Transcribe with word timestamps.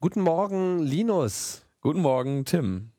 Guten 0.00 0.20
Morgen, 0.20 0.78
Linus. 0.78 1.66
Guten 1.80 2.02
Morgen, 2.02 2.44
Tim. 2.44 2.92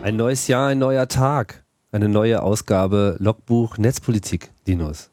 Ein 0.00 0.16
neues 0.16 0.46
Jahr, 0.46 0.68
ein 0.68 0.78
neuer 0.78 1.06
Tag. 1.06 1.66
Eine 1.92 2.08
neue 2.08 2.42
Ausgabe 2.42 3.16
Logbuch 3.18 3.76
Netzpolitik, 3.76 4.50
Linus. 4.64 5.10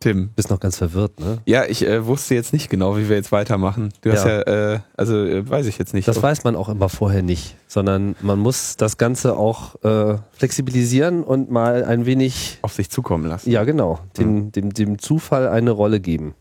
Tim. 0.00 0.30
Bist 0.36 0.48
noch 0.50 0.60
ganz 0.60 0.76
verwirrt, 0.76 1.18
ne? 1.18 1.38
Ja, 1.44 1.64
ich 1.64 1.84
äh, 1.84 2.06
wusste 2.06 2.34
jetzt 2.36 2.52
nicht 2.52 2.70
genau, 2.70 2.96
wie 2.96 3.08
wir 3.08 3.16
jetzt 3.16 3.32
weitermachen. 3.32 3.88
Du 4.02 4.12
hast 4.12 4.24
Ja. 4.24 4.42
ja, 4.46 4.74
äh, 4.74 4.78
also 4.96 5.16
äh, 5.24 5.48
weiß 5.48 5.66
ich 5.66 5.76
jetzt 5.78 5.92
nicht. 5.92 6.06
Das 6.06 6.22
weiß 6.22 6.44
man 6.44 6.54
auch 6.54 6.68
immer 6.68 6.88
vorher 6.88 7.22
nicht, 7.22 7.56
sondern 7.66 8.14
man 8.20 8.38
muss 8.38 8.76
das 8.76 8.96
Ganze 8.96 9.36
auch 9.36 9.74
äh, 9.82 10.18
flexibilisieren 10.32 11.24
und 11.24 11.50
mal 11.50 11.84
ein 11.84 12.06
wenig, 12.06 12.58
auf 12.62 12.74
sich 12.74 12.90
zukommen 12.90 13.26
lassen. 13.26 13.50
ja 13.50 13.64
genau, 13.64 13.98
dem, 14.16 14.52
dem, 14.52 14.72
dem 14.72 14.98
Zufall 15.00 15.48
eine 15.48 15.72
Rolle 15.72 15.98
geben. 15.98 16.34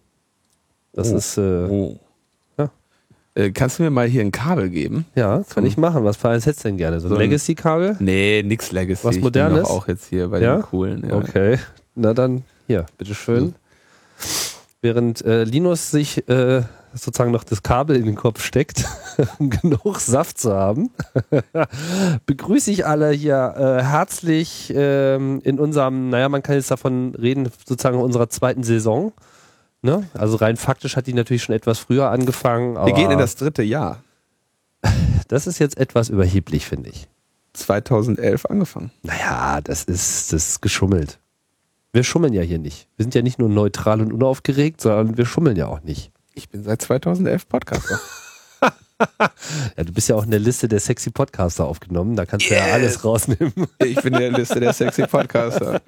Das 0.94 1.12
Oh. 1.12 1.18
ist, 1.18 1.38
äh, 1.38 1.42
Oh. 1.68 2.00
Ja. 2.60 2.70
Äh, 3.34 3.50
kannst 3.52 3.80
du 3.80 3.84
mir 3.84 3.90
mal 3.90 4.08
hier 4.08 4.22
ein 4.22 4.32
Kabel 4.32 4.70
geben? 4.70 5.06
ja, 5.16 5.44
kann 5.50 5.66
ich 5.66 5.78
machen. 5.78 6.04
Was 6.04 6.18
für 6.18 6.30
eins 6.30 6.46
hättest 6.46 6.64
du 6.64 6.70
denn 6.70 6.78
gerne? 6.78 7.00
So 7.00 7.08
ein 7.08 7.10
So 7.10 7.16
ein- 7.16 7.22
Legacy-Kabel? 7.22 7.96
Nee, 8.00 8.44
nix 8.46 8.72
Legacy. 8.72 9.04
Was 9.04 9.16
Ich 9.16 9.18
bin 9.22 9.26
Modernes? 9.26 9.68
auch 9.68 9.88
jetzt 9.88 10.06
hier 10.06 10.28
bei 10.28 10.42
Ja? 10.42 10.58
den 10.58 10.62
coolen. 10.64 11.06
Ja. 11.10 11.16
Okay, 11.16 11.58
na 11.96 12.14
dann 12.14 12.44
hier, 12.68 12.86
bitteschön. 12.98 13.56
Während 14.82 15.26
äh, 15.26 15.44
Linus 15.44 15.90
sich 15.90 16.28
äh, 16.30 16.64
sozusagen 16.94 17.32
noch 17.32 17.44
das 17.44 17.64
Kabel 17.64 17.96
in 17.96 18.06
den 18.06 18.16
Kopf 18.16 18.44
steckt, 18.44 18.86
um 19.40 19.50
genug 19.50 20.00
Saft 20.00 20.38
zu 20.38 20.54
haben, 20.54 20.92
begrüße 22.26 22.70
ich 22.72 22.86
alle 22.86 23.12
hier 23.12 23.56
äh, 23.58 23.84
herzlich 23.84 24.72
ähm, 24.76 25.42
in 25.44 25.60
unserem, 25.60 26.10
naja, 26.10 26.30
man 26.30 26.44
kann 26.44 26.56
jetzt 26.56 26.70
davon 26.70 27.16
reden, 27.16 27.50
sozusagen 27.66 28.00
unserer 28.00 28.30
zweiten 28.30 28.64
Saison. 28.64 29.14
Ne? 29.82 30.08
Also 30.14 30.38
rein 30.38 30.58
faktisch 30.58 30.96
hat 30.96 31.08
die 31.08 31.14
natürlich 31.14 31.44
schon 31.44 31.56
etwas 31.56 31.80
früher 31.80 32.10
angefangen. 32.10 32.76
Wir 32.76 32.94
gehen 32.94 33.12
in 33.12 33.20
das 33.20 33.36
dritte 33.36 33.64
Jahr. 33.64 34.04
das 35.28 35.48
ist 35.48 35.60
jetzt 35.60 35.78
etwas 35.78 36.10
überheblich, 36.10 36.66
finde 36.66 36.90
ich. 36.90 37.08
2011 37.54 38.46
angefangen. 38.46 38.92
Naja, 39.04 39.62
das 39.64 39.84
ist, 39.84 40.34
das 40.34 40.50
ist 40.50 40.62
geschummelt. 40.62 41.20
Wir 41.94 42.04
schummeln 42.04 42.34
ja 42.34 42.42
hier 42.42 42.60
nicht. 42.60 42.88
Wir 42.98 43.04
sind 43.04 43.16
ja 43.16 43.22
nicht 43.22 43.40
nur 43.40 43.50
neutral 43.50 44.02
und 44.02 44.12
unaufgeregt, 44.14 44.82
sondern 44.82 45.18
wir 45.18 45.26
schummeln 45.26 45.56
ja 45.56 45.68
auch 45.68 45.82
nicht. 45.84 46.12
Ich 46.34 46.50
bin 46.50 46.64
seit 46.64 46.82
2011 46.82 47.48
Podcaster. 47.50 48.00
Ja, 49.78 49.84
du 49.84 49.94
bist 49.94 50.10
ja 50.10 50.16
auch 50.16 50.24
in 50.24 50.32
der 50.32 50.40
Liste 50.40 50.68
der 50.68 50.80
sexy 50.80 51.12
Podcaster 51.12 51.66
aufgenommen. 51.66 52.16
Da 52.16 52.26
kannst 52.26 52.50
du 52.50 52.56
ja 52.56 52.66
Yes. 52.66 52.74
alles 52.74 53.04
rausnehmen. 53.06 53.54
ich 53.86 54.02
bin 54.02 54.12
in 54.16 54.20
der 54.20 54.32
Liste 54.32 54.60
der 54.60 54.74
sexy 54.74 55.06
Podcaster. 55.06 55.80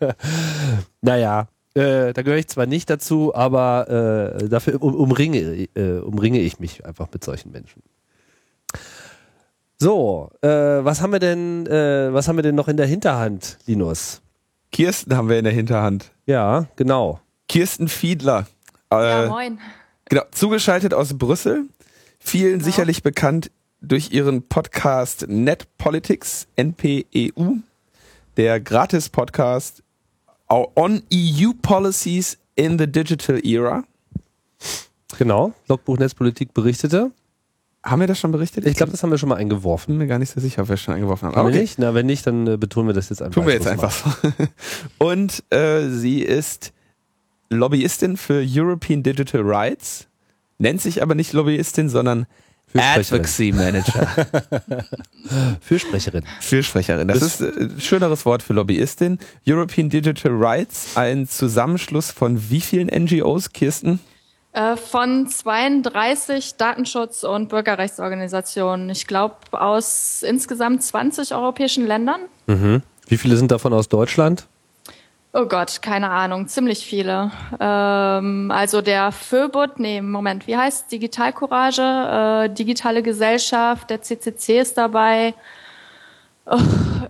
naja, 1.00 1.48
äh, 1.72 2.12
da 2.12 2.20
gehöre 2.20 2.36
ich 2.36 2.48
zwar 2.48 2.66
nicht 2.66 2.90
dazu, 2.90 3.34
aber 3.34 4.38
äh, 4.42 4.46
dafür 4.50 4.82
um, 4.82 4.94
umringe, 4.94 5.68
äh, 5.74 5.98
umringe 6.00 6.40
ich 6.40 6.58
mich 6.60 6.84
einfach 6.84 7.08
mit 7.14 7.24
solchen 7.24 7.50
Menschen. 7.50 7.82
So, 9.78 10.30
äh, 10.42 10.48
was 10.48 11.00
haben 11.00 11.12
wir 11.12 11.18
denn, 11.18 11.66
äh, 11.66 12.12
was 12.12 12.28
haben 12.28 12.36
wir 12.36 12.42
denn 12.42 12.54
noch 12.56 12.68
in 12.68 12.76
der 12.76 12.86
Hinterhand, 12.86 13.56
Linus? 13.64 14.20
Kirsten 14.76 15.16
haben 15.16 15.30
wir 15.30 15.38
in 15.38 15.44
der 15.44 15.54
Hinterhand. 15.54 16.12
Ja, 16.26 16.66
genau. 16.76 17.18
Kirsten 17.48 17.88
Fiedler. 17.88 18.46
Ja, 18.92 19.24
Äh, 19.24 19.28
moin. 19.28 19.58
Genau, 20.04 20.20
zugeschaltet 20.32 20.92
aus 20.92 21.16
Brüssel. 21.16 21.64
Vielen 22.18 22.60
sicherlich 22.60 23.02
bekannt 23.02 23.50
durch 23.80 24.12
ihren 24.12 24.46
Podcast 24.46 25.28
Net 25.28 25.66
Politics, 25.78 26.46
NPEU, 26.56 27.54
der 28.36 28.60
Gratis-Podcast 28.60 29.82
on 30.50 31.02
EU 31.10 31.52
Policies 31.62 32.36
in 32.54 32.78
the 32.78 32.86
Digital 32.86 33.40
Era. 33.46 33.82
Genau. 35.16 35.54
Logbuch 35.68 35.96
Netzpolitik 35.96 36.52
berichtete. 36.52 37.12
Haben 37.86 38.00
wir 38.00 38.06
das 38.08 38.18
schon 38.18 38.32
berichtet? 38.32 38.66
Ich 38.66 38.74
glaube, 38.76 38.90
das 38.90 39.02
haben 39.02 39.10
wir 39.10 39.18
schon 39.18 39.28
mal 39.28 39.36
eingeworfen. 39.36 39.92
bin 39.92 39.98
mir 39.98 40.06
gar 40.08 40.18
nicht 40.18 40.30
so 40.32 40.40
sicher, 40.40 40.62
ob 40.62 40.68
wir 40.68 40.76
schon 40.76 40.94
eingeworfen 40.94 41.26
haben. 41.28 41.34
Haben 41.36 41.40
Aber 41.40 41.48
okay. 41.50 41.60
nicht? 41.60 41.78
Na, 41.78 41.94
wenn 41.94 42.06
nicht, 42.06 42.26
dann 42.26 42.46
äh, 42.46 42.56
betonen 42.56 42.88
wir 42.88 42.94
das 42.94 43.10
jetzt 43.10 43.22
einfach. 43.22 43.34
Tun 43.34 43.46
wir 43.46 43.54
jetzt 43.54 43.68
einfach. 43.68 44.18
Und 44.98 45.44
äh, 45.50 45.88
sie 45.88 46.20
ist 46.22 46.72
Lobbyistin 47.48 48.16
für 48.16 48.44
European 48.44 49.02
Digital 49.04 49.42
Rights, 49.44 50.08
nennt 50.58 50.80
sich 50.82 51.00
aber 51.00 51.14
nicht 51.14 51.32
Lobbyistin, 51.32 51.88
sondern. 51.88 52.26
Advocacy 52.74 53.52
Manager. 53.52 54.08
Fürsprecherin. 55.60 56.24
Fürsprecherin. 56.40 57.08
Das, 57.08 57.20
Das- 57.20 57.40
ist 57.40 57.56
äh, 57.56 57.62
ein 57.64 57.80
schöneres 57.80 58.26
Wort 58.26 58.42
für 58.42 58.52
Lobbyistin. 58.52 59.18
European 59.46 59.88
Digital 59.88 60.32
Rights, 60.34 60.96
ein 60.96 61.28
Zusammenschluss 61.28 62.10
von 62.10 62.50
wie 62.50 62.60
vielen 62.60 62.88
NGOs, 62.88 63.52
Kirsten? 63.52 64.00
Äh, 64.56 64.78
von 64.78 65.28
32 65.28 66.54
Datenschutz- 66.56 67.24
und 67.24 67.50
Bürgerrechtsorganisationen. 67.50 68.88
Ich 68.88 69.06
glaube 69.06 69.36
aus 69.52 70.22
insgesamt 70.22 70.82
20 70.82 71.34
europäischen 71.34 71.86
Ländern. 71.86 72.22
Mhm. 72.46 72.82
Wie 73.06 73.18
viele 73.18 73.36
sind 73.36 73.50
davon 73.50 73.74
aus 73.74 73.90
Deutschland? 73.90 74.46
Oh 75.34 75.44
Gott, 75.44 75.82
keine 75.82 76.08
Ahnung, 76.08 76.48
ziemlich 76.48 76.86
viele. 76.86 77.32
Ähm, 77.60 78.50
also 78.50 78.80
der 78.80 79.12
FÖBUT, 79.12 79.78
nee, 79.78 80.00
Moment, 80.00 80.46
wie 80.46 80.56
heißt 80.56 80.90
Digital 80.90 81.34
Courage, 81.34 81.82
äh, 81.82 82.48
Digitale 82.48 83.02
Gesellschaft, 83.02 83.90
der 83.90 84.00
CCC 84.00 84.60
ist 84.60 84.78
dabei 84.78 85.34
oh, 86.46 86.56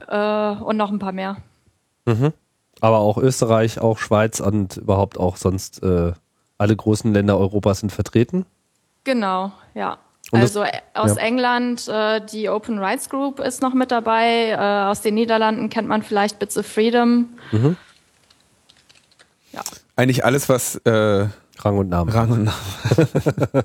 äh, 0.08 0.64
und 0.64 0.76
noch 0.76 0.90
ein 0.90 0.98
paar 0.98 1.12
mehr. 1.12 1.36
Aber 2.80 2.98
auch 2.98 3.18
Österreich, 3.18 3.80
auch 3.80 3.98
Schweiz 3.98 4.40
und 4.40 4.78
überhaupt 4.78 5.20
auch 5.20 5.36
sonst 5.36 5.84
äh, 5.84 6.12
alle 6.58 6.74
großen 6.76 7.12
Länder 7.12 7.38
Europas 7.38 7.80
sind 7.80 7.90
vertreten. 7.92 8.46
Genau, 9.04 9.52
ja. 9.74 9.98
Und 10.32 10.42
das- 10.42 10.56
also 10.56 10.62
äh, 10.62 10.72
aus 10.94 11.16
ja. 11.16 11.22
England 11.22 11.86
äh, 11.88 12.20
die 12.24 12.48
Open 12.48 12.78
Rights 12.78 13.08
Group 13.10 13.38
ist 13.40 13.62
noch 13.62 13.74
mit 13.74 13.90
dabei. 13.90 14.50
Äh, 14.50 14.56
aus 14.90 15.00
den 15.02 15.14
Niederlanden 15.14 15.68
kennt 15.68 15.86
man 15.88 16.02
vielleicht 16.02 16.38
Bits 16.38 16.58
of 16.58 16.66
Freedom. 16.66 17.28
Mhm. 17.52 17.76
Ja. 19.52 19.60
Eigentlich 19.94 20.24
alles, 20.24 20.48
was 20.48 20.76
äh, 20.84 21.26
Rang 21.58 21.78
und 21.78 21.88
Namen. 21.88 22.10
Rang 22.10 22.30
und 22.30 22.44
Namen. 22.44 23.64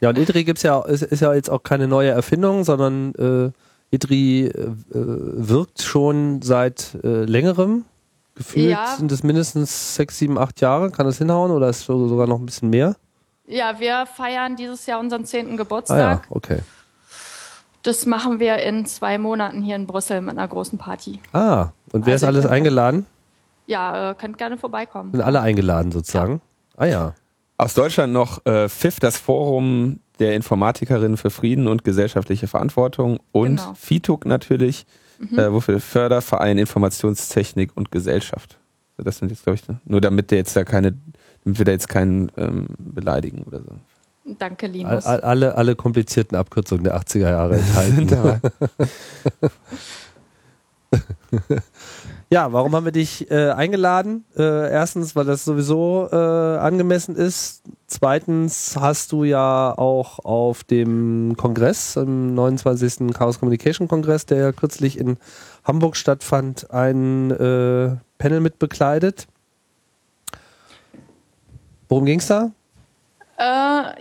Ja, 0.00 0.10
und 0.10 0.18
IDRI 0.18 0.44
gibt's 0.44 0.62
ja, 0.62 0.80
ist, 0.82 1.02
ist 1.02 1.20
ja 1.20 1.32
jetzt 1.32 1.48
auch 1.48 1.62
keine 1.62 1.88
neue 1.88 2.10
Erfindung, 2.10 2.64
sondern 2.64 3.14
äh, 3.14 3.94
IDRI 3.94 4.48
äh, 4.48 4.66
wirkt 4.92 5.80
schon 5.80 6.42
seit 6.42 6.98
äh, 7.02 7.24
längerem. 7.24 7.86
Gefühlt 8.36 8.70
Ja. 8.70 8.94
sind 8.96 9.10
es 9.10 9.22
mindestens 9.22 9.96
sechs, 9.96 10.18
sieben, 10.18 10.38
acht 10.38 10.60
Jahre. 10.60 10.90
Kann 10.90 11.06
das 11.06 11.18
hinhauen 11.18 11.50
oder 11.50 11.68
ist 11.70 11.80
so- 11.80 12.06
sogar 12.06 12.26
noch 12.26 12.38
ein 12.38 12.46
bisschen 12.46 12.70
mehr? 12.70 12.94
Ja, 13.48 13.80
wir 13.80 14.06
feiern 14.06 14.56
dieses 14.56 14.86
Jahr 14.86 15.00
unseren 15.00 15.24
zehnten 15.24 15.52
Ah 15.52 15.56
ja, 15.56 15.62
Geburtstag. 15.62 16.26
okay. 16.30 16.58
Das 17.82 18.04
machen 18.04 18.40
wir 18.40 18.56
in 18.58 18.84
zwei 18.86 19.16
Monaten 19.18 19.62
hier 19.62 19.76
in 19.76 19.86
Brüssel 19.86 20.20
mit 20.20 20.36
einer 20.36 20.48
großen 20.48 20.76
Party. 20.78 21.20
Ah, 21.32 21.68
und 21.92 22.04
wer 22.04 22.14
Also 22.14 22.26
ist 22.26 22.28
alles 22.28 22.46
eingeladen? 22.46 23.06
Ja, 23.66 24.10
äh, 24.10 24.14
könnt 24.14 24.38
gerne 24.38 24.58
vorbeikommen. 24.58 25.12
Sind 25.12 25.20
alle 25.22 25.40
eingeladen 25.40 25.92
sozusagen? 25.92 26.40
Ah 26.76 26.86
ja. 26.86 27.14
Aus 27.58 27.74
Deutschland 27.74 28.12
noch 28.12 28.44
äh, 28.44 28.68
FIF, 28.68 29.00
das 29.00 29.16
Forum 29.16 30.00
der 30.18 30.34
Informatikerinnen 30.34 31.16
für 31.16 31.30
Frieden 31.30 31.68
und 31.68 31.84
gesellschaftliche 31.84 32.48
Verantwortung 32.48 33.18
und 33.32 33.56
Genau. 33.56 33.74
FITUG 33.74 34.26
natürlich, 34.26 34.84
äh, 35.36 35.50
wofür 35.52 35.80
Förderverein 35.80 36.58
Informationstechnik 36.58 37.70
und 37.76 37.90
Gesellschaft. 37.90 38.58
So, 38.96 39.02
Das 39.04 39.18
sind 39.18 39.30
jetzt, 39.30 39.42
glaube 39.44 39.54
ich, 39.56 39.66
ne? 39.68 39.80
nur 39.84 40.00
damit 40.00 40.30
der 40.30 40.38
jetzt 40.38 40.56
da 40.56 40.64
keine, 40.64 40.92
damit 41.44 41.58
wir 41.58 41.64
da 41.64 41.72
jetzt 41.72 41.88
keinen 41.88 42.30
ähm, 42.36 42.66
beleidigen 42.78 43.42
oder 43.44 43.60
so. 43.60 43.72
Danke, 44.38 44.66
All, 44.66 44.72
Linus. 44.72 45.06
all- 45.06 45.20
alle, 45.20 45.54
alle 45.56 45.76
komplizierten 45.76 46.36
Abkürzungen 46.36 46.82
der 46.84 46.96
80er 47.00 47.30
Jahre 47.30 47.56
enthalten. 47.58 48.50
ja, 52.28 52.52
warum 52.52 52.74
haben 52.74 52.84
wir 52.84 52.92
dich 52.92 53.30
äh, 53.30 53.50
eingeladen? 53.50 54.24
Äh, 54.36 54.70
erstens, 54.70 55.14
weil 55.14 55.24
das 55.24 55.44
sowieso 55.44 56.08
äh, 56.10 56.16
angemessen 56.16 57.14
ist. 57.14 57.62
Zweitens 57.86 58.76
hast 58.78 59.12
du 59.12 59.22
ja 59.22 59.72
auch 59.76 60.18
auf 60.24 60.64
dem 60.64 61.34
Kongress, 61.36 61.94
im 61.94 62.34
29. 62.34 63.14
Chaos 63.14 63.38
Communication 63.38 63.86
Kongress, 63.86 64.26
der 64.26 64.38
ja 64.38 64.52
kürzlich 64.52 64.98
in 64.98 65.18
Hamburg 65.62 65.96
stattfand, 65.96 66.70
ein 66.72 67.30
äh, 67.30 67.96
Panel 68.18 68.40
mitbekleidet. 68.40 69.28
Worum 71.88 72.06
ging's 72.06 72.26
da? 72.26 72.50
Äh, 73.38 73.42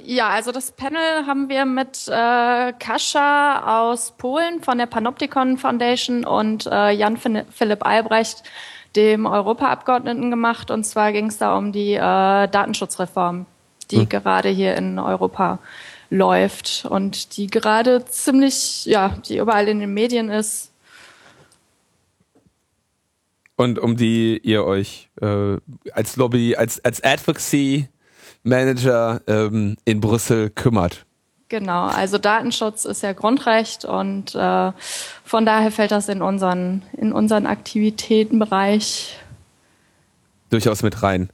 ja, 0.04 0.30
also 0.30 0.52
das 0.54 0.72
Panel 0.72 1.26
haben 1.28 1.50
wir 1.50 1.66
mit 1.66 2.08
äh, 2.08 2.72
Kascha 2.80 3.82
aus 3.82 4.12
Polen 4.18 4.62
von 4.62 4.78
der 4.78 4.86
Panopticon 4.86 5.58
Foundation 5.58 6.26
und 6.26 6.68
äh, 6.68 6.92
Jan 6.92 7.18
Philipp 7.18 7.86
Albrecht, 7.86 8.44
dem 8.96 9.26
Europaabgeordneten 9.26 10.30
gemacht. 10.30 10.72
Und 10.72 10.86
zwar 10.86 11.12
ging 11.12 11.28
es 11.28 11.38
da 11.38 11.58
um 11.58 11.74
die 11.74 11.96
äh, 11.96 12.00
Datenschutzreform, 12.00 13.46
die 13.92 14.02
hm. 14.02 14.10
gerade 14.10 14.50
hier 14.50 14.76
in 14.76 15.00
Europa 15.00 15.60
läuft 16.10 16.86
und 16.90 17.36
die 17.36 17.48
gerade 17.48 18.06
ziemlich, 18.06 18.86
ja, 18.86 19.18
die 19.28 19.38
überall 19.38 19.68
in 19.68 19.80
den 19.80 19.94
Medien 19.94 20.30
ist. 20.30 20.72
Und 23.58 23.80
um 23.80 23.98
die 23.98 24.40
ihr 24.44 24.64
euch 24.64 25.10
äh, 25.22 25.58
als 25.92 26.16
Lobby, 26.16 26.56
als, 26.56 26.84
als 26.86 27.04
Advocacy 27.04 27.90
Manager 28.46 29.22
ähm, 29.28 29.78
in 29.86 30.00
Brüssel 30.00 30.50
kümmert. 30.50 31.06
Genau, 31.50 31.86
also 31.86 32.18
Datenschutz 32.18 32.86
ist 32.86 33.04
ja 33.04 33.14
Grundrecht 33.14 33.86
und 33.86 34.34
äh, 34.34 34.72
von 35.24 35.46
daher 35.46 35.72
fällt 35.72 35.92
das 35.92 36.10
in 36.10 36.22
unseren, 36.22 36.82
in 36.98 37.12
unseren 37.12 37.46
Aktivitätenbereich 37.46 39.20
durchaus 40.50 40.82
mit 40.82 41.04
rein. 41.04 41.30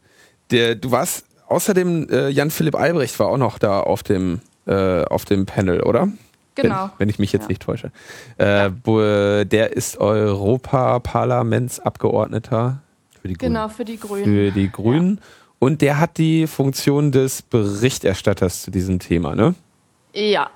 Der, 0.51 0.75
du 0.75 0.91
warst 0.91 1.25
außerdem, 1.47 2.09
äh, 2.09 2.29
Jan-Philipp 2.29 2.75
Albrecht 2.75 3.17
war 3.19 3.27
auch 3.27 3.37
noch 3.37 3.59
da 3.59 3.79
auf 3.79 4.03
dem, 4.03 4.41
äh, 4.65 5.05
auf 5.05 5.23
dem 5.25 5.45
Panel, 5.45 5.81
oder? 5.81 6.09
Genau. 6.55 6.83
Wenn, 6.83 6.91
wenn 6.99 7.09
ich 7.09 7.19
mich 7.19 7.31
jetzt 7.31 7.43
ja. 7.43 7.49
nicht 7.49 7.61
täusche. 7.61 7.91
Äh, 8.37 8.69
ja. 8.69 9.43
Der 9.45 9.73
ist 9.73 9.97
Europaparlamentsabgeordneter. 9.97 12.81
Für 13.21 13.27
die 13.27 13.35
Grünen. 13.35 13.53
Genau, 13.53 13.69
für 13.69 13.85
die 13.85 13.97
Grünen. 13.97 14.25
Für 14.25 14.51
die 14.51 14.69
Grünen. 14.69 15.17
Ja. 15.17 15.23
Und 15.63 15.83
der 15.83 15.99
hat 15.99 16.17
die 16.17 16.47
Funktion 16.47 17.11
des 17.11 17.43
Berichterstatters 17.43 18.63
zu 18.63 18.71
diesem 18.71 18.97
Thema, 18.97 19.35
ne? 19.35 19.53
Ja, 20.11 20.49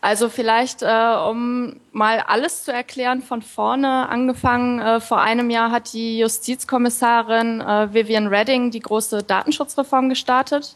also 0.00 0.28
vielleicht, 0.28 0.82
äh, 0.82 1.16
um 1.30 1.76
mal 1.92 2.18
alles 2.18 2.64
zu 2.64 2.72
erklären, 2.72 3.22
von 3.22 3.42
vorne 3.42 4.08
angefangen. 4.08 4.80
Äh, 4.80 4.98
vor 4.98 5.20
einem 5.20 5.50
Jahr 5.50 5.70
hat 5.70 5.92
die 5.92 6.18
Justizkommissarin 6.18 7.60
äh, 7.60 7.94
Vivian 7.94 8.26
Redding 8.26 8.72
die 8.72 8.80
große 8.80 9.22
Datenschutzreform 9.22 10.08
gestartet. 10.08 10.74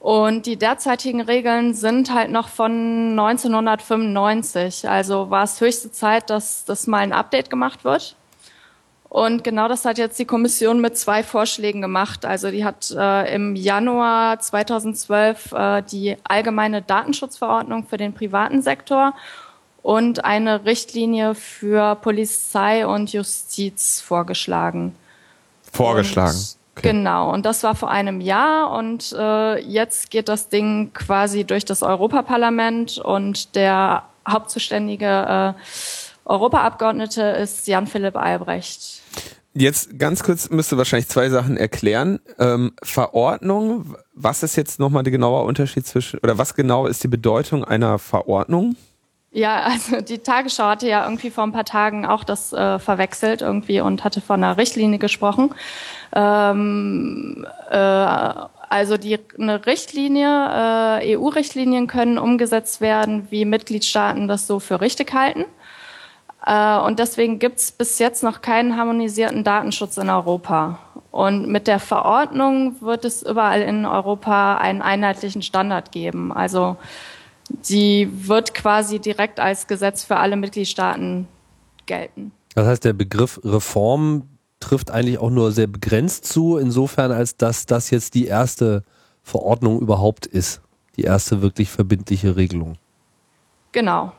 Und 0.00 0.46
die 0.46 0.56
derzeitigen 0.56 1.20
Regeln 1.20 1.74
sind 1.74 2.12
halt 2.12 2.32
noch 2.32 2.48
von 2.48 3.16
1995. 3.16 4.88
Also 4.88 5.30
war 5.30 5.44
es 5.44 5.60
höchste 5.60 5.92
Zeit, 5.92 6.30
dass 6.30 6.64
das 6.64 6.88
mal 6.88 6.98
ein 6.98 7.12
Update 7.12 7.48
gemacht 7.48 7.84
wird. 7.84 8.16
Und 9.12 9.44
genau 9.44 9.68
das 9.68 9.84
hat 9.84 9.98
jetzt 9.98 10.18
die 10.18 10.24
Kommission 10.24 10.80
mit 10.80 10.96
zwei 10.96 11.22
Vorschlägen 11.22 11.82
gemacht. 11.82 12.24
Also 12.24 12.50
die 12.50 12.64
hat 12.64 12.90
äh, 12.96 13.34
im 13.34 13.54
Januar 13.56 14.40
2012 14.40 15.52
äh, 15.52 15.82
die 15.82 16.16
allgemeine 16.24 16.80
Datenschutzverordnung 16.80 17.84
für 17.84 17.98
den 17.98 18.14
privaten 18.14 18.62
Sektor 18.62 19.12
und 19.82 20.24
eine 20.24 20.64
Richtlinie 20.64 21.34
für 21.34 21.94
Polizei 21.96 22.86
und 22.86 23.12
Justiz 23.12 24.00
vorgeschlagen. 24.00 24.94
Vorgeschlagen. 25.70 26.30
Und, 26.30 26.56
okay. 26.78 26.92
Genau, 26.92 27.34
und 27.34 27.44
das 27.44 27.62
war 27.64 27.74
vor 27.74 27.90
einem 27.90 28.22
Jahr 28.22 28.70
und 28.70 29.12
äh, 29.12 29.58
jetzt 29.58 30.10
geht 30.10 30.30
das 30.30 30.48
Ding 30.48 30.90
quasi 30.94 31.44
durch 31.44 31.66
das 31.66 31.82
Europaparlament 31.82 32.96
und 32.96 33.56
der 33.56 34.04
Hauptzuständige 34.26 35.54
äh, 35.54 35.62
Europaabgeordnete 36.24 37.22
ist 37.22 37.66
Jan-Philipp 37.66 38.16
Albrecht. 38.16 39.02
Jetzt 39.54 39.98
ganz 39.98 40.22
kurz 40.22 40.48
müsste 40.48 40.78
wahrscheinlich 40.78 41.08
zwei 41.08 41.28
Sachen 41.28 41.58
erklären. 41.58 42.20
Ähm, 42.38 42.72
Verordnung, 42.82 43.96
was 44.14 44.42
ist 44.42 44.56
jetzt 44.56 44.80
nochmal 44.80 45.02
der 45.02 45.10
genaue 45.10 45.44
Unterschied 45.44 45.86
zwischen, 45.86 46.20
oder 46.20 46.38
was 46.38 46.54
genau 46.54 46.86
ist 46.86 47.04
die 47.04 47.08
Bedeutung 47.08 47.62
einer 47.62 47.98
Verordnung? 47.98 48.76
Ja, 49.30 49.60
also 49.62 50.00
die 50.00 50.18
Tagesschau 50.18 50.64
hatte 50.64 50.88
ja 50.88 51.04
irgendwie 51.04 51.30
vor 51.30 51.44
ein 51.44 51.52
paar 51.52 51.64
Tagen 51.64 52.06
auch 52.06 52.24
das 52.24 52.52
äh, 52.52 52.78
verwechselt 52.78 53.42
irgendwie 53.42 53.80
und 53.80 54.04
hatte 54.04 54.20
von 54.20 54.42
einer 54.42 54.56
Richtlinie 54.56 54.98
gesprochen. 54.98 55.54
Ähm, 56.14 57.46
äh, 57.70 57.76
also 57.76 58.96
die 58.96 59.18
eine 59.38 59.66
Richtlinie, 59.66 61.00
äh, 61.00 61.16
EU-Richtlinien 61.16 61.88
können 61.88 62.16
umgesetzt 62.16 62.80
werden, 62.80 63.26
wie 63.30 63.44
Mitgliedstaaten 63.44 64.28
das 64.28 64.46
so 64.46 64.60
für 64.60 64.80
richtig 64.80 65.12
halten. 65.12 65.44
Äh, 66.44 66.78
und 66.78 66.98
deswegen 66.98 67.38
gibt 67.38 67.58
es 67.58 67.72
bis 67.72 67.98
jetzt 67.98 68.22
noch 68.22 68.42
keinen 68.42 68.76
harmonisierten 68.76 69.44
Datenschutz 69.44 69.96
in 69.96 70.10
Europa. 70.10 70.78
Und 71.10 71.48
mit 71.48 71.66
der 71.66 71.78
Verordnung 71.78 72.76
wird 72.80 73.04
es 73.04 73.22
überall 73.22 73.62
in 73.62 73.84
Europa 73.84 74.56
einen 74.56 74.82
einheitlichen 74.82 75.42
Standard 75.42 75.92
geben. 75.92 76.32
Also 76.32 76.76
die 77.68 78.08
wird 78.10 78.54
quasi 78.54 78.98
direkt 78.98 79.38
als 79.38 79.66
Gesetz 79.66 80.04
für 80.04 80.16
alle 80.16 80.36
Mitgliedstaaten 80.36 81.28
gelten. 81.86 82.32
Das 82.54 82.66
heißt, 82.66 82.84
der 82.84 82.92
Begriff 82.92 83.40
Reform 83.44 84.28
trifft 84.60 84.90
eigentlich 84.90 85.18
auch 85.18 85.30
nur 85.30 85.52
sehr 85.52 85.66
begrenzt 85.66 86.24
zu, 86.24 86.56
insofern 86.56 87.12
als 87.12 87.36
dass 87.36 87.66
das 87.66 87.90
jetzt 87.90 88.14
die 88.14 88.26
erste 88.26 88.84
Verordnung 89.22 89.80
überhaupt 89.80 90.26
ist. 90.26 90.60
Die 90.96 91.02
erste 91.02 91.42
wirklich 91.42 91.70
verbindliche 91.70 92.36
Regelung. 92.36 92.76
Genau. 93.72 94.12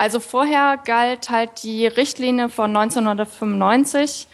Also 0.00 0.18
vorher 0.18 0.78
galt 0.82 1.28
halt 1.28 1.62
die 1.62 1.86
Richtlinie 1.86 2.48
von 2.48 2.74
1995 2.74 4.28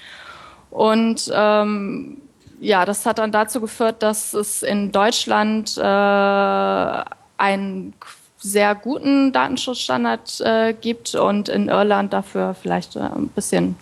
und 0.70 1.28
ähm, 1.34 2.18
ja, 2.60 2.84
das 2.84 3.04
hat 3.04 3.18
dann 3.18 3.32
dazu 3.32 3.60
geführt, 3.60 4.00
dass 4.00 4.32
es 4.32 4.62
in 4.62 4.92
Deutschland 4.92 5.76
äh, 5.76 7.04
einen 7.36 7.94
sehr 8.38 8.76
guten 8.76 9.32
Datenschutzstandard 9.32 10.40
äh, 10.42 10.72
gibt 10.72 11.16
und 11.16 11.48
in 11.48 11.68
Irland 11.68 12.12
dafür 12.12 12.54
vielleicht 12.54 12.94
äh, 12.94 13.00
ein 13.00 13.26
bisschen 13.34 13.74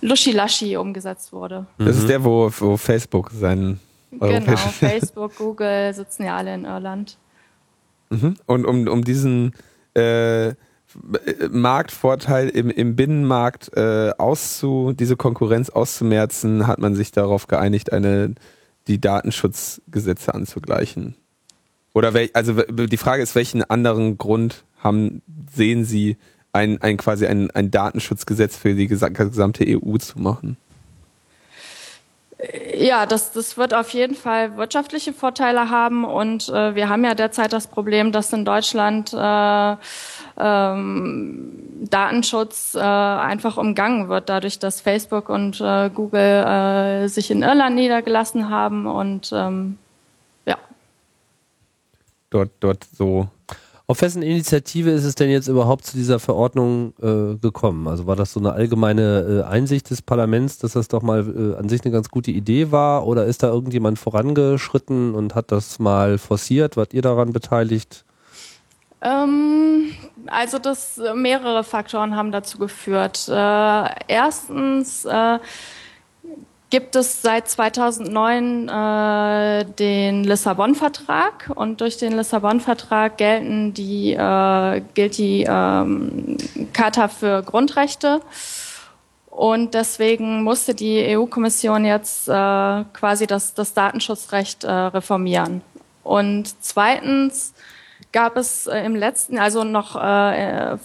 luschi-laschi 0.00 0.76
umgesetzt 0.78 1.32
wurde. 1.32 1.64
Das 1.78 1.96
ist 1.96 2.08
der, 2.08 2.24
wo, 2.24 2.50
wo 2.58 2.76
Facebook 2.76 3.30
seinen 3.30 3.78
Genau, 4.10 4.56
Facebook, 4.56 5.36
Google 5.36 5.94
sitzen 5.94 6.24
ja 6.24 6.36
alle 6.36 6.54
in 6.54 6.64
Irland. 6.64 7.18
Mhm. 8.08 8.34
Und 8.46 8.66
um, 8.66 8.88
um 8.88 9.04
diesen 9.04 9.54
äh, 9.94 10.54
Marktvorteil 11.50 12.48
im, 12.48 12.70
im 12.70 12.96
Binnenmarkt 12.96 13.76
äh, 13.76 14.12
auszu, 14.18 14.92
diese 14.92 15.16
Konkurrenz 15.16 15.70
auszumerzen, 15.70 16.66
hat 16.66 16.78
man 16.78 16.94
sich 16.94 17.12
darauf 17.12 17.46
geeinigt, 17.46 17.92
eine, 17.92 18.34
die 18.86 19.00
Datenschutzgesetze 19.00 20.34
anzugleichen. 20.34 21.14
Oder 21.92 22.14
wel, 22.14 22.30
also 22.34 22.54
die 22.54 22.96
Frage 22.96 23.22
ist, 23.22 23.34
welchen 23.34 23.62
anderen 23.62 24.18
Grund 24.18 24.64
haben, 24.78 25.22
sehen 25.52 25.84
Sie, 25.84 26.16
ein, 26.52 26.80
ein 26.82 26.96
quasi 26.96 27.26
ein, 27.26 27.50
ein 27.52 27.70
Datenschutzgesetz 27.70 28.56
für 28.56 28.74
die 28.74 28.86
gesamte 28.86 29.64
EU 29.66 29.96
zu 29.98 30.18
machen? 30.18 30.56
Ja, 32.74 33.04
das, 33.04 33.32
das 33.32 33.58
wird 33.58 33.74
auf 33.74 33.90
jeden 33.90 34.14
Fall 34.14 34.56
wirtschaftliche 34.56 35.12
Vorteile 35.12 35.68
haben 35.68 36.04
und 36.04 36.48
äh, 36.48 36.74
wir 36.74 36.88
haben 36.88 37.04
ja 37.04 37.14
derzeit 37.14 37.52
das 37.52 37.66
Problem, 37.66 38.12
dass 38.12 38.32
in 38.32 38.46
Deutschland 38.46 39.12
äh, 39.12 39.76
ähm, 40.40 41.86
Datenschutz 41.88 42.74
äh, 42.74 42.80
einfach 42.80 43.56
umgangen 43.56 44.08
wird, 44.08 44.28
dadurch, 44.28 44.58
dass 44.58 44.80
Facebook 44.80 45.28
und 45.28 45.60
äh, 45.60 45.90
Google 45.90 46.20
äh, 46.20 47.08
sich 47.08 47.30
in 47.30 47.42
Irland 47.42 47.76
niedergelassen 47.76 48.50
haben 48.50 48.86
und 48.86 49.30
ähm, 49.34 49.78
ja. 50.46 50.56
Dort, 52.30 52.50
dort 52.60 52.84
so. 52.92 53.28
Auf 53.90 54.02
wessen 54.02 54.22
Initiative 54.22 54.90
ist 54.90 55.04
es 55.04 55.16
denn 55.16 55.30
jetzt 55.30 55.48
überhaupt 55.48 55.84
zu 55.84 55.96
dieser 55.96 56.20
Verordnung 56.20 56.92
äh, 57.02 57.34
gekommen? 57.38 57.88
Also 57.88 58.06
war 58.06 58.14
das 58.14 58.32
so 58.32 58.38
eine 58.38 58.52
allgemeine 58.52 59.42
äh, 59.44 59.50
Einsicht 59.50 59.90
des 59.90 60.00
Parlaments, 60.00 60.58
dass 60.58 60.74
das 60.74 60.86
doch 60.86 61.02
mal 61.02 61.26
äh, 61.26 61.58
an 61.58 61.68
sich 61.68 61.82
eine 61.84 61.90
ganz 61.90 62.08
gute 62.08 62.30
Idee 62.30 62.70
war? 62.70 63.04
Oder 63.04 63.26
ist 63.26 63.42
da 63.42 63.48
irgendjemand 63.48 63.98
vorangeschritten 63.98 65.16
und 65.16 65.34
hat 65.34 65.50
das 65.50 65.80
mal 65.80 66.18
forciert? 66.18 66.76
Wart 66.76 66.94
ihr 66.94 67.02
daran 67.02 67.32
beteiligt? 67.32 68.04
Ähm, 69.02 69.94
also 70.26 70.58
das 70.58 71.00
mehrere 71.14 71.64
Faktoren 71.64 72.16
haben 72.16 72.32
dazu 72.32 72.58
geführt. 72.58 73.28
Äh, 73.28 73.84
erstens 74.08 75.04
äh, 75.04 75.38
gibt 76.70 76.94
es 76.96 77.22
seit 77.22 77.48
2009 77.48 78.68
äh, 78.68 79.64
den 79.64 80.24
Lissabon-Vertrag 80.24 81.50
und 81.54 81.80
durch 81.80 81.96
den 81.96 82.12
Lissabon-Vertrag 82.12 83.16
gelten 83.16 83.74
die 83.74 84.12
äh, 84.12 84.82
gilt 84.94 85.18
die 85.18 85.46
ähm, 85.48 86.36
Charta 86.72 87.08
für 87.08 87.42
Grundrechte. 87.42 88.20
Und 89.30 89.74
deswegen 89.74 90.42
musste 90.42 90.74
die 90.74 91.16
EU-Kommission 91.16 91.84
jetzt 91.84 92.28
äh, 92.28 92.32
quasi 92.92 93.26
das, 93.26 93.54
das 93.54 93.72
Datenschutzrecht 93.74 94.64
äh, 94.64 94.70
reformieren. 94.70 95.62
Und 96.02 96.54
zweitens 96.60 97.54
gab 98.12 98.36
es 98.36 98.66
äh, 98.66 98.80
im 98.84 98.94
letzten, 98.94 99.38
also 99.38 99.64
noch 99.64 99.96
äh, 99.96 100.76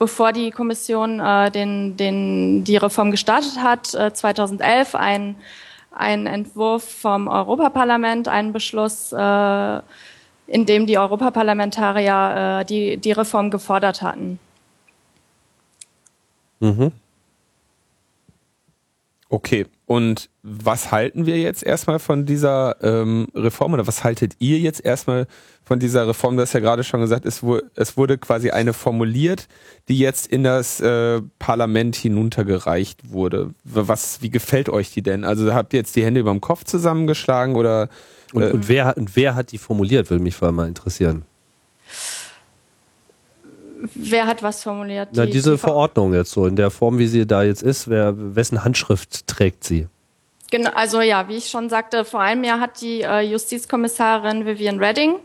bevor 0.00 0.32
die 0.32 0.50
Kommission 0.50 1.20
äh, 1.20 1.50
den, 1.50 1.96
den, 1.98 2.64
die 2.64 2.78
Reform 2.78 3.10
gestartet 3.10 3.62
hat, 3.62 3.94
äh, 3.94 4.12
2011 4.12 4.94
ein, 4.94 5.36
ein 5.92 6.26
Entwurf 6.26 6.82
vom 6.82 7.28
Europaparlament, 7.28 8.26
einen 8.26 8.54
Beschluss, 8.54 9.12
äh, 9.12 9.80
in 10.46 10.64
dem 10.64 10.86
die 10.86 10.96
Europaparlamentarier 10.96 12.60
äh, 12.60 12.64
die, 12.64 12.96
die 12.96 13.12
Reform 13.12 13.50
gefordert 13.50 14.00
hatten. 14.00 14.38
Mhm. 16.60 16.92
Okay, 19.28 19.66
und 19.86 20.29
was 20.42 20.90
halten 20.90 21.26
wir 21.26 21.38
jetzt 21.38 21.62
erstmal 21.62 21.98
von 21.98 22.24
dieser 22.24 22.76
ähm, 22.82 23.28
Reform 23.34 23.74
oder 23.74 23.86
was 23.86 24.04
haltet 24.04 24.36
ihr 24.38 24.58
jetzt 24.58 24.82
erstmal 24.84 25.26
von 25.64 25.78
dieser 25.78 26.08
Reform? 26.08 26.36
Du 26.36 26.42
hast 26.42 26.54
ja 26.54 26.60
gerade 26.60 26.82
schon 26.82 27.00
gesagt, 27.00 27.26
es, 27.26 27.42
wurde, 27.42 27.70
es 27.74 27.96
wurde 27.96 28.16
quasi 28.16 28.50
eine 28.50 28.72
formuliert, 28.72 29.48
die 29.88 29.98
jetzt 29.98 30.26
in 30.26 30.42
das 30.42 30.80
äh, 30.80 31.20
Parlament 31.38 31.94
hinuntergereicht 31.94 33.10
wurde. 33.10 33.54
Was, 33.64 34.22
wie 34.22 34.30
gefällt 34.30 34.70
euch 34.70 34.92
die 34.92 35.02
denn? 35.02 35.24
Also 35.24 35.52
habt 35.52 35.74
ihr 35.74 35.80
jetzt 35.80 35.94
die 35.94 36.04
Hände 36.04 36.20
über 36.20 36.30
dem 36.30 36.40
Kopf 36.40 36.64
zusammengeschlagen 36.64 37.54
oder? 37.56 37.84
Äh 38.32 38.36
und, 38.36 38.52
und, 38.52 38.68
wer, 38.68 38.96
und 38.96 39.16
wer 39.16 39.34
hat 39.34 39.52
die 39.52 39.58
formuliert, 39.58 40.08
würde 40.08 40.22
mich 40.22 40.36
vor 40.36 40.46
allem 40.46 40.56
mal 40.56 40.68
interessieren. 40.68 41.24
Wer 43.94 44.26
hat 44.26 44.42
was 44.42 44.62
formuliert? 44.62 45.10
Na, 45.12 45.26
die, 45.26 45.32
diese 45.32 45.52
die 45.52 45.58
Verordnung 45.58 46.14
jetzt 46.14 46.30
so, 46.30 46.46
in 46.46 46.56
der 46.56 46.70
Form, 46.70 46.98
wie 46.98 47.06
sie 47.06 47.26
da 47.26 47.42
jetzt 47.42 47.62
ist, 47.62 47.88
wer, 47.88 48.14
wessen 48.36 48.64
Handschrift 48.64 49.26
trägt 49.26 49.64
sie? 49.64 49.88
Genau, 50.50 50.70
also 50.74 51.00
ja, 51.00 51.28
wie 51.28 51.36
ich 51.36 51.48
schon 51.48 51.68
sagte, 51.68 52.04
vor 52.04 52.20
einem 52.20 52.44
Jahr 52.44 52.60
hat 52.60 52.80
die 52.80 53.02
äh, 53.02 53.20
Justizkommissarin 53.20 54.46
Vivian 54.46 54.78
Redding 54.78 55.16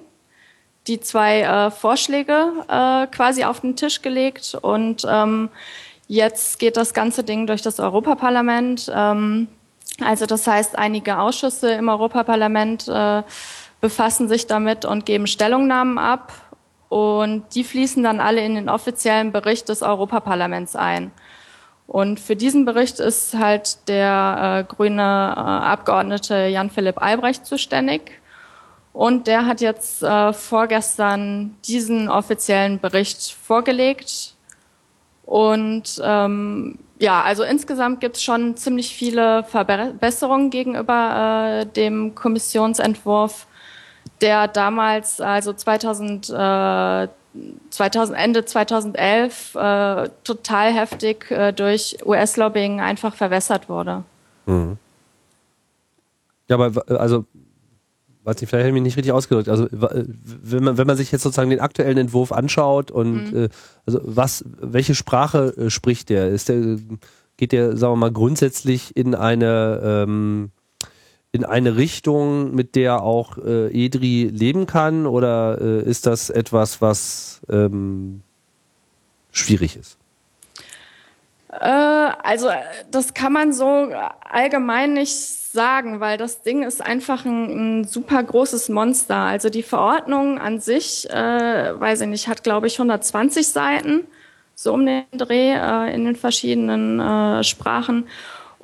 die 0.88 1.00
zwei 1.00 1.42
äh, 1.42 1.72
Vorschläge 1.72 2.52
äh, 2.68 3.08
quasi 3.08 3.44
auf 3.44 3.62
den 3.62 3.76
Tisch 3.76 4.02
gelegt 4.02 4.56
und 4.62 5.06
ähm, 5.10 5.50
jetzt 6.08 6.60
geht 6.60 6.78
das 6.78 6.94
ganze 6.94 7.24
Ding 7.24 7.48
durch 7.48 7.62
das 7.62 7.80
Europaparlament. 7.80 8.92
Ähm, 8.94 9.48
also 10.04 10.26
das 10.26 10.46
heißt, 10.46 10.78
einige 10.78 11.20
Ausschüsse 11.20 11.72
im 11.72 11.90
Europaparlament 11.90 12.88
äh, 12.88 13.24
befassen 13.82 14.28
sich 14.28 14.48
damit 14.48 14.86
und 14.86 15.06
geben 15.06 15.28
Stellungnahmen 15.28 15.98
ab. 15.98 16.34
Und 16.90 17.44
die 17.56 17.64
fließen 17.64 18.04
dann 18.04 18.20
alle 18.20 18.46
in 18.46 18.56
den 18.56 18.70
offiziellen 18.70 19.32
Bericht 19.32 19.68
des 19.70 19.82
Europaparlaments 19.82 20.76
ein. 20.76 21.12
Und 21.88 22.20
für 22.20 22.36
diesen 22.36 22.66
Bericht 22.66 23.00
ist 23.00 23.36
halt 23.36 23.88
der 23.88 24.66
äh, 24.68 24.74
grüne 24.74 25.02
äh, 25.02 25.40
Abgeordnete 25.40 26.48
Jan-Philipp 26.48 27.02
Albrecht 27.02 27.46
zuständig. 27.46 28.12
Und 28.92 29.28
der 29.28 29.46
hat 29.46 29.62
jetzt 29.62 30.02
äh, 30.02 30.34
vorgestern 30.34 31.56
diesen 31.68 32.10
offiziellen 32.10 32.80
Bericht 32.80 33.32
vorgelegt. 33.32 34.34
Und 35.26 36.02
ähm, 36.04 36.80
ja, 37.00 37.22
also 37.22 37.44
insgesamt 37.44 38.00
gibt 38.00 38.16
es 38.16 38.24
schon 38.24 38.56
ziemlich 38.56 38.96
viele 38.96 39.44
Verbesserungen 39.44 40.50
gegenüber 40.50 41.62
äh, 41.62 41.66
dem 41.66 42.16
Kommissionsentwurf 42.16 43.48
der 44.22 44.48
damals, 44.48 45.20
also 45.20 45.54
2000, 45.54 46.30
äh, 46.30 47.08
2000 47.70 48.18
Ende 48.18 48.46
2011, 48.46 49.56
äh, 49.56 50.10
total 50.24 50.74
heftig 50.74 51.30
äh, 51.32 51.52
durch 51.52 51.98
US-Lobbying 52.06 52.82
einfach 52.82 53.16
verwässert 53.16 53.70
wurde. 53.70 54.04
Mhm. 54.46 54.78
Ja, 56.48 56.58
aber 56.60 56.84
also, 57.00 57.26
weiß 58.24 58.40
nicht, 58.42 58.50
vielleicht 58.50 58.64
habe 58.64 58.68
ich 58.70 58.74
mich 58.74 58.84
nicht 58.84 58.98
richtig 58.98 59.14
ausgedrückt. 59.14 59.50
Also, 59.50 59.68
wenn 59.72 60.64
man, 60.64 60.78
wenn 60.78 60.88
man 60.88 60.98
sich 60.98 61.12
jetzt 61.12 61.24
sozusagen 61.24 61.50
den 61.50 61.60
aktuellen 61.60 61.98
Entwurf 61.98 62.32
anschaut 62.32 62.92
und 62.92 63.32
mhm. 63.32 63.46
äh, 63.46 63.50
also 63.86 64.00
was, 64.04 64.46
welche 64.60 64.96
Sprache 64.96 65.54
äh, 65.58 65.70
spricht 65.70 66.10
der? 66.10 66.30
Ist 66.30 66.50
der, 66.50 66.78
geht 67.38 67.52
der, 67.52 67.78
sagen 67.78 67.94
wir 67.94 67.98
mal, 67.98 68.12
grundsätzlich 68.12 68.96
in 68.96 69.16
eine 69.16 69.82
ähm, 69.84 70.52
in 71.36 71.46
eine 71.46 71.78
Richtung, 71.78 72.56
mit 72.56 72.76
der 72.76 73.04
auch 73.04 73.38
äh, 73.38 73.86
Edri 73.86 74.30
leben 74.34 74.66
kann? 74.66 75.06
Oder 75.06 75.60
äh, 75.62 75.82
ist 75.84 76.08
das 76.08 76.30
etwas, 76.30 76.82
was 76.82 77.42
ähm, 77.50 78.22
schwierig 79.32 79.76
ist? 79.76 79.98
Äh, 81.52 81.68
also 81.68 82.50
das 82.92 83.14
kann 83.14 83.34
man 83.34 83.54
so 83.54 83.90
allgemein 84.30 84.94
nicht 84.94 85.16
sagen, 85.16 86.00
weil 86.00 86.18
das 86.18 86.42
Ding 86.42 86.64
ist 86.64 86.82
einfach 86.82 87.26
ein, 87.26 87.80
ein 87.80 87.84
super 87.86 88.22
großes 88.22 88.70
Monster. 88.70 89.16
Also 89.16 89.50
die 89.50 89.64
Verordnung 89.64 90.38
an 90.38 90.60
sich, 90.60 91.10
äh, 91.10 91.80
weiß 91.80 92.02
ich 92.02 92.08
nicht, 92.08 92.28
hat 92.28 92.44
glaube 92.44 92.68
ich 92.68 92.78
120 92.78 93.48
Seiten, 93.48 94.06
so 94.54 94.74
um 94.74 94.86
den 94.86 95.04
Dreh 95.14 95.54
äh, 95.54 95.94
in 95.94 96.06
den 96.06 96.16
verschiedenen 96.16 97.00
äh, 97.00 97.44
Sprachen. 97.44 98.08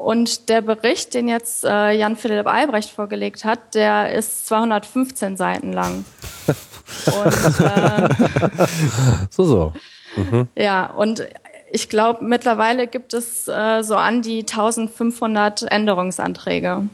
Und 0.02 0.50
der 0.50 0.62
Bericht, 0.62 1.14
den 1.14 1.28
jetzt 1.28 1.64
äh, 1.64 1.92
Jan-Philipp 1.92 2.48
Albrecht 2.48 2.90
vorgelegt 2.90 3.46
hat, 3.46 3.76
der 3.76 4.12
ist 4.14 4.48
215 4.48 5.38
Seiten 5.38 5.74
lang. 5.74 6.06
und, 7.06 7.60
äh, 7.60 8.10
so, 9.30 9.44
so. 9.44 9.74
Mhm. 10.16 10.48
Ja, 10.56 10.88
und 10.88 11.28
ich 11.72 11.88
glaube, 11.88 12.26
mittlerweile 12.26 12.88
gibt 12.88 13.14
es 13.14 13.48
äh, 13.48 13.84
so 13.84 13.96
an 13.96 14.24
die 14.24 14.40
1500 14.40 15.72
Änderungsanträge. 15.72 16.88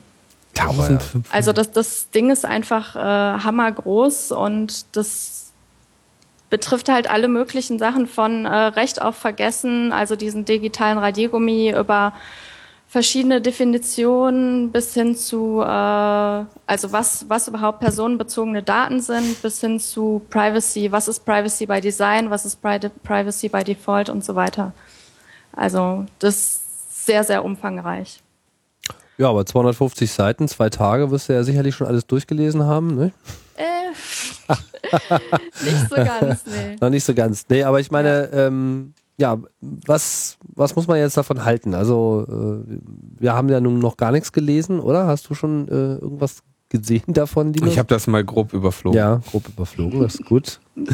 1500. 0.60 1.32
Also 1.32 1.54
das, 1.54 1.72
das 1.72 2.10
Ding 2.10 2.30
ist 2.30 2.44
einfach 2.46 2.98
äh, 2.98 3.00
hammergroß 3.42 4.34
und 4.34 4.98
das 4.98 5.54
betrifft 6.50 6.90
halt 6.90 7.10
alle 7.10 7.30
möglichen 7.30 7.80
Sachen 7.80 8.06
von 8.06 8.46
äh, 8.46 8.50
Recht 8.50 9.02
auf 9.02 9.16
Vergessen, 9.16 9.94
also 9.94 10.18
diesen 10.18 10.44
digitalen 10.44 10.98
Radiergummi 10.98 11.74
über 11.78 12.14
verschiedene 12.88 13.42
Definitionen 13.42 14.72
bis 14.72 14.94
hin 14.94 15.16
zu, 15.16 15.62
äh, 15.62 15.66
also 15.66 16.92
was, 16.92 17.26
was 17.28 17.48
überhaupt 17.48 17.82
personenbezogene 17.82 18.64
Daten 18.64 19.02
sind, 19.02 19.42
bis 19.42 19.60
hin 19.60 19.80
zu 19.80 20.22
Privacy, 20.30 20.92
was 20.92 21.08
ist 21.08 21.26
Privacy 21.26 21.66
by 21.66 21.82
Design, 21.82 22.30
was 22.30 22.46
ist 22.46 22.62
Privacy 22.62 23.50
by 23.50 23.64
Default 23.64 24.10
und 24.10 24.24
so 24.24 24.36
weiter. 24.36 24.74
Also 25.52 26.06
das 26.20 26.36
ist 26.36 27.06
sehr, 27.06 27.24
sehr 27.24 27.44
umfangreich. 27.44 28.22
Ja, 29.18 29.30
aber 29.30 29.46
250 29.46 30.12
Seiten, 30.12 30.48
zwei 30.48 30.70
Tage 30.70 31.10
wirst 31.10 31.28
du 31.28 31.34
ja 31.34 31.44
sicherlich 31.44 31.76
schon 31.76 31.88
alles 31.88 32.06
durchgelesen 32.06 32.64
haben, 32.64 32.96
ne? 32.96 33.12
Äh, 33.56 33.64
nicht 35.64 35.90
so 35.90 35.96
ganz, 35.96 36.46
nee. 36.46 36.76
Noch 36.82 36.90
nicht 36.90 37.04
so 37.04 37.14
ganz. 37.16 37.46
Nee, 37.50 37.64
aber 37.64 37.80
ich 37.80 37.90
meine, 37.90 38.30
ja. 38.32 38.48
ähm, 38.48 38.94
ja, 39.18 39.38
was, 39.62 40.38
was 40.56 40.76
muss 40.76 40.88
man 40.88 41.00
jetzt 41.00 41.18
davon 41.18 41.44
halten? 41.44 41.74
Also, 41.74 42.26
äh, 42.30 42.80
wir 43.20 43.34
haben 43.34 43.50
ja 43.50 43.60
nun 43.60 43.80
noch 43.80 43.98
gar 43.98 44.12
nichts 44.12 44.32
gelesen, 44.32 44.80
oder? 44.80 45.08
Hast 45.08 45.30
du 45.30 45.34
schon 45.34 45.68
äh, 45.68 45.96
irgendwas 45.96 46.44
gesehen 46.70 47.14
davon, 47.14 47.54
Linus? 47.54 47.72
Ich 47.72 47.80
habe 47.80 47.88
das 47.88 48.08
mal 48.08 48.24
grob 48.24 48.54
überflogen. 48.54 48.98
Ja, 48.98 49.22
grob 49.32 49.48
überflogen, 49.48 50.02
das 50.02 50.16
ist 50.16 50.26
gut. 50.26 50.60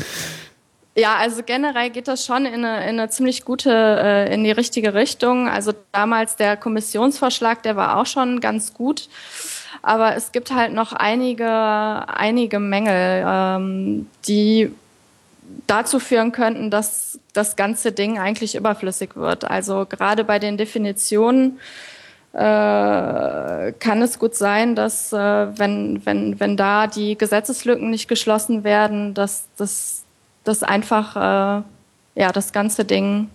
Ja, 0.95 1.15
also 1.15 1.41
generell 1.43 1.89
geht 1.89 2.07
das 2.07 2.23
schon 2.23 2.45
in 2.45 2.63
eine, 2.63 2.87
in 2.87 2.99
eine 2.99 3.09
ziemlich 3.09 3.45
gute, 3.45 3.71
äh, 3.71 4.31
in 4.31 4.43
die 4.43 4.51
richtige 4.51 4.93
Richtung. 4.93 5.49
Also 5.49 5.73
damals 5.91 6.35
der 6.35 6.55
Kommissionsvorschlag, 6.55 7.63
der 7.63 7.75
war 7.75 7.97
auch 7.97 8.05
schon 8.05 8.39
ganz 8.39 8.75
gut. 8.75 9.09
Aber 9.81 10.15
es 10.15 10.31
gibt 10.31 10.53
halt 10.53 10.71
noch 10.71 10.93
einige, 10.93 11.47
einige 11.49 12.59
Mängel, 12.59 13.25
ähm, 13.27 14.07
die 14.27 14.71
dazu 15.67 15.99
führen 15.99 16.31
könnten, 16.31 16.69
dass 16.69 17.19
das 17.33 17.55
ganze 17.55 17.91
Ding 17.91 18.19
eigentlich 18.19 18.55
überflüssig 18.55 19.15
wird. 19.15 19.43
Also 19.45 19.85
gerade 19.85 20.23
bei 20.23 20.39
den 20.39 20.57
Definitionen 20.57 21.59
äh, 22.33 23.71
kann 23.73 24.01
es 24.01 24.19
gut 24.19 24.35
sein, 24.35 24.75
dass 24.75 25.13
äh, 25.13 25.17
wenn, 25.57 26.05
wenn, 26.05 26.39
wenn 26.39 26.57
da 26.57 26.87
die 26.87 27.17
Gesetzeslücken 27.17 27.89
nicht 27.89 28.07
geschlossen 28.07 28.63
werden, 28.63 29.13
dass 29.13 29.47
das 29.57 30.03
dass 30.43 30.63
einfach 30.63 31.15
äh, 31.15 31.63
ja, 32.15 32.31
das 32.31 32.51
ganze 32.51 32.85
Ding 32.85 33.29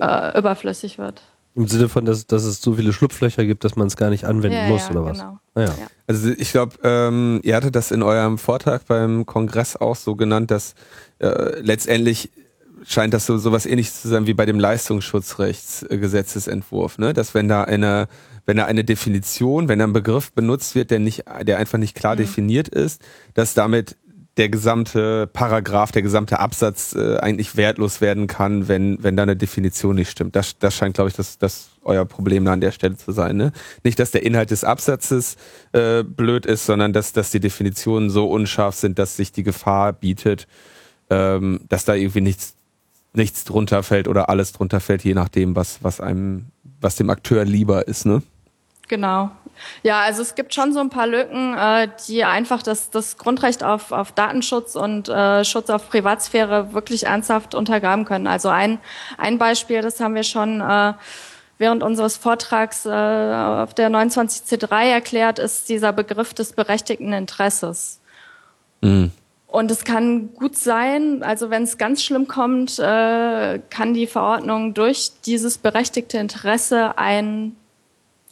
äh, 0.00 0.38
überflüssig 0.38 0.98
wird. 0.98 1.22
Im 1.56 1.66
Sinne 1.66 1.88
von, 1.88 2.04
dass, 2.04 2.26
dass 2.26 2.44
es 2.44 2.60
so 2.60 2.74
viele 2.74 2.92
Schlupflöcher 2.92 3.46
gibt, 3.46 3.64
dass 3.64 3.76
man 3.76 3.86
es 3.86 3.96
gar 3.96 4.10
nicht 4.10 4.26
anwenden 4.26 4.58
ja, 4.58 4.68
muss, 4.68 4.82
ja, 4.82 4.90
oder 4.90 5.06
was? 5.06 5.16
Genau. 5.18 5.38
Ah, 5.54 5.62
ja. 5.62 5.74
Also 6.06 6.28
ich 6.30 6.52
glaube, 6.52 6.76
ähm, 6.82 7.40
ihr 7.42 7.56
hattet 7.56 7.74
das 7.74 7.90
in 7.90 8.02
eurem 8.02 8.36
Vortrag 8.36 8.84
beim 8.86 9.24
Kongress 9.24 9.74
auch 9.74 9.96
so 9.96 10.16
genannt, 10.16 10.50
dass 10.50 10.74
äh, 11.18 11.58
letztendlich 11.60 12.30
scheint 12.84 13.14
das 13.14 13.24
so 13.24 13.38
sowas 13.38 13.64
ähnliches 13.64 14.02
zu 14.02 14.08
sein 14.08 14.26
wie 14.26 14.34
bei 14.34 14.44
dem 14.44 14.60
Leistungsschutzrechtsgesetzesentwurf, 14.60 16.98
ne? 16.98 17.14
Dass 17.14 17.32
wenn 17.34 17.48
da 17.48 17.64
eine 17.64 18.08
wenn 18.44 18.58
da 18.58 18.66
eine 18.66 18.84
Definition, 18.84 19.68
wenn 19.68 19.78
da 19.80 19.86
ein 19.86 19.92
Begriff 19.92 20.30
benutzt 20.32 20.76
wird, 20.76 20.92
der 20.92 21.00
nicht, 21.00 21.24
der 21.42 21.58
einfach 21.58 21.78
nicht 21.78 21.96
klar 21.96 22.14
mhm. 22.14 22.18
definiert 22.18 22.68
ist, 22.68 23.02
dass 23.34 23.54
damit 23.54 23.96
der 24.36 24.50
gesamte 24.50 25.26
Paragraph, 25.26 25.92
der 25.92 26.02
gesamte 26.02 26.40
Absatz 26.40 26.94
äh, 26.94 27.16
eigentlich 27.18 27.56
wertlos 27.56 28.00
werden 28.00 28.26
kann, 28.26 28.68
wenn, 28.68 29.02
wenn 29.02 29.16
da 29.16 29.22
eine 29.22 29.36
Definition 29.36 29.96
nicht 29.96 30.10
stimmt. 30.10 30.36
Das, 30.36 30.58
das 30.58 30.74
scheint, 30.74 30.94
glaube 30.94 31.08
ich, 31.08 31.16
das, 31.16 31.38
das 31.38 31.70
euer 31.82 32.04
Problem 32.04 32.44
da 32.44 32.52
an 32.52 32.60
der 32.60 32.72
Stelle 32.72 32.96
zu 32.96 33.12
sein. 33.12 33.36
Ne? 33.36 33.52
Nicht, 33.82 33.98
dass 33.98 34.10
der 34.10 34.24
Inhalt 34.24 34.50
des 34.50 34.62
Absatzes 34.62 35.36
äh, 35.72 36.02
blöd 36.02 36.44
ist, 36.44 36.66
sondern 36.66 36.92
dass, 36.92 37.12
dass 37.12 37.30
die 37.30 37.40
Definitionen 37.40 38.10
so 38.10 38.28
unscharf 38.28 38.74
sind, 38.74 38.98
dass 38.98 39.16
sich 39.16 39.32
die 39.32 39.42
Gefahr 39.42 39.94
bietet, 39.94 40.46
ähm, 41.08 41.60
dass 41.70 41.86
da 41.86 41.94
irgendwie 41.94 42.20
nichts, 42.20 42.56
nichts 43.14 43.44
drunter 43.44 43.82
fällt 43.82 44.06
oder 44.06 44.28
alles 44.28 44.52
drunter 44.52 44.80
fällt, 44.80 45.02
je 45.02 45.14
nachdem, 45.14 45.56
was, 45.56 45.78
was 45.82 46.00
einem, 46.00 46.46
was 46.80 46.96
dem 46.96 47.08
Akteur 47.08 47.46
lieber 47.46 47.88
ist. 47.88 48.04
Ne? 48.04 48.22
Genau. 48.88 49.30
Ja, 49.82 50.00
also 50.00 50.22
es 50.22 50.34
gibt 50.34 50.54
schon 50.54 50.72
so 50.72 50.80
ein 50.80 50.90
paar 50.90 51.06
Lücken, 51.06 51.56
äh, 51.56 51.88
die 52.08 52.24
einfach 52.24 52.62
das, 52.62 52.90
das 52.90 53.16
Grundrecht 53.16 53.64
auf, 53.64 53.92
auf 53.92 54.12
Datenschutz 54.12 54.76
und 54.76 55.08
äh, 55.08 55.44
Schutz 55.44 55.70
auf 55.70 55.88
Privatsphäre 55.88 56.72
wirklich 56.72 57.06
ernsthaft 57.06 57.54
untergraben 57.54 58.04
können. 58.04 58.26
Also 58.26 58.48
ein, 58.48 58.78
ein 59.16 59.38
Beispiel, 59.38 59.80
das 59.80 60.00
haben 60.00 60.14
wir 60.14 60.24
schon 60.24 60.60
äh, 60.60 60.92
während 61.58 61.82
unseres 61.82 62.16
Vortrags 62.16 62.84
äh, 62.84 62.90
auf 62.90 63.74
der 63.74 63.90
29C3 63.90 64.90
erklärt, 64.90 65.38
ist 65.38 65.68
dieser 65.68 65.92
Begriff 65.92 66.34
des 66.34 66.52
berechtigten 66.52 67.12
Interesses. 67.12 68.00
Mhm. 68.82 69.10
Und 69.46 69.70
es 69.70 69.84
kann 69.84 70.34
gut 70.34 70.56
sein, 70.56 71.22
also 71.22 71.48
wenn 71.50 71.62
es 71.62 71.78
ganz 71.78 72.02
schlimm 72.02 72.28
kommt, 72.28 72.78
äh, 72.78 73.58
kann 73.70 73.94
die 73.94 74.06
Verordnung 74.06 74.74
durch 74.74 75.12
dieses 75.24 75.56
berechtigte 75.56 76.18
Interesse 76.18 76.98
ein 76.98 77.56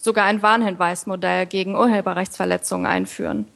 sogar 0.05 0.27
ein 0.27 0.43
Warnhinweismodell 0.43 1.47
gegen 1.47 1.75
Urheberrechtsverletzungen 1.75 2.87
einführen. 2.87 3.47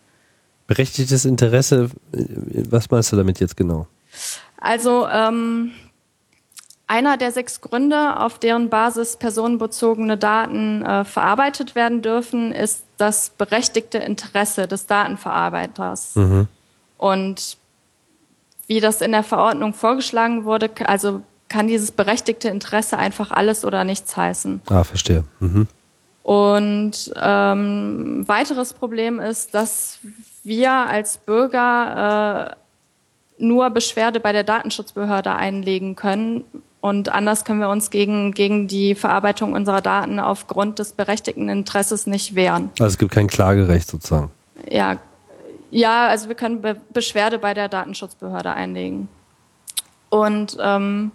Berechtigtes 0.66 1.24
Interesse, 1.24 1.90
was 2.70 2.90
meinst 2.90 3.12
du 3.12 3.16
damit 3.16 3.38
jetzt 3.40 3.56
genau? 3.56 3.86
Also 4.58 5.06
ähm, 5.08 5.72
einer 6.86 7.16
der 7.18 7.32
sechs 7.32 7.60
Gründe, 7.60 8.18
auf 8.18 8.38
deren 8.38 8.70
Basis 8.70 9.16
personenbezogene 9.16 10.16
Daten 10.16 10.82
äh, 10.82 11.04
verarbeitet 11.04 11.74
werden 11.74 12.02
dürfen, 12.02 12.52
ist 12.52 12.84
das 12.96 13.30
berechtigte 13.30 13.98
Interesse 13.98 14.66
des 14.66 14.86
Datenverarbeiters. 14.86 16.16
Mhm. 16.16 16.48
Und 16.96 17.58
wie 18.66 18.80
das 18.80 19.00
in 19.00 19.12
der 19.12 19.22
Verordnung 19.22 19.74
vorgeschlagen 19.74 20.44
wurde, 20.44 20.70
also 20.86 21.22
kann 21.48 21.66
dieses 21.68 21.92
berechtigte 21.92 22.48
Interesse 22.48 22.98
einfach 22.98 23.30
alles 23.30 23.64
oder 23.64 23.84
nichts 23.84 24.16
heißen. 24.16 24.62
Ah, 24.68 24.84
verstehe. 24.84 25.24
Mhm. 25.40 25.68
Und 26.28 27.10
ähm, 27.16 28.28
weiteres 28.28 28.74
Problem 28.74 29.18
ist, 29.18 29.54
dass 29.54 29.98
wir 30.44 30.70
als 30.70 31.16
Bürger 31.16 32.52
äh, 33.38 33.42
nur 33.42 33.70
Beschwerde 33.70 34.20
bei 34.20 34.32
der 34.32 34.44
Datenschutzbehörde 34.44 35.34
einlegen 35.34 35.96
können, 35.96 36.44
und 36.80 37.08
anders 37.08 37.46
können 37.46 37.60
wir 37.60 37.70
uns 37.70 37.90
gegen, 37.90 38.32
gegen 38.32 38.68
die 38.68 38.94
Verarbeitung 38.94 39.54
unserer 39.54 39.80
Daten 39.80 40.20
aufgrund 40.20 40.78
des 40.78 40.92
berechtigten 40.92 41.48
Interesses 41.48 42.06
nicht 42.06 42.34
wehren. 42.34 42.70
Also 42.78 42.92
es 42.92 42.98
gibt 42.98 43.12
kein 43.12 43.26
Klagerecht 43.26 43.88
sozusagen. 43.88 44.30
Ja, 44.70 44.98
ja 45.70 46.08
also 46.08 46.28
wir 46.28 46.36
können 46.36 46.60
Be 46.60 46.76
Beschwerde 46.92 47.38
bei 47.38 47.54
der 47.54 47.70
Datenschutzbehörde 47.70 48.52
einlegen. 48.52 49.08
Und 50.10 50.58
ähm, 50.60 51.10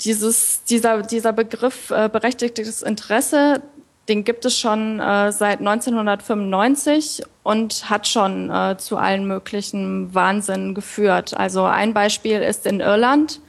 dieses, 0.00 0.64
dieser, 0.64 1.02
dieser 1.02 1.32
Begriff 1.32 1.90
äh, 1.90 2.08
berechtigtes 2.08 2.82
Interesse, 2.82 3.62
den 4.08 4.24
gibt 4.24 4.44
es 4.44 4.58
schon 4.58 4.98
äh, 4.98 5.30
seit 5.32 5.60
1995 5.60 7.22
und 7.42 7.88
hat 7.88 8.08
schon 8.08 8.50
äh, 8.50 8.76
zu 8.78 8.96
allen 8.96 9.26
möglichen 9.26 10.14
Wahnsinn 10.14 10.74
geführt. 10.74 11.36
Also 11.36 11.64
ein 11.64 11.94
Beispiel 11.94 12.40
ist 12.40 12.66
in 12.66 12.80
Irland 12.80 13.40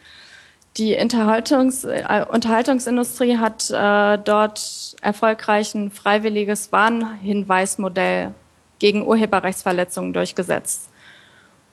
die 0.78 0.96
Unterhaltungs 0.96 1.84
äh, 1.84 2.26
Unterhaltungsindustrie 2.30 3.38
hat 3.38 3.70
äh, 3.70 4.18
dort 4.18 4.96
erfolgreich 5.02 5.76
ein 5.76 5.92
freiwilliges 5.92 6.72
Warnhinweismodell 6.72 8.34
gegen 8.80 9.06
Urheberrechtsverletzungen 9.06 10.14
durchgesetzt. 10.14 10.90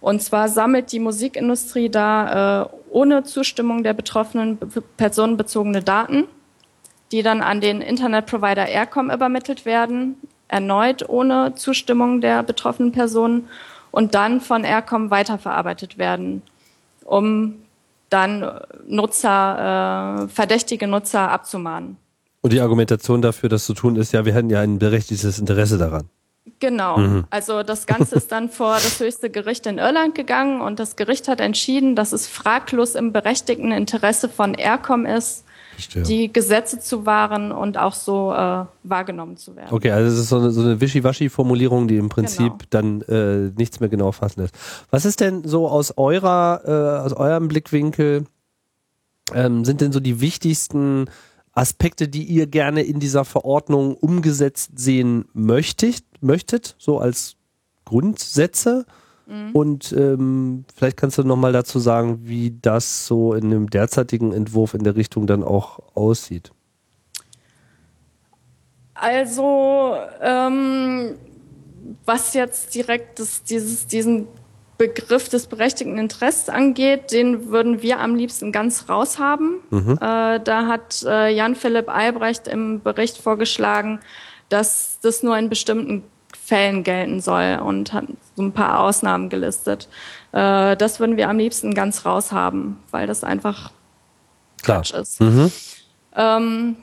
Und 0.01 0.23
zwar 0.23 0.49
sammelt 0.49 0.93
die 0.93 1.01
Musikindustrie 1.01 1.89
da 1.89 2.63
äh, 2.63 2.69
ohne 2.91 3.25
Zustimmung 3.25 3.83
der 3.83 3.95
Betroffenen 3.95 4.59
personenbezogene 4.97 5.83
Daten, 5.83 6.25
die 7.13 7.23
dann 7.23 7.41
an 7.41 7.61
den 7.61 7.81
Internetprovider 7.81 8.67
Aircom 8.69 9.11
übermittelt 9.11 9.65
werden, 9.65 10.17
erneut 10.47 11.09
ohne 11.09 11.55
Zustimmung 11.55 12.21
der 12.21 12.43
betroffenen 12.43 12.93
Personen 12.93 13.49
und 13.91 14.15
dann 14.15 14.41
von 14.41 14.65
Aircom 14.65 15.11
weiterverarbeitet 15.11 15.99
werden, 15.99 16.43
um 17.05 17.57
dann 18.11 18.61
Nutzer, 18.87 20.25
äh, 20.25 20.29
verdächtige 20.29 20.87
Nutzer 20.87 21.31
abzumahnen. 21.31 21.97
Und 22.41 22.53
die 22.53 22.61
Argumentation 22.61 23.21
dafür, 23.21 23.49
das 23.49 23.67
zu 23.67 23.75
tun, 23.75 23.97
ist 23.97 24.13
ja, 24.13 24.25
wir 24.25 24.33
hätten 24.33 24.51
ja 24.51 24.61
ein 24.61 24.79
berechtigtes 24.79 25.39
Interesse 25.39 25.77
daran. 25.77 26.09
Genau. 26.61 26.99
Mhm. 26.99 27.25
Also 27.31 27.63
das 27.63 27.87
Ganze 27.87 28.17
ist 28.17 28.33
dann 28.33 28.49
vor 28.49 28.75
das 28.75 29.01
höchste 29.01 29.31
Gericht 29.31 29.67
in 29.67 29.79
Irland 29.79 30.15
gegangen 30.15 30.61
und 30.61 30.79
das 30.79 30.97
Gericht 30.97 31.29
hat 31.29 31.41
entschieden, 31.41 31.97
dass 31.97 32.13
es 32.13 32.27
fraglos 32.27 32.95
im 32.95 33.13
berechtigten 33.13 33.73
Interesse 33.73 34.29
von 34.29 34.55
Aircom 34.55 35.07
ist, 35.07 35.45
Verstehe. 35.75 36.03
die 36.03 36.33
Gesetze 36.33 36.81
zu 36.81 37.07
wahren 37.07 37.53
und 37.53 37.79
auch 37.79 37.95
so 37.95 38.33
äh, 38.33 38.65
wahrgenommen 38.83 39.37
zu 39.37 39.55
werden. 39.55 39.69
Okay, 39.71 39.91
also 39.91 40.13
es 40.13 40.21
ist 40.21 40.29
so 40.29 40.39
eine, 40.39 40.51
so 40.51 40.63
eine 40.63 40.81
Wischiwaschi-Formulierung, 40.81 41.87
die 41.87 41.97
im 41.97 42.09
Prinzip 42.09 42.53
genau. 42.59 42.59
dann 42.71 43.03
äh, 43.03 43.53
nichts 43.57 43.79
mehr 43.81 43.89
genau 43.89 44.13
fassen 44.13 44.41
lässt. 44.41 44.55
Was 44.91 45.05
ist 45.05 45.21
denn 45.21 45.45
so 45.45 45.69
aus 45.69 45.97
eurer, 45.97 46.63
äh, 46.65 47.05
aus 47.05 47.13
eurem 47.13 47.49
Blickwinkel, 47.49 48.25
ähm, 49.35 49.65
sind 49.65 49.81
denn 49.81 49.93
so 49.93 50.01
die 50.01 50.21
wichtigsten 50.21 51.07
Aspekte, 51.59 52.07
die 52.07 52.23
ihr 52.23 52.47
gerne 52.47 52.83
in 52.83 53.01
dieser 53.01 53.25
Verordnung 53.25 53.97
umgesetzt 53.97 54.79
sehen 54.79 55.25
möchtet, 55.33 56.05
möchtet 56.21 56.77
so 56.79 56.99
als 56.99 57.37
Grundsätze? 57.85 58.87
Mhm. 59.27 59.51
Und 59.53 59.93
ähm, 59.93 60.65
vielleicht 60.75 60.97
kannst 60.97 61.19
du 61.19 61.25
nochmal 61.25 61.53
dazu 61.53 61.81
sagen, 61.81 62.21
wie 62.23 62.57
das 62.63 63.07
so 63.07 63.35
in 63.35 63.51
dem 63.51 63.69
derzeitigen 63.69 64.33
Entwurf 64.33 64.75
in 64.75 64.85
der 64.85 64.95
Richtung 64.95 65.27
dann 65.27 65.43
auch 65.43 65.81
aussieht. 65.97 66.53
Also, 68.95 69.97
ähm, 70.21 71.17
was 72.05 72.35
jetzt 72.35 72.75
direkt 72.75 73.19
das, 73.19 73.43
dieses, 73.43 73.87
diesen 73.89 74.29
Begriff 74.79 75.29
des 75.29 75.49
berechtigten 75.49 75.99
Interesses 75.99 76.49
angeht, 76.49 77.11
den 77.11 77.51
würden 77.51 77.83
wir 77.83 77.99
am 77.99 78.15
liebsten 78.15 78.53
ganz 78.53 78.89
raushaben. 78.89 79.57
Mhm. 79.71 79.99
Äh, 80.01 80.41
da 80.41 80.67
hat 80.67 81.03
äh, 81.05 81.35
Jan 81.35 81.57
Philipp 81.57 81.89
Albrecht 81.89 82.47
im 82.47 82.81
Bericht 82.81 83.19
vorgeschlagen, 83.19 83.99
dass 84.49 84.99
das 85.03 85.25
nur 85.25 85.37
in 85.37 85.49
bestimmten 85.49 86.05
Fällen 86.33 86.85
gelten 86.85 87.21
soll 87.21 87.61
und 87.63 87.93
hat 87.93 88.05
so 88.37 88.43
ein 88.43 88.53
paar 88.53 88.81
Ausnahmen 88.81 89.29
gelistet. 89.29 89.89
Äh, 90.33 90.77
das 90.77 91.01
würden 91.01 91.17
wir 91.17 91.29
am 91.29 91.39
liebsten 91.39 91.75
ganz 91.75 92.07
raushaben, 92.07 92.77
weil 92.93 93.09
das 93.09 93.25
einfach 93.25 93.73
Klar. 94.63 94.79
Quatsch 94.79 94.95
ist. 94.95 95.21
Mhm. 95.21 95.51
Ähm, 96.15 96.77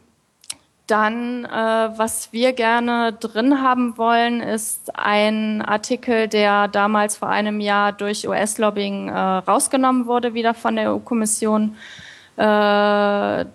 dann, 0.87 1.45
äh, 1.45 1.49
was 1.49 2.31
wir 2.31 2.53
gerne 2.53 3.13
drin 3.13 3.61
haben 3.61 3.97
wollen, 3.97 4.41
ist 4.41 4.95
ein 4.95 5.61
Artikel, 5.61 6.27
der 6.27 6.67
damals 6.67 7.17
vor 7.17 7.29
einem 7.29 7.59
Jahr 7.59 7.91
durch 7.91 8.27
US-Lobbying 8.27 9.09
äh, 9.09 9.17
rausgenommen 9.17 10.05
wurde, 10.05 10.33
wieder 10.33 10.53
von 10.53 10.75
der 10.75 10.93
EU-Kommission. 10.93 11.75
Äh, 12.37 13.45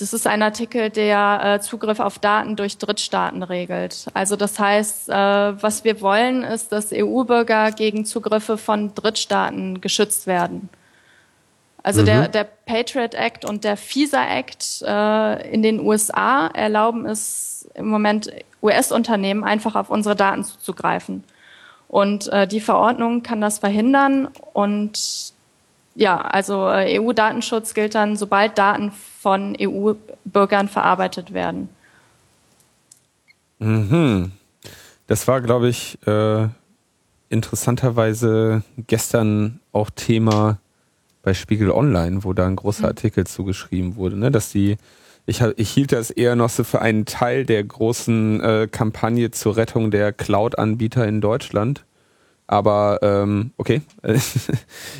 das 0.00 0.14
ist 0.14 0.26
ein 0.26 0.42
Artikel, 0.42 0.88
der 0.88 1.40
äh, 1.44 1.60
Zugriff 1.60 2.00
auf 2.00 2.18
Daten 2.18 2.56
durch 2.56 2.78
Drittstaaten 2.78 3.42
regelt. 3.42 4.06
Also 4.14 4.34
das 4.34 4.58
heißt, 4.58 5.10
äh, 5.10 5.12
was 5.14 5.84
wir 5.84 6.00
wollen, 6.00 6.42
ist, 6.42 6.72
dass 6.72 6.90
EU-Bürger 6.90 7.70
gegen 7.72 8.06
Zugriffe 8.06 8.56
von 8.56 8.94
Drittstaaten 8.94 9.82
geschützt 9.82 10.26
werden. 10.26 10.70
Also 11.82 12.02
mhm. 12.02 12.06
der, 12.06 12.28
der 12.28 12.44
Patriot 12.44 13.14
Act 13.14 13.44
und 13.44 13.64
der 13.64 13.76
FISA 13.76 14.26
Act 14.26 14.82
äh, 14.82 15.52
in 15.52 15.62
den 15.62 15.80
USA 15.80 16.48
erlauben 16.48 17.06
es 17.06 17.68
im 17.74 17.88
Moment 17.88 18.30
US-Unternehmen 18.62 19.44
einfach 19.44 19.74
auf 19.74 19.90
unsere 19.90 20.16
Daten 20.16 20.44
zuzugreifen. 20.44 21.24
Und 21.88 22.28
äh, 22.28 22.46
die 22.46 22.60
Verordnung 22.60 23.22
kann 23.22 23.40
das 23.40 23.58
verhindern 23.58 24.28
und 24.52 25.32
ja, 25.96 26.20
also 26.20 26.68
äh, 26.68 27.00
EU-Datenschutz 27.00 27.74
gilt 27.74 27.94
dann, 27.94 28.16
sobald 28.16 28.56
Daten 28.56 28.92
von 29.20 29.56
EU-Bürgern 29.60 30.68
verarbeitet 30.68 31.32
werden. 31.32 31.68
Mhm. 33.58 34.32
Das 35.08 35.26
war, 35.26 35.40
glaube 35.40 35.68
ich, 35.68 35.98
äh, 36.06 36.46
interessanterweise 37.28 38.62
gestern 38.86 39.60
auch 39.72 39.90
Thema 39.90 40.58
bei 41.22 41.34
Spiegel 41.34 41.70
Online, 41.70 42.24
wo 42.24 42.32
da 42.32 42.46
ein 42.46 42.56
großer 42.56 42.82
mhm. 42.82 42.88
Artikel 42.88 43.26
zugeschrieben 43.26 43.96
wurde, 43.96 44.16
ne, 44.16 44.30
dass 44.30 44.50
die 44.50 44.76
ich, 45.26 45.42
ich 45.56 45.70
hielt 45.70 45.92
das 45.92 46.10
eher 46.10 46.34
noch 46.34 46.50
so 46.50 46.64
für 46.64 46.80
einen 46.80 47.04
Teil 47.04 47.44
der 47.44 47.62
großen 47.62 48.40
äh, 48.40 48.68
Kampagne 48.70 49.30
zur 49.30 49.56
Rettung 49.56 49.90
der 49.90 50.12
Cloud-Anbieter 50.12 51.06
in 51.06 51.20
Deutschland. 51.20 51.84
Aber 52.48 52.98
ähm, 53.02 53.52
okay, 53.56 53.82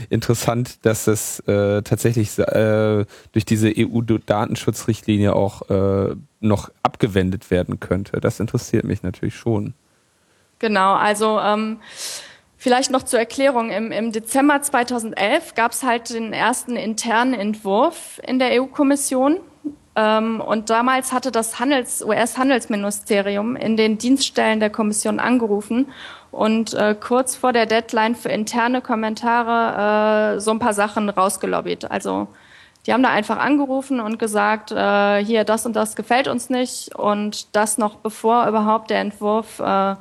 interessant, 0.09 0.87
dass 0.87 1.07
das 1.07 1.41
äh, 1.49 1.83
tatsächlich 1.83 2.39
äh, 2.39 3.05
durch 3.33 3.45
diese 3.45 3.73
EU-Datenschutzrichtlinie 3.77 5.35
auch 5.35 5.69
äh, 5.69 6.15
noch 6.39 6.71
abgewendet 6.85 7.51
werden 7.51 7.81
könnte. 7.81 8.21
Das 8.21 8.39
interessiert 8.39 8.85
mich 8.85 9.03
natürlich 9.03 9.35
schon. 9.35 9.75
Genau, 10.61 10.95
also 10.95 11.41
ähm, 11.41 11.79
vielleicht 12.61 12.91
noch 12.91 13.03
zur 13.03 13.19
Erklärung. 13.19 13.71
Im, 13.71 13.91
im 13.91 14.13
Dezember 14.13 14.61
2011 14.61 15.55
gab 15.55 15.73
es 15.73 15.83
halt 15.83 16.11
den 16.11 16.33
ersten 16.33 16.77
internen 16.77 17.35
Entwurf 17.35 18.21
in 18.25 18.39
der 18.39 18.61
EU-Kommission. 18.61 19.41
Ähm, 19.97 20.41
und 20.41 20.71
damals 20.71 21.13
hatte 21.13 21.33
das 21.33 21.59
Handels, 21.59 22.05
US-Handelsministerium 22.05 23.57
in 23.57 23.77
den 23.77 23.99
Dienststellen 23.99 24.61
der 24.61 24.71
Kommission 24.71 25.19
angerufen 25.19 25.87
und 26.31 26.75
äh, 26.75 26.95
kurz 26.95 27.35
vor 27.35 27.53
der 27.53 27.67
Deadline 27.67 28.15
für 28.15 28.29
interne 28.29 28.83
Kommentare 28.83 30.37
äh, 30.37 30.41
so 30.41 30.53
ein 30.53 30.61
paar 30.61 30.75
Sachen 30.75 31.09
rausgelobbyt. 31.09 31.91
Also 31.91 32.29
Die 32.87 32.93
haben 32.93 33.03
da 33.03 33.11
einfach 33.11 33.39
angerufen 33.39 34.01
und 34.01 34.19
gesagt, 34.19 34.71
äh, 34.71 35.25
hier, 35.25 35.45
das 35.45 35.67
und 35.67 35.77
das 35.77 35.97
gefällt 35.97 36.29
uns 36.29 36.51
nicht. 36.51 36.95
Und 36.95 37.55
das 37.57 37.79
noch 37.79 37.97
bevor 37.97 38.47
überhaupt 38.47 38.91
der 38.91 39.01
Entwurf 39.01 39.61
äh, 39.61 39.97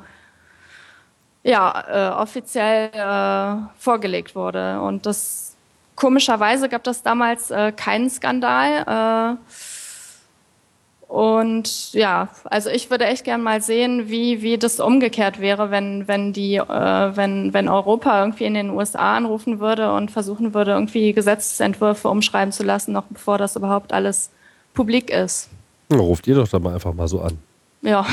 ja, 1.42 1.84
äh, 1.88 2.20
offiziell 2.20 2.90
äh, 2.92 3.56
vorgelegt 3.78 4.34
wurde. 4.34 4.80
Und 4.80 5.06
das 5.06 5.56
komischerweise 5.96 6.68
gab 6.68 6.84
das 6.84 7.02
damals 7.02 7.50
äh, 7.50 7.72
keinen 7.72 8.10
Skandal. 8.10 9.36
Äh, 9.38 11.12
und 11.12 11.92
ja, 11.92 12.28
also 12.44 12.70
ich 12.70 12.88
würde 12.90 13.06
echt 13.06 13.24
gern 13.24 13.42
mal 13.42 13.60
sehen, 13.60 14.08
wie, 14.08 14.42
wie 14.42 14.58
das 14.58 14.78
umgekehrt 14.78 15.40
wäre, 15.40 15.70
wenn, 15.70 16.06
wenn 16.06 16.32
die, 16.32 16.54
äh, 16.56 17.16
wenn, 17.16 17.52
wenn 17.52 17.68
Europa 17.68 18.20
irgendwie 18.20 18.44
in 18.44 18.54
den 18.54 18.70
USA 18.70 19.16
anrufen 19.16 19.58
würde 19.58 19.92
und 19.92 20.10
versuchen 20.10 20.54
würde, 20.54 20.70
irgendwie 20.70 21.12
Gesetzentwürfe 21.12 22.08
umschreiben 22.08 22.52
zu 22.52 22.62
lassen, 22.62 22.92
noch 22.92 23.04
bevor 23.10 23.38
das 23.38 23.56
überhaupt 23.56 23.92
alles 23.92 24.30
publik 24.72 25.10
ist. 25.10 25.48
Ruft 25.92 26.28
ihr 26.28 26.36
doch 26.36 26.46
dann 26.46 26.62
mal 26.62 26.74
einfach 26.74 26.94
mal 26.94 27.08
so 27.08 27.20
an. 27.20 27.38
Ja. 27.82 28.06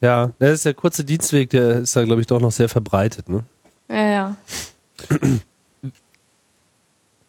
ja, 0.00 0.30
das 0.38 0.50
ist 0.52 0.64
der 0.64 0.74
kurze 0.74 1.04
Dienstweg, 1.04 1.50
der 1.50 1.80
ist 1.80 1.94
da, 1.94 2.04
glaube 2.04 2.20
ich, 2.20 2.26
doch 2.26 2.40
noch 2.40 2.52
sehr 2.52 2.68
verbreitet, 2.68 3.28
ne? 3.28 3.44
Ja, 3.88 4.06
ja. 4.10 4.36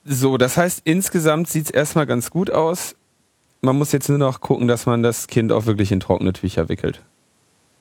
So, 0.04 0.38
das 0.38 0.58
heißt, 0.58 0.82
insgesamt 0.84 1.48
sieht 1.48 1.66
es 1.66 1.72
erstmal 1.72 2.08
ganz 2.08 2.32
gut 2.32 2.50
aus. 2.50 2.96
Man 3.62 3.78
muss 3.78 3.92
jetzt 3.92 4.10
nur 4.10 4.18
noch 4.18 4.42
gucken, 4.42 4.68
dass 4.68 4.86
man 4.86 5.04
das 5.04 5.28
Kind 5.28 5.52
auch 5.52 5.68
wirklich 5.68 5.92
in 5.92 6.00
trockene 6.00 6.34
Tücher 6.34 6.70
wickelt. 6.70 7.02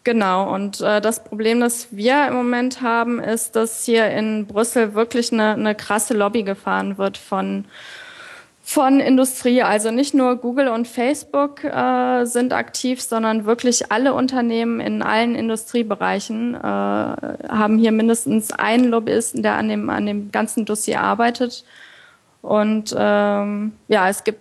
Genau, 0.04 0.52
und 0.54 0.80
äh, 0.80 1.00
das 1.00 1.24
Problem, 1.24 1.60
das 1.60 1.88
wir 1.90 2.28
im 2.28 2.34
Moment 2.34 2.80
haben, 2.80 3.20
ist, 3.20 3.56
dass 3.56 3.84
hier 3.84 4.10
in 4.10 4.46
Brüssel 4.46 4.94
wirklich 4.94 5.32
eine, 5.32 5.52
eine 5.52 5.74
krasse 5.74 6.14
Lobby 6.14 6.42
gefahren 6.42 6.96
wird 6.96 7.18
von, 7.18 7.66
von 8.62 9.00
Industrie. 9.00 9.62
Also 9.62 9.90
nicht 9.90 10.14
nur 10.14 10.36
Google 10.36 10.68
und 10.68 10.86
Facebook 10.86 11.64
äh, 11.64 12.24
sind 12.24 12.52
aktiv, 12.52 13.00
sondern 13.00 13.44
wirklich 13.44 13.90
alle 13.90 14.14
Unternehmen 14.14 14.80
in 14.80 15.02
allen 15.02 15.34
Industriebereichen 15.34 16.54
äh, 16.54 16.58
haben 16.58 17.78
hier 17.78 17.92
mindestens 17.92 18.52
einen 18.52 18.84
Lobbyisten, 18.84 19.42
der 19.42 19.54
an 19.54 19.68
dem, 19.68 19.90
an 19.90 20.06
dem 20.06 20.30
ganzen 20.30 20.64
Dossier 20.64 21.00
arbeitet. 21.00 21.64
Und 22.42 22.94
ähm, 22.96 23.72
ja, 23.88 24.08
es 24.08 24.24
gibt 24.24 24.40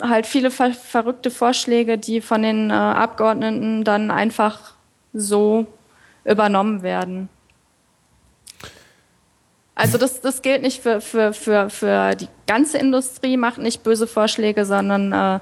halt 0.00 0.26
viele 0.26 0.50
ver 0.50 0.72
verrückte 0.72 1.30
Vorschläge, 1.30 1.98
die 1.98 2.20
von 2.20 2.42
den 2.42 2.70
äh, 2.70 2.74
Abgeordneten 2.74 3.84
dann 3.84 4.10
einfach 4.10 4.74
so 5.12 5.66
übernommen 6.24 6.82
werden. 6.82 7.28
Also 9.76 9.98
das, 9.98 10.22
das 10.22 10.40
gilt 10.40 10.62
nicht 10.62 10.82
für, 10.82 11.00
für, 11.02 11.34
für, 11.34 11.68
für 11.68 12.14
die 12.14 12.28
ganze 12.46 12.78
Industrie, 12.78 13.36
macht 13.36 13.58
nicht 13.58 13.82
böse 13.82 14.06
Vorschläge, 14.06 14.64
sondern 14.64 15.12
äh, 15.12 15.40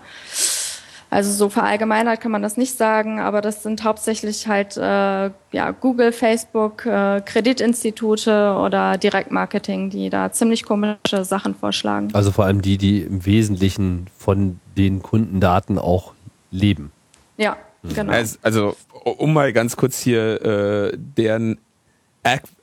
also 1.08 1.30
so 1.30 1.48
verallgemeinert 1.48 2.20
kann 2.20 2.32
man 2.32 2.42
das 2.42 2.56
nicht 2.56 2.76
sagen, 2.76 3.20
aber 3.20 3.40
das 3.40 3.62
sind 3.62 3.84
hauptsächlich 3.84 4.48
halt 4.48 4.76
äh, 4.76 5.30
ja, 5.52 5.70
Google, 5.70 6.10
Facebook, 6.10 6.84
äh, 6.84 7.22
Kreditinstitute 7.24 8.56
oder 8.56 8.98
Direktmarketing, 8.98 9.90
die 9.90 10.10
da 10.10 10.32
ziemlich 10.32 10.64
komische 10.64 11.24
Sachen 11.24 11.54
vorschlagen. 11.54 12.08
Also 12.14 12.32
vor 12.32 12.46
allem 12.46 12.60
die, 12.60 12.76
die 12.76 13.02
im 13.02 13.24
Wesentlichen 13.24 14.08
von 14.18 14.58
den 14.76 15.00
Kundendaten 15.00 15.78
auch 15.78 16.14
leben. 16.50 16.90
Ja, 17.36 17.56
genau. 17.84 18.12
Also, 18.12 18.38
also 18.42 18.76
um 19.04 19.32
mal 19.32 19.52
ganz 19.52 19.76
kurz 19.76 20.00
hier 20.00 20.42
äh, 20.42 20.96
deren 20.96 21.58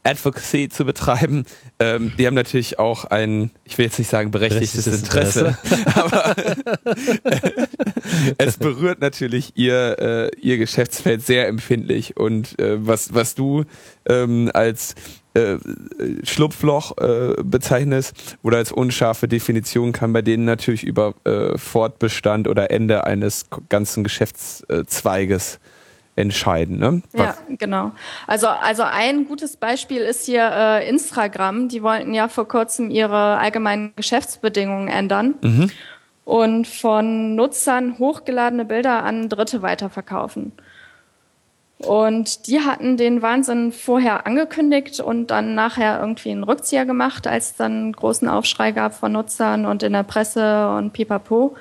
Advocacy 0.04 0.70
zu 0.70 0.86
betreiben. 0.86 1.46
Ähm, 1.80 2.12
die 2.18 2.26
haben 2.26 2.34
natürlich 2.34 2.80
auch 2.80 3.06
ein, 3.06 3.52
ich 3.64 3.78
will 3.78 3.86
jetzt 3.86 4.00
nicht 4.00 4.10
sagen 4.10 4.32
berechtigtes, 4.32 4.88
Interesse, 4.88 5.58
Interesse, 5.64 5.96
aber 5.96 6.36
es 8.38 8.58
berührt 8.58 9.00
natürlich 9.00 9.54
ihr, 9.56 9.98
äh, 10.00 10.40
ihr 10.40 10.58
Geschäftsfeld 10.58 11.26
sehr 11.26 11.48
empfindlich. 11.48 12.18
Und 12.18 12.60
äh, 12.60 12.86
was, 12.86 13.14
was 13.14 13.36
du 13.36 13.64
ähm, 14.08 14.50
als 14.54 14.96
äh, 15.34 15.58
Schlupfloch 16.24 16.98
äh, 16.98 17.36
bezeichnest 17.44 18.38
oder 18.44 18.58
als 18.58 18.72
unscharfe 18.72 19.28
Definition 19.28 19.92
kann 19.94 20.12
bei 20.12 20.22
denen 20.22 20.44
natürlich 20.44 20.84
über 20.84 21.14
äh, 21.24 21.58
Fortbestand 21.58 22.48
oder 22.48 22.72
Ende 22.72 23.06
eines 23.06 23.46
ganzen 23.70 24.04
Geschäftszweiges 24.04 25.60
entscheiden. 26.16 26.80
Ne? 26.80 27.02
Ja, 27.14 27.36
genau. 27.50 27.92
Also, 28.28 28.48
also 28.48 28.84
ein 28.84 29.28
gutes 29.28 29.58
Beispiel 29.58 30.02
ist 30.02 30.26
hier 30.26 30.50
äh, 30.54 30.90
Instagram. 30.90 31.70
Die 31.70 31.84
wollten 31.84 32.14
ja 32.14 32.28
vor 32.28 32.48
kurzem 32.48 32.90
ihre 32.92 33.38
allgemeinen 33.38 33.94
Geschäftsbedingungen 33.96 34.88
ändern 34.88 35.36
mhm. 35.42 35.72
und 36.26 36.68
von 36.68 37.36
Nutzern 37.36 37.98
hochgeladene 37.98 38.66
Bilder 38.66 39.04
an 39.04 39.30
Dritte 39.30 39.62
weiterverkaufen. 39.62 40.52
Und 41.78 42.48
die 42.48 42.60
hatten 42.60 42.96
den 42.96 43.24
Wahnsinn 43.24 43.72
vorher 43.72 44.28
angekündigt 44.28 45.00
und 45.00 45.28
dann 45.28 45.56
nachher 45.56 46.00
irgendwie 46.00 46.30
einen 46.30 46.44
Rückzieher 46.44 46.86
gemacht, 46.86 47.26
als 47.26 47.52
es 47.52 47.56
dann 47.56 47.72
einen 47.72 47.94
großen 47.94 48.28
Aufschrei 48.28 48.72
gab 48.72 48.94
von 48.94 49.14
Nutzern 49.14 49.66
und 49.66 49.82
in 49.82 49.94
der 49.94 50.04
Presse 50.04 50.76
und 50.76 50.94
pipapo. 50.94 51.56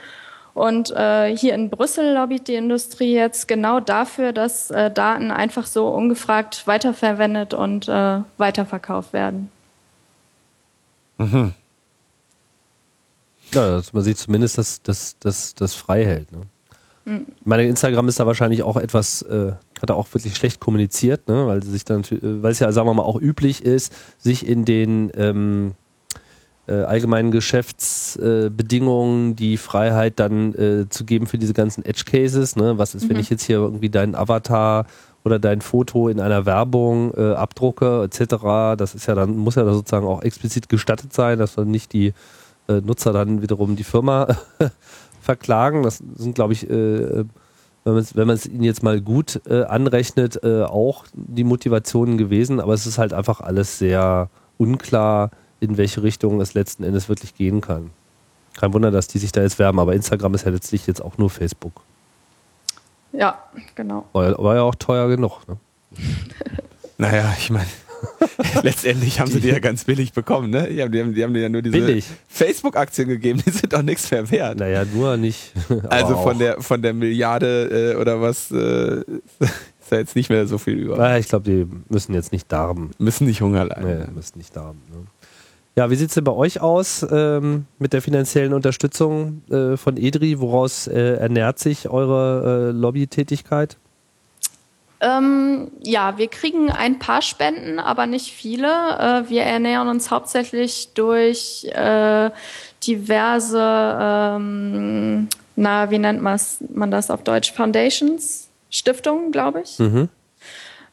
Und 0.61 0.91
äh, 0.91 1.35
hier 1.35 1.55
in 1.55 1.71
Brüssel 1.71 2.13
lobbyt 2.13 2.47
die 2.47 2.55
Industrie 2.55 3.15
jetzt 3.15 3.49
genau 3.49 3.81
dafür, 3.81 4.35
dass 4.35 4.71
äh, 4.71 4.91
Daten 4.91 5.31
einfach 5.31 5.65
so 5.65 5.89
ungefragt 5.89 6.67
weiterverwendet 6.67 7.55
und 7.55 7.89
äh, 7.89 8.19
weiterverkauft 8.37 9.15
werden. 9.15 9.51
Mhm. 11.17 11.55
Ja, 13.55 13.71
dass 13.71 13.95
man 13.95 14.03
sieht 14.03 14.19
zumindest, 14.19 14.59
dass 14.59 14.83
das 14.83 15.17
dass, 15.19 15.75
frei 15.75 16.05
hält. 16.05 16.31
Ne? 16.31 16.43
Mhm. 17.07 17.27
Meine 17.43 17.67
Instagram 17.67 18.09
ist 18.09 18.21
da 18.21 18.27
wahrscheinlich 18.27 18.63
auch 18.63 18.77
etwas, 18.77 19.23
äh, 19.23 19.53
hat 19.81 19.89
er 19.89 19.97
auch 19.97 20.13
wirklich 20.13 20.37
schlecht 20.37 20.61
kommuniziert, 20.61 21.27
ne? 21.27 21.47
weil 21.47 21.63
sich 21.63 21.87
dann, 21.87 22.05
weil 22.21 22.53
es 22.53 22.59
ja, 22.59 22.71
sagen 22.71 22.87
wir 22.87 22.93
mal, 22.93 23.03
auch 23.03 23.19
üblich 23.19 23.65
ist, 23.65 23.95
sich 24.19 24.47
in 24.47 24.67
den 24.67 25.11
ähm, 25.17 25.73
äh, 25.73 25.80
allgemeinen 26.73 27.31
Geschäftsbedingungen 27.31 29.33
äh, 29.33 29.35
die 29.35 29.57
Freiheit 29.57 30.21
dann 30.21 30.55
äh, 30.55 30.89
zu 30.89 31.05
geben 31.05 31.27
für 31.27 31.39
diese 31.39 31.55
ganzen 31.55 31.85
Edge 31.85 32.05
Cases. 32.05 32.57
Ne? 32.57 32.79
Was 32.79 32.95
ist, 32.95 33.05
mhm. 33.05 33.11
wenn 33.11 33.19
ich 33.19 33.31
jetzt 33.31 33.45
hier 33.45 33.57
irgendwie 33.57 33.91
deinen 33.91 34.15
Avatar 34.15 34.87
oder 35.25 35.39
dein 35.39 35.61
Foto 35.61 36.09
in 36.09 36.21
einer 36.21 36.47
Werbung 36.47 37.13
äh, 37.15 37.33
abdrucke 37.33 38.05
etc. 38.05 38.77
Das 38.77 38.95
ist 38.95 39.07
ja 39.07 39.15
dann 39.15 39.37
muss 39.37 39.55
ja 39.55 39.71
sozusagen 39.71 40.07
auch 40.07 40.23
explizit 40.23 40.69
gestattet 40.69 41.13
sein, 41.13 41.39
dass 41.39 41.57
dann 41.57 41.71
nicht 41.71 41.93
die 41.93 42.15
äh, 42.69 42.81
Nutzer 42.81 43.13
dann 43.13 43.43
wiederum 43.43 43.77
die 43.77 43.85
Firma 43.85 44.29
verklagen. 45.21 45.83
Das 45.83 46.03
sind 46.17 46.35
glaube 46.35 46.55
ich 46.55 46.69
äh, 46.71 47.25
wenn 47.85 48.27
man 48.27 48.37
es 48.37 48.47
ihnen 48.47 48.63
jetzt 48.63 48.83
mal 48.83 49.01
gut 49.01 49.41
äh, 49.49 49.65
anrechnet, 49.65 50.43
äh, 50.45 50.63
auch 50.63 51.07
die 51.15 51.45
Motivationen 51.45 52.19
gewesen, 52.19 52.61
aber 52.61 52.75
es 52.75 52.87
ist 52.87 52.99
halt 52.99 53.15
einfach 53.15 53.41
alles 53.41 53.79
sehr 53.79 54.29
unklar, 54.59 55.31
in 55.61 55.77
welche 55.77 56.03
Richtung 56.03 56.41
es 56.41 56.55
letzten 56.55 56.85
Endes 56.85 57.09
wirklich 57.09 57.35
gehen 57.35 57.61
kann. 57.61 57.91
Kein 58.59 58.73
Wunder, 58.73 58.91
dass 58.91 59.07
die 59.09 59.19
sich 59.19 59.33
da 59.33 59.43
jetzt 59.43 59.59
werben, 59.59 59.79
aber 59.79 59.95
Instagram 59.95 60.35
ist 60.35 60.45
ja 60.45 60.51
letztlich 60.51 60.87
jetzt 60.87 61.03
auch 61.03 61.19
nur 61.19 61.31
Facebook. 61.31 61.83
Ja, 63.13 63.39
genau. 63.75 64.07
War, 64.13 64.37
war 64.43 64.55
ja 64.57 64.63
auch 64.63 64.75
teuer 64.75 65.09
genug. 65.09 65.41
Ne? 65.49 65.57
naja, 66.99 67.35
ich 67.39 67.51
meine, 67.51 67.67
letztendlich 68.63 69.21
haben 69.21 69.31
sie 69.31 69.41
die 69.41 69.49
ja 69.49 69.59
ganz 69.59 69.85
billig 69.85 70.13
bekommen, 70.13 70.51
ne? 70.51 70.69
Die 70.69 70.83
haben, 70.83 70.93
die 70.93 71.01
haben, 71.01 71.15
die 71.15 71.23
haben 71.23 71.35
dir 71.35 71.43
ja 71.43 71.49
nur 71.49 71.63
diese 71.63 72.03
Facebook-Aktien 72.29 73.09
gegeben, 73.09 73.43
die 73.45 73.51
sind 73.51 73.73
doch 73.73 73.83
nichts 73.83 74.11
mehr 74.11 74.31
wert. 74.31 74.59
Naja, 74.59 74.85
nur 74.85 75.17
nicht. 75.17 75.53
also 75.89 76.17
von 76.17 76.39
der, 76.39 76.61
von 76.61 76.83
der 76.83 76.95
Milliarde 76.95 77.95
äh, 77.95 78.01
oder 78.01 78.21
was 78.21 78.51
äh, 78.51 79.01
ist 79.01 79.91
da 79.91 79.97
jetzt 79.97 80.17
nicht 80.17 80.31
mehr 80.31 80.47
so 80.47 80.59
viel 80.59 80.79
über. 80.79 80.97
Naja, 80.97 81.19
ich 81.19 81.29
glaube, 81.29 81.51
die 81.51 81.67
müssen 81.89 82.15
jetzt 82.15 82.33
nicht 82.33 82.51
darben. 82.51 82.91
Müssen 82.99 83.27
nicht 83.27 83.41
Hunger 83.43 83.65
leiden. 83.65 83.87
Nee, 83.87 84.07
müssen 84.15 84.39
nicht 84.39 84.55
darben. 84.57 84.81
Ne? 84.91 85.07
Ja, 85.77 85.91
wie 85.91 85.95
sieht 85.95 86.09
es 86.09 86.15
denn 86.15 86.25
bei 86.25 86.33
euch 86.33 86.61
aus 86.61 87.07
ähm, 87.11 87.67
mit 87.79 87.93
der 87.93 88.03
finanziellen 88.03 88.53
Unterstützung 88.53 89.43
äh, 89.51 89.77
von 89.77 89.97
EDRI? 89.97 90.41
Woraus 90.41 90.89
äh, 90.89 91.15
ernährt 91.15 91.59
sich 91.59 91.89
eure 91.89 92.71
äh, 92.71 92.73
Lobbytätigkeit? 92.73 93.77
Ähm, 95.01 95.71
ja, 95.81 96.19
wir 96.19 96.29
kriegen 96.29 96.71
ein 96.71 96.99
paar 96.99 97.23
Spenden, 97.23 97.79
aber 97.79 98.07
nicht 98.07 98.33
viele. 98.33 98.67
Äh, 98.67 99.31
wir 99.31 99.43
ernähren 99.43 99.89
uns 99.89 100.11
hauptsächlich 100.11 100.91
durch 100.95 101.65
äh, 101.73 102.31
diverse, 102.87 103.99
ähm, 103.99 105.29
na, 105.57 105.91
wie 105.91 105.99
nennt 105.99 106.21
man 106.21 106.91
das 106.91 107.11
auf 107.11 107.23
Deutsch? 107.23 107.53
Foundations, 107.53 108.49
Stiftungen, 108.69 109.33
glaube 109.33 109.63
ich. 109.63 109.79
Mhm. 109.79 110.09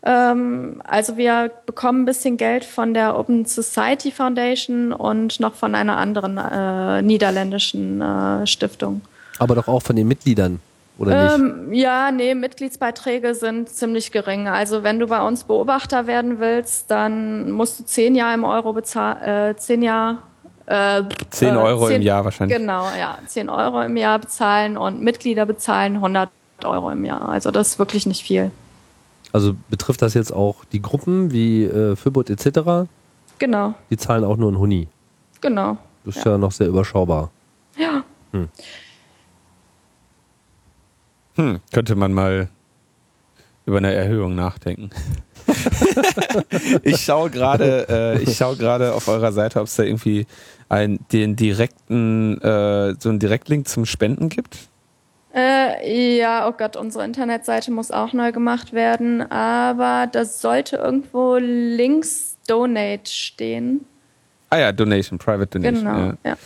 Ähm, 0.08 0.82
also 0.86 1.18
wir 1.18 1.52
bekommen 1.66 2.04
ein 2.04 2.06
bisschen 2.06 2.38
Geld 2.38 2.64
von 2.64 2.94
der 2.94 3.20
Open 3.20 3.44
Society 3.44 4.10
Foundation 4.10 4.94
und 4.94 5.42
noch 5.42 5.54
von 5.56 5.76
einer 5.76 5.98
anderen 5.98 6.38
äh, 6.38 7.02
niederländischen 7.02 8.02
äh, 8.02 8.48
Stiftung. 8.48 9.02
Aber 9.38 9.56
doch 9.56 9.68
auch 9.68 9.82
von 9.82 9.98
den 9.98 10.08
Mitgliedern. 10.08 10.62
Oder 10.98 11.36
ähm, 11.36 11.70
nicht? 11.70 11.82
Ja, 11.82 12.12
nee, 12.12 12.34
Mitgliedsbeiträge 12.34 13.36
sind 13.36 13.70
ziemlich 13.70 14.12
gering. 14.14 14.48
Also 14.48 14.82
wenn 14.82 14.98
du 14.98 15.08
bei 15.08 15.22
uns 15.22 15.44
Beobachter 15.44 16.08
werden 16.08 16.40
willst, 16.40 16.90
dann 16.90 17.52
musst 17.52 17.80
du 17.80 17.86
zehn 17.86 18.16
Jahre 18.16 18.34
im 18.34 18.46
Euro 18.46 18.72
bezahlen, 18.72 19.52
äh, 19.52 19.56
zehn 19.58 19.82
Jahre 19.82 20.20
Äh, 20.68 21.04
10 21.30 21.56
äh, 21.56 21.58
Euro 21.58 21.88
10 21.88 21.98
im 21.98 22.02
Jahr 22.02 22.26
wahrscheinlich. 22.26 22.58
Genau, 22.58 22.86
ja. 22.98 23.20
10 23.26 23.50
Euro 23.50 23.82
im 23.82 23.96
Jahr 23.98 24.20
bezahlen 24.20 24.78
und 24.78 25.02
Mitglieder 25.02 25.46
bezahlen 25.46 25.96
100 25.96 26.30
Euro 26.64 26.92
im 26.92 27.06
Jahr. 27.06 27.30
Also 27.30 27.52
das 27.52 27.70
ist 27.70 27.80
wirklich 27.80 28.06
nicht 28.06 28.24
viel. 28.24 28.52
Also 29.34 29.56
betrifft 29.70 30.02
das 30.02 30.14
jetzt 30.14 30.32
auch 30.32 30.66
die 30.66 30.82
Gruppen 30.82 31.32
wie 31.32 31.64
äh, 31.66 31.96
Fürbot 31.96 32.30
etc.? 32.30 32.90
Genau, 33.40 33.76
Die 33.90 33.98
zahlen 33.98 34.24
auch 34.24 34.38
nur 34.38 34.50
einen 34.50 34.60
Huni. 34.60 34.88
genau. 35.42 35.78
Das 36.06 36.16
ist 36.16 36.26
ja, 36.26 36.38
noch 36.38 36.54
sehr 36.54 36.68
überschaubar. 36.68 37.32
Ja. 37.78 38.04
Hm, 41.36 41.60
könnte 41.74 41.96
man 41.96 42.14
mal 42.14 42.48
über 43.66 43.78
eine 43.78 43.94
Erhöhung 43.94 44.34
nachdenken. 44.34 44.90
ich 46.84 47.02
schaue 47.02 47.30
gerade, 47.30 47.88
äh, 47.90 48.24
ich 48.24 48.38
schaue 48.38 48.56
gerade 48.56 48.94
auf 48.94 49.08
eurer 49.08 49.34
Seite, 49.34 49.60
ob 49.60 49.68
es 49.68 49.76
da 49.76 49.84
irgendwie 49.84 50.26
einen, 50.70 51.06
den 51.12 51.36
direkten, 51.36 52.42
äh, 52.42 52.96
so 52.98 53.10
einen 53.10 53.20
Direktlink 53.20 53.68
zum 53.68 53.86
Spenden 53.86 54.30
gibt. 54.30 54.70
Äh, 55.38 56.18
ja, 56.18 56.48
oh 56.48 56.52
Gott, 56.52 56.76
unsere 56.76 57.06
Internetseite 57.06 57.70
muss 57.72 57.92
auch 57.92 58.12
neu 58.12 58.32
gemacht 58.32 58.74
werden, 58.74 59.22
aber 59.32 60.08
das 60.12 60.42
sollte 60.42 60.78
irgendwo 60.78 61.38
links 61.38 62.38
Donate 62.48 63.06
stehen. 63.06 63.86
Ah 64.50 64.58
ja, 64.58 64.72
Donation, 64.72 65.20
Private 65.20 65.60
Donation. 65.60 65.86
Genau, 65.86 65.98
ja. 66.00 66.16
Ja. 66.24 66.38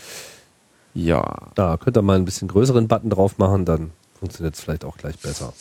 ja. 0.93 1.38
Da 1.56 1.77
könnt 1.77 1.97
ihr 1.97 2.01
mal 2.01 2.17
ein 2.17 2.25
bisschen 2.25 2.49
größeren 2.49 2.89
Button 2.89 3.10
drauf 3.10 3.38
machen, 3.38 3.63
dann 3.63 3.91
funktioniert 4.19 4.56
es 4.56 4.62
vielleicht 4.62 4.84
auch 4.84 4.97
gleich 4.97 5.17
besser. 5.19 5.54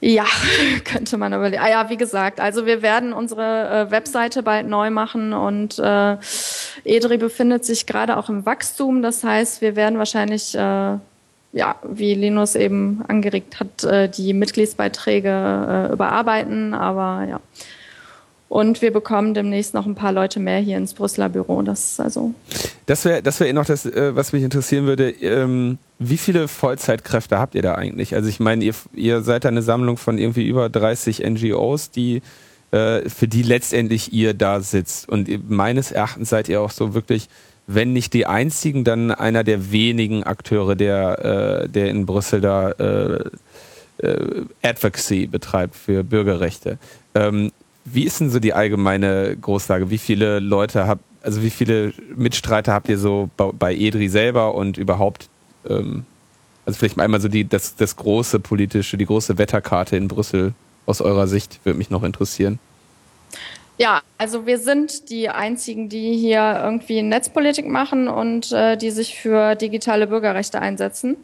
Ja, 0.00 0.24
könnte 0.84 1.18
man 1.18 1.32
überlegen. 1.32 1.62
Ah 1.62 1.68
ja, 1.68 1.90
wie 1.90 1.96
gesagt, 1.98 2.40
also 2.40 2.64
wir 2.64 2.80
werden 2.82 3.12
unsere 3.12 3.86
äh, 3.86 3.90
Webseite 3.90 4.42
bald 4.42 4.66
neu 4.66 4.90
machen 4.90 5.34
und 5.34 5.78
äh, 5.78 6.16
Edri 6.84 7.18
befindet 7.18 7.64
sich 7.64 7.86
gerade 7.86 8.16
auch 8.16 8.30
im 8.30 8.46
Wachstum. 8.46 9.02
Das 9.02 9.22
heißt, 9.22 9.60
wir 9.60 9.76
werden 9.76 9.98
wahrscheinlich, 9.98 10.54
äh, 10.54 10.96
ja, 11.52 11.76
wie 11.82 12.14
Linus 12.14 12.54
eben 12.54 13.02
angeregt 13.08 13.58
hat, 13.58 13.84
äh, 13.84 14.08
die 14.08 14.32
Mitgliedsbeiträge 14.32 15.28
äh, 15.28 15.92
überarbeiten. 15.92 16.74
Aber 16.74 17.26
ja. 17.28 17.40
Und 18.48 18.82
wir 18.82 18.92
bekommen 18.92 19.34
demnächst 19.34 19.74
noch 19.74 19.86
ein 19.86 19.94
paar 19.94 20.12
Leute 20.12 20.40
mehr 20.40 20.58
hier 20.58 20.76
ins 20.76 20.94
Brüsseler 20.94 21.28
Büro. 21.28 21.62
Das 21.62 21.92
ist 21.92 22.00
also 22.00 22.34
Das 22.86 23.04
wäre 23.04 23.22
das 23.22 23.38
wär 23.38 23.48
eh 23.48 23.52
noch 23.52 23.64
das, 23.64 23.86
äh, 23.86 24.14
was 24.14 24.32
mich 24.32 24.42
interessieren 24.42 24.86
würde. 24.86 25.10
Ähm, 25.10 25.78
wie 25.98 26.16
viele 26.16 26.48
Vollzeitkräfte 26.48 27.38
habt 27.38 27.54
ihr 27.54 27.62
da 27.62 27.74
eigentlich? 27.74 28.14
Also 28.14 28.28
ich 28.28 28.40
meine, 28.40 28.64
ihr, 28.64 28.74
ihr 28.94 29.22
seid 29.22 29.46
eine 29.46 29.62
Sammlung 29.62 29.96
von 29.96 30.18
irgendwie 30.18 30.46
über 30.46 30.68
30 30.68 31.24
NGOs, 31.24 31.90
die 31.90 32.22
für 32.72 33.26
die 33.26 33.42
letztendlich 33.42 34.12
ihr 34.12 34.32
da 34.32 34.60
sitzt. 34.60 35.08
Und 35.08 35.50
meines 35.50 35.90
Erachtens 35.90 36.28
seid 36.28 36.48
ihr 36.48 36.60
auch 36.60 36.70
so 36.70 36.94
wirklich, 36.94 37.28
wenn 37.74 37.92
nicht 37.92 38.14
die 38.14 38.26
einzigen, 38.26 38.82
dann 38.84 39.12
einer 39.12 39.44
der 39.44 39.70
wenigen 39.70 40.24
Akteure, 40.24 40.74
der, 40.74 41.62
äh, 41.64 41.68
der 41.68 41.90
in 41.90 42.04
Brüssel 42.04 42.40
da 42.40 42.70
äh, 42.72 43.30
äh, 43.98 44.42
Advocacy 44.62 45.26
betreibt 45.26 45.76
für 45.76 46.02
Bürgerrechte. 46.02 46.78
Ähm, 47.14 47.52
wie 47.84 48.04
ist 48.04 48.20
denn 48.20 48.30
so 48.30 48.40
die 48.40 48.54
allgemeine 48.54 49.36
Großlage? 49.36 49.90
Wie 49.90 49.98
viele 49.98 50.40
Leute 50.40 50.86
habt, 50.86 51.02
also 51.22 51.42
wie 51.42 51.50
viele 51.50 51.92
Mitstreiter 52.16 52.72
habt 52.72 52.88
ihr 52.88 52.98
so 52.98 53.30
bei, 53.36 53.50
bei 53.52 53.74
EDRI 53.74 54.08
selber 54.08 54.54
und 54.54 54.76
überhaupt, 54.76 55.28
ähm, 55.68 56.04
also 56.66 56.78
vielleicht 56.78 56.96
mal 56.96 57.04
einmal 57.04 57.20
so 57.20 57.28
die, 57.28 57.48
das, 57.48 57.76
das 57.76 57.96
große 57.96 58.40
politische, 58.40 58.96
die 58.96 59.06
große 59.06 59.38
Wetterkarte 59.38 59.96
in 59.96 60.08
Brüssel 60.08 60.54
aus 60.86 61.00
eurer 61.00 61.28
Sicht, 61.28 61.60
würde 61.64 61.78
mich 61.78 61.90
noch 61.90 62.02
interessieren. 62.02 62.58
Ja, 63.80 64.02
also 64.18 64.44
wir 64.44 64.58
sind 64.58 65.08
die 65.08 65.30
einzigen, 65.30 65.88
die 65.88 66.14
hier 66.14 66.60
irgendwie 66.62 67.00
Netzpolitik 67.00 67.66
machen 67.66 68.08
und 68.08 68.52
äh, 68.52 68.76
die 68.76 68.90
sich 68.90 69.18
für 69.18 69.54
digitale 69.54 70.06
Bürgerrechte 70.06 70.60
einsetzen. 70.60 71.16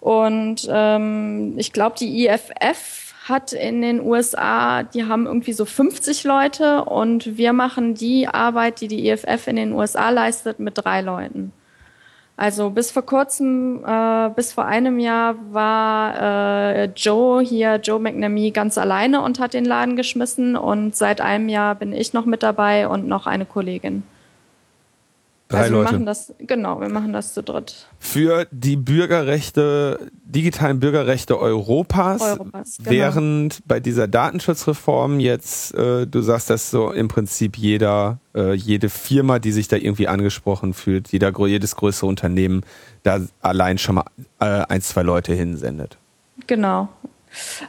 Und 0.00 0.68
ähm, 0.70 1.54
ich 1.56 1.72
glaube, 1.72 1.96
die 1.98 2.26
IFF 2.26 3.14
hat 3.24 3.54
in 3.54 3.80
den 3.80 4.02
USA, 4.02 4.82
die 4.82 5.06
haben 5.06 5.24
irgendwie 5.24 5.54
so 5.54 5.64
50 5.64 6.24
Leute 6.24 6.84
und 6.84 7.38
wir 7.38 7.54
machen 7.54 7.94
die 7.94 8.28
Arbeit, 8.28 8.82
die 8.82 8.88
die 8.88 9.08
IFF 9.08 9.46
in 9.46 9.56
den 9.56 9.72
USA 9.72 10.10
leistet, 10.10 10.60
mit 10.60 10.74
drei 10.76 11.00
Leuten. 11.00 11.50
Also 12.38 12.68
bis 12.68 12.90
vor 12.90 13.02
kurzem, 13.02 13.82
äh, 13.86 14.28
bis 14.28 14.52
vor 14.52 14.66
einem 14.66 14.98
Jahr 14.98 15.36
war 15.52 16.20
äh, 16.20 16.84
Joe 16.94 17.42
hier, 17.42 17.76
Joe 17.76 17.98
McNamee, 17.98 18.50
ganz 18.50 18.76
alleine 18.76 19.22
und 19.22 19.40
hat 19.40 19.54
den 19.54 19.64
Laden 19.64 19.96
geschmissen. 19.96 20.54
Und 20.54 20.94
seit 20.94 21.22
einem 21.22 21.48
Jahr 21.48 21.74
bin 21.74 21.94
ich 21.94 22.12
noch 22.12 22.26
mit 22.26 22.42
dabei 22.42 22.88
und 22.88 23.08
noch 23.08 23.26
eine 23.26 23.46
Kollegin. 23.46 24.02
Drei 25.48 25.58
also 25.58 25.74
wir 25.74 25.78
Leute. 25.78 25.92
machen 25.92 26.06
das, 26.06 26.34
genau, 26.38 26.80
wir 26.80 26.88
machen 26.88 27.12
das 27.12 27.32
zu 27.32 27.42
dritt. 27.42 27.86
Für 28.00 28.48
die 28.50 28.76
Bürgerrechte, 28.76 30.10
digitalen 30.24 30.80
Bürgerrechte 30.80 31.38
Europas, 31.38 32.20
Europas, 32.20 32.78
genau. 32.78 32.90
während 32.90 33.62
bei 33.68 33.78
dieser 33.78 34.08
Datenschutzreform 34.08 35.20
jetzt, 35.20 35.72
äh, 35.74 36.06
du 36.06 36.20
sagst, 36.20 36.50
dass 36.50 36.72
so 36.72 36.90
im 36.90 37.06
Prinzip 37.06 37.56
jeder, 37.56 38.18
äh, 38.34 38.54
jede 38.54 38.88
Firma, 38.88 39.38
die 39.38 39.52
sich 39.52 39.68
da 39.68 39.76
irgendwie 39.76 40.08
angesprochen 40.08 40.74
fühlt, 40.74 41.12
jeder, 41.12 41.32
jedes 41.46 41.76
größere 41.76 42.08
Unternehmen, 42.08 42.62
da 43.04 43.20
allein 43.40 43.78
schon 43.78 43.96
mal 43.96 44.04
äh, 44.40 44.64
ein, 44.68 44.82
zwei 44.82 45.02
Leute 45.02 45.32
hinsendet. 45.32 45.96
Genau. 46.48 46.88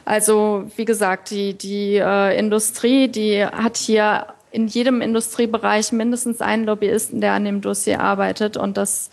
Also 0.04 0.68
wie 0.76 0.84
gesagt, 0.84 1.30
die, 1.30 1.54
die 1.54 1.96
äh, 1.96 2.36
Industrie, 2.36 3.06
die 3.06 3.44
hat 3.44 3.76
hier 3.76 4.26
in 4.50 4.66
jedem 4.66 5.00
Industriebereich 5.02 5.92
mindestens 5.92 6.40
einen 6.40 6.64
Lobbyisten, 6.64 7.20
der 7.20 7.32
an 7.32 7.44
dem 7.44 7.60
Dossier 7.60 8.00
arbeitet. 8.00 8.56
Und 8.56 8.76
das, 8.76 9.10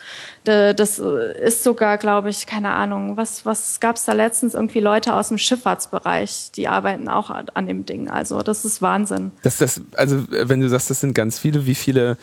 de- 0.48 0.74
das 0.74 0.98
ist 1.00 1.64
sogar, 1.64 1.98
glaube 1.98 2.30
ich, 2.30 2.46
keine 2.46 2.70
Ahnung, 2.72 3.18
was, 3.18 3.46
was 3.46 3.80
gab 3.80 3.98
es 3.98 4.06
da 4.06 4.14
letztens? 4.14 4.54
Irgendwie 4.54 4.80
Leute 4.80 5.14
aus 5.14 5.28
dem 5.28 5.38
Schifffahrtsbereich, 5.38 6.52
die 6.56 6.68
arbeiten 6.68 7.10
auch 7.10 7.30
an 7.30 7.68
dem 7.68 7.86
Ding. 7.86 8.10
Also 8.10 8.42
das 8.44 8.64
ist 8.66 8.82
Wahnsinn. 8.82 9.32
Das, 9.44 9.58
das, 9.58 9.82
also 9.96 10.18
äh, 10.32 10.48
wenn 10.48 10.62
du 10.62 10.70
sagst, 10.70 10.90
das 10.90 11.02
sind 11.02 11.14
ganz 11.14 11.38
viele, 11.38 11.66
wie 11.66 11.76
viele, 11.76 12.18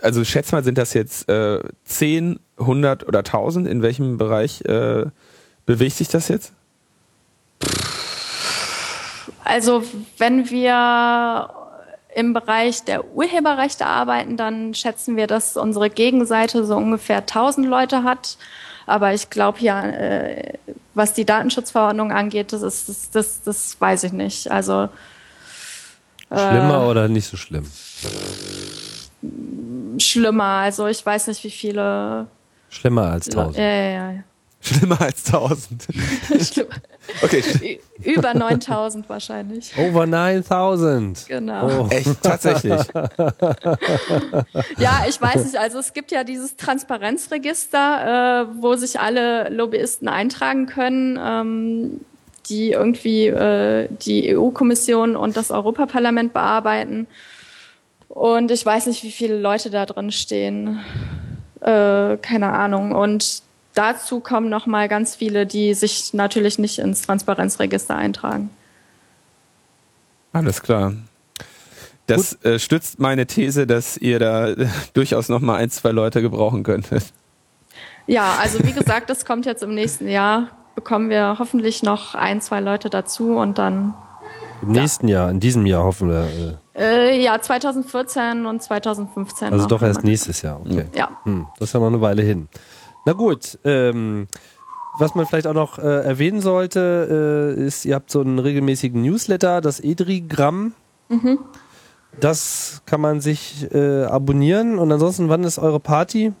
also 0.00 0.24
schätz 0.24 0.52
mal, 0.52 0.64
sind 0.64 0.78
das 0.78 0.94
jetzt 0.94 1.28
äh, 1.28 1.60
10, 1.84 2.40
100 2.58 3.06
oder 3.06 3.18
1000? 3.18 3.68
In 3.68 3.82
welchem 3.82 4.16
Bereich 4.16 4.62
äh, 4.64 5.04
bewegt 5.66 5.96
sich 5.96 6.08
das 6.08 6.28
jetzt? 6.28 6.52
Also 9.44 9.84
wenn 10.18 10.50
wir 10.50 11.50
im 12.16 12.32
Bereich 12.32 12.82
der 12.82 13.12
Urheberrechte 13.14 13.84
arbeiten, 13.84 14.38
dann 14.38 14.72
schätzen 14.72 15.16
wir, 15.16 15.26
dass 15.26 15.58
unsere 15.58 15.90
Gegenseite 15.90 16.64
so 16.64 16.74
ungefähr 16.74 17.18
1000 17.18 17.66
Leute 17.66 18.04
hat. 18.04 18.38
Aber 18.86 19.12
ich 19.12 19.28
glaube 19.28 19.58
ja, 19.60 19.84
äh, 19.84 20.54
was 20.94 21.12
die 21.12 21.26
Datenschutzverordnung 21.26 22.12
angeht, 22.12 22.54
das, 22.54 22.62
ist, 22.62 22.88
das, 22.88 23.10
das, 23.10 23.42
das 23.42 23.80
weiß 23.80 24.04
ich 24.04 24.12
nicht. 24.12 24.50
Also 24.50 24.88
Schlimmer 26.32 26.88
oder 26.88 27.06
nicht 27.08 27.28
so 27.28 27.36
schlimm? 27.36 27.66
schlimmer. 29.98 30.44
Also 30.44 30.86
ich 30.86 31.04
weiß 31.04 31.26
nicht, 31.28 31.44
wie 31.44 31.50
viele. 31.50 32.26
Schlimmer 32.70 33.12
als 33.12 33.26
Le- 33.26 33.40
1000. 33.40 33.56
Ja, 33.58 33.64
ja, 33.64 34.12
ja. 34.12 34.22
Schlimmer 34.60 35.00
als 35.00 35.26
1000. 35.26 35.86
Schlimmer. 36.52 36.70
Okay, 37.22 37.80
Über 38.02 38.34
9000 38.34 39.08
wahrscheinlich. 39.08 39.72
Over 39.76 40.06
9000. 40.06 41.26
Genau. 41.28 41.84
Oh. 41.84 41.88
echt, 41.90 42.22
tatsächlich. 42.22 42.80
Ja, 44.78 45.04
ich 45.08 45.20
weiß 45.20 45.44
nicht. 45.44 45.58
Also 45.58 45.78
es 45.78 45.92
gibt 45.92 46.10
ja 46.10 46.24
dieses 46.24 46.56
Transparenzregister, 46.56 48.46
äh, 48.50 48.62
wo 48.62 48.74
sich 48.74 49.00
alle 49.00 49.48
Lobbyisten 49.48 50.08
eintragen 50.08 50.66
können, 50.66 51.18
ähm, 51.22 52.00
die 52.48 52.72
irgendwie 52.72 53.26
äh, 53.26 53.88
die 54.02 54.36
EU-Kommission 54.36 55.16
und 55.16 55.36
das 55.36 55.50
Europaparlament 55.50 56.32
bearbeiten. 56.32 57.06
Und 58.08 58.50
ich 58.50 58.64
weiß 58.64 58.86
nicht, 58.86 59.02
wie 59.02 59.10
viele 59.10 59.38
Leute 59.38 59.70
da 59.70 59.86
drin 59.86 60.10
stehen. 60.10 60.80
Äh, 61.60 62.16
keine 62.18 62.52
Ahnung. 62.52 62.92
Und 62.92 63.42
dazu 63.76 64.20
kommen 64.20 64.48
noch 64.48 64.66
mal 64.66 64.88
ganz 64.88 65.14
viele, 65.14 65.46
die 65.46 65.74
sich 65.74 66.12
natürlich 66.14 66.58
nicht 66.58 66.78
ins 66.78 67.02
Transparenzregister 67.02 67.94
eintragen. 67.94 68.50
Alles 70.32 70.62
klar. 70.62 70.92
Das 72.06 72.40
äh, 72.44 72.58
stützt 72.58 73.00
meine 73.00 73.26
These, 73.26 73.66
dass 73.66 73.96
ihr 73.96 74.18
da 74.18 74.48
äh, 74.48 74.66
durchaus 74.94 75.28
noch 75.28 75.40
mal 75.40 75.56
ein, 75.56 75.70
zwei 75.70 75.90
Leute 75.90 76.22
gebrauchen 76.22 76.62
könntet. 76.62 77.02
Ja, 78.06 78.36
also 78.40 78.62
wie 78.64 78.72
gesagt, 78.72 79.10
das 79.10 79.24
kommt 79.24 79.46
jetzt 79.46 79.62
im 79.62 79.74
nächsten 79.74 80.08
Jahr. 80.08 80.48
Bekommen 80.76 81.10
wir 81.10 81.36
hoffentlich 81.38 81.82
noch 81.82 82.14
ein, 82.14 82.40
zwei 82.40 82.60
Leute 82.60 82.90
dazu 82.90 83.36
und 83.36 83.58
dann 83.58 83.94
Im 84.62 84.72
nächsten 84.72 85.08
Jahr, 85.08 85.30
in 85.30 85.40
diesem 85.40 85.66
Jahr 85.66 85.82
hoffen 85.82 86.10
wir. 86.10 86.58
Äh, 86.74 87.16
äh, 87.16 87.24
ja 87.24 87.40
2014 87.40 88.46
und 88.46 88.62
2015. 88.62 89.52
also 89.52 89.66
doch 89.66 89.82
erst 89.82 90.04
nächstes 90.04 90.42
Jahr. 90.42 90.60
Okay. 90.60 90.86
Ja, 90.94 91.10
Hm, 91.24 91.46
das 91.58 91.70
ist 91.70 91.72
ja 91.72 91.80
noch 91.80 91.86
eine 91.88 92.00
Weile 92.00 92.22
hin. 92.22 92.48
Na 93.06 93.12
gut, 93.12 93.58
ähm, 93.64 94.26
was 94.98 95.14
man 95.14 95.26
vielleicht 95.26 95.46
auch 95.46 95.54
noch 95.54 95.78
äh, 95.78 95.82
erwähnen 95.82 96.40
sollte, 96.40 97.54
äh, 97.56 97.64
ist, 97.64 97.84
ihr 97.84 97.94
habt 97.94 98.10
so 98.10 98.20
einen 98.20 98.40
regelmäßigen 98.40 99.00
Newsletter, 99.00 99.60
das 99.60 99.78
Edrigramm. 99.78 100.74
Das 102.18 102.82
kann 102.84 103.00
man 103.00 103.20
sich 103.20 103.72
äh, 103.72 104.04
abonnieren. 104.04 104.78
Und 104.78 104.90
ansonsten, 104.90 105.28
wann 105.28 105.44
ist 105.44 105.58
eure 105.58 105.78
Party? 105.78 106.32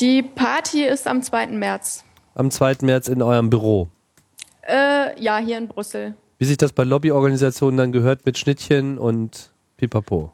Die 0.00 0.22
Party 0.22 0.84
ist 0.84 1.06
am 1.06 1.22
2. 1.22 1.48
März. 1.48 2.02
Am 2.34 2.50
2. 2.50 2.78
März 2.82 3.06
in 3.06 3.22
eurem 3.22 3.48
Büro. 3.48 3.88
Äh, 4.62 5.22
ja, 5.22 5.38
hier 5.38 5.58
in 5.58 5.68
Brüssel. 5.68 6.14
Wie 6.38 6.46
sich 6.46 6.56
das 6.56 6.72
bei 6.72 6.82
Lobbyorganisationen 6.82 7.76
dann 7.76 7.92
gehört 7.92 8.26
mit 8.26 8.38
Schnittchen 8.38 8.98
und 8.98 9.52
Pipapo. 9.76 10.32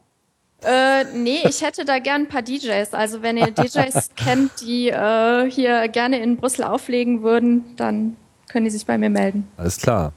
Äh, 0.64 1.05
nee, 1.14 1.42
ich 1.49 1.62
hätte 1.62 1.85
da 1.85 1.99
gern 1.99 2.23
ein 2.23 2.29
paar 2.29 2.42
DJs. 2.42 2.92
Also 2.92 3.23
wenn 3.23 3.37
ihr 3.37 3.51
DJs 3.51 4.11
kennt, 4.16 4.61
die 4.61 4.88
äh, 4.88 5.51
hier 5.51 5.88
gerne 5.88 6.23
in 6.23 6.37
Brüssel 6.37 6.64
auflegen 6.64 7.23
würden, 7.23 7.77
dann 7.77 8.16
können 8.51 8.64
die 8.64 8.70
sich 8.70 8.85
bei 8.85 8.99
mir 8.99 9.11
melden. 9.11 9.49
Alles 9.57 9.79
klar. 9.79 10.12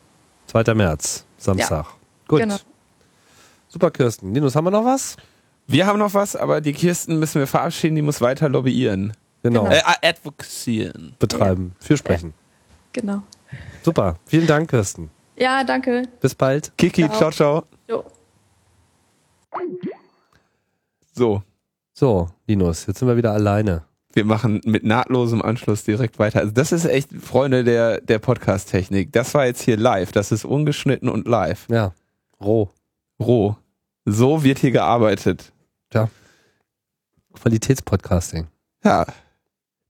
2. 0.47 0.73
März, 0.73 1.25
Samstag. 1.37 1.85
Gut. 2.27 2.39
Genau. 2.41 2.57
Super, 3.69 3.91
Kirsten. 3.91 4.33
Linus, 4.33 4.55
haben 4.55 4.65
wir 4.65 4.71
noch 4.71 4.85
was? 4.85 5.17
Wir 5.65 5.87
haben 5.87 5.97
noch 5.97 6.13
was, 6.13 6.35
aber 6.35 6.61
die 6.61 6.73
Kirsten 6.73 7.17
müssen 7.19 7.39
wir 7.39 7.47
verabschieden, 7.47 7.95
die 7.95 8.01
muss 8.01 8.21
weiter 8.21 8.49
lobbyieren. 8.49 9.13
Genau. 9.43 9.63
Genau. 9.63 9.73
Äh, 9.75 9.81
advocacieren. 10.01 11.15
Betreiben. 11.19 11.75
Für 11.79 11.97
sprechen. 11.97 12.33
Genau. 12.91 13.23
Super. 13.81 14.17
Vielen 14.25 14.47
Dank, 14.47 14.69
Kirsten. 14.69 15.09
Ja, 15.35 15.63
danke. 15.63 16.03
Bis 16.21 16.35
bald. 16.35 16.71
Kiki, 16.77 17.07
Ciao. 17.09 17.31
ciao, 17.31 17.31
ciao. 17.31 17.63
Jo. 17.87 18.03
So, 21.15 21.43
So, 21.93 22.29
Linus, 22.47 22.87
jetzt 22.87 22.99
sind 22.99 23.07
wir 23.07 23.17
wieder 23.17 23.31
alleine. 23.33 23.83
wir 24.15 24.25
machen 24.25 24.61
mit 24.65 24.83
nahtlosem 24.83 25.41
Anschluss 25.41 25.83
direkt 25.83 26.17
weiter. 26.19 26.39
Also 26.39 26.51
das 26.51 26.71
ist 26.71 26.85
echt, 26.85 27.11
Freunde 27.13 27.63
der, 27.63 28.01
der 28.01 28.19
Podcast-Technik. 28.19 29.11
Das 29.11 29.33
war 29.33 29.45
jetzt 29.45 29.61
hier 29.61 29.77
live. 29.77 30.11
Das 30.11 30.31
ist 30.31 30.43
ungeschnitten 30.45 31.09
und 31.09 31.27
live. 31.27 31.67
Ja. 31.69 31.93
Roh. 32.41 32.69
Roh. 33.19 33.55
So 34.05 34.43
wird 34.43 34.59
hier 34.59 34.71
gearbeitet. 34.71 35.51
Qualitätspodcasting. 37.33 38.47
Ja. 38.83 39.05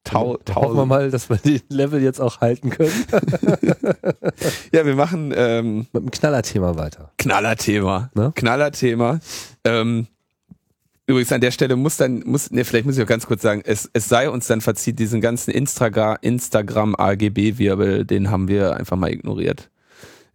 Tau, 0.05 0.37
Da 0.43 0.55
Hoffen 0.55 0.73
wir 0.75 0.79
tau, 0.81 0.85
mal, 0.85 1.11
dass 1.11 1.29
wir 1.29 1.37
den 1.37 1.61
Level 1.69 2.01
jetzt 2.01 2.19
auch 2.19 2.41
halten 2.41 2.69
können. 2.69 2.91
ja, 4.73 4.85
wir 4.85 4.95
machen 4.95 5.33
ähm, 5.35 5.87
Mit 5.93 6.03
dem 6.03 6.11
Knallerthema 6.11 6.75
weiter. 6.75 7.11
Knallerthema. 7.17 8.09
Ne? 8.13 8.31
Knallerthema. 8.35 9.19
Ähm, 9.63 10.07
übrigens 11.07 11.31
an 11.31 11.41
der 11.41 11.51
Stelle 11.51 11.75
muss 11.75 11.97
dann, 11.97 12.23
muss, 12.25 12.51
ne, 12.51 12.63
vielleicht 12.65 12.85
muss 12.85 12.97
ich 12.97 13.03
auch 13.03 13.07
ganz 13.07 13.25
kurz 13.27 13.41
sagen, 13.41 13.61
es, 13.65 13.89
es 13.93 14.07
sei 14.09 14.29
uns 14.29 14.47
dann 14.47 14.61
verzieht, 14.61 14.99
diesen 14.99 15.21
ganzen 15.21 15.51
Instagram, 15.51 16.17
Instagram 16.21 16.95
AGB-Wirbel, 16.95 18.05
den 18.05 18.31
haben 18.31 18.47
wir 18.47 18.75
einfach 18.75 18.97
mal 18.97 19.11
ignoriert. 19.11 19.69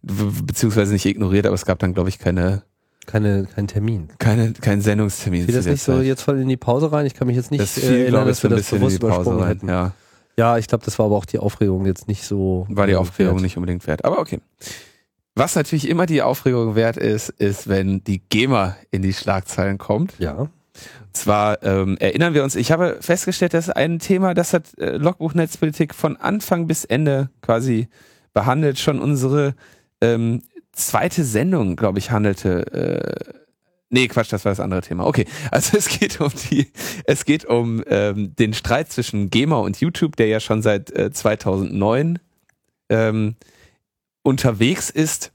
Beziehungsweise 0.01 0.93
nicht 0.93 1.05
ignoriert, 1.05 1.45
aber 1.45 1.55
es 1.55 1.65
gab 1.65 1.79
dann, 1.79 1.93
glaube 1.93 2.09
ich, 2.09 2.19
keine, 2.19 2.63
Keine, 3.05 3.47
kein 3.53 3.67
Termin. 3.67 4.09
keine, 4.19 4.53
keinen 4.53 4.81
Sendungstermin. 4.81 5.45
Zu 5.45 5.51
das 5.51 5.65
nicht 5.65 5.81
so 5.81 5.99
jetzt 5.99 6.21
voll 6.21 6.39
in 6.39 6.47
die 6.47 6.57
Pause 6.57 6.91
rein? 6.91 7.05
Ich 7.05 7.15
kann 7.15 7.27
mich 7.27 7.35
jetzt 7.35 7.51
nicht 7.51 7.61
das 7.61 7.77
äh, 7.77 7.81
fiel, 7.81 7.97
erinnern, 8.01 8.21
ich, 8.23 8.27
dass 8.29 8.43
wir 8.43 8.51
ein 8.51 8.57
das 8.57 8.69
bewusst 8.69 8.97
übersprungen 8.97 9.39
rein. 9.39 9.47
hätten. 9.49 9.67
Ja, 9.67 9.91
Ja, 10.37 10.57
ich 10.57 10.67
glaube, 10.67 10.85
das 10.85 10.97
war 10.99 11.07
aber 11.07 11.17
auch 11.17 11.25
die 11.25 11.39
Aufregung 11.39 11.85
jetzt 11.85 12.07
nicht 12.07 12.23
so. 12.23 12.65
war 12.69 12.87
die 12.87 12.93
äh, 12.93 12.97
Aufregung 12.97 13.33
wert. 13.35 13.41
nicht 13.41 13.57
unbedingt 13.57 13.85
wert. 13.87 14.05
Aber 14.05 14.19
okay. 14.19 14.39
Was 15.35 15.55
natürlich 15.55 15.87
immer 15.89 16.05
die 16.05 16.21
Aufregung 16.21 16.75
wert 16.75 16.97
ist, 16.97 17.29
ist, 17.29 17.67
wenn 17.67 18.03
die 18.03 18.19
GEMA 18.29 18.75
in 18.91 19.01
die 19.01 19.13
Schlagzeilen 19.13 19.77
kommt. 19.77 20.13
Ja. 20.19 20.49
Zwar 21.19 21.61
ähm, 21.63 21.97
erinnern 21.99 22.33
wir 22.33 22.45
uns, 22.45 22.55
ich 22.55 22.71
habe 22.71 22.99
festgestellt, 23.01 23.53
dass 23.53 23.69
ein 23.69 23.99
Thema, 23.99 24.33
das 24.33 24.53
hat 24.53 24.77
äh, 24.77 24.95
Logbuch 24.95 25.33
Netzpolitik 25.33 25.93
von 25.93 26.15
Anfang 26.15 26.65
bis 26.65 26.85
Ende 26.85 27.29
quasi 27.41 27.89
behandelt, 28.33 28.79
schon 28.79 29.01
unsere 29.01 29.53
ähm, 29.99 30.43
zweite 30.71 31.25
Sendung, 31.25 31.75
glaube 31.75 31.99
ich, 31.99 32.11
handelte. 32.11 32.71
Äh, 32.71 33.33
nee, 33.89 34.07
Quatsch, 34.07 34.31
das 34.31 34.45
war 34.45 34.53
das 34.53 34.61
andere 34.61 34.79
Thema. 34.79 35.05
Okay, 35.05 35.25
also 35.51 35.75
es 35.75 35.89
geht 35.89 36.21
um 36.21 36.31
die, 36.49 36.71
es 37.03 37.25
geht 37.25 37.43
um 37.43 37.83
ähm, 37.87 38.33
den 38.37 38.53
Streit 38.53 38.89
zwischen 38.89 39.29
GEMA 39.29 39.57
und 39.57 39.81
YouTube, 39.81 40.15
der 40.15 40.27
ja 40.27 40.39
schon 40.39 40.61
seit 40.61 40.89
äh, 40.91 41.11
2009 41.11 42.19
ähm, 42.87 43.35
unterwegs 44.23 44.89
ist. 44.89 45.33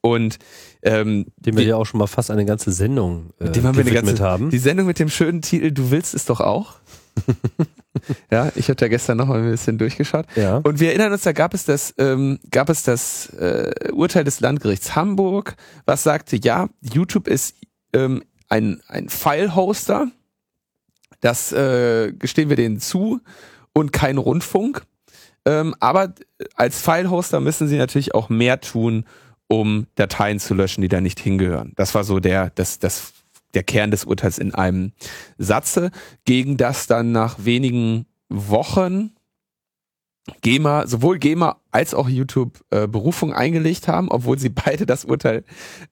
Und 0.00 0.40
ähm, 0.82 1.26
Dem 1.36 1.56
wir 1.56 1.64
die- 1.64 1.70
ja 1.70 1.76
auch 1.76 1.84
schon 1.86 1.98
mal 1.98 2.06
fast 2.06 2.30
eine 2.30 2.44
ganze 2.44 2.72
Sendung 2.72 3.30
äh, 3.40 3.44
Mit 3.44 3.56
dem 3.56 3.64
haben 3.64 3.76
wir 3.76 3.84
eine 3.84 3.92
ganze, 3.92 4.22
haben. 4.22 4.50
Die 4.50 4.58
Sendung 4.58 4.86
mit 4.86 4.98
dem 4.98 5.08
schönen 5.08 5.42
Titel 5.42 5.70
Du 5.72 5.90
willst 5.90 6.14
es 6.14 6.24
doch 6.24 6.40
auch. 6.40 6.74
ja, 8.30 8.50
ich 8.54 8.68
habe 8.68 8.76
da 8.76 8.88
gestern 8.88 9.18
noch 9.18 9.26
mal 9.26 9.42
ein 9.42 9.50
bisschen 9.50 9.78
durchgeschaut. 9.78 10.26
ja. 10.36 10.58
Und 10.58 10.80
wir 10.80 10.90
erinnern 10.90 11.12
uns, 11.12 11.22
da 11.22 11.32
gab 11.32 11.54
es 11.54 11.64
das, 11.64 11.92
ähm, 11.98 12.38
gab 12.50 12.68
es 12.70 12.82
das 12.82 13.30
äh, 13.34 13.72
Urteil 13.92 14.24
des 14.24 14.40
Landgerichts 14.40 14.94
Hamburg, 14.96 15.56
was 15.86 16.02
sagte, 16.02 16.36
ja, 16.36 16.68
YouTube 16.80 17.26
ist 17.28 17.56
ähm, 17.92 18.22
ein, 18.48 18.80
ein 18.88 19.08
File-Hoster, 19.08 20.08
das 21.20 21.52
äh, 21.52 22.12
gestehen 22.12 22.48
wir 22.48 22.56
denen 22.56 22.80
zu, 22.80 23.20
und 23.72 23.92
kein 23.92 24.18
Rundfunk. 24.18 24.82
Ähm, 25.44 25.74
aber 25.80 26.14
als 26.54 26.80
File-Hoster 26.80 27.40
müssen 27.40 27.66
sie 27.68 27.76
natürlich 27.76 28.14
auch 28.14 28.28
mehr 28.28 28.60
tun, 28.60 29.04
um 29.50 29.88
Dateien 29.96 30.38
zu 30.38 30.54
löschen, 30.54 30.80
die 30.80 30.88
da 30.88 31.00
nicht 31.00 31.18
hingehören. 31.18 31.72
Das 31.74 31.94
war 31.94 32.04
so 32.04 32.20
der, 32.20 32.50
das, 32.50 32.78
das, 32.78 33.12
der 33.52 33.64
Kern 33.64 33.90
des 33.90 34.04
Urteils 34.04 34.38
in 34.38 34.54
einem 34.54 34.92
Satze, 35.38 35.90
gegen 36.24 36.56
das 36.56 36.86
dann 36.86 37.10
nach 37.10 37.44
wenigen 37.44 38.06
Wochen 38.28 39.10
GEMA, 40.42 40.86
sowohl 40.86 41.18
GEMA 41.18 41.56
als 41.72 41.94
auch 41.94 42.08
YouTube 42.08 42.60
äh, 42.70 42.86
Berufung 42.86 43.32
eingelegt 43.32 43.88
haben, 43.88 44.08
obwohl 44.08 44.38
sie 44.38 44.50
beide 44.50 44.86
das 44.86 45.04
Urteil 45.04 45.42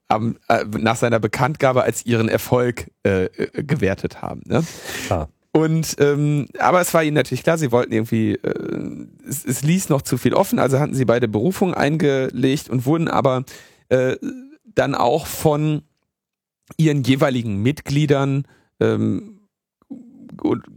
am, 0.06 0.36
äh, 0.48 0.64
nach 0.78 0.96
seiner 0.96 1.18
Bekanntgabe 1.18 1.82
als 1.82 2.06
ihren 2.06 2.28
Erfolg 2.28 2.92
äh, 3.04 3.24
äh, 3.24 3.64
gewertet 3.64 4.22
haben. 4.22 4.42
Ne? 4.46 4.64
Klar. 5.06 5.28
Und 5.58 5.96
ähm, 5.98 6.46
aber 6.60 6.80
es 6.80 6.94
war 6.94 7.02
ihnen 7.02 7.16
natürlich 7.16 7.42
klar, 7.42 7.58
sie 7.58 7.72
wollten 7.72 7.92
irgendwie, 7.92 8.34
äh, 8.34 9.06
es, 9.28 9.44
es 9.44 9.62
ließ 9.64 9.88
noch 9.88 10.02
zu 10.02 10.16
viel 10.16 10.32
offen, 10.32 10.60
also 10.60 10.78
hatten 10.78 10.94
sie 10.94 11.04
beide 11.04 11.26
Berufungen 11.26 11.74
eingelegt 11.74 12.70
und 12.70 12.86
wurden 12.86 13.08
aber 13.08 13.42
äh, 13.88 14.16
dann 14.64 14.94
auch 14.94 15.26
von 15.26 15.82
ihren 16.76 17.02
jeweiligen 17.02 17.60
Mitgliedern 17.60 18.44
ähm, 18.78 19.37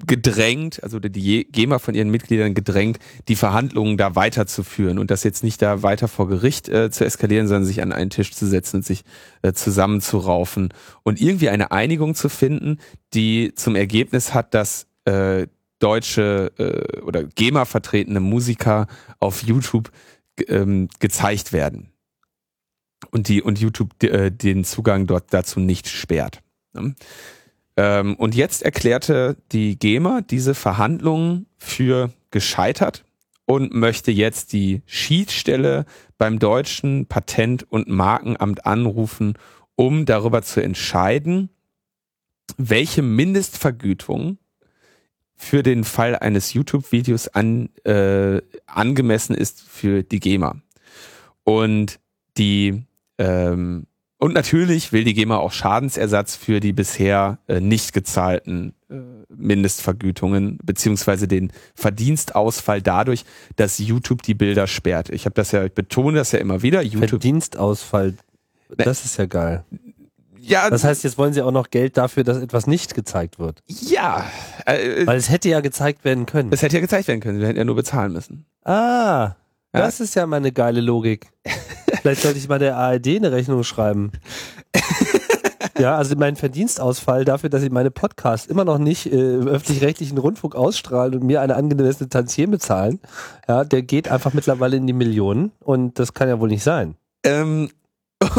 gedrängt, 0.05 0.83
also 0.83 0.99
die 0.99 1.47
GEMA 1.51 1.79
von 1.79 1.95
ihren 1.95 2.09
Mitgliedern 2.09 2.53
gedrängt, 2.53 2.99
die 3.27 3.35
Verhandlungen 3.35 3.97
da 3.97 4.15
weiterzuführen 4.15 4.99
und 4.99 5.11
das 5.11 5.23
jetzt 5.23 5.43
nicht 5.43 5.61
da 5.61 5.83
weiter 5.83 6.07
vor 6.07 6.27
Gericht 6.27 6.69
äh, 6.69 6.91
zu 6.91 7.05
eskalieren, 7.05 7.47
sondern 7.47 7.65
sich 7.65 7.81
an 7.81 7.91
einen 7.91 8.09
Tisch 8.09 8.31
zu 8.31 8.47
setzen 8.47 8.77
und 8.77 8.85
sich 8.85 9.03
äh, 9.41 9.53
zusammenzuraufen 9.53 10.73
und 11.03 11.21
irgendwie 11.21 11.49
eine 11.49 11.71
Einigung 11.71 12.15
zu 12.15 12.29
finden, 12.29 12.77
die 13.13 13.53
zum 13.55 13.75
Ergebnis 13.75 14.33
hat, 14.33 14.53
dass 14.53 14.87
äh, 15.05 15.47
deutsche 15.79 16.51
äh, 16.57 17.01
oder 17.01 17.23
GEMA 17.23 17.65
vertretene 17.65 18.19
Musiker 18.19 18.87
auf 19.19 19.43
YouTube 19.43 19.91
ähm, 20.47 20.87
gezeigt 20.99 21.53
werden 21.53 21.91
und 23.09 23.27
die 23.27 23.41
und 23.41 23.59
YouTube 23.59 24.01
äh, 24.03 24.29
den 24.31 24.63
Zugang 24.63 25.07
dort 25.07 25.33
dazu 25.33 25.59
nicht 25.59 25.87
sperrt. 25.87 26.41
Ne? 26.73 26.95
Ähm, 27.77 28.15
und 28.15 28.35
jetzt 28.35 28.63
erklärte 28.63 29.37
die 29.51 29.77
GEMA 29.77 30.21
diese 30.21 30.55
Verhandlungen 30.55 31.47
für 31.57 32.11
gescheitert 32.31 33.03
und 33.45 33.73
möchte 33.73 34.11
jetzt 34.11 34.53
die 34.53 34.81
Schiedsstelle 34.85 35.85
beim 36.17 36.39
deutschen 36.39 37.07
Patent- 37.07 37.63
und 37.63 37.87
Markenamt 37.87 38.65
anrufen, 38.65 39.37
um 39.75 40.05
darüber 40.05 40.41
zu 40.41 40.61
entscheiden, 40.61 41.49
welche 42.57 43.01
Mindestvergütung 43.01 44.37
für 45.35 45.63
den 45.63 45.83
Fall 45.83 46.15
eines 46.15 46.53
YouTube-Videos 46.53 47.29
an, 47.29 47.69
äh, 47.83 48.41
angemessen 48.67 49.35
ist 49.35 49.61
für 49.61 50.03
die 50.03 50.19
GEMA. 50.19 50.61
Und 51.43 51.99
die 52.37 52.83
ähm, 53.17 53.87
und 54.21 54.33
natürlich 54.35 54.93
will 54.93 55.03
die 55.03 55.15
GEMA 55.15 55.37
auch 55.37 55.51
Schadensersatz 55.51 56.35
für 56.35 56.59
die 56.59 56.73
bisher 56.73 57.39
äh, 57.47 57.59
nicht 57.59 57.91
gezahlten 57.91 58.73
äh, 58.89 58.95
Mindestvergütungen 59.29 60.59
beziehungsweise 60.63 61.27
den 61.27 61.51
Verdienstausfall 61.73 62.81
dadurch, 62.83 63.25
dass 63.55 63.79
YouTube 63.79 64.21
die 64.21 64.35
Bilder 64.35 64.67
sperrt. 64.67 65.09
Ich 65.09 65.25
habe 65.25 65.33
das 65.33 65.51
ja, 65.51 65.65
ich 65.65 65.73
betone 65.73 66.19
das 66.19 66.31
ja 66.33 66.39
immer 66.39 66.61
wieder. 66.61 66.83
YouTube, 66.83 67.09
Verdienstausfall. 67.09 68.13
Das 68.77 69.05
ist 69.05 69.17
ja 69.17 69.25
geil. 69.25 69.65
ja, 70.39 70.69
Das 70.69 70.83
heißt, 70.83 71.03
jetzt 71.03 71.17
wollen 71.17 71.33
sie 71.33 71.41
auch 71.41 71.51
noch 71.51 71.71
Geld 71.71 71.97
dafür, 71.97 72.23
dass 72.23 72.37
etwas 72.37 72.67
nicht 72.67 72.93
gezeigt 72.93 73.39
wird. 73.39 73.63
ja, 73.67 74.29
äh, 74.67 75.05
Weil 75.07 75.17
es 75.17 75.29
hätte 75.29 75.49
ja 75.49 75.61
gezeigt 75.61 76.05
werden 76.05 76.27
können. 76.27 76.51
das 76.51 76.61
hätte 76.61 76.75
ja 76.75 76.81
gezeigt 76.81 77.07
werden 77.07 77.21
können. 77.21 77.39
Wir 77.39 77.47
hätten 77.47 77.57
ja 77.57 77.65
nur 77.65 77.75
bezahlen 77.75 78.13
müssen. 78.13 78.45
Ah, 78.65 79.35
Ja. 79.73 79.81
das 79.81 79.99
ist 79.99 80.15
ja 80.15 80.25
mal 80.25 80.37
eine 80.37 80.51
geile 80.51 80.81
Logik. 80.81 81.31
Vielleicht 82.01 82.21
sollte 82.21 82.39
ich 82.39 82.49
mal 82.49 82.59
der 82.59 82.77
ARD 82.77 83.07
eine 83.07 83.31
Rechnung 83.31 83.63
schreiben. 83.63 84.11
Ja, 85.81 85.97
also 85.97 86.15
mein 86.15 86.35
Verdienstausfall 86.35 87.25
dafür, 87.25 87.49
dass 87.49 87.63
ich 87.63 87.71
meine 87.71 87.89
Podcasts 87.89 88.45
immer 88.45 88.65
noch 88.65 88.77
nicht 88.77 89.11
äh, 89.11 89.35
im 89.35 89.47
öffentlich-rechtlichen 89.47 90.17
Rundfunk 90.19 90.53
ausstrahlen 90.53 91.15
und 91.15 91.23
mir 91.23 91.41
eine 91.41 91.55
angemessene 91.55 92.07
Tantien 92.07 92.51
bezahlen, 92.51 92.99
ja, 93.47 93.63
der 93.63 93.81
geht 93.81 94.07
einfach 94.07 94.33
mittlerweile 94.33 94.77
in 94.77 94.85
die 94.85 94.93
Millionen 94.93 95.51
und 95.59 95.97
das 95.97 96.13
kann 96.13 96.29
ja 96.29 96.39
wohl 96.39 96.49
nicht 96.49 96.61
sein. 96.61 96.95
Ähm, 97.23 97.71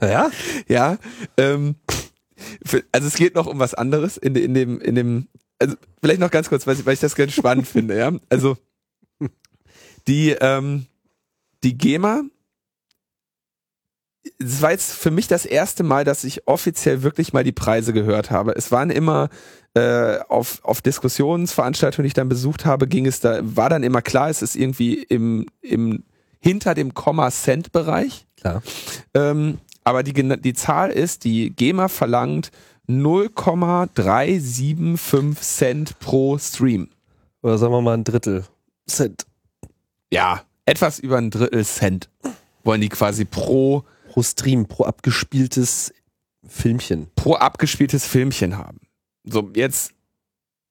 naja. 0.00 0.30
Ja. 0.68 0.96
Ähm, 1.36 1.74
also 2.92 3.08
es 3.08 3.14
geht 3.14 3.34
noch 3.34 3.48
um 3.48 3.58
was 3.58 3.74
anderes 3.74 4.16
in, 4.16 4.36
in 4.36 4.54
dem, 4.54 4.80
in 4.80 4.94
dem, 4.94 5.26
also 5.60 5.76
vielleicht 6.02 6.20
noch 6.20 6.30
ganz 6.30 6.48
kurz, 6.48 6.66
weil 6.66 6.76
ich, 6.76 6.86
weil 6.86 6.94
ich 6.94 7.00
das 7.00 7.14
ganz 7.14 7.32
spannend 7.32 7.68
finde, 7.68 7.96
ja. 7.96 8.12
Also 8.28 8.56
die, 10.08 10.30
ähm, 10.30 10.86
die 11.62 11.76
GEMA, 11.76 12.22
es 14.38 14.62
war 14.62 14.70
jetzt 14.72 14.92
für 14.92 15.10
mich 15.10 15.28
das 15.28 15.46
erste 15.46 15.82
Mal, 15.82 16.04
dass 16.04 16.24
ich 16.24 16.46
offiziell 16.46 17.02
wirklich 17.02 17.32
mal 17.32 17.44
die 17.44 17.52
Preise 17.52 17.92
gehört 17.92 18.30
habe. 18.30 18.52
Es 18.56 18.72
waren 18.72 18.90
immer 18.90 19.28
äh, 19.74 20.18
auf, 20.28 20.64
auf 20.64 20.82
Diskussionsveranstaltungen, 20.82 22.04
die 22.04 22.08
ich 22.08 22.14
dann 22.14 22.28
besucht 22.28 22.64
habe, 22.64 22.88
ging 22.88 23.06
es 23.06 23.20
da, 23.20 23.40
war 23.42 23.68
dann 23.68 23.82
immer 23.82 24.02
klar, 24.02 24.30
es 24.30 24.42
ist 24.42 24.56
irgendwie 24.56 25.02
im, 25.02 25.46
im 25.60 26.04
hinter 26.40 26.74
dem 26.74 26.94
Komma-Cent-Bereich. 26.94 28.26
Klar. 28.36 28.62
Ähm, 29.14 29.58
aber 29.84 30.02
die, 30.02 30.12
die 30.12 30.54
Zahl 30.54 30.90
ist, 30.90 31.24
die 31.24 31.50
GEMA 31.50 31.88
verlangt 31.88 32.50
0,375 32.98 35.40
Cent 35.40 35.98
pro 35.98 36.38
Stream. 36.38 36.88
Oder 37.42 37.58
sagen 37.58 37.72
wir 37.72 37.80
mal 37.80 37.94
ein 37.94 38.04
Drittel 38.04 38.44
Cent. 38.86 39.26
Ja, 40.12 40.42
etwas 40.66 40.98
über 40.98 41.18
ein 41.18 41.30
Drittel 41.30 41.64
Cent 41.64 42.08
wollen 42.64 42.80
die 42.80 42.88
quasi 42.88 43.24
pro 43.24 43.84
pro 44.10 44.22
Stream, 44.22 44.66
pro 44.66 44.84
abgespieltes 44.84 45.94
Filmchen. 46.46 47.08
Pro 47.14 47.34
abgespieltes 47.34 48.04
Filmchen 48.04 48.58
haben. 48.58 48.80
So, 49.24 49.50
jetzt 49.54 49.92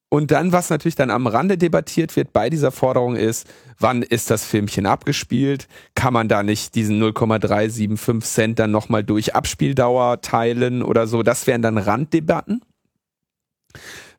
und 0.09 0.31
dann, 0.31 0.51
was 0.51 0.71
natürlich 0.71 0.95
dann 0.95 1.11
am 1.11 1.27
Rande 1.27 1.57
debattiert 1.57 2.15
wird 2.15 2.33
bei 2.33 2.49
dieser 2.49 2.71
Forderung 2.71 3.15
ist, 3.15 3.47
wann 3.77 4.01
ist 4.01 4.31
das 4.31 4.43
Filmchen 4.43 4.87
abgespielt? 4.87 5.67
Kann 5.93 6.13
man 6.13 6.27
da 6.27 6.41
nicht 6.41 6.73
diesen 6.73 6.97
0,375 6.97 8.27
Cent 8.27 8.59
dann 8.59 8.71
nochmal 8.71 9.03
durch 9.03 9.35
Abspieldauer 9.35 10.21
teilen 10.21 10.81
oder 10.81 11.05
so? 11.05 11.21
Das 11.21 11.45
wären 11.45 11.61
dann 11.61 11.77
Randdebatten. 11.77 12.61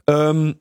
Ähm, 0.07 0.57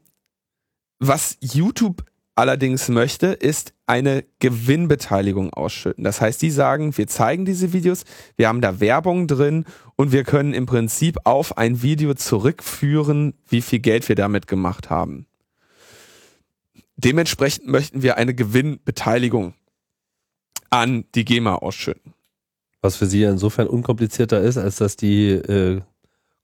was 1.00 1.38
YouTube 1.42 2.04
allerdings 2.34 2.90
möchte, 2.90 3.28
ist 3.28 3.74
eine 3.86 4.24
Gewinnbeteiligung 4.40 5.54
ausschütten. 5.54 6.04
Das 6.04 6.22
heißt, 6.22 6.42
die 6.42 6.52
sagen, 6.52 6.98
wir 6.98 7.06
zeigen 7.08 7.46
diese 7.46 7.72
Videos, 7.72 8.04
wir 8.36 8.48
haben 8.48 8.62
da 8.62 8.80
Werbung 8.80 9.28
drin 9.28 9.66
und 10.00 10.14
wir 10.14 10.24
können 10.24 10.54
im 10.54 10.66
Prinzip 10.66 11.18
auf 11.26 11.58
ein 11.58 11.82
Video 11.82 12.14
zurückführen, 12.14 13.34
wie 13.50 13.60
viel 13.60 13.80
Geld 13.80 14.08
wir 14.08 14.16
damit 14.16 14.48
gemacht 14.48 14.90
haben. 14.90 15.26
Dementsprechend 16.96 17.68
möchten 17.68 18.02
wir 18.02 18.16
eine 18.16 18.34
Gewinnbeteiligung 18.34 19.56
an 20.70 21.04
die 21.16 21.26
GEMA 21.26 21.56
ausschütten. 21.56 22.14
Was 22.82 22.96
für 22.96 23.08
sie 23.08 23.24
insofern 23.24 23.68
unkomplizierter 23.68 24.40
ist, 24.40 24.58
als 24.58 24.78
dass 24.78 24.96
die 24.96 25.32
äh, 25.32 25.82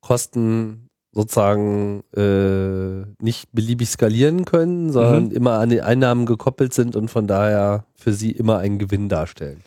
Kosten 0.01 0.89
sozusagen 1.13 2.03
äh, 2.13 3.05
nicht 3.23 3.53
beliebig 3.53 3.87
skalieren 3.87 4.43
können, 4.43 4.91
sondern 4.91 5.27
mhm. 5.27 5.31
immer 5.31 5.59
an 5.59 5.69
die 5.69 5.81
Einnahmen 5.81 6.25
gekoppelt 6.25 6.73
sind 6.73 6.97
und 6.97 7.09
von 7.09 7.25
daher 7.25 7.85
für 7.95 8.11
sie 8.11 8.31
immer 8.31 8.57
einen 8.57 8.79
Gewinn 8.79 9.07
darstellen. 9.07 9.63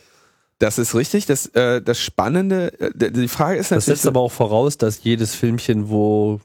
Das 0.58 0.78
ist 0.78 0.94
richtig. 0.94 1.26
Das, 1.26 1.46
äh, 1.46 1.80
das 1.80 2.00
Spannende, 2.00 2.78
äh, 2.80 3.10
die 3.12 3.28
Frage 3.28 3.58
ist 3.58 3.70
natürlich. 3.70 3.86
Das 3.86 4.02
setzt 4.02 4.06
aber 4.06 4.20
auch 4.20 4.32
voraus, 4.32 4.76
dass 4.76 5.02
jedes 5.04 5.34
Filmchen, 5.34 5.88
wo 5.88 6.40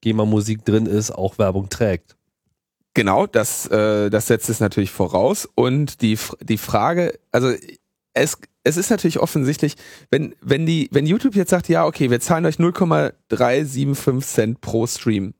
GEMA-Musik 0.00 0.64
drin 0.64 0.86
ist, 0.86 1.10
auch 1.10 1.38
Werbung 1.38 1.68
trägt. 1.68 2.16
Genau, 2.94 3.26
das, 3.26 3.66
äh, 3.66 4.10
das 4.10 4.26
setzt 4.26 4.48
es 4.48 4.60
natürlich 4.60 4.90
voraus. 4.90 5.48
Und 5.54 6.00
die, 6.02 6.18
die 6.40 6.58
Frage, 6.58 7.18
also 7.30 7.52
es, 8.14 8.38
es 8.62 8.76
ist 8.76 8.90
natürlich 8.90 9.18
offensichtlich, 9.18 9.76
wenn, 10.10 10.34
wenn 10.40 10.66
die, 10.66 10.88
wenn 10.92 11.06
YouTube 11.06 11.34
jetzt 11.34 11.50
sagt, 11.50 11.68
ja, 11.68 11.86
okay, 11.86 12.10
wir 12.10 12.20
zahlen 12.20 12.44
euch 12.44 12.58
0,375 12.58 14.26
Cent 14.26 14.60
pro 14.60 14.86
Stream, 14.86 15.34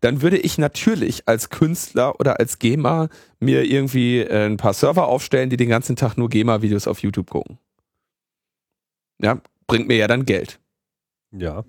dann 0.00 0.20
würde 0.20 0.38
ich 0.38 0.58
natürlich 0.58 1.28
als 1.28 1.48
Künstler 1.48 2.18
oder 2.18 2.40
als 2.40 2.58
GEMA 2.58 3.08
mir 3.38 3.64
irgendwie 3.64 4.20
äh, 4.20 4.46
ein 4.46 4.56
paar 4.56 4.74
Server 4.74 5.06
aufstellen, 5.06 5.50
die 5.50 5.56
den 5.56 5.68
ganzen 5.68 5.96
Tag 5.96 6.16
nur 6.16 6.28
GEMA-Videos 6.28 6.88
auf 6.88 7.00
YouTube 7.00 7.30
gucken. 7.30 7.58
Ja, 9.22 9.40
bringt 9.66 9.88
mir 9.88 9.96
ja 9.96 10.08
dann 10.08 10.24
Geld. 10.24 10.58
Ja. 11.32 11.64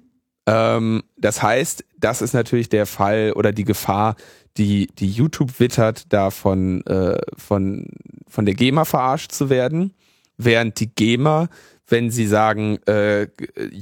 Ähm, 0.47 1.03
das 1.15 1.41
heißt, 1.41 1.85
das 1.97 2.21
ist 2.21 2.33
natürlich 2.33 2.69
der 2.69 2.85
Fall 2.85 3.33
oder 3.33 3.51
die 3.51 3.65
Gefahr, 3.65 4.15
die, 4.57 4.87
die 4.97 5.09
YouTube 5.09 5.59
wittert, 5.59 6.11
da 6.11 6.31
von, 6.31 6.83
äh, 6.87 7.19
von, 7.37 7.87
von 8.27 8.45
der 8.45 8.55
GEMA 8.55 8.85
verarscht 8.85 9.31
zu 9.31 9.49
werden 9.49 9.93
während 10.37 10.79
die 10.79 10.93
GEMA, 10.93 11.49
wenn 11.87 12.11
sie 12.11 12.27
sagen, 12.27 12.77
äh, 12.85 13.27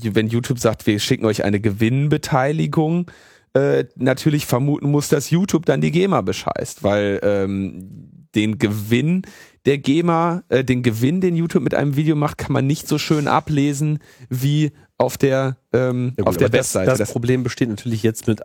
wenn 0.03 0.27
YouTube 0.27 0.59
sagt, 0.59 0.85
wir 0.87 0.99
schicken 0.99 1.25
euch 1.25 1.43
eine 1.43 1.59
Gewinnbeteiligung, 1.59 3.11
äh, 3.53 3.85
natürlich 3.95 4.45
vermuten 4.45 4.91
muss, 4.91 5.09
dass 5.09 5.29
YouTube 5.29 5.65
dann 5.65 5.81
die 5.81 5.91
GEMA 5.91 6.21
bescheißt, 6.21 6.83
weil 6.83 7.19
ähm, 7.23 8.25
den 8.35 8.57
Gewinn 8.57 9.23
der 9.65 9.77
GEMA, 9.79 10.43
äh, 10.49 10.63
den 10.63 10.83
Gewinn, 10.83 11.21
den 11.21 11.35
YouTube 11.35 11.63
mit 11.63 11.73
einem 11.73 11.95
Video 11.95 12.15
macht, 12.15 12.37
kann 12.37 12.53
man 12.53 12.67
nicht 12.67 12.87
so 12.87 12.97
schön 12.97 13.27
ablesen 13.27 13.99
wie 14.29 14.71
auf 14.97 15.17
der 15.17 15.57
ähm, 15.73 16.13
ja 16.17 16.23
gut, 16.23 16.27
auf 16.27 16.37
der 16.37 16.53
Webseite. 16.53 16.89
Das, 16.89 16.99
das, 16.99 17.11
Problem 17.11 17.43
besteht 17.43 17.69
natürlich 17.69 18.03
jetzt 18.03 18.27
mit 18.27 18.41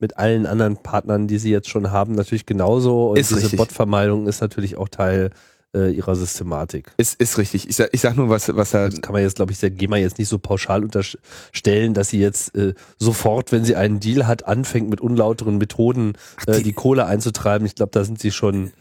mit 0.00 0.16
allen 0.16 0.46
anderen 0.46 0.78
Partnern, 0.78 1.28
die 1.28 1.38
sie 1.38 1.50
jetzt 1.50 1.68
schon 1.68 1.90
haben, 1.90 2.14
natürlich 2.14 2.46
genauso. 2.46 3.10
Und 3.10 3.18
ist 3.18 3.30
diese 3.30 3.54
Bot-Vermeidung 3.56 4.26
ist 4.26 4.40
natürlich 4.40 4.76
auch 4.76 4.88
Teil 4.88 5.30
äh, 5.74 5.90
ihrer 5.90 6.16
Systematik. 6.16 6.92
Ist, 6.96 7.20
ist 7.20 7.38
richtig. 7.38 7.68
Ich 7.68 7.76
sag, 7.76 7.90
ich 7.92 8.00
sag 8.00 8.16
nur, 8.16 8.28
was, 8.28 8.54
was 8.54 8.70
da. 8.70 8.88
Das 8.88 9.00
kann 9.00 9.12
man 9.12 9.22
jetzt, 9.22 9.36
glaube 9.36 9.52
ich, 9.52 9.60
der 9.60 9.70
GEMA 9.70 9.96
jetzt 9.96 10.18
nicht 10.18 10.28
so 10.28 10.38
pauschal 10.38 10.82
unterstellen, 10.82 11.94
dass 11.94 12.08
sie 12.08 12.18
jetzt 12.18 12.56
äh, 12.56 12.74
sofort, 12.98 13.52
wenn 13.52 13.64
sie 13.64 13.76
einen 13.76 14.00
Deal 14.00 14.26
hat, 14.26 14.46
anfängt 14.46 14.90
mit 14.90 15.00
unlauteren 15.00 15.58
Methoden 15.58 16.14
äh, 16.46 16.58
die, 16.58 16.62
die 16.64 16.72
Kohle 16.72 17.06
einzutreiben. 17.06 17.66
Ich 17.66 17.74
glaube, 17.74 17.92
da 17.92 18.04
sind 18.04 18.18
sie 18.18 18.30
schon. 18.30 18.72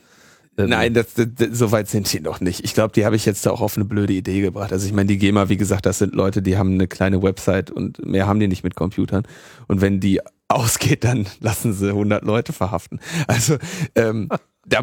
Ähm, 0.57 0.69
Nein, 0.69 0.93
das, 0.93 1.13
das, 1.13 1.27
das, 1.35 1.49
so 1.51 1.71
weit 1.71 1.87
sind 1.87 2.11
die 2.11 2.19
noch 2.19 2.41
nicht. 2.41 2.63
Ich 2.63 2.73
glaube, 2.73 2.93
die 2.93 3.05
habe 3.05 3.15
ich 3.15 3.25
jetzt 3.25 3.47
auch 3.47 3.61
auf 3.61 3.77
eine 3.77 3.85
blöde 3.85 4.13
Idee 4.13 4.41
gebracht. 4.41 4.73
Also 4.73 4.87
ich 4.87 4.93
meine, 4.93 5.07
die 5.07 5.17
GEMA, 5.17 5.49
wie 5.49 5.57
gesagt, 5.57 5.85
das 5.85 5.99
sind 5.99 6.15
Leute, 6.15 6.41
die 6.41 6.57
haben 6.57 6.73
eine 6.73 6.87
kleine 6.87 7.21
Website 7.21 7.71
und 7.71 8.03
mehr 8.05 8.27
haben 8.27 8.39
die 8.39 8.47
nicht 8.47 8.63
mit 8.63 8.75
Computern. 8.75 9.23
Und 9.67 9.81
wenn 9.81 9.99
die 9.99 10.21
ausgeht, 10.47 11.03
dann 11.03 11.27
lassen 11.39 11.73
sie 11.73 11.89
100 11.89 12.23
Leute 12.23 12.51
verhaften. 12.51 12.99
Also 13.27 13.57
ähm, 13.95 14.29
da 14.69 14.81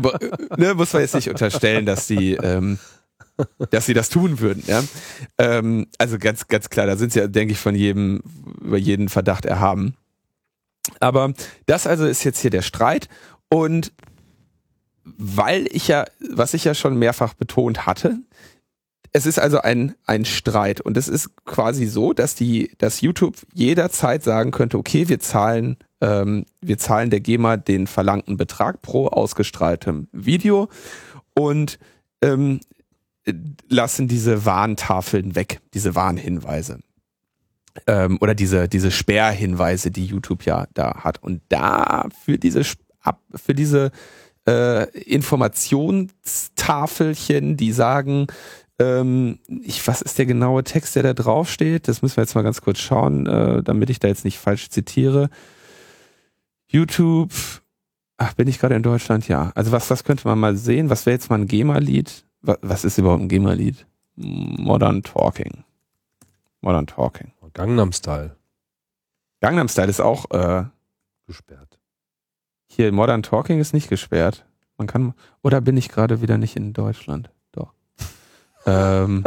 ne, 0.56 0.74
muss 0.74 0.92
man 0.92 1.02
jetzt 1.02 1.14
nicht 1.14 1.30
unterstellen, 1.30 1.86
dass 1.86 2.06
sie, 2.06 2.34
ähm, 2.34 2.78
dass 3.70 3.86
sie 3.86 3.94
das 3.94 4.08
tun 4.08 4.40
würden. 4.40 4.62
Ja? 4.66 4.82
Ähm, 5.38 5.86
also 5.98 6.18
ganz, 6.18 6.48
ganz 6.48 6.68
klar, 6.68 6.86
da 6.86 6.96
sind 6.96 7.12
sie, 7.12 7.28
denke 7.28 7.52
ich, 7.52 7.58
von 7.58 7.74
jedem 7.74 8.22
über 8.60 8.78
jeden 8.78 9.08
Verdacht 9.08 9.46
erhaben. 9.46 9.94
Aber 11.00 11.32
das 11.66 11.86
also 11.86 12.06
ist 12.06 12.24
jetzt 12.24 12.40
hier 12.40 12.50
der 12.50 12.62
Streit 12.62 13.08
und 13.48 13.92
weil 15.04 15.68
ich 15.70 15.88
ja, 15.88 16.04
was 16.30 16.54
ich 16.54 16.64
ja 16.64 16.74
schon 16.74 16.98
mehrfach 16.98 17.34
betont 17.34 17.86
hatte, 17.86 18.18
es 19.12 19.24
ist 19.24 19.38
also 19.38 19.60
ein, 19.60 19.94
ein 20.04 20.24
Streit 20.24 20.80
und 20.80 20.96
es 20.96 21.08
ist 21.08 21.30
quasi 21.46 21.86
so, 21.86 22.12
dass 22.12 22.34
die, 22.34 22.72
dass 22.78 23.00
YouTube 23.00 23.36
jederzeit 23.54 24.22
sagen 24.22 24.50
könnte, 24.50 24.78
okay, 24.78 25.08
wir 25.08 25.20
zahlen 25.20 25.78
ähm, 26.00 26.44
wir 26.60 26.78
zahlen 26.78 27.10
der 27.10 27.20
GEMA 27.20 27.56
den 27.56 27.86
verlangten 27.86 28.36
Betrag 28.36 28.82
pro 28.82 29.06
ausgestrahltem 29.08 30.08
Video 30.12 30.68
und 31.34 31.78
ähm, 32.22 32.60
lassen 33.68 34.08
diese 34.08 34.44
Warntafeln 34.44 35.34
weg, 35.34 35.60
diese 35.74 35.94
Warnhinweise. 35.94 36.80
Ähm, 37.86 38.18
oder 38.20 38.34
diese, 38.34 38.68
diese 38.68 38.90
Sperrhinweise, 38.90 39.90
die 39.90 40.06
YouTube 40.06 40.44
ja 40.44 40.66
da 40.74 41.04
hat. 41.04 41.22
Und 41.22 41.42
da 41.48 42.08
für 42.24 42.38
diese, 42.38 42.62
für 43.34 43.54
diese 43.54 43.90
äh, 44.48 44.88
Informationstafelchen, 45.00 47.56
die 47.56 47.72
sagen, 47.72 48.28
ähm, 48.78 49.38
ich, 49.48 49.86
was 49.86 50.02
ist 50.02 50.18
der 50.18 50.26
genaue 50.26 50.64
Text, 50.64 50.96
der 50.96 51.02
da 51.02 51.14
draufsteht? 51.14 51.88
Das 51.88 52.02
müssen 52.02 52.16
wir 52.16 52.24
jetzt 52.24 52.34
mal 52.34 52.42
ganz 52.42 52.60
kurz 52.60 52.78
schauen, 52.78 53.26
äh, 53.26 53.62
damit 53.62 53.90
ich 53.90 53.98
da 53.98 54.08
jetzt 54.08 54.24
nicht 54.24 54.38
falsch 54.38 54.70
zitiere. 54.70 55.30
YouTube, 56.68 57.32
ach, 58.16 58.34
bin 58.34 58.48
ich 58.48 58.58
gerade 58.58 58.74
in 58.74 58.82
Deutschland? 58.82 59.28
Ja. 59.28 59.52
Also 59.54 59.72
was, 59.72 59.88
was 59.90 60.04
könnte 60.04 60.26
man 60.26 60.38
mal 60.38 60.56
sehen? 60.56 60.90
Was 60.90 61.06
wäre 61.06 61.14
jetzt 61.14 61.30
mal 61.30 61.38
ein 61.38 61.46
GEMA-Lied? 61.48 62.24
Was, 62.42 62.58
was 62.62 62.84
ist 62.84 62.98
überhaupt 62.98 63.22
ein 63.22 63.28
GEMA-Lied? 63.28 63.86
Modern 64.16 65.02
Talking. 65.02 65.64
Modern 66.60 66.86
Talking. 66.86 67.32
Gangnam 67.52 67.92
Style. 67.92 68.36
Gangnam 69.40 69.68
Style 69.68 69.88
ist 69.88 70.00
auch 70.00 70.30
äh, 70.30 70.64
gesperrt. 71.26 71.78
Hier, 72.66 72.92
Modern 72.92 73.22
Talking 73.22 73.60
ist 73.60 73.72
nicht 73.72 73.88
gesperrt. 73.88 74.44
Man 74.76 74.86
kann, 74.86 75.14
oder 75.42 75.60
bin 75.60 75.76
ich 75.76 75.88
gerade 75.88 76.20
wieder 76.20 76.36
nicht 76.36 76.56
in 76.56 76.72
Deutschland? 76.72 77.30
Doch. 77.52 77.72
ähm, 78.66 79.24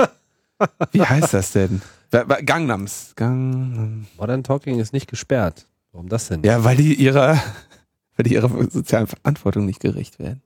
wie 0.92 1.02
heißt 1.02 1.34
das 1.34 1.54
denn? 1.54 1.82
Gangnams. 2.12 3.14
Gangnam. 3.16 4.08
Modern 4.18 4.44
Talking 4.44 4.80
ist 4.80 4.94
nicht 4.94 5.08
gesperrt. 5.08 5.68
Warum 5.92 6.10
das 6.10 6.28
denn? 6.28 6.44
Ja, 6.44 6.64
weil 6.64 6.78
die 6.78 6.94
ihrer, 6.94 7.36
weil 8.16 8.24
die 8.24 8.34
ihrer 8.34 8.50
sozialen 8.70 9.08
Verantwortung 9.08 9.66
nicht 9.66 9.80
gerecht 9.80 10.20
werden. 10.20 10.42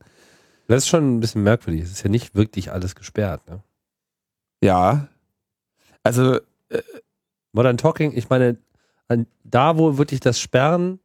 Das 0.68 0.84
ist 0.84 0.88
schon 0.88 1.16
ein 1.18 1.20
bisschen 1.20 1.44
merkwürdig. 1.44 1.84
Es 1.84 1.92
ist 1.92 2.04
ja 2.04 2.10
nicht 2.10 2.36
wirklich 2.36 2.72
alles 2.72 2.96
gesperrt. 2.96 3.48
Ne? 3.50 3.62
Ja. 4.62 5.08
Also, 6.04 6.36
äh, 6.70 6.82
Modern 7.52 7.78
Talking, 7.78 8.14
ich 8.16 8.30
meine, 8.30 8.58
an, 9.08 9.28
da, 9.44 9.78
wo 9.78 9.98
wirklich 9.98 10.20
das 10.20 10.40
Sperren 10.40 11.00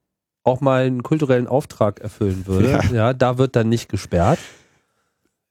auch 0.45 0.61
mal 0.61 0.85
einen 0.85 1.03
kulturellen 1.03 1.47
Auftrag 1.47 2.01
erfüllen 2.01 2.47
würde, 2.47 2.71
ja. 2.71 2.83
ja, 2.85 3.13
da 3.13 3.37
wird 3.37 3.57
dann 3.57 3.69
nicht 3.69 3.89
gesperrt. 3.89 4.39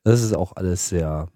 Das 0.03 0.23
ist 0.23 0.33
auch 0.33 0.55
alles 0.55 0.89
sehr. 0.89 1.27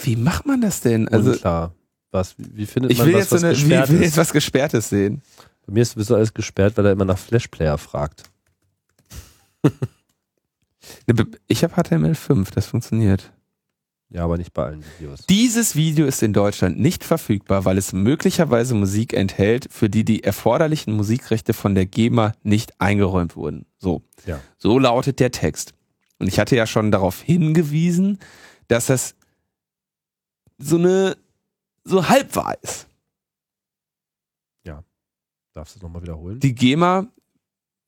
Wie 0.00 0.16
macht 0.16 0.46
man 0.46 0.60
das 0.60 0.80
denn? 0.80 1.08
Also 1.08 1.32
unklar. 1.32 1.74
Was, 2.10 2.36
wie 2.38 2.66
findet 2.66 2.92
ich 2.92 2.98
man 2.98 3.08
will 3.08 3.14
was, 3.14 3.20
jetzt 3.22 3.32
was 3.32 3.44
eine, 3.44 3.54
gesperrt 3.54 3.88
will 3.88 3.96
ist? 3.96 4.04
jetzt 4.04 4.16
was 4.18 4.32
Gesperrtes 4.32 4.88
sehen. 4.88 5.22
Bei 5.66 5.72
mir 5.72 5.82
ist 5.82 5.92
sowieso 5.92 6.14
alles 6.14 6.34
gesperrt, 6.34 6.76
weil 6.76 6.86
er 6.86 6.92
immer 6.92 7.04
nach 7.04 7.18
Flashplayer 7.18 7.78
fragt. 7.78 8.24
Ne, 11.06 11.26
Ich 11.46 11.64
habe 11.64 11.74
HTML5, 11.74 12.52
das 12.52 12.66
funktioniert. 12.66 13.32
Ja, 14.10 14.24
aber 14.24 14.36
nicht 14.36 14.52
bei 14.52 14.64
allen 14.64 14.84
Videos. 14.98 15.26
Dieses 15.26 15.74
Video 15.74 16.06
ist 16.06 16.22
in 16.22 16.32
Deutschland 16.32 16.78
nicht 16.78 17.04
verfügbar, 17.04 17.64
weil 17.64 17.78
es 17.78 17.92
möglicherweise 17.92 18.74
Musik 18.74 19.12
enthält, 19.12 19.66
für 19.72 19.88
die 19.90 20.04
die 20.04 20.22
erforderlichen 20.22 20.94
Musikrechte 20.94 21.52
von 21.52 21.74
der 21.74 21.86
GEMA 21.86 22.32
nicht 22.42 22.80
eingeräumt 22.80 23.34
wurden. 23.34 23.66
So. 23.78 24.02
Ja. 24.26 24.40
So 24.56 24.78
lautet 24.78 25.20
der 25.20 25.32
Text. 25.32 25.72
Und 26.18 26.28
ich 26.28 26.38
hatte 26.38 26.54
ja 26.54 26.66
schon 26.66 26.92
darauf 26.92 27.22
hingewiesen, 27.22 28.18
dass 28.68 28.86
das 28.86 29.16
so 30.58 30.76
eine, 30.76 31.16
so 31.82 32.08
halb 32.08 32.36
wahr 32.36 32.56
ist. 32.62 32.86
Darfst 35.54 35.76
du 35.76 35.78
es 35.78 35.82
nochmal 35.82 36.02
wiederholen? 36.02 36.40
Die 36.40 36.54
GEMA 36.54 37.06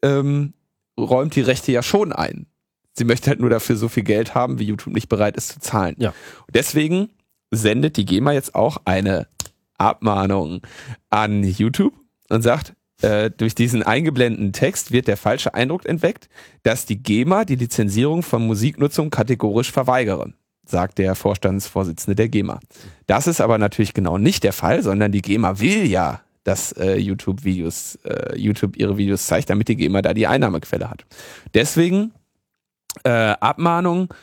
ähm, 0.02 0.54
räumt 0.98 1.34
die 1.34 1.40
Rechte 1.40 1.72
ja 1.72 1.82
schon 1.82 2.12
ein. 2.12 2.46
Sie 2.92 3.04
möchte 3.04 3.28
halt 3.28 3.40
nur 3.40 3.50
dafür 3.50 3.76
so 3.76 3.88
viel 3.88 4.04
Geld 4.04 4.34
haben, 4.34 4.58
wie 4.58 4.64
YouTube 4.64 4.94
nicht 4.94 5.08
bereit 5.08 5.36
ist 5.36 5.48
zu 5.48 5.60
zahlen. 5.60 5.96
Ja. 5.98 6.10
Und 6.10 6.54
deswegen 6.54 7.10
sendet 7.50 7.96
die 7.96 8.06
GEMA 8.06 8.32
jetzt 8.32 8.54
auch 8.54 8.78
eine 8.84 9.26
Abmahnung 9.78 10.62
an 11.10 11.42
YouTube 11.42 11.92
und 12.30 12.42
sagt, 12.42 12.74
äh, 13.02 13.30
durch 13.30 13.54
diesen 13.54 13.82
eingeblendeten 13.82 14.52
Text 14.52 14.92
wird 14.92 15.08
der 15.08 15.16
falsche 15.16 15.52
Eindruck 15.52 15.84
entweckt, 15.84 16.28
dass 16.62 16.86
die 16.86 17.02
GEMA 17.02 17.44
die 17.44 17.56
Lizenzierung 17.56 18.22
von 18.22 18.46
Musiknutzung 18.46 19.10
kategorisch 19.10 19.70
verweigere, 19.70 20.32
sagt 20.64 20.98
der 20.98 21.14
Vorstandsvorsitzende 21.14 22.14
der 22.14 22.28
GEMA. 22.28 22.60
Das 23.06 23.26
ist 23.26 23.40
aber 23.40 23.58
natürlich 23.58 23.92
genau 23.92 24.16
nicht 24.16 24.44
der 24.44 24.54
Fall, 24.54 24.82
sondern 24.82 25.12
die 25.12 25.20
GEMA 25.20 25.60
will 25.60 25.84
ja, 25.84 26.22
dass 26.46 26.72
äh, 26.72 26.96
YouTube 26.96 27.42
Videos, 27.44 27.96
äh, 28.04 28.38
YouTube 28.38 28.76
ihre 28.76 28.96
Videos 28.96 29.26
zeigt, 29.26 29.50
damit 29.50 29.66
die 29.68 29.76
GEMA 29.76 30.00
da 30.00 30.14
die 30.14 30.28
Einnahmequelle 30.28 30.88
hat. 30.88 31.04
Deswegen 31.54 32.12
äh, 33.02 33.10
Abmahnung 33.10 34.14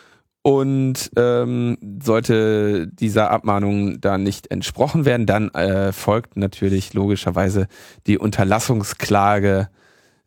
und 0.42 1.12
ähm, 1.18 1.78
sollte 2.02 2.88
dieser 2.88 3.32
Abmahnung 3.32 4.00
da 4.00 4.18
nicht 4.18 4.52
entsprochen 4.52 5.06
werden, 5.06 5.26
dann 5.26 5.50
äh, 5.50 5.92
folgt 5.92 6.38
natürlich 6.38 6.94
logischerweise 6.94 7.68
die 8.08 8.18
Unterlassungsklage, 8.18 9.70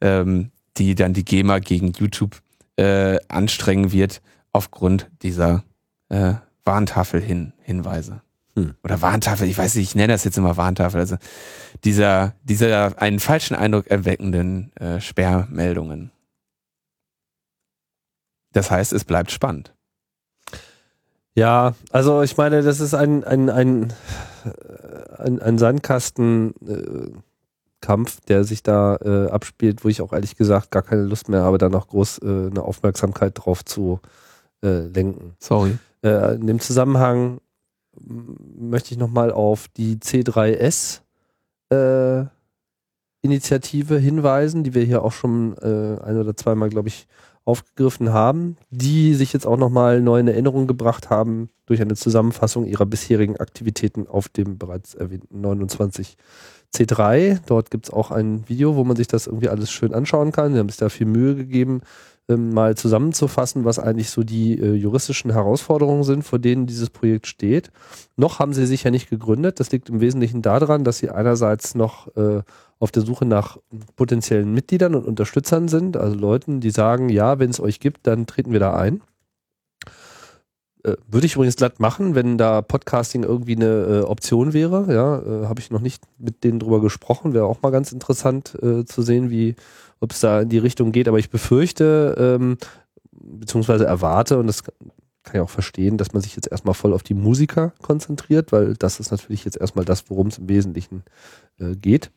ähm, 0.01 0.51
die 0.77 0.95
dann 0.95 1.15
die 1.15 1.25
GEMA 1.25 1.61
gegen 1.61 1.93
YouTube 1.93 2.43
äh, 2.77 3.19
anstrengen 3.29 3.93
wird 3.93 4.21
aufgrund 4.53 5.11
dieser 5.23 5.65
äh, 6.11 6.35
Warntafel 6.65 7.23
hin 7.23 7.55
Hinweise. 7.63 8.21
Hm. 8.57 8.75
Oder 8.83 9.03
Warntafel, 9.03 9.49
ich 9.49 9.59
weiß 9.59 9.75
nicht, 9.75 9.91
ich 9.91 9.95
nenne 9.95 10.15
das 10.15 10.25
jetzt 10.25 10.39
immer 10.39 10.57
Warntafel, 10.57 11.01
also 11.01 11.17
dieser, 11.85 12.35
dieser 12.43 13.01
einen 13.01 13.21
falschen 13.21 13.55
Eindruck 13.55 13.87
erweckenden 13.89 14.73
äh, 14.77 15.01
Sperrmeldungen. 15.01 16.11
Das 18.53 18.71
heißt, 18.71 18.95
es 18.95 19.05
bleibt 19.05 19.31
spannend. 19.31 19.75
Ja, 21.35 21.75
also 21.91 22.23
ich 22.23 22.39
meine, 22.39 22.63
das 22.63 22.81
ist 22.81 22.95
ein, 22.95 23.23
ein, 23.25 23.51
ein, 23.51 23.93
äh, 24.47 25.23
ein, 25.23 25.43
ein 25.43 25.59
Sandkastenkampf, 25.59 27.21
der 28.27 28.45
sich 28.45 28.63
da 28.63 28.97
äh, 29.05 29.29
abspielt, 29.31 29.85
wo 29.85 29.91
ich 29.91 30.01
auch 30.01 30.15
ehrlich 30.15 30.37
gesagt 30.37 30.71
gar 30.71 30.81
keine 30.81 31.03
Lust 31.03 31.29
mehr 31.29 31.43
habe, 31.43 31.59
da 31.59 31.69
noch 31.69 31.89
groß 31.89 32.23
äh, 32.23 32.47
eine 32.51 32.63
Aufmerksamkeit 32.63 33.33
drauf 33.35 33.67
zu 33.67 34.01
äh, 34.63 34.87
lenken. 34.87 35.35
Sorry. 35.39 35.77
Äh, 36.03 36.37
in 36.37 36.47
dem 36.47 36.61
Zusammenhang 36.61 37.41
möchte 38.05 38.93
ich 38.93 38.99
nochmal 38.99 39.33
auf 39.33 39.69
die 39.69 39.97
C3S 39.97 41.01
äh, 41.71 42.25
Initiative 43.23 43.99
hinweisen, 43.99 44.65
die 44.65 44.75
wir 44.75 44.85
hier 44.85 45.03
auch 45.03 45.13
schon 45.13 45.57
äh, 45.59 46.01
ein 46.03 46.19
oder 46.19 46.37
zweimal, 46.37 46.69
glaube 46.69 46.89
ich, 46.89 47.07
aufgegriffen 47.45 48.13
haben, 48.13 48.57
die 48.71 49.15
sich 49.15 49.33
jetzt 49.33 49.47
auch 49.47 49.57
nochmal 49.57 50.01
neu 50.01 50.19
in 50.19 50.29
Erinnerung 50.29 50.67
gebracht 50.67 51.11
haben 51.11 51.49
durch 51.65 51.81
eine 51.81 51.95
Zusammenfassung 51.95 52.67
ihrer 52.67 52.87
bisherigen 52.87 53.37
Aktivitäten 53.37 54.09
auf 54.09 54.29
dem 54.29 54.59
bereits 54.59 54.95
erwähnten 54.95 55.41
29 55.41 56.17
C3. 56.75 57.41
Dort 57.47 57.71
gibt 57.71 57.87
es 57.87 57.93
auch 57.93 58.11
ein 58.11 58.49
Video, 58.49 58.75
wo 58.75 58.83
man 58.83 58.97
sich 58.97 59.07
das 59.07 59.29
irgendwie 59.29 59.49
alles 59.49 59.71
schön 59.71 59.95
anschauen 59.95 60.33
kann. 60.33 60.53
Sie 60.53 60.59
haben 60.59 60.69
sich 60.69 60.79
da 60.79 60.89
viel 60.89 61.07
Mühe 61.07 61.37
gegeben, 61.37 61.83
ähm, 62.29 62.51
mal 62.53 62.77
zusammenzufassen, 62.77 63.65
was 63.65 63.79
eigentlich 63.79 64.11
so 64.11 64.23
die 64.25 64.59
äh, 64.59 64.75
juristischen 64.75 65.31
Herausforderungen 65.33 66.03
sind, 66.03 66.23
vor 66.23 66.39
denen 66.39 66.67
dieses 66.67 66.91
Projekt 66.91 67.27
steht. 67.27 67.71
Noch 68.17 68.39
haben 68.39 68.53
sie 68.53 68.67
sich 68.67 68.83
ja 68.83 68.91
nicht 68.91 69.11
gegründet. 69.11 69.61
Das 69.61 69.71
liegt 69.71 69.89
im 69.89 70.01
Wesentlichen 70.01 70.43
daran, 70.43 70.85
dass 70.85 70.99
sie 70.99 71.11
einerseits 71.11 71.75
noch 71.75 72.15
äh, 72.17 72.43
auf 72.79 72.91
der 72.91 73.05
Suche 73.05 73.25
nach 73.25 73.59
potenziellen 73.97 74.53
Mitgliedern 74.53 74.95
und 74.95 75.07
Unterstützern 75.07 75.69
sind, 75.69 75.97
also 75.97 76.17
Leuten, 76.17 76.61
die 76.61 76.71
sagen, 76.71 77.09
ja, 77.09 77.39
wenn 77.39 77.51
es 77.51 77.61
euch 77.61 77.81
gibt, 77.81 78.07
dann 78.07 78.27
treten 78.27 78.53
wir 78.53 78.61
da 78.61 78.75
ein. 78.75 79.01
Äh, 80.83 80.97
Würde 81.09 81.27
ich 81.27 81.35
übrigens 81.35 81.57
glatt 81.57 81.81
machen, 81.81 82.15
wenn 82.15 82.39
da 82.39 82.61
Podcasting 82.61 83.23
irgendwie 83.23 83.57
eine 83.57 83.67
äh, 83.67 84.01
Option 84.01 84.53
wäre. 84.53 84.93
Ja, 84.93 85.19
äh, 85.19 85.47
habe 85.47 85.61
ich 85.61 85.71
noch 85.71 85.81
nicht 85.81 86.03
mit 86.19 86.45
denen 86.45 86.59
drüber 86.59 86.81
gesprochen. 86.81 87.35
Wäre 87.35 87.47
auch 87.47 87.63
mal 87.63 87.71
ganz 87.71 87.93
interessant 87.93 88.57
äh, 88.63 88.85
zu 88.85 89.03
sehen, 89.03 89.31
wie, 89.31 89.57
ob 90.01 90.13
es 90.13 90.21
da 90.21 90.43
in 90.43 90.49
die 90.49 90.59
Richtung 90.59 90.93
geht. 90.93 91.09
Aber 91.09 91.19
ich 91.19 91.31
befürchte, 91.31 92.15
ähm, 92.19 92.59
beziehungsweise 93.11 93.87
erwarte, 93.87 94.39
und 94.39 94.47
das 94.47 94.65
kann 94.65 95.35
ich 95.35 95.41
auch 95.41 95.51
verstehen, 95.51 95.99
dass 95.99 96.13
man 96.13 96.23
sich 96.23 96.37
jetzt 96.37 96.51
erstmal 96.51 96.75
voll 96.75 96.93
auf 96.93 97.03
die 97.03 97.15
Musiker 97.15 97.73
konzentriert, 97.83 98.53
weil 98.53 98.75
das 98.75 99.01
ist 99.01 99.11
natürlich 99.11 99.45
jetzt 99.45 99.57
erstmal 99.57 99.85
das, 99.85 100.09
worum 100.09 100.29
es 100.29 100.39
im 100.39 100.49
Wesentlichen 100.49 101.03
äh, 101.59 101.75
geht. 101.75 102.11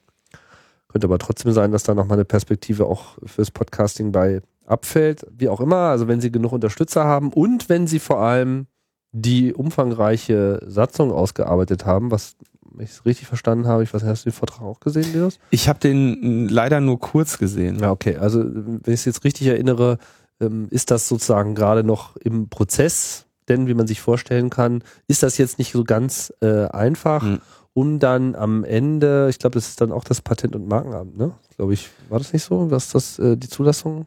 Könnte 0.87 1.05
aber 1.07 1.19
trotzdem 1.19 1.51
sein, 1.51 1.71
dass 1.71 1.83
da 1.83 1.93
nochmal 1.93 2.17
eine 2.17 2.25
Perspektive 2.25 2.85
auch 2.85 3.17
fürs 3.25 3.51
Podcasting 3.51 4.11
bei 4.11 4.41
abfällt. 4.65 5.25
Wie 5.31 5.49
auch 5.49 5.59
immer, 5.59 5.89
also 5.89 6.07
wenn 6.07 6.21
sie 6.21 6.31
genug 6.31 6.51
Unterstützer 6.51 7.03
haben 7.03 7.33
und 7.33 7.69
wenn 7.69 7.87
sie 7.87 7.99
vor 7.99 8.19
allem 8.19 8.67
die 9.11 9.53
umfangreiche 9.53 10.59
Satzung 10.67 11.11
ausgearbeitet 11.11 11.85
haben, 11.85 12.11
was 12.11 12.35
ich 12.79 12.89
es 12.91 13.05
richtig 13.05 13.27
verstanden 13.27 13.67
habe, 13.67 13.83
ich 13.83 13.93
weiß 13.93 14.01
nicht, 14.03 14.11
hast 14.11 14.25
du 14.25 14.29
den 14.29 14.35
Vortrag 14.35 14.61
auch 14.61 14.79
gesehen, 14.79 15.11
Leos? 15.13 15.39
Ich 15.49 15.67
habe 15.69 15.79
den 15.79 16.45
mh, 16.45 16.51
leider 16.51 16.79
nur 16.81 16.99
kurz 16.99 17.37
gesehen. 17.37 17.79
Ja, 17.79 17.91
okay. 17.91 18.17
Also, 18.17 18.43
wenn 18.43 18.79
ich 18.85 18.99
es 19.01 19.05
jetzt 19.05 19.23
richtig 19.23 19.47
erinnere, 19.47 19.97
ähm, 20.39 20.67
ist 20.69 20.91
das 20.91 21.07
sozusagen 21.07 21.55
gerade 21.55 21.83
noch 21.83 22.15
im 22.17 22.49
Prozess, 22.49 23.25
denn 23.47 23.67
wie 23.67 23.73
man 23.73 23.87
sich 23.87 23.99
vorstellen 24.01 24.49
kann, 24.49 24.83
ist 25.07 25.23
das 25.23 25.37
jetzt 25.37 25.57
nicht 25.57 25.71
so 25.71 25.83
ganz 25.83 26.31
äh, 26.41 26.65
einfach, 26.67 27.23
Mhm. 27.23 27.39
um 27.73 27.99
dann 27.99 28.35
am 28.35 28.63
Ende, 28.63 29.27
ich 29.29 29.39
glaube, 29.39 29.55
das 29.55 29.67
ist 29.69 29.81
dann 29.81 29.91
auch 29.91 30.03
das 30.03 30.21
Patent- 30.21 30.55
und 30.55 30.67
Markenamt, 30.67 31.17
ne? 31.17 31.31
Glaube 31.57 31.73
ich, 31.73 31.89
war 32.09 32.19
das 32.19 32.31
nicht 32.33 32.43
so, 32.43 32.67
dass 32.69 32.91
das 32.91 33.19
äh, 33.19 33.35
die 33.37 33.49
Zulassung 33.49 34.05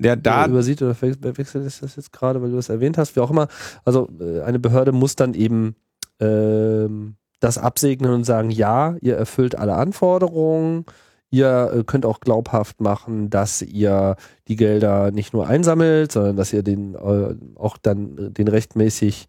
Ja, 0.00 0.16
da, 0.16 0.44
äh, 0.44 0.48
übersieht 0.48 0.80
oder 0.82 0.94
verwechselt 0.94 1.66
ist 1.66 1.82
das 1.82 1.96
jetzt 1.96 2.12
gerade, 2.12 2.40
weil 2.40 2.50
du 2.50 2.56
das 2.56 2.68
erwähnt 2.68 2.96
hast, 2.96 3.16
wie 3.16 3.20
auch 3.20 3.30
immer. 3.30 3.48
Also 3.84 4.08
äh, 4.20 4.40
eine 4.42 4.58
Behörde 4.58 4.92
muss 4.92 5.14
dann 5.16 5.34
eben 5.34 5.74
ähm, 6.20 7.16
das 7.40 7.58
absegnen 7.58 8.12
und 8.12 8.24
sagen, 8.24 8.50
ja, 8.50 8.96
ihr 9.00 9.16
erfüllt 9.16 9.56
alle 9.56 9.74
Anforderungen, 9.74 10.86
ihr 11.30 11.72
äh, 11.74 11.84
könnt 11.84 12.06
auch 12.06 12.20
glaubhaft 12.20 12.80
machen, 12.80 13.30
dass 13.30 13.62
ihr 13.62 14.16
die 14.48 14.56
Gelder 14.56 15.10
nicht 15.10 15.32
nur 15.32 15.46
einsammelt, 15.46 16.12
sondern 16.12 16.36
dass 16.36 16.52
ihr 16.52 16.62
den 16.62 16.94
äh, 16.94 17.34
auch 17.56 17.76
dann 17.78 18.18
äh, 18.18 18.30
den 18.30 18.48
rechtmäßig 18.48 19.28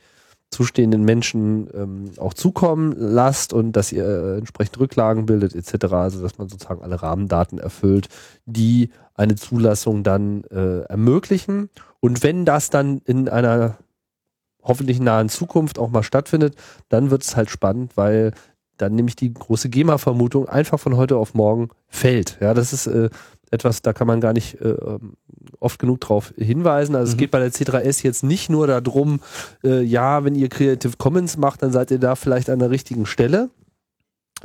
zustehenden 0.49 1.03
Menschen 1.03 1.67
ähm, 1.73 2.11
auch 2.17 2.33
zukommen 2.33 2.93
lasst 2.97 3.51
und 3.51 3.73
dass 3.73 3.91
ihr 3.91 4.37
entsprechend 4.37 4.79
Rücklagen 4.79 5.25
bildet 5.25 5.53
etc. 5.53 5.93
Also 5.93 6.21
dass 6.21 6.37
man 6.37 6.47
sozusagen 6.47 6.81
alle 6.81 7.01
Rahmendaten 7.01 7.59
erfüllt, 7.59 8.07
die 8.45 8.91
eine 9.13 9.35
Zulassung 9.35 10.03
dann 10.03 10.43
äh, 10.45 10.83
ermöglichen. 10.83 11.69
Und 11.99 12.23
wenn 12.23 12.45
das 12.45 12.69
dann 12.69 12.99
in 13.03 13.27
einer 13.27 13.77
hoffentlich 14.67 14.99
nahen 14.99 15.29
Zukunft 15.29 15.79
auch 15.79 15.89
mal 15.89 16.03
stattfindet, 16.03 16.55
dann 16.89 17.09
wird 17.09 17.23
es 17.23 17.35
halt 17.35 17.49
spannend, 17.49 17.95
weil 17.95 18.33
dann 18.77 18.93
nämlich 18.93 19.15
die 19.15 19.33
große 19.33 19.69
GEMA-Vermutung 19.69 20.47
einfach 20.47 20.79
von 20.79 20.97
heute 20.97 21.17
auf 21.17 21.33
morgen 21.33 21.69
fällt. 21.87 22.37
Ja, 22.41 22.53
das 22.53 22.73
ist 22.73 22.85
äh, 22.87 23.09
etwas, 23.49 23.81
da 23.81 23.93
kann 23.93 24.05
man 24.07 24.21
gar 24.21 24.33
nicht 24.33 24.61
äh, 24.61 24.67
ähm, 24.69 25.13
oft 25.59 25.79
genug 25.79 26.01
drauf 26.01 26.33
hinweisen. 26.37 26.95
Also 26.95 27.09
es 27.11 27.15
Mhm. 27.15 27.19
geht 27.19 27.31
bei 27.31 27.39
der 27.39 27.51
C3S 27.51 28.03
jetzt 28.03 28.23
nicht 28.23 28.49
nur 28.49 28.67
darum, 28.67 29.21
äh, 29.63 29.81
ja, 29.81 30.23
wenn 30.23 30.35
ihr 30.35 30.49
Creative 30.49 30.93
Commons 30.97 31.37
macht, 31.37 31.63
dann 31.63 31.71
seid 31.71 31.89
ihr 31.89 31.99
da 31.99 32.15
vielleicht 32.15 32.49
an 32.49 32.59
der 32.59 32.69
richtigen 32.69 33.05
Stelle, 33.07 33.49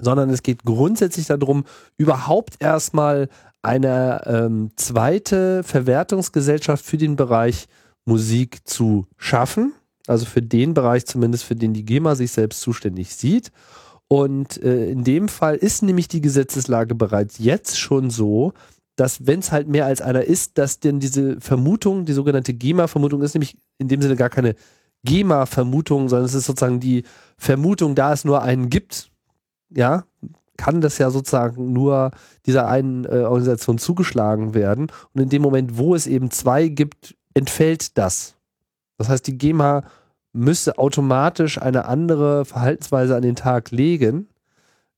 sondern 0.01 0.31
es 0.31 0.43
geht 0.43 0.65
grundsätzlich 0.65 1.27
darum, 1.27 1.65
überhaupt 1.99 2.55
erstmal 2.61 3.29
eine 3.61 4.23
ähm, 4.27 4.71
zweite 4.77 5.63
Verwertungsgesellschaft 5.63 6.85
für 6.85 6.97
den 6.97 7.17
Bereich 7.17 7.67
Musik 8.05 8.67
zu 8.67 9.07
schaffen. 9.17 9.73
Also 10.07 10.27
für 10.27 10.43
den 10.43 10.75
Bereich 10.75 11.07
zumindest, 11.07 11.45
für 11.45 11.57
den 11.57 11.75
die 11.75 11.85
GEMA 11.85 12.15
sich 12.15 12.33
selbst 12.33 12.61
zuständig 12.61 13.15
sieht. 13.15 13.53
Und 14.09 14.63
äh, 14.63 14.91
in 14.91 15.05
dem 15.05 15.29
Fall 15.29 15.57
ist 15.57 15.83
nämlich 15.83 16.09
die 16.09 16.21
Gesetzeslage 16.21 16.95
bereits 16.95 17.39
jetzt 17.39 17.79
schon 17.79 18.11
so, 18.11 18.53
dass 18.97 19.27
wenn 19.27 19.41
es 19.41 19.53
halt 19.53 19.69
mehr 19.69 19.87
als 19.87 20.03
einer 20.03 20.23
ist, 20.23 20.59
dass 20.59 20.81
denn 20.81 21.01
diese 21.01 21.41
Vermutung, 21.41 22.05
die 22.05 22.13
sogenannte 22.13 22.53
GEMA-Vermutung 22.53 23.23
ist 23.23 23.35
nämlich 23.35 23.57
in 23.79 23.89
dem 23.89 24.03
Sinne 24.03 24.17
gar 24.17 24.29
keine 24.29 24.55
GEMA-Vermutung, 25.05 26.09
sondern 26.09 26.27
es 26.27 26.35
ist 26.35 26.47
sozusagen 26.47 26.81
die 26.81 27.05
Vermutung, 27.39 27.95
da 27.95 28.13
es 28.13 28.25
nur 28.25 28.43
einen 28.43 28.69
gibt, 28.69 29.11
ja, 29.71 30.05
kann 30.57 30.81
das 30.81 30.99
ja 30.99 31.11
sozusagen 31.11 31.73
nur 31.73 32.11
dieser 32.47 32.69
einen 32.69 33.05
äh, 33.05 33.25
Organisation 33.25 33.79
zugeschlagen 33.79 34.55
werden. 34.55 34.89
Und 35.15 35.23
in 35.23 35.29
dem 35.29 35.43
Moment, 35.43 35.79
wo 35.79 35.95
es 35.95 36.07
eben 36.07 36.31
zwei 36.31 36.69
gibt, 36.69 37.17
entfällt 37.35 37.97
das. 37.97 38.37
Das 39.03 39.09
heißt, 39.09 39.27
die 39.27 39.37
GEMA 39.37 39.83
müsste 40.33 40.79
automatisch 40.79 41.61
eine 41.61 41.87
andere 41.87 42.45
Verhaltensweise 42.45 43.17
an 43.17 43.23
den 43.23 43.35
Tag 43.35 43.73
legen, 43.73 44.29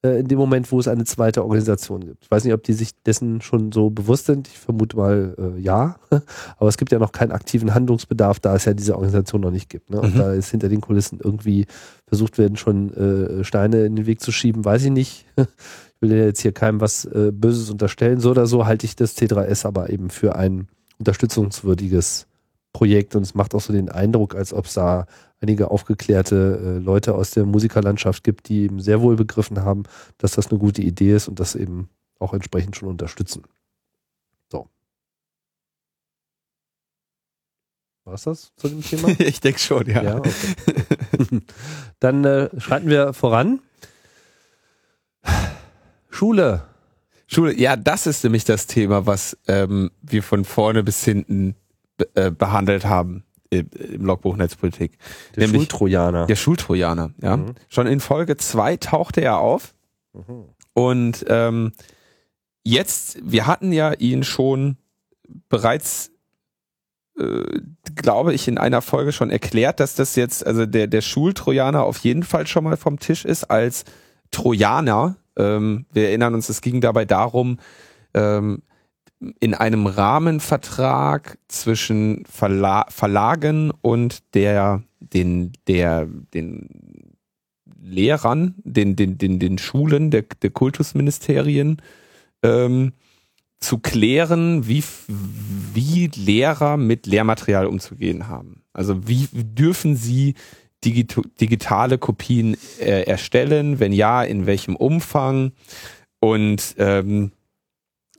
äh, 0.04 0.20
in 0.20 0.28
dem 0.28 0.38
Moment, 0.38 0.70
wo 0.70 0.78
es 0.78 0.86
eine 0.86 1.04
zweite 1.04 1.42
Organisation 1.42 2.04
gibt. 2.04 2.24
Ich 2.24 2.30
weiß 2.30 2.44
nicht, 2.44 2.52
ob 2.52 2.62
die 2.62 2.74
sich 2.74 2.90
dessen 3.04 3.40
schon 3.40 3.72
so 3.72 3.88
bewusst 3.88 4.26
sind. 4.26 4.46
Ich 4.46 4.58
vermute 4.58 4.96
mal 4.98 5.34
äh, 5.38 5.58
ja. 5.58 5.96
Aber 6.58 6.68
es 6.68 6.76
gibt 6.76 6.92
ja 6.92 6.98
noch 6.98 7.12
keinen 7.12 7.32
aktiven 7.32 7.72
Handlungsbedarf, 7.72 8.40
da 8.40 8.54
es 8.54 8.66
ja 8.66 8.74
diese 8.74 8.94
Organisation 8.94 9.40
noch 9.40 9.50
nicht 9.50 9.70
gibt. 9.70 9.88
Ne? 9.88 10.02
Und 10.02 10.14
mhm. 10.14 10.18
da 10.18 10.32
ist 10.34 10.50
hinter 10.50 10.68
den 10.68 10.82
Kulissen 10.82 11.18
irgendwie 11.24 11.66
versucht 12.06 12.36
werden, 12.36 12.56
schon 12.56 12.92
äh, 12.92 13.44
Steine 13.44 13.86
in 13.86 13.96
den 13.96 14.04
Weg 14.04 14.20
zu 14.20 14.32
schieben, 14.32 14.64
weiß 14.64 14.84
ich 14.84 14.90
nicht. 14.90 15.26
Ich 15.96 16.10
will 16.10 16.18
ja 16.18 16.24
jetzt 16.26 16.42
hier 16.42 16.52
keinem 16.52 16.82
was 16.82 17.06
äh, 17.06 17.32
Böses 17.32 17.70
unterstellen. 17.70 18.20
So 18.20 18.32
oder 18.32 18.46
so 18.46 18.66
halte 18.66 18.84
ich 18.84 18.94
das 18.94 19.16
C3S 19.16 19.64
aber 19.64 19.88
eben 19.88 20.10
für 20.10 20.36
ein 20.36 20.68
unterstützungswürdiges 20.98 22.26
Projekt 22.74 23.14
und 23.14 23.22
es 23.22 23.34
macht 23.34 23.54
auch 23.54 23.60
so 23.62 23.72
den 23.72 23.88
Eindruck, 23.88 24.34
als 24.34 24.52
ob 24.52 24.66
es 24.66 24.74
da 24.74 25.06
einige 25.40 25.70
aufgeklärte 25.70 26.60
äh, 26.62 26.78
Leute 26.78 27.14
aus 27.14 27.30
der 27.30 27.46
Musikerlandschaft 27.46 28.22
gibt, 28.24 28.48
die 28.48 28.64
eben 28.64 28.80
sehr 28.80 29.00
wohl 29.00 29.16
begriffen 29.16 29.62
haben, 29.62 29.84
dass 30.18 30.32
das 30.32 30.50
eine 30.50 30.58
gute 30.58 30.82
Idee 30.82 31.14
ist 31.14 31.28
und 31.28 31.40
das 31.40 31.54
eben 31.54 31.88
auch 32.18 32.34
entsprechend 32.34 32.76
schon 32.76 32.88
unterstützen. 32.88 33.44
So. 34.50 34.68
War 38.04 38.14
es 38.14 38.24
das 38.24 38.52
zu 38.56 38.68
dem 38.68 38.82
Thema? 38.82 39.08
ich 39.18 39.40
denke 39.40 39.60
schon, 39.60 39.86
ja. 39.86 40.02
ja 40.02 40.16
okay. 40.18 40.32
Dann 42.00 42.24
äh, 42.24 42.60
schreiten 42.60 42.88
wir 42.88 43.12
voran. 43.12 43.60
Schule. 46.10 46.64
Schule, 47.28 47.58
ja, 47.58 47.76
das 47.76 48.06
ist 48.06 48.24
nämlich 48.24 48.44
das 48.44 48.66
Thema, 48.66 49.06
was 49.06 49.36
ähm, 49.46 49.90
wir 50.02 50.22
von 50.22 50.44
vorne 50.44 50.82
bis 50.82 51.04
hinten 51.04 51.54
äh, 52.14 52.30
behandelt 52.30 52.84
haben 52.84 53.24
im 53.50 54.04
Logbuch 54.04 54.36
Netzpolitik. 54.36 54.98
Der 55.36 55.44
Nämlich 55.44 55.62
Schultrojaner. 55.62 56.26
Der 56.26 56.36
Schultrojaner, 56.36 57.12
ja. 57.22 57.36
Mhm. 57.36 57.54
Schon 57.68 57.86
in 57.86 58.00
Folge 58.00 58.36
2 58.36 58.76
tauchte 58.78 59.20
er 59.20 59.38
auf. 59.38 59.74
Mhm. 60.12 60.44
Und 60.72 61.24
ähm, 61.28 61.72
jetzt, 62.64 63.18
wir 63.22 63.46
hatten 63.46 63.72
ja 63.72 63.92
ihn 63.92 64.24
schon 64.24 64.76
bereits, 65.48 66.10
äh, 67.18 67.60
glaube 67.94 68.34
ich, 68.34 68.48
in 68.48 68.58
einer 68.58 68.82
Folge 68.82 69.12
schon 69.12 69.30
erklärt, 69.30 69.80
dass 69.80 69.94
das 69.94 70.16
jetzt, 70.16 70.46
also 70.46 70.66
der, 70.66 70.86
der 70.88 71.00
Schultrojaner 71.00 71.84
auf 71.84 71.98
jeden 71.98 72.24
Fall 72.24 72.46
schon 72.46 72.64
mal 72.64 72.76
vom 72.76 72.98
Tisch 72.98 73.24
ist 73.24 73.44
als 73.44 73.84
Trojaner. 74.30 75.16
Ähm, 75.36 75.86
wir 75.92 76.08
erinnern 76.08 76.34
uns, 76.34 76.48
es 76.48 76.60
ging 76.60 76.80
dabei 76.80 77.04
darum, 77.04 77.58
ähm, 78.14 78.62
in 79.40 79.54
einem 79.54 79.86
Rahmenvertrag 79.86 81.38
zwischen 81.48 82.24
Verla 82.26 82.86
Verlagen 82.88 83.72
und 83.82 84.34
der, 84.34 84.82
den, 85.00 85.52
der, 85.66 86.06
den 86.06 87.14
Lehrern, 87.80 88.54
den, 88.64 88.96
den, 88.96 89.18
den, 89.18 89.38
den 89.38 89.58
Schulen 89.58 90.10
der, 90.10 90.24
der 90.42 90.50
Kultusministerien 90.50 91.82
ähm, 92.42 92.92
zu 93.60 93.78
klären, 93.78 94.66
wie, 94.66 94.84
wie 95.08 96.10
Lehrer 96.14 96.76
mit 96.76 97.06
Lehrmaterial 97.06 97.66
umzugehen 97.66 98.28
haben. 98.28 98.62
Also 98.72 99.06
wie 99.08 99.28
dürfen 99.32 99.96
sie 99.96 100.34
digit 100.84 101.18
digitale 101.40 101.98
Kopien 101.98 102.56
äh, 102.78 103.04
erstellen? 103.04 103.80
Wenn 103.80 103.92
ja, 103.92 104.22
in 104.22 104.46
welchem 104.46 104.76
Umfang? 104.76 105.52
Und 106.20 106.74
ähm, 106.78 107.32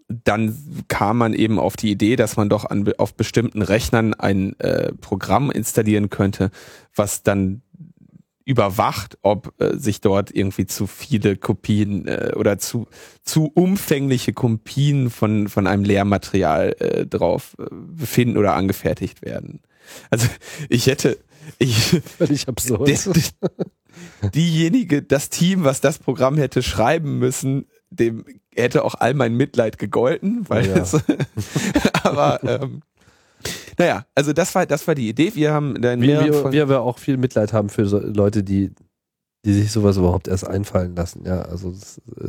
dann 0.08 0.56
kam 0.88 1.18
man 1.18 1.34
eben 1.34 1.60
auf 1.60 1.76
die 1.78 1.92
Idee, 1.92 2.16
dass 2.16 2.38
man 2.38 2.50
doch 2.50 2.66
an, 2.66 2.92
auf 2.98 3.16
bestimmten 3.16 3.62
Rechnern 3.62 4.14
ein 4.14 4.60
äh, 4.60 4.94
Programm 4.94 5.52
installieren 5.52 6.10
könnte, 6.10 6.52
was 6.94 7.24
dann 7.24 7.62
überwacht, 8.46 9.18
ob 9.24 9.60
äh, 9.60 9.76
sich 9.78 10.02
dort 10.02 10.30
irgendwie 10.34 10.68
zu 10.68 10.86
viele 10.86 11.36
Kopien 11.36 12.08
äh, 12.08 12.34
oder 12.36 12.60
zu 12.60 12.88
zu 13.24 13.52
umfängliche 13.54 14.34
Kopien 14.34 15.10
von 15.10 15.48
von 15.48 15.66
einem 15.66 15.84
Lehrmaterial 15.84 16.76
äh, 16.80 17.06
drauf 17.08 17.56
äh, 17.60 17.66
befinden 17.72 18.38
oder 18.38 18.54
angefertigt 18.54 19.24
werden. 19.24 19.62
Also 20.12 20.28
ich 20.70 20.86
hätte 20.86 21.18
ich 21.58 21.76
völlig 22.18 22.48
absurd. 22.48 22.88
Der, 22.88 23.00
diejenige, 24.30 25.02
das 25.02 25.30
Team, 25.30 25.64
was 25.64 25.82
das 25.82 26.00
Programm 26.00 26.38
hätte 26.38 26.62
schreiben 26.62 27.18
müssen, 27.18 27.66
dem 27.90 28.26
hätte 28.56 28.84
auch 28.84 28.96
all 28.96 29.14
mein 29.14 29.36
Mitleid 29.36 29.78
gegolten, 29.78 30.46
weil 30.48 30.68
ja. 30.68 30.78
es, 30.78 30.98
aber 32.04 32.40
ähm, 32.44 32.82
naja, 33.78 34.06
also 34.16 34.34
das 34.34 34.56
war 34.56 34.66
das 34.66 34.88
war 34.88 34.96
die 34.96 35.10
Idee. 35.10 35.36
Wir 35.36 35.54
haben 35.54 35.82
dann 35.82 36.02
wir, 36.02 36.22
wir, 36.22 36.52
wir 36.52 36.64
aber 36.64 36.82
auch 36.82 37.00
viel 37.00 37.18
Mitleid 37.18 37.54
haben 37.54 37.70
für 37.70 37.86
so 37.86 38.00
Leute, 38.00 38.44
die 38.44 38.72
die 39.46 39.54
sich 39.54 39.72
sowas 39.72 39.98
überhaupt 39.98 40.28
erst 40.28 40.48
einfallen 40.48 40.96
lassen. 40.96 41.24
Ja, 41.26 41.42
also 41.44 41.74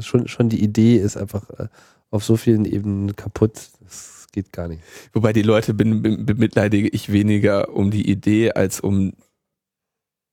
schon 0.01 0.29
schon 0.29 0.49
die 0.49 0.63
Idee 0.63 0.97
ist 0.97 1.17
einfach 1.17 1.49
äh, 1.51 1.69
auf 2.11 2.25
so 2.25 2.37
vielen 2.37 2.65
Ebenen 2.65 3.17
kaputt. 3.17 3.71
Das 3.81 4.27
geht 4.33 4.53
gar 4.53 4.69
nicht. 4.69 4.83
Wobei 5.13 5.33
die 5.33 5.43
Leute 5.43 5.73
bemitleidige 5.73 6.89
ich 6.89 7.11
weniger 7.11 7.71
um 7.71 7.91
die 7.91 8.11
Idee 8.11 8.53
als 8.53 8.81
um 8.81 9.15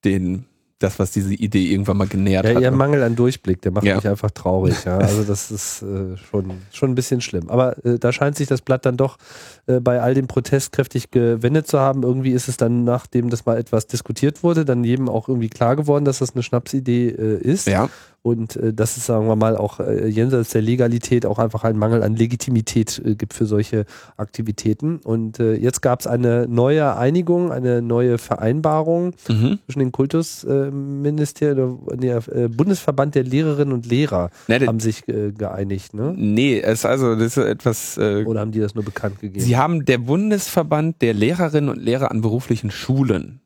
den 0.04 0.46
das, 0.84 1.00
was 1.00 1.12
diese 1.12 1.34
Idee 1.34 1.72
irgendwann 1.72 1.98
mal 1.98 2.08
genährt 2.08 2.46
ja, 2.46 2.56
hat. 2.56 2.62
Ihr 2.62 2.72
Mangel 2.72 3.02
an 3.04 3.16
Durchblick, 3.16 3.62
der 3.62 3.72
macht 3.72 3.86
ja. 3.86 3.96
mich 3.96 4.08
einfach 4.08 4.32
traurig. 4.32 4.84
Ja. 4.86 4.98
Also 4.98 5.24
das 5.24 5.50
ist 5.50 5.82
äh, 5.82 6.18
schon, 6.18 6.52
schon 6.72 6.92
ein 6.92 6.96
bisschen 6.96 7.22
schlimm. 7.22 7.50
Aber 7.50 7.78
äh, 7.86 7.98
da 7.98 8.12
scheint 8.12 8.36
sich 8.36 8.48
das 8.48 8.62
Blatt 8.62 8.86
dann 8.86 8.98
doch 8.98 9.18
äh, 9.66 9.80
bei 9.80 10.02
all 10.02 10.14
dem 10.14 10.28
Protest 10.28 10.72
kräftig 10.72 11.12
gewendet 11.12 11.68
zu 11.68 11.80
haben. 11.80 12.04
Irgendwie 12.04 12.32
ist 12.32 12.48
es 12.48 12.58
dann, 12.58 12.84
nachdem 12.84 13.30
das 13.30 13.46
mal 13.46 13.58
etwas 13.58 13.88
diskutiert 13.88 14.44
wurde, 14.44 14.66
dann 14.66 14.84
jedem 14.84 15.10
auch 15.10 15.30
irgendwie 15.30 15.50
klar 15.50 15.76
geworden, 15.76 16.06
dass 16.06 16.20
das 16.20 16.34
eine 16.34 16.44
Schnapsidee 16.44 17.10
äh, 17.10 17.38
ist. 17.42 17.68
Ja. 17.68 17.90
Und 18.24 18.56
äh, 18.56 18.74
dass 18.74 18.96
es, 18.96 19.06
sagen 19.06 19.28
wir 19.28 19.36
mal, 19.36 19.58
auch 19.58 19.82
äh, 19.82 20.08
jenseits 20.08 20.52
der 20.52 20.62
Legalität 20.62 21.26
auch 21.26 21.40
einfach 21.40 21.66
einen 21.66 21.78
Mangel 21.78 22.02
an 22.04 22.16
Legitimität 22.16 23.02
äh, 23.04 23.16
gibt 23.16 23.34
für 23.34 23.46
solche 23.46 23.86
Aktivitäten. 24.16 25.02
Und 25.04 25.42
äh, 25.42 25.56
jetzt 25.56 25.82
gab 25.82 26.00
es 26.00 26.08
eine 26.08 26.48
neue 26.48 26.96
Einigung, 26.96 27.52
eine 27.52 27.82
neue 27.82 28.18
Vereinbarung 28.18 29.14
mhm. 29.28 29.60
zwischen 29.66 29.80
den 29.80 29.92
Kultusministerien, 29.92 31.80
äh, 31.92 31.98
der 31.98 32.28
äh, 32.30 32.48
Bundesverband 32.48 33.14
der 33.14 33.26
Lehrerinnen 33.26 33.74
und 33.74 33.86
Lehrer 33.88 34.30
nee, 34.48 34.66
haben 34.66 34.80
sich 34.80 35.06
äh, 35.10 35.34
geeinigt. 35.34 35.94
Ne? 35.94 36.14
Nee, 36.16 36.62
es 36.62 36.86
also 36.86 37.16
das 37.16 37.36
ist 37.36 37.46
etwas. 37.46 37.98
Oder 37.98 38.40
haben 38.40 38.52
die 38.52 38.62
das 38.62 38.74
nur 38.74 38.86
bekannt 38.86 39.20
gegeben? 39.20 39.44
Sie 39.44 39.58
haben 39.58 39.84
der 39.84 39.98
Bundesverband 39.98 41.02
der 41.02 41.14
Lehrerinnen 41.14 41.70
und 41.70 41.82
Lehrer 41.82 42.10
an 42.10 42.22
beruflichen 42.22 42.72
Schulen 42.72 43.42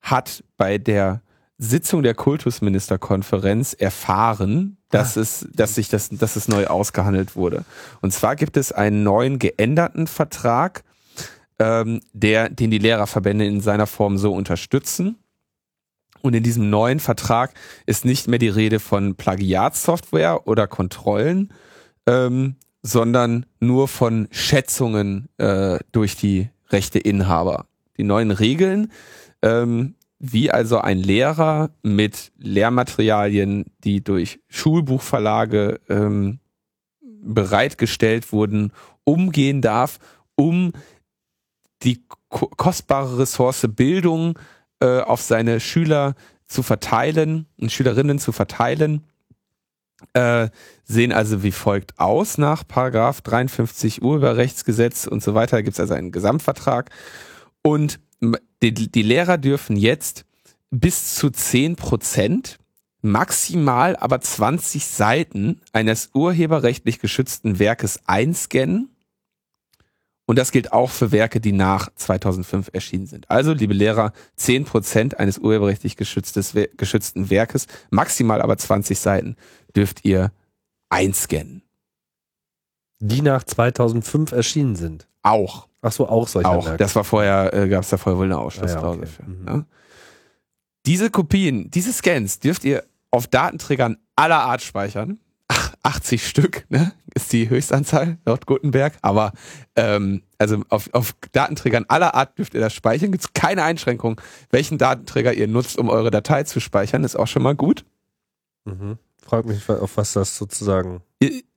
hat 0.00 0.42
bei 0.56 0.78
der 0.78 1.20
Sitzung 1.62 2.02
der 2.02 2.14
Kultusministerkonferenz 2.14 3.72
erfahren, 3.72 4.78
dass 4.90 5.16
ah. 5.16 5.20
es, 5.20 5.46
dass 5.54 5.76
sich 5.76 5.88
das, 5.88 6.08
dass 6.08 6.34
es 6.34 6.48
neu 6.48 6.66
ausgehandelt 6.66 7.36
wurde. 7.36 7.64
Und 8.00 8.12
zwar 8.12 8.34
gibt 8.34 8.56
es 8.56 8.72
einen 8.72 9.04
neuen 9.04 9.38
geänderten 9.38 10.08
Vertrag, 10.08 10.82
ähm, 11.60 12.00
der, 12.12 12.48
den 12.48 12.72
die 12.72 12.78
Lehrerverbände 12.78 13.46
in 13.46 13.60
seiner 13.60 13.86
Form 13.86 14.18
so 14.18 14.32
unterstützen. 14.34 15.18
Und 16.20 16.34
in 16.34 16.42
diesem 16.42 16.68
neuen 16.68 16.98
Vertrag 16.98 17.54
ist 17.86 18.04
nicht 18.04 18.26
mehr 18.26 18.40
die 18.40 18.48
Rede 18.48 18.80
von 18.80 19.14
Plagiatsoftware 19.14 20.48
oder 20.48 20.66
Kontrollen, 20.66 21.52
ähm, 22.08 22.56
sondern 22.82 23.46
nur 23.60 23.86
von 23.86 24.26
Schätzungen 24.32 25.28
äh, 25.38 25.78
durch 25.92 26.16
die 26.16 26.48
Rechteinhaber. 26.70 27.66
Die 27.96 28.04
neuen 28.04 28.32
Regeln 28.32 28.90
ähm, 29.42 29.94
wie 30.24 30.52
also 30.52 30.78
ein 30.78 30.98
Lehrer 30.98 31.70
mit 31.82 32.30
Lehrmaterialien, 32.38 33.66
die 33.82 34.04
durch 34.04 34.38
Schulbuchverlage 34.48 35.80
ähm, 35.88 36.38
bereitgestellt 37.00 38.32
wurden, 38.32 38.72
umgehen 39.02 39.60
darf, 39.62 39.98
um 40.36 40.72
die 41.82 42.04
ko 42.28 42.46
kostbare 42.56 43.18
Ressource 43.18 43.66
Bildung 43.68 44.38
äh, 44.78 45.00
auf 45.00 45.20
seine 45.20 45.58
Schüler 45.58 46.14
zu 46.46 46.62
verteilen 46.62 47.46
und 47.58 47.72
Schülerinnen 47.72 48.20
zu 48.20 48.30
verteilen, 48.30 49.02
äh, 50.12 50.50
sehen 50.84 51.10
also 51.10 51.42
wie 51.42 51.50
folgt 51.50 51.98
aus 51.98 52.38
nach 52.38 52.62
Paragraph 52.66 53.22
53 53.22 54.02
Urheberrechtsgesetz 54.02 55.08
und 55.08 55.20
so 55.20 55.34
weiter. 55.34 55.56
Da 55.56 55.62
gibt 55.62 55.74
es 55.74 55.80
also 55.80 55.94
einen 55.94 56.12
Gesamtvertrag 56.12 56.90
und 57.62 57.98
die, 58.70 58.90
die 58.90 59.02
Lehrer 59.02 59.38
dürfen 59.38 59.76
jetzt 59.76 60.24
bis 60.70 61.14
zu 61.16 61.30
zehn 61.30 61.76
Prozent 61.76 62.58
maximal 63.02 63.96
aber 63.96 64.20
20 64.20 64.86
Seiten 64.86 65.60
eines 65.72 66.10
urheberrechtlich 66.14 67.00
geschützten 67.00 67.58
Werkes 67.58 68.00
einscannen. 68.06 68.88
Und 70.24 70.38
das 70.38 70.52
gilt 70.52 70.72
auch 70.72 70.90
für 70.90 71.10
Werke, 71.10 71.40
die 71.40 71.52
nach 71.52 71.90
2005 71.96 72.70
erschienen 72.72 73.06
sind. 73.06 73.28
Also, 73.28 73.52
liebe 73.52 73.74
Lehrer, 73.74 74.12
10% 74.38 75.16
eines 75.16 75.38
urheberrechtlich 75.38 75.96
geschützten 75.96 77.28
Werkes, 77.28 77.66
maximal 77.90 78.40
aber 78.40 78.56
20 78.56 78.98
Seiten, 78.98 79.36
dürft 79.74 80.04
ihr 80.04 80.32
einscannen. 80.88 81.62
Die 83.04 83.20
nach 83.20 83.42
2005 83.42 84.30
erschienen 84.30 84.76
sind. 84.76 85.08
Auch. 85.22 85.66
Ach 85.80 85.90
so, 85.90 86.08
auch 86.08 86.28
solche 86.28 86.48
Auch. 86.48 86.64
Werke. 86.66 86.78
Das 86.78 86.94
war 86.94 87.02
vorher, 87.02 87.52
äh, 87.52 87.68
gab 87.68 87.82
es 87.82 87.90
da 87.90 87.96
vorher 87.96 88.16
wohl 88.18 88.26
eine 88.26 88.38
Ausschlussklausel 88.38 89.02
Ah, 89.02 89.04
ja, 89.04 89.10
okay. 89.10 89.12
für. 89.24 89.30
Mhm. 89.30 89.46
Ja? 89.48 89.64
Diese 90.86 91.10
Kopien, 91.10 91.68
diese 91.70 91.92
Scans 91.92 92.38
dürft 92.38 92.64
ihr 92.64 92.84
auf 93.10 93.26
Datenträgern 93.26 93.96
aller 94.14 94.38
Art 94.40 94.62
speichern. 94.62 95.18
Ach, 95.48 95.74
80 95.82 96.26
Stück, 96.26 96.64
ne? 96.68 96.92
Ist 97.14 97.32
die 97.32 97.50
Höchstanzahl 97.50 98.18
laut 98.24 98.46
Gutenberg. 98.46 98.94
Aber 99.02 99.32
ähm, 99.74 100.22
also 100.38 100.62
auf, 100.68 100.88
auf 100.92 101.14
Datenträgern 101.32 101.84
aller 101.88 102.14
Art 102.14 102.38
dürft 102.38 102.54
ihr 102.54 102.60
das 102.60 102.72
speichern. 102.72 103.10
Gibt 103.10 103.24
es 103.24 103.32
keine 103.32 103.64
Einschränkung, 103.64 104.20
welchen 104.50 104.78
Datenträger 104.78 105.32
ihr 105.34 105.48
nutzt, 105.48 105.76
um 105.76 105.88
eure 105.88 106.12
Datei 106.12 106.44
zu 106.44 106.60
speichern. 106.60 107.02
Ist 107.02 107.16
auch 107.16 107.26
schon 107.26 107.42
mal 107.42 107.56
gut. 107.56 107.84
Mhm. 108.64 108.96
Frag 109.20 109.44
mich, 109.44 109.68
auf 109.68 109.96
was 109.96 110.12
das 110.12 110.36
sozusagen. 110.36 111.02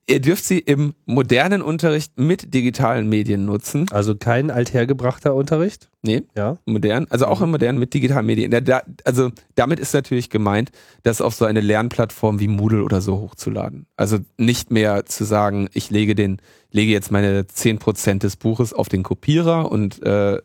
Ihr, 0.08 0.20
dürft 0.20 0.44
sie 0.44 0.60
im 0.60 0.94
modernen 1.04 1.62
Unterricht 1.62 2.16
mit 2.18 2.54
digitalen 2.54 3.08
Medien 3.08 3.44
nutzen. 3.44 3.86
Also 3.90 4.14
kein 4.14 4.52
althergebrachter 4.52 5.34
Unterricht. 5.34 5.90
Nee, 6.02 6.22
Ja. 6.36 6.58
modern, 6.64 7.06
also 7.10 7.26
auch 7.26 7.40
im 7.40 7.50
modernen 7.50 7.78
mit 7.80 7.92
digitalen 7.92 8.24
Medien. 8.24 8.52
Da, 8.52 8.60
da, 8.60 8.82
also 9.04 9.30
damit 9.56 9.80
ist 9.80 9.92
natürlich 9.94 10.30
gemeint, 10.30 10.70
das 11.02 11.20
auf 11.20 11.34
so 11.34 11.44
eine 11.44 11.60
Lernplattform 11.60 12.38
wie 12.38 12.46
Moodle 12.46 12.84
oder 12.84 13.00
so 13.00 13.18
hochzuladen. 13.18 13.86
Also 13.96 14.18
nicht 14.38 14.70
mehr 14.70 15.06
zu 15.06 15.24
sagen, 15.24 15.68
ich 15.72 15.90
lege 15.90 16.14
den, 16.14 16.40
lege 16.70 16.92
jetzt 16.92 17.10
meine 17.10 17.42
10% 17.42 18.20
des 18.20 18.36
Buches 18.36 18.72
auf 18.72 18.88
den 18.88 19.02
Kopierer 19.02 19.72
und 19.72 20.00
äh, 20.04 20.36
äh, 20.36 20.40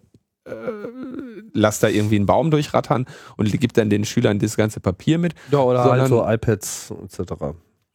lass 1.54 1.80
da 1.80 1.88
irgendwie 1.88 2.16
einen 2.16 2.26
Baum 2.26 2.50
durchrattern 2.50 3.06
und 3.38 3.52
gib 3.60 3.74
dann 3.74 3.92
den 3.92 4.06
Schülern 4.06 4.40
das 4.40 4.58
ganze 4.58 4.80
Papier 4.80 5.20
mit. 5.20 5.36
Ja, 5.52 5.60
oder 5.60 5.84
halt 5.84 6.08
Sondern- 6.08 6.08
so 6.10 6.28
iPads 6.28 6.94
etc. 7.20 7.34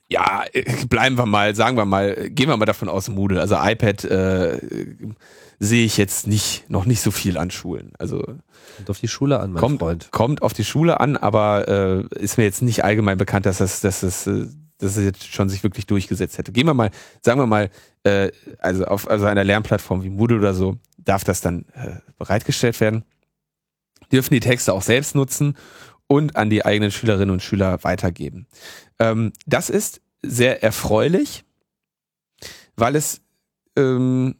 Ja, 0.08 0.44
äh, 0.52 0.86
bleiben 0.86 1.18
wir 1.18 1.26
mal, 1.26 1.54
sagen 1.54 1.76
wir 1.76 1.84
mal, 1.84 2.30
gehen 2.30 2.48
wir 2.48 2.56
mal 2.56 2.66
davon 2.66 2.88
aus 2.88 3.08
Moodle. 3.08 3.40
Also 3.40 3.56
iPad 3.58 4.04
äh, 4.04 4.60
sehe 5.58 5.84
ich 5.84 5.96
jetzt 5.96 6.26
nicht, 6.26 6.68
noch 6.70 6.84
nicht 6.84 7.00
so 7.00 7.10
viel 7.10 7.38
an 7.38 7.50
Schulen. 7.50 7.92
Also 7.98 8.22
Kommt 8.76 8.90
auf 8.90 9.00
die 9.00 9.08
Schule 9.08 9.40
an, 9.40 9.52
mein 9.52 9.60
kommt, 9.60 9.80
Freund. 9.80 10.08
kommt 10.12 10.42
auf 10.42 10.52
die 10.52 10.64
Schule 10.64 11.00
an, 11.00 11.16
aber 11.16 11.68
äh, 11.68 12.18
ist 12.18 12.38
mir 12.38 12.44
jetzt 12.44 12.62
nicht 12.62 12.84
allgemein 12.84 13.18
bekannt, 13.18 13.46
dass 13.46 13.58
das, 13.58 13.80
dass 13.80 14.00
das, 14.00 14.26
äh, 14.26 14.46
dass 14.78 14.96
es 14.96 15.04
jetzt 15.04 15.32
schon 15.32 15.48
sich 15.48 15.62
wirklich 15.62 15.86
durchgesetzt 15.86 16.38
hätte. 16.38 16.52
Gehen 16.52 16.66
wir 16.66 16.74
mal, 16.74 16.90
sagen 17.22 17.40
wir 17.40 17.46
mal, 17.46 17.70
äh, 18.04 18.30
also 18.58 18.84
auf 18.84 19.08
also 19.08 19.24
einer 19.26 19.44
Lernplattform 19.44 20.04
wie 20.04 20.10
Moodle 20.10 20.38
oder 20.38 20.54
so, 20.54 20.76
darf 20.98 21.24
das 21.24 21.40
dann 21.40 21.64
äh, 21.72 21.96
bereitgestellt 22.18 22.80
werden. 22.80 23.04
Dürfen 24.12 24.34
die 24.34 24.40
Texte 24.40 24.72
auch 24.72 24.82
selbst 24.82 25.14
nutzen 25.14 25.56
und 26.08 26.36
an 26.36 26.50
die 26.50 26.64
eigenen 26.64 26.90
Schülerinnen 26.90 27.30
und 27.30 27.42
Schüler 27.42 27.82
weitergeben. 27.82 28.46
Ähm, 28.98 29.32
das 29.46 29.70
ist 29.70 30.00
sehr 30.22 30.62
erfreulich, 30.62 31.44
weil 32.76 32.96
es 32.96 33.22
ähm, 33.76 34.36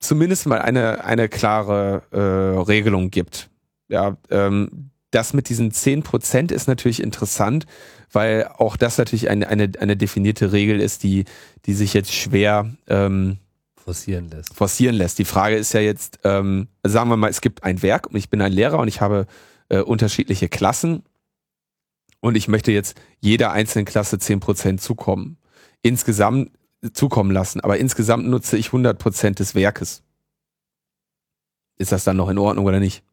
zumindest 0.00 0.46
mal 0.46 0.60
eine, 0.60 1.04
eine 1.04 1.28
klare 1.28 2.02
äh, 2.10 2.60
Regelung 2.60 3.10
gibt. 3.10 3.50
Ja, 3.88 4.16
ähm, 4.30 4.90
das 5.10 5.32
mit 5.32 5.48
diesen 5.48 5.70
10% 5.70 6.52
ist 6.52 6.66
natürlich 6.66 7.02
interessant, 7.02 7.66
weil 8.10 8.48
auch 8.58 8.76
das 8.76 8.98
natürlich 8.98 9.28
eine, 9.30 9.48
eine, 9.48 9.70
eine 9.78 9.96
definierte 9.96 10.52
Regel 10.52 10.80
ist, 10.80 11.02
die, 11.02 11.24
die 11.66 11.74
sich 11.74 11.94
jetzt 11.94 12.12
schwer 12.12 12.70
ähm, 12.88 13.38
Forcieren 13.76 14.30
lässt. 14.30 14.54
forcieren 14.54 14.94
lässt. 14.94 15.18
Die 15.18 15.26
Frage 15.26 15.56
ist 15.56 15.74
ja 15.74 15.80
jetzt, 15.80 16.20
ähm, 16.24 16.68
sagen 16.82 17.10
wir 17.10 17.18
mal, 17.18 17.28
es 17.28 17.42
gibt 17.42 17.64
ein 17.64 17.82
Werk 17.82 18.06
und 18.08 18.16
ich 18.16 18.30
bin 18.30 18.40
ein 18.40 18.52
Lehrer 18.52 18.78
und 18.78 18.88
ich 18.88 19.02
habe 19.02 19.26
äh, 19.68 19.80
unterschiedliche 19.80 20.48
Klassen 20.48 21.02
und 22.20 22.36
ich 22.36 22.48
möchte 22.48 22.72
jetzt 22.72 22.98
jeder 23.20 23.52
einzelnen 23.52 23.84
Klasse 23.84 24.16
10% 24.16 24.78
zukommen. 24.78 25.36
Insgesamt 25.82 26.52
zukommen 26.94 27.30
lassen, 27.30 27.60
aber 27.60 27.78
insgesamt 27.78 28.26
nutze 28.26 28.56
ich 28.56 28.68
100% 28.68 29.34
des 29.34 29.54
Werkes. 29.54 30.02
Ist 31.76 31.92
das 31.92 32.04
dann 32.04 32.16
noch 32.16 32.28
in 32.28 32.38
Ordnung 32.38 32.64
oder 32.64 32.80
nicht? 32.80 33.04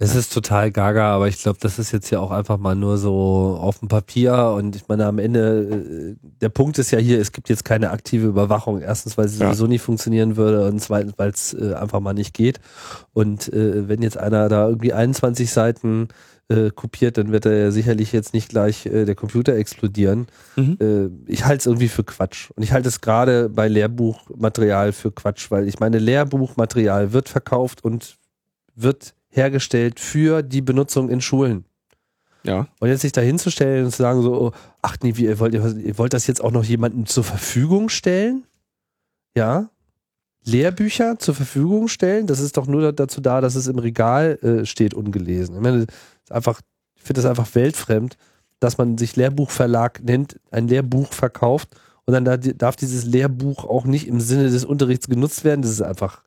Es 0.00 0.14
ist 0.14 0.32
total 0.32 0.70
gaga, 0.70 1.12
aber 1.12 1.26
ich 1.26 1.42
glaube, 1.42 1.58
das 1.60 1.80
ist 1.80 1.90
jetzt 1.90 2.08
ja 2.10 2.20
auch 2.20 2.30
einfach 2.30 2.56
mal 2.56 2.76
nur 2.76 2.98
so 2.98 3.58
auf 3.60 3.80
dem 3.80 3.88
Papier 3.88 4.54
und 4.56 4.76
ich 4.76 4.86
meine, 4.86 5.06
am 5.06 5.18
Ende, 5.18 6.14
äh, 6.14 6.28
der 6.40 6.50
Punkt 6.50 6.78
ist 6.78 6.92
ja 6.92 7.00
hier, 7.00 7.20
es 7.20 7.32
gibt 7.32 7.48
jetzt 7.48 7.64
keine 7.64 7.90
aktive 7.90 8.28
Überwachung. 8.28 8.80
Erstens, 8.80 9.18
weil 9.18 9.26
sie 9.26 9.40
Ja. 9.40 9.46
sowieso 9.48 9.66
nicht 9.66 9.82
funktionieren 9.82 10.36
würde 10.36 10.68
und 10.68 10.78
zweitens, 10.80 11.14
weil 11.16 11.30
es 11.30 11.52
äh, 11.52 11.74
einfach 11.74 11.98
mal 11.98 12.12
nicht 12.14 12.32
geht. 12.32 12.60
Und 13.12 13.52
äh, 13.52 13.88
wenn 13.88 14.00
jetzt 14.02 14.16
einer 14.16 14.48
da 14.48 14.68
irgendwie 14.68 14.92
21 14.92 15.50
Seiten 15.50 16.08
äh, 16.48 16.70
kopiert, 16.70 17.18
dann 17.18 17.32
wird 17.32 17.44
er 17.46 17.56
ja 17.58 17.70
sicherlich 17.72 18.12
jetzt 18.12 18.34
nicht 18.34 18.48
gleich 18.50 18.86
äh, 18.86 19.04
der 19.04 19.16
Computer 19.16 19.56
explodieren. 19.56 20.28
Mhm. 20.54 20.78
Äh, 20.80 21.30
ich 21.32 21.44
halte 21.44 21.58
es 21.58 21.66
irgendwie 21.66 21.88
für 21.88 22.04
Quatsch. 22.04 22.50
Und 22.54 22.62
ich 22.62 22.70
halte 22.72 22.88
es 22.88 23.00
gerade 23.00 23.48
bei 23.48 23.66
Lehrbuchmaterial 23.66 24.92
für 24.92 25.10
Quatsch, 25.10 25.50
weil 25.50 25.66
ich 25.66 25.80
meine, 25.80 25.98
Lehrbuchmaterial 25.98 27.12
wird 27.12 27.28
verkauft 27.28 27.82
und 27.82 28.16
wird 28.76 29.14
hergestellt 29.30 30.00
für 30.00 30.42
die 30.42 30.62
Benutzung 30.62 31.08
in 31.08 31.20
Schulen. 31.20 31.64
Ja. 32.44 32.66
Und 32.80 32.88
jetzt 32.88 33.02
sich 33.02 33.12
da 33.12 33.20
hinzustellen 33.20 33.84
und 33.84 33.90
zu 33.90 34.02
sagen 34.02 34.22
so, 34.22 34.40
oh, 34.40 34.52
ach 34.80 34.96
nee, 35.02 35.16
wie, 35.16 35.24
ihr 35.24 35.38
wollt, 35.38 35.54
ihr 35.54 35.98
wollt 35.98 36.12
das 36.12 36.26
jetzt 36.26 36.42
auch 36.42 36.52
noch 36.52 36.64
jemandem 36.64 37.06
zur 37.06 37.24
Verfügung 37.24 37.88
stellen? 37.88 38.44
Ja. 39.36 39.70
Lehrbücher 40.44 41.18
zur 41.18 41.34
Verfügung 41.34 41.88
stellen, 41.88 42.26
das 42.26 42.40
ist 42.40 42.56
doch 42.56 42.66
nur 42.66 42.92
dazu 42.92 43.20
da, 43.20 43.40
dass 43.40 43.54
es 43.54 43.66
im 43.66 43.78
Regal 43.78 44.38
äh, 44.42 44.64
steht, 44.64 44.94
ungelesen. 44.94 45.56
Ich 45.56 45.60
meine, 45.60 45.86
einfach, 46.30 46.60
ich 46.96 47.02
finde 47.02 47.20
das 47.20 47.30
einfach 47.30 47.54
weltfremd, 47.54 48.16
dass 48.60 48.78
man 48.78 48.96
sich 48.96 49.16
Lehrbuchverlag 49.16 50.02
nennt, 50.02 50.40
ein 50.50 50.68
Lehrbuch 50.68 51.12
verkauft 51.12 51.76
und 52.06 52.14
dann 52.14 52.24
da, 52.24 52.36
darf 52.38 52.76
dieses 52.76 53.04
Lehrbuch 53.04 53.64
auch 53.64 53.84
nicht 53.84 54.08
im 54.08 54.20
Sinne 54.20 54.48
des 54.48 54.64
Unterrichts 54.64 55.08
genutzt 55.08 55.44
werden. 55.44 55.60
Das 55.60 55.70
ist 55.70 55.82
einfach, 55.82 56.22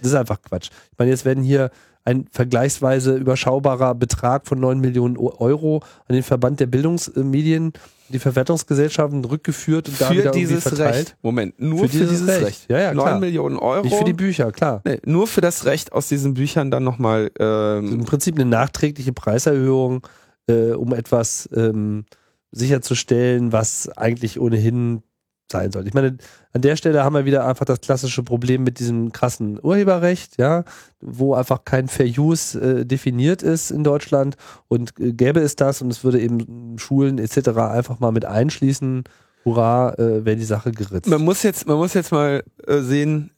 das 0.00 0.12
ist 0.12 0.16
einfach 0.16 0.40
Quatsch. 0.42 0.70
Ich 0.92 0.98
meine, 0.98 1.10
jetzt 1.10 1.24
werden 1.24 1.42
hier 1.42 1.70
ein 2.06 2.26
vergleichsweise 2.30 3.16
überschaubarer 3.16 3.94
Betrag 3.94 4.46
von 4.46 4.58
9 4.60 4.80
Millionen 4.80 5.18
Euro 5.18 5.82
an 6.08 6.14
den 6.14 6.22
Verband 6.22 6.60
der 6.60 6.66
Bildungsmedien, 6.66 7.72
die 8.08 8.18
Verwertungsgesellschaften 8.20 9.24
rückgeführt 9.24 9.88
und 9.88 10.00
da 10.00 10.06
Für 10.06 10.14
wieder 10.16 10.30
dieses 10.30 10.62
verteilt. 10.62 10.94
Recht. 10.94 11.16
Moment, 11.22 11.60
nur 11.60 11.80
Für 11.80 11.88
für, 11.88 11.98
dieses 11.98 12.10
dieses 12.10 12.28
Recht. 12.28 12.46
Recht. 12.46 12.70
Ja, 12.70 12.78
ja, 12.78 12.94
9 12.94 13.04
klar. 13.04 13.20
Millionen 13.20 13.58
Euro. 13.58 13.82
Nicht 13.82 13.96
für 13.96 14.04
die 14.04 14.12
Bücher, 14.12 14.52
klar. 14.52 14.80
nee, 14.84 15.00
nur 15.04 15.26
für 15.26 15.40
das 15.40 15.64
Recht 15.66 15.92
aus 15.92 16.08
diesen 16.08 16.34
Büchern 16.34 16.70
dann 16.70 16.84
nochmal. 16.84 17.30
Also 17.38 17.86
Im 17.88 18.00
Ähm, 18.00 18.04
Prinzip 18.06 18.36
eine 18.36 18.44
nachträgliche 18.44 19.12
Preiserhöhung, 19.12 20.06
äh, 20.48 20.70
um 20.70 20.94
etwas 20.94 21.48
ähm, 21.54 22.04
sicherzustellen, 22.52 23.52
was 23.52 23.88
eigentlich 23.96 24.40
ohnehin 24.40 25.02
sein 25.50 25.70
soll. 25.70 25.86
Ich 25.86 25.94
meine, 25.94 26.16
an 26.52 26.60
der 26.60 26.76
Stelle 26.76 27.04
haben 27.04 27.14
wir 27.14 27.24
wieder 27.24 27.46
einfach 27.46 27.64
das 27.64 27.80
klassische 27.80 28.22
Problem 28.22 28.64
mit 28.64 28.78
diesem 28.78 29.12
krassen 29.12 29.58
Urheberrecht, 29.62 30.38
ja, 30.38 30.64
wo 31.00 31.34
einfach 31.34 31.64
kein 31.64 31.88
Fair 31.88 32.06
Use 32.06 32.58
äh, 32.60 32.84
definiert 32.84 33.42
ist 33.42 33.70
in 33.70 33.84
Deutschland 33.84 34.36
und 34.68 34.98
äh, 34.98 35.12
gäbe 35.12 35.40
es 35.40 35.56
das 35.56 35.82
und 35.82 35.90
es 35.90 36.02
würde 36.02 36.20
eben 36.20 36.78
Schulen 36.78 37.18
etc. 37.18 37.48
einfach 37.58 38.00
mal 38.00 38.12
mit 38.12 38.24
einschließen, 38.24 39.04
hurra, 39.44 39.94
äh, 39.94 40.24
wäre 40.24 40.36
die 40.36 40.44
Sache 40.44 40.72
geritzt. 40.72 41.08
man 41.08 41.22
muss 41.22 41.42
jetzt, 41.42 41.66
man 41.66 41.76
muss 41.76 41.94
jetzt 41.94 42.10
mal 42.10 42.42
äh, 42.66 42.80
sehen, 42.80 43.30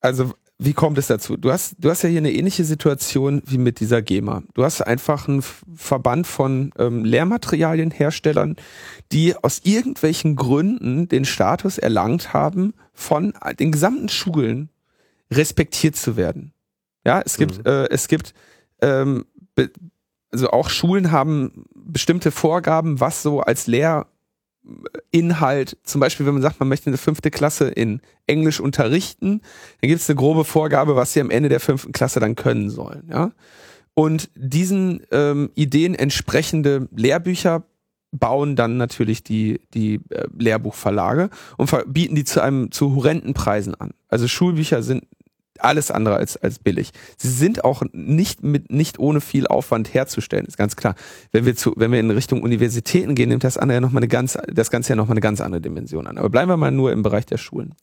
also 0.00 0.32
wie 0.60 0.72
kommt 0.72 0.98
es 0.98 1.06
dazu? 1.06 1.36
Du 1.36 1.52
hast, 1.52 1.76
du 1.78 1.88
hast 1.88 2.02
ja 2.02 2.08
hier 2.08 2.18
eine 2.18 2.32
ähnliche 2.32 2.64
Situation 2.64 3.42
wie 3.46 3.58
mit 3.58 3.78
dieser 3.78 4.02
GEMA. 4.02 4.42
Du 4.54 4.64
hast 4.64 4.82
einfach 4.82 5.28
einen 5.28 5.42
Verband 5.42 6.26
von 6.26 6.72
ähm, 6.78 7.04
Lehrmaterialienherstellern, 7.04 8.56
die 9.12 9.36
aus 9.36 9.60
irgendwelchen 9.62 10.34
Gründen 10.34 11.08
den 11.08 11.24
Status 11.24 11.78
erlangt 11.78 12.32
haben, 12.32 12.74
von 12.92 13.34
den 13.60 13.70
gesamten 13.70 14.08
Schulen 14.08 14.68
respektiert 15.30 15.94
zu 15.94 16.16
werden. 16.16 16.52
Ja, 17.06 17.20
es 17.24 17.36
gibt, 17.36 17.58
Mhm. 17.58 17.64
äh, 17.64 17.88
es 17.90 18.08
gibt, 18.08 18.34
ähm, 18.82 19.26
also 20.32 20.50
auch 20.50 20.68
Schulen 20.70 21.12
haben 21.12 21.64
bestimmte 21.74 22.32
Vorgaben, 22.32 22.98
was 23.00 23.22
so 23.22 23.40
als 23.40 23.66
Lehrinhalt, 25.12 25.76
zum 25.82 26.00
Beispiel, 26.00 26.26
wenn 26.26 26.34
man 26.34 26.42
sagt, 26.42 26.60
man 26.60 26.68
möchte 26.68 26.88
eine 26.88 26.98
fünfte 26.98 27.30
Klasse 27.30 27.68
in 27.68 28.00
Englisch 28.26 28.60
unterrichten, 28.60 29.40
dann 29.80 29.88
gibt 29.88 30.00
es 30.00 30.08
eine 30.08 30.16
grobe 30.16 30.44
Vorgabe, 30.44 30.96
was 30.96 31.12
sie 31.12 31.20
am 31.20 31.30
Ende 31.30 31.48
der 31.48 31.60
fünften 31.60 31.92
Klasse 31.92 32.20
dann 32.20 32.36
können 32.36 32.70
sollen. 32.70 33.08
Ja? 33.10 33.32
Und 33.94 34.30
diesen 34.34 35.02
ähm, 35.10 35.50
Ideen 35.54 35.94
entsprechende 35.94 36.88
Lehrbücher 36.94 37.64
bauen 38.10 38.56
dann 38.56 38.76
natürlich 38.76 39.22
die, 39.22 39.60
die 39.74 40.00
äh, 40.10 40.26
Lehrbuchverlage 40.38 41.30
und 41.56 41.92
bieten 41.92 42.14
die 42.14 42.24
zu 42.24 42.40
einem 42.40 42.70
zu 42.70 42.94
horrenden 42.94 43.34
Preisen 43.34 43.74
an. 43.74 43.90
Also 44.08 44.28
Schulbücher 44.28 44.82
sind 44.82 45.04
alles 45.62 45.90
andere 45.90 46.16
als, 46.16 46.36
als 46.36 46.58
billig. 46.58 46.92
Sie 47.16 47.30
sind 47.30 47.64
auch 47.64 47.82
nicht 47.92 48.42
mit, 48.42 48.70
nicht 48.70 48.98
ohne 48.98 49.20
viel 49.20 49.46
Aufwand 49.46 49.92
herzustellen, 49.94 50.46
ist 50.46 50.58
ganz 50.58 50.76
klar. 50.76 50.94
Wenn 51.32 51.46
wir 51.46 51.56
zu, 51.56 51.74
wenn 51.76 51.92
wir 51.92 52.00
in 52.00 52.10
Richtung 52.10 52.42
Universitäten 52.42 53.14
gehen, 53.14 53.28
nimmt 53.28 53.44
das 53.44 53.58
andere 53.58 53.76
ja 53.76 53.80
noch 53.80 53.92
mal 53.92 54.00
eine 54.00 54.08
ganz, 54.08 54.38
das 54.46 54.70
Ganze 54.70 54.90
ja 54.90 54.96
nochmal 54.96 55.14
eine 55.14 55.20
ganz 55.20 55.40
andere 55.40 55.60
Dimension 55.60 56.06
an. 56.06 56.18
Aber 56.18 56.30
bleiben 56.30 56.50
wir 56.50 56.56
mal 56.56 56.70
nur 56.70 56.92
im 56.92 57.02
Bereich 57.02 57.26
der 57.26 57.38
Schulen. 57.38 57.74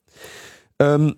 Ähm, 0.79 1.15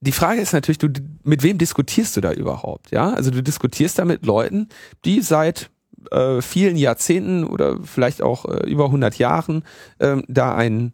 die 0.00 0.12
Frage 0.12 0.40
ist 0.40 0.52
natürlich, 0.52 0.78
du, 0.78 0.88
mit 1.24 1.42
wem 1.42 1.58
diskutierst 1.58 2.16
du 2.16 2.20
da 2.20 2.32
überhaupt? 2.32 2.90
Ja, 2.90 3.10
also 3.10 3.30
du 3.30 3.42
diskutierst 3.42 3.98
da 3.98 4.04
mit 4.04 4.26
Leuten, 4.26 4.68
die 5.04 5.20
seit 5.22 5.70
äh, 6.10 6.40
vielen 6.42 6.76
Jahrzehnten 6.76 7.44
oder 7.44 7.78
vielleicht 7.82 8.22
auch 8.22 8.44
äh, 8.44 8.70
über 8.70 8.86
100 8.86 9.18
Jahren 9.18 9.64
äh, 9.98 10.16
da 10.28 10.54
ein 10.54 10.92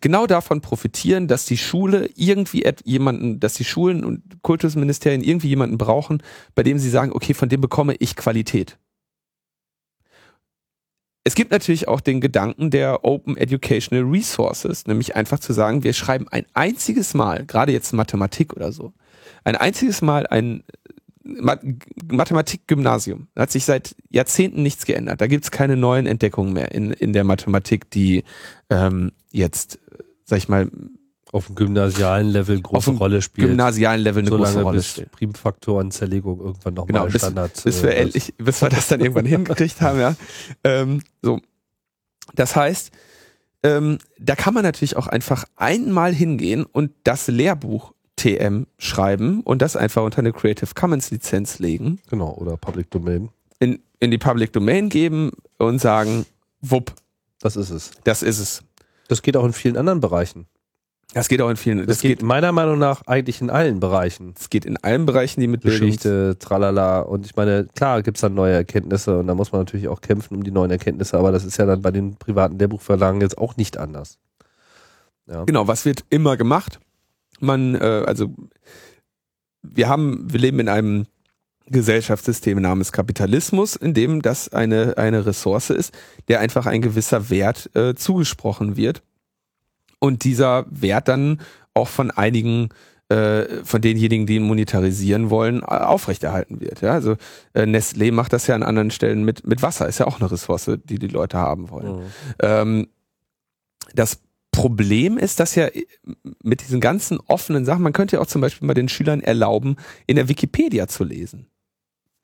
genau 0.00 0.26
davon 0.26 0.60
profitieren, 0.60 1.28
dass 1.28 1.46
die 1.46 1.58
Schule 1.58 2.10
irgendwie 2.16 2.64
jemanden, 2.84 3.40
dass 3.40 3.54
die 3.54 3.64
Schulen 3.64 4.04
und 4.04 4.42
Kultusministerien 4.42 5.22
irgendwie 5.22 5.48
jemanden 5.48 5.78
brauchen, 5.78 6.22
bei 6.54 6.62
dem 6.62 6.78
sie 6.78 6.90
sagen, 6.90 7.12
okay, 7.12 7.34
von 7.34 7.48
dem 7.48 7.60
bekomme 7.60 7.94
ich 7.98 8.16
Qualität. 8.16 8.78
Es 11.22 11.34
gibt 11.34 11.50
natürlich 11.50 11.86
auch 11.86 12.00
den 12.00 12.20
Gedanken 12.20 12.70
der 12.70 13.04
Open 13.04 13.36
Educational 13.36 14.04
Resources, 14.04 14.86
nämlich 14.86 15.16
einfach 15.16 15.38
zu 15.38 15.52
sagen, 15.52 15.84
wir 15.84 15.92
schreiben 15.92 16.26
ein 16.28 16.46
einziges 16.54 17.12
Mal, 17.12 17.44
gerade 17.44 17.72
jetzt 17.72 17.92
Mathematik 17.92 18.54
oder 18.54 18.72
so, 18.72 18.94
ein 19.44 19.56
einziges 19.56 20.00
Mal 20.00 20.26
ein 20.26 20.64
Mathematik-Gymnasium. 21.22 23.28
Da 23.34 23.42
hat 23.42 23.50
sich 23.50 23.64
seit 23.64 23.94
Jahrzehnten 24.08 24.62
nichts 24.62 24.86
geändert. 24.86 25.20
Da 25.20 25.26
gibt's 25.26 25.50
keine 25.50 25.76
neuen 25.76 26.06
Entdeckungen 26.06 26.52
mehr 26.52 26.72
in, 26.72 26.92
in 26.92 27.12
der 27.12 27.24
Mathematik, 27.24 27.90
die 27.90 28.24
ähm, 28.70 29.12
jetzt, 29.30 29.78
sag 30.30 30.38
ich 30.38 30.48
mal, 30.48 30.70
auf 31.32 31.46
dem 31.46 31.54
gymnasialen 31.54 32.28
Level 32.28 32.60
große 32.60 32.92
Rolle 32.92 33.20
spielt. 33.22 33.48
gymnasialen 33.48 34.00
Level 34.00 34.22
eine 34.22 34.30
große 34.30 34.62
Rolle 34.62 34.82
spielt. 34.82 35.12
Primfaktorenzerlegung 35.12 36.40
irgendwann 36.40 36.74
nochmal 36.74 36.86
Genau, 37.02 37.12
bis, 37.12 37.20
Standard. 37.22 37.62
bis 37.64 37.82
wir 37.82 37.94
endlich, 37.96 38.34
bis 38.38 38.62
wir 38.62 38.68
das 38.68 38.88
dann 38.88 39.00
irgendwann 39.00 39.26
hingekriegt 39.26 39.80
haben, 39.80 40.00
ja. 40.00 40.16
Ähm, 40.64 41.02
so. 41.22 41.40
Das 42.34 42.56
heißt, 42.56 42.90
ähm, 43.62 43.98
da 44.18 44.34
kann 44.36 44.54
man 44.54 44.62
natürlich 44.62 44.96
auch 44.96 45.06
einfach 45.06 45.44
einmal 45.56 46.12
hingehen 46.14 46.64
und 46.64 46.92
das 47.04 47.28
Lehrbuch 47.28 47.92
TM 48.16 48.66
schreiben 48.78 49.40
und 49.42 49.62
das 49.62 49.76
einfach 49.76 50.02
unter 50.02 50.18
eine 50.18 50.32
Creative 50.32 50.70
Commons 50.74 51.10
Lizenz 51.10 51.58
legen, 51.58 52.00
Genau, 52.10 52.32
oder 52.34 52.56
Public 52.56 52.90
Domain. 52.90 53.28
in, 53.60 53.80
in 54.00 54.10
die 54.10 54.18
Public 54.18 54.52
Domain 54.52 54.88
geben 54.88 55.30
und 55.58 55.78
sagen, 55.80 56.26
wupp, 56.60 56.92
Das 57.40 57.56
ist 57.56 57.70
es. 57.70 57.90
das 58.04 58.22
ist 58.22 58.38
es. 58.40 58.62
Das 59.10 59.22
geht 59.22 59.36
auch 59.36 59.44
in 59.44 59.52
vielen 59.52 59.76
anderen 59.76 59.98
Bereichen. 59.98 60.46
Das 61.12 61.28
geht 61.28 61.42
auch 61.42 61.50
in 61.50 61.56
vielen, 61.56 61.78
Das, 61.78 61.86
das, 61.88 62.00
geht, 62.00 62.20
geht, 62.20 62.22
meiner 62.22 62.52
Meinung 62.52 62.78
nach 62.78 63.02
eigentlich 63.08 63.40
in 63.40 63.50
allen 63.50 63.80
Bereichen. 63.80 64.34
das 64.34 64.50
geht 64.50 64.64
in 64.64 64.76
allen 64.76 65.04
Bereichen, 65.04 65.40
die 65.40 65.48
mit 65.48 65.62
Geschichte, 65.62 66.36
tralala. 66.38 67.00
Und 67.00 67.26
ich 67.26 67.34
meine, 67.34 67.66
klar 67.74 68.02
gibt's 68.02 68.20
dann 68.20 68.34
neue 68.34 68.52
Erkenntnisse 68.52 69.18
und 69.18 69.26
da 69.26 69.34
muss 69.34 69.50
man 69.50 69.62
natürlich 69.62 69.88
auch 69.88 70.00
kämpfen 70.00 70.36
um 70.36 70.44
die 70.44 70.52
neuen 70.52 70.70
Erkenntnisse, 70.70 71.18
aber 71.18 71.32
das 71.32 71.44
ist 71.44 71.56
ja 71.56 71.66
dann 71.66 71.82
bei 71.82 71.90
den 71.90 72.14
privaten 72.14 72.56
Lehrbuchverlagen 72.56 73.20
jetzt 73.20 73.38
auch 73.38 73.56
nicht 73.56 73.78
anders. 73.78 74.18
Ja. 75.26 75.42
Genau, 75.42 75.66
was 75.66 75.84
wird 75.84 76.04
immer 76.08 76.36
gemacht? 76.36 76.78
Man, 77.40 77.74
äh, 77.74 78.04
also 78.06 78.32
wir 79.62 79.88
haben, 79.88 80.32
wir 80.32 80.38
leben 80.38 80.60
in 80.60 80.68
einem 80.68 81.06
Gesellschaftssystem 81.70 82.60
namens 82.60 82.92
Kapitalismus, 82.92 83.76
in 83.76 83.94
dem 83.94 84.22
das 84.22 84.48
eine, 84.52 84.98
eine 84.98 85.24
Ressource 85.26 85.70
ist, 85.70 85.92
der 86.28 86.40
einfach 86.40 86.66
ein 86.66 86.82
gewisser 86.82 87.30
Wert 87.30 87.74
äh, 87.74 87.94
zugesprochen 87.94 88.76
wird. 88.76 89.02
Und 89.98 90.24
dieser 90.24 90.66
Wert 90.70 91.08
dann 91.08 91.40
auch 91.74 91.88
von 91.88 92.10
einigen 92.10 92.70
äh, 93.10 93.64
von 93.64 93.80
denjenigen, 93.80 94.26
die 94.26 94.36
ihn 94.36 94.44
monetarisieren 94.44 95.30
wollen, 95.30 95.62
äh, 95.62 95.64
aufrechterhalten 95.64 96.60
wird. 96.60 96.80
Ja, 96.80 96.92
also 96.92 97.16
äh, 97.54 97.62
Nestlé 97.62 98.12
macht 98.12 98.32
das 98.32 98.46
ja 98.46 98.54
an 98.54 98.62
anderen 98.62 98.92
Stellen 98.92 99.24
mit, 99.24 99.44
mit 99.44 99.62
Wasser, 99.62 99.88
ist 99.88 99.98
ja 99.98 100.06
auch 100.06 100.20
eine 100.20 100.30
Ressource, 100.30 100.70
die 100.84 101.00
die 101.00 101.08
Leute 101.08 101.36
haben 101.36 101.70
wollen. 101.70 101.96
Mhm. 101.96 102.02
Ähm, 102.38 102.88
das 103.94 104.20
Problem 104.52 105.18
ist, 105.18 105.40
dass 105.40 105.56
ja 105.56 105.68
mit 106.42 106.60
diesen 106.60 106.80
ganzen 106.80 107.18
offenen 107.26 107.64
Sachen, 107.64 107.82
man 107.82 107.92
könnte 107.92 108.16
ja 108.16 108.22
auch 108.22 108.26
zum 108.26 108.40
Beispiel 108.40 108.66
mal 108.66 108.74
den 108.74 108.88
Schülern 108.88 109.20
erlauben, 109.20 109.76
in 110.06 110.14
der 110.14 110.28
Wikipedia 110.28 110.86
zu 110.86 111.02
lesen. 111.02 111.46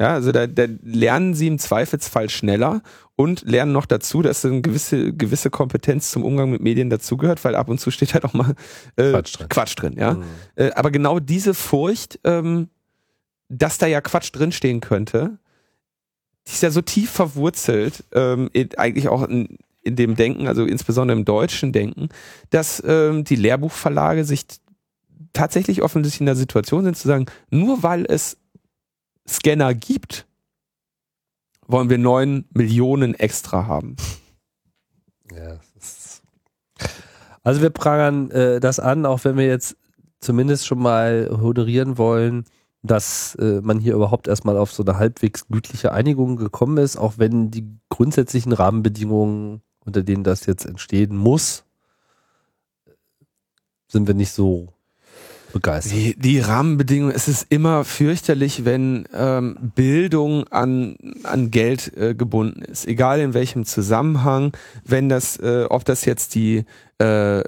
Ja, 0.01 0.13
also 0.13 0.31
da, 0.31 0.47
da 0.47 0.67
lernen 0.83 1.33
sie 1.33 1.47
im 1.47 1.59
Zweifelsfall 1.59 2.29
schneller 2.29 2.83
und 3.15 3.43
lernen 3.43 3.73
noch 3.73 3.87
dazu, 3.87 4.21
dass 4.21 4.45
eine 4.45 4.61
gewisse, 4.61 5.15
gewisse 5.15 5.49
Kompetenz 5.49 6.11
zum 6.11 6.23
Umgang 6.23 6.51
mit 6.51 6.61
Medien 6.61 6.91
dazugehört, 6.91 7.43
weil 7.45 7.55
ab 7.55 7.71
und 7.71 7.81
zu 7.81 7.91
steht 7.91 8.13
halt 8.13 8.27
auch 8.27 8.35
mal 8.35 8.55
äh, 8.97 9.11
Quatsch 9.13 9.39
drin. 9.39 9.49
Quatsch 9.49 9.75
drin 9.77 9.95
ja. 9.97 10.15
Mhm. 10.15 10.25
Äh, 10.57 10.71
aber 10.73 10.91
genau 10.91 11.19
diese 11.19 11.55
Furcht, 11.55 12.21
ähm, 12.25 12.69
dass 13.49 13.79
da 13.79 13.87
ja 13.87 14.03
Quatsch 14.03 14.31
drinstehen 14.33 14.81
könnte, 14.81 15.39
die 16.47 16.53
ist 16.53 16.63
ja 16.63 16.71
so 16.71 16.83
tief 16.83 17.11
verwurzelt, 17.11 18.05
ähm, 18.13 18.51
in, 18.53 18.69
eigentlich 18.77 19.09
auch 19.09 19.23
in, 19.27 19.57
in 19.83 19.97
dem 19.97 20.15
Denken, 20.15 20.47
also 20.47 20.65
insbesondere 20.65 21.19
im 21.19 21.25
deutschen 21.25 21.73
Denken, 21.73 22.11
dass 22.51 22.83
ähm, 22.87 23.25
die 23.25 23.37
Lehrbuchverlage 23.37 24.25
sich 24.25 24.45
tatsächlich 25.33 25.83
offensichtlich 25.83 26.21
in 26.21 26.27
der 26.27 26.37
Situation 26.37 26.85
sind 26.85 26.97
zu 26.97 27.09
sagen, 27.09 27.27
nur 27.51 27.83
weil 27.83 28.05
es 28.07 28.37
Scanner 29.29 29.75
gibt, 29.75 30.27
wollen 31.67 31.91
wir 31.91 31.99
neun 31.99 32.45
Millionen 32.53 33.15
extra 33.15 33.67
haben. 33.67 33.97
Ja, 35.33 35.59
also 37.47 37.63
wir 37.63 37.71
prangern 37.71 38.31
äh, 38.33 38.59
das 38.59 38.81
an, 38.81 39.07
auch 39.07 39.23
wenn 39.23 39.37
wir 39.37 39.47
jetzt 39.47 39.77
zumindest 40.19 40.67
schon 40.67 40.81
mal 40.81 41.29
hoderieren 41.41 41.97
wollen, 41.97 42.45
dass 42.83 43.37
äh, 43.37 43.61
man 43.61 43.79
hier 43.79 43.95
überhaupt 43.95 44.27
erstmal 44.27 44.57
auf 44.57 44.73
so 44.73 44.83
eine 44.83 44.99
halbwegs 44.99 45.47
gütliche 45.47 45.93
Einigung 45.93 46.37
gekommen 46.37 46.79
ist, 46.79 46.97
auch 46.97 47.19
wenn 47.19 47.53
die 47.53 47.79
grundsätzlichen 47.89 48.53
Rahmenbedingungen, 48.53 49.63
unter 49.85 50.03
denen 50.03 50.25
das 50.25 50.47
jetzt 50.47 50.65
entstehen 50.65 51.17
muss, 51.17 51.65
sind 53.87 54.09
wir 54.09 54.15
nicht 54.15 54.33
so 54.33 54.73
begeistert. 55.57 55.93
Die, 55.93 56.15
die 56.19 56.41
Rahmenbedingungen, 56.41 57.15
es 57.15 57.29
ist 57.29 57.47
immer 57.49 57.85
fürchterlich, 57.85 58.65
wenn 58.65 59.07
ähm, 59.15 59.57
Bildung 59.75 60.47
an, 60.49 60.97
an 61.25 61.51
Geld 61.51 61.97
äh, 61.97 62.15
gebunden 62.15 62.63
ist. 62.63 62.87
Egal 62.87 63.21
in 63.21 63.35
welchem 63.35 63.65
Zusammenhang, 63.65 64.53
wenn 64.85 65.09
das, 65.09 65.39
äh, 65.39 65.67
ob 65.69 65.85
das 65.85 66.05
jetzt 66.05 66.35
die, 66.35 66.65
äh, 66.99 67.43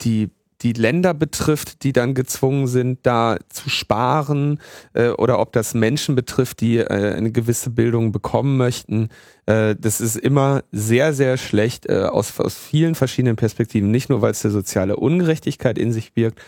die 0.00 0.30
die 0.62 0.72
Länder 0.72 1.14
betrifft, 1.14 1.84
die 1.84 1.92
dann 1.92 2.14
gezwungen 2.14 2.66
sind, 2.66 3.00
da 3.04 3.36
zu 3.48 3.68
sparen, 3.68 4.58
äh, 4.92 5.10
oder 5.10 5.38
ob 5.38 5.52
das 5.52 5.74
Menschen 5.74 6.16
betrifft, 6.16 6.60
die 6.60 6.78
äh, 6.78 7.14
eine 7.14 7.30
gewisse 7.30 7.70
Bildung 7.70 8.10
bekommen 8.10 8.56
möchten. 8.56 9.08
Äh, 9.46 9.76
das 9.78 10.00
ist 10.00 10.16
immer 10.16 10.64
sehr, 10.72 11.14
sehr 11.14 11.36
schlecht 11.36 11.86
äh, 11.86 12.02
aus, 12.10 12.38
aus 12.40 12.56
vielen 12.56 12.96
verschiedenen 12.96 13.36
Perspektiven. 13.36 13.90
Nicht 13.90 14.08
nur, 14.08 14.20
weil 14.20 14.32
es 14.32 14.44
eine 14.44 14.52
soziale 14.52 14.96
Ungerechtigkeit 14.96 15.78
in 15.78 15.92
sich 15.92 16.12
birgt, 16.12 16.40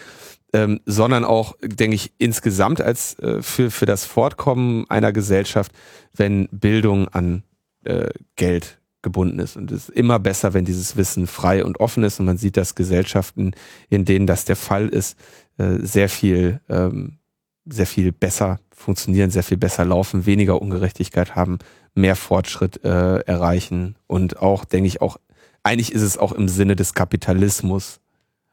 ähm, 0.53 0.81
sondern 0.85 1.25
auch, 1.25 1.57
denke 1.63 1.95
ich, 1.95 2.13
insgesamt 2.19 2.81
als 2.81 3.19
äh, 3.21 3.43
für, 3.43 3.71
für 3.71 3.87
das 3.87 4.05
Fortkommen 4.05 4.89
einer 4.89 5.13
Gesellschaft, 5.13 5.73
wenn 6.15 6.49
Bildung 6.51 7.09
an 7.09 7.45
äh, 7.85 8.09
Geld 8.37 8.81
gebunden 9.03 9.39
ist. 9.39 9.57
Und 9.57 9.71
es 9.71 9.89
ist 9.89 9.97
immer 9.97 10.19
besser, 10.19 10.53
wenn 10.53 10.65
dieses 10.65 10.97
Wissen 10.97 11.27
frei 11.27 11.65
und 11.65 11.81
offen 11.81 12.03
ist. 12.03 12.21
Und 12.21 12.27
man 12.27 12.37
sieht, 12.37 12.57
dass 12.57 12.75
Gesellschaften, 12.75 13.53
in 13.89 14.05
denen 14.05 14.27
das 14.27 14.45
der 14.45 14.57
Fall 14.57 14.89
ist, 14.89 15.17
äh, 15.59 15.79
sehr 15.81 16.09
viel, 16.09 16.61
ähm, 16.69 17.19
sehr 17.65 17.87
viel 17.87 18.13
besser 18.13 18.61
funktionieren, 18.75 19.31
sehr 19.31 19.43
viel 19.43 19.57
besser 19.57 19.85
laufen, 19.85 20.27
weniger 20.27 20.61
Ungerechtigkeit 20.61 21.35
haben, 21.35 21.59
mehr 21.95 22.17
Fortschritt 22.17 22.85
äh, 22.85 23.19
erreichen 23.21 23.97
und 24.07 24.39
auch, 24.41 24.65
denke 24.65 24.89
ich, 24.89 25.01
auch, 25.01 25.19
eigentlich 25.63 25.93
ist 25.93 26.03
es 26.03 26.17
auch 26.17 26.33
im 26.33 26.49
Sinne 26.49 26.77
des 26.77 26.95
Kapitalismus 26.95 28.01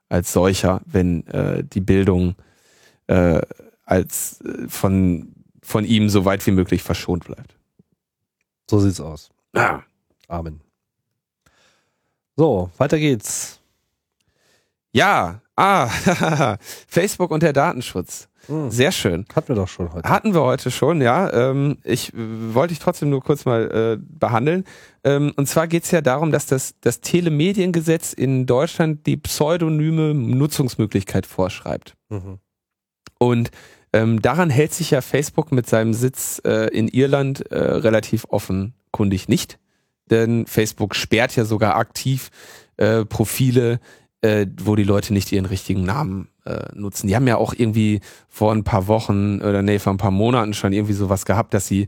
als 0.10 0.34
solcher, 0.34 0.82
wenn 0.86 1.26
äh, 1.28 1.64
die 1.64 1.82
Bildung 1.82 2.36
äh, 3.08 3.41
als 3.86 4.41
äh, 4.41 4.68
von, 4.68 5.34
von 5.62 5.86
ihm 5.86 6.10
so 6.10 6.26
weit 6.26 6.45
wie 6.47 6.51
möglich 6.51 6.84
verschont 6.84 7.26
bleibt. 7.26 7.55
So 8.70 8.80
sieht's 8.80 8.99
aus. 8.99 9.30
Ah. 9.53 9.82
Amen. 10.28 10.62
So, 12.36 12.70
weiter 12.78 12.99
geht's. 12.99 13.60
Ja, 14.91 15.41
ah, 15.55 15.88
Facebook 16.88 17.32
und 17.32 17.43
der 17.43 17.53
Datenschutz. 17.53 18.28
Hm, 18.48 18.72
Sehr 18.72 18.91
schön. 18.91 19.26
hatten 19.36 19.50
wir 19.50 19.56
doch 19.56 19.68
schon 19.68 19.91
heute. 19.93 20.10
Hatten 20.10 20.34
wir 20.34 20.41
heute 20.41 20.72
schon, 20.72 21.02
ja. 21.02 21.32
Ähm, 21.32 21.78
ich 21.84 22.14
äh, 22.14 22.18
wollte 22.54 22.74
ich 22.74 22.80
trotzdem 22.80 23.10
nur 23.10 23.22
kurz 23.22 23.45
mal 23.45 23.98
äh, 24.00 24.02
behandeln. 24.02 24.64
Ähm, 25.04 25.34
und 25.36 25.48
zwar 25.48 25.68
geht's 25.68 25.91
ja 25.91 26.02
darum, 26.02 26.32
dass 26.32 26.45
das, 26.45 26.76
das 26.82 27.02
Telemediengesetz 27.02 28.14
in 28.14 28.45
Deutschland 28.45 29.06
die 29.06 29.18
pseudonyme 29.18 30.14
Nutzungsmöglichkeit 30.14 31.26
vorschreibt. 31.26 31.95
Mhm. 32.10 32.39
Und 33.20 33.52
ähm, 33.93 34.22
daran 34.22 34.50
hält 34.50 34.74
sich 34.74 34.91
ja 34.91 35.02
Facebook 35.02 35.52
mit 35.52 35.68
seinem 35.68 35.93
Sitz 35.93 36.41
äh, 36.45 36.68
in 36.68 36.88
Irland 36.88 37.52
äh, 37.52 37.58
relativ 37.58 38.26
offenkundig 38.30 39.28
nicht. 39.28 39.60
Denn 40.10 40.45
Facebook 40.45 40.95
sperrt 40.95 41.36
ja 41.36 41.43
sogar 41.43 41.76
aktiv 41.76 42.30
äh, 42.78 43.06
Profile, 43.06 43.80
wo 44.60 44.76
die 44.76 44.84
Leute 44.84 45.14
nicht 45.14 45.32
ihren 45.32 45.45
richtigen 45.45 45.84
Namen 45.84 46.28
äh, 46.48 46.68
nutzen. 46.74 47.08
Die 47.08 47.16
haben 47.16 47.28
ja 47.28 47.38
auch 47.38 47.54
irgendwie 47.56 48.02
vor 48.30 48.54
ein 48.54 48.64
paar 48.64 48.88
Wochen 48.88 49.41
oder 49.41 49.62
nee, 49.62 49.80
vor 49.80 49.93
ein 49.93 49.98
paar 49.98 50.12
Monaten 50.12 50.54
schon 50.54 50.74
irgendwie 50.74 50.93
sowas 50.93 51.26
gehabt, 51.26 51.54
dass 51.54 51.68
sie 51.68 51.88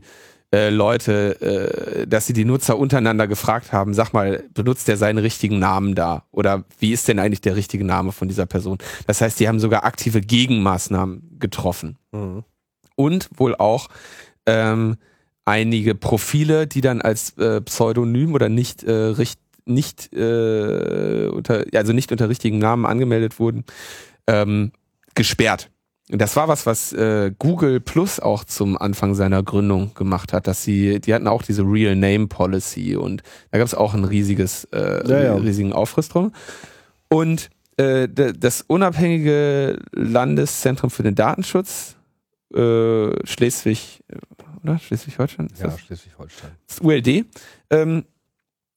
äh, 0.52 0.70
Leute, 0.70 1.40
äh, 1.40 2.06
dass 2.06 2.26
sie 2.26 2.32
die 2.32 2.44
Nutzer 2.44 2.76
untereinander 2.76 3.28
gefragt 3.28 3.72
haben, 3.72 3.94
sag 3.94 4.12
mal, 4.12 4.42
benutzt 4.52 4.88
der 4.88 4.96
seinen 4.96 5.18
richtigen 5.18 5.58
Namen 5.58 5.94
da? 5.94 6.24
Oder 6.32 6.64
wie 6.78 6.92
ist 6.92 7.06
denn 7.08 7.18
eigentlich 7.18 7.40
der 7.40 7.56
richtige 7.56 7.84
Name 7.84 8.12
von 8.12 8.26
dieser 8.28 8.46
Person? 8.46 8.78
Das 9.06 9.20
heißt, 9.20 9.38
die 9.38 9.48
haben 9.48 9.60
sogar 9.60 9.84
aktive 9.84 10.20
Gegenmaßnahmen 10.20 11.36
getroffen. 11.38 11.98
Mhm. 12.10 12.42
Und 12.96 13.30
wohl 13.36 13.54
auch 13.54 13.88
ähm, 14.46 14.96
einige 15.44 15.94
Profile, 15.94 16.66
die 16.66 16.80
dann 16.80 17.00
als 17.00 17.36
äh, 17.38 17.60
Pseudonym 17.60 18.34
oder 18.34 18.48
nicht 18.48 18.82
äh, 18.82 18.92
richt, 18.92 19.40
nicht 19.64 20.12
äh, 20.12 21.28
unter, 21.28 21.64
also 21.74 21.92
nicht 21.92 22.10
unter 22.10 22.28
richtigen 22.28 22.58
Namen 22.58 22.86
angemeldet 22.86 23.38
wurden, 23.38 23.64
ähm, 24.30 24.72
gesperrt. 25.14 25.70
Das 26.08 26.34
war 26.34 26.48
was, 26.48 26.66
was 26.66 26.92
äh, 26.92 27.32
Google 27.38 27.78
Plus 27.80 28.18
auch 28.18 28.42
zum 28.42 28.76
Anfang 28.76 29.14
seiner 29.14 29.44
Gründung 29.44 29.94
gemacht 29.94 30.32
hat, 30.32 30.48
dass 30.48 30.64
sie, 30.64 31.00
die 31.00 31.14
hatten 31.14 31.28
auch 31.28 31.42
diese 31.42 31.62
Real 31.62 31.94
Name 31.94 32.26
Policy 32.26 32.96
und 32.96 33.22
da 33.52 33.58
gab 33.58 33.66
es 33.66 33.74
auch 33.74 33.94
ein 33.94 34.04
riesiges, 34.04 34.64
äh, 34.72 35.08
ja, 35.08 35.22
ja. 35.22 35.34
riesigen 35.36 35.72
Aufriss 35.72 36.08
drum. 36.08 36.32
Und 37.08 37.50
äh, 37.76 38.08
das 38.08 38.62
unabhängige 38.62 39.78
Landeszentrum 39.92 40.90
für 40.90 41.04
den 41.04 41.14
Datenschutz 41.14 41.96
äh, 42.54 43.26
Schleswig, 43.26 44.02
oder? 44.62 44.78
Schleswig-Holstein? 44.78 45.48
Ja, 45.60 45.76
Schleswig-Holstein. 45.78 46.50
Das 46.66 46.80
ULD. 46.80 47.26
Ähm, 47.70 48.04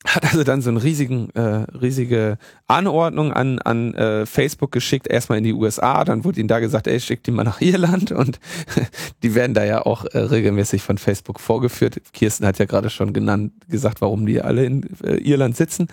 hat 0.06 0.26
also 0.26 0.44
dann 0.44 0.62
so 0.62 0.70
eine 0.70 0.84
riesigen, 0.84 1.30
äh, 1.32 1.66
riesige 1.80 2.38
Anordnung 2.68 3.32
an, 3.32 3.60
an 3.60 3.94
äh, 3.94 4.26
Facebook 4.26 4.72
geschickt, 4.72 5.08
erstmal 5.08 5.38
in 5.38 5.44
die 5.44 5.54
USA, 5.54 6.04
dann 6.04 6.24
wurde 6.24 6.40
ihnen 6.40 6.50
da 6.50 6.60
gesagt, 6.60 6.88
ey, 6.88 7.00
schickt 7.00 7.28
die 7.28 7.32
mal 7.32 7.44
nach 7.44 7.62
Irland 7.62 8.12
und 8.14 8.40
die 9.24 9.36
werden 9.36 9.54
da 9.54 9.64
ja 9.64 9.86
auch 9.86 10.06
äh, 10.06 10.20
regelmäßig 10.20 10.82
von 10.82 10.98
Facebook 10.98 11.40
vorgeführt. 11.40 12.02
Kirsten 12.14 12.46
hat 12.46 12.60
ja 12.60 12.66
gerade 12.66 12.90
schon 12.90 13.14
genannt, 13.14 13.54
gesagt, 13.70 14.02
warum 14.02 14.26
die 14.26 14.42
alle 14.42 14.66
in 14.66 14.84
äh, 15.04 15.16
Irland 15.18 15.56
sitzen. 15.56 15.88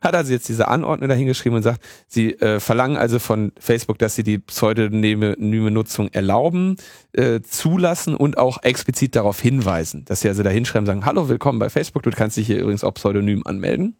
Hat 0.00 0.14
also 0.14 0.32
jetzt 0.32 0.48
diese 0.48 0.68
Anordnung 0.68 1.08
dahingeschrieben 1.08 1.56
und 1.56 1.62
sagt, 1.62 1.82
sie 2.06 2.34
äh, 2.34 2.60
verlangen 2.60 2.96
also 2.96 3.18
von 3.18 3.52
Facebook, 3.58 3.98
dass 3.98 4.14
sie 4.14 4.22
die 4.22 4.38
pseudonyme 4.38 5.36
Nutzung 5.38 6.08
erlauben, 6.12 6.76
äh, 7.12 7.40
zulassen 7.40 8.14
und 8.14 8.38
auch 8.38 8.62
explizit 8.62 9.16
darauf 9.16 9.40
hinweisen, 9.40 10.04
dass 10.04 10.20
sie 10.20 10.28
also 10.28 10.42
da 10.42 10.50
hinschreiben, 10.50 10.86
sagen, 10.86 11.04
hallo, 11.04 11.28
willkommen 11.28 11.58
bei 11.58 11.70
Facebook, 11.70 12.02
du 12.02 12.10
kannst 12.10 12.36
dich 12.36 12.46
hier 12.46 12.60
übrigens 12.60 12.84
auch 12.84 12.94
pseudonym 12.94 13.42
anmelden. 13.56 13.96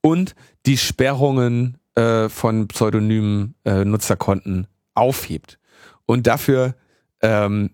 Und 0.00 0.34
die 0.66 0.76
Sperrungen 0.76 1.78
äh, 1.94 2.28
von 2.28 2.68
pseudonymen 2.68 3.54
äh, 3.64 3.84
Nutzerkonten 3.84 4.66
aufhebt. 4.94 5.58
Und 6.06 6.26
dafür 6.26 6.74
ähm, 7.22 7.70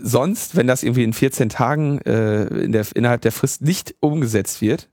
sonst, 0.00 0.56
wenn 0.56 0.66
das 0.66 0.82
irgendwie 0.82 1.04
in 1.04 1.12
14 1.12 1.48
Tagen 1.48 1.98
äh, 2.02 2.44
in 2.44 2.72
der, 2.72 2.86
innerhalb 2.94 3.22
der 3.22 3.32
Frist 3.32 3.62
nicht 3.62 3.94
umgesetzt 4.00 4.60
wird, 4.60 4.88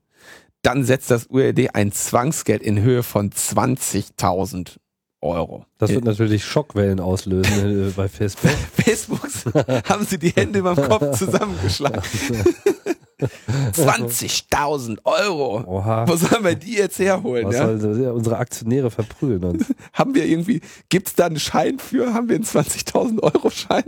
dann 0.62 0.84
setzt 0.84 1.10
das 1.10 1.26
URD 1.26 1.74
ein 1.74 1.92
Zwangsgeld 1.92 2.62
in 2.62 2.80
Höhe 2.80 3.02
von 3.02 3.30
20.000 3.30 4.76
Euro. 5.20 5.64
Das 5.78 5.90
wird 5.90 6.04
natürlich 6.04 6.44
Schockwellen 6.44 7.00
auslösen 7.00 7.88
äh, 7.88 7.90
bei 7.90 8.08
Facebook. 8.08 8.50
Facebooks 8.72 9.44
haben 9.88 10.04
sie 10.04 10.18
die 10.18 10.30
Hände 10.30 10.60
über 10.60 10.74
dem 10.74 10.88
Kopf 10.88 11.18
zusammengeschlagen. 11.18 12.02
20.000 13.20 14.98
Euro. 15.04 15.64
Oha. 15.66 16.06
Wo 16.06 16.16
sollen 16.16 16.44
wir 16.44 16.54
die 16.54 16.74
jetzt 16.74 16.98
herholen? 16.98 17.46
Was 17.46 17.56
ja? 17.56 17.78
Soll, 17.78 18.00
ja, 18.02 18.12
unsere 18.12 18.38
Aktionäre 18.38 18.90
verprügeln 18.90 19.44
uns. 19.44 19.66
haben 19.92 20.14
wir 20.14 20.24
irgendwie, 20.24 20.60
gibt 20.88 21.08
es 21.08 21.14
da 21.14 21.26
einen 21.26 21.40
Schein 21.40 21.78
für? 21.78 22.14
Haben 22.14 22.28
wir 22.28 22.36
einen 22.36 22.44
20.000 22.44 23.22
Euro 23.22 23.50
Schein? 23.50 23.84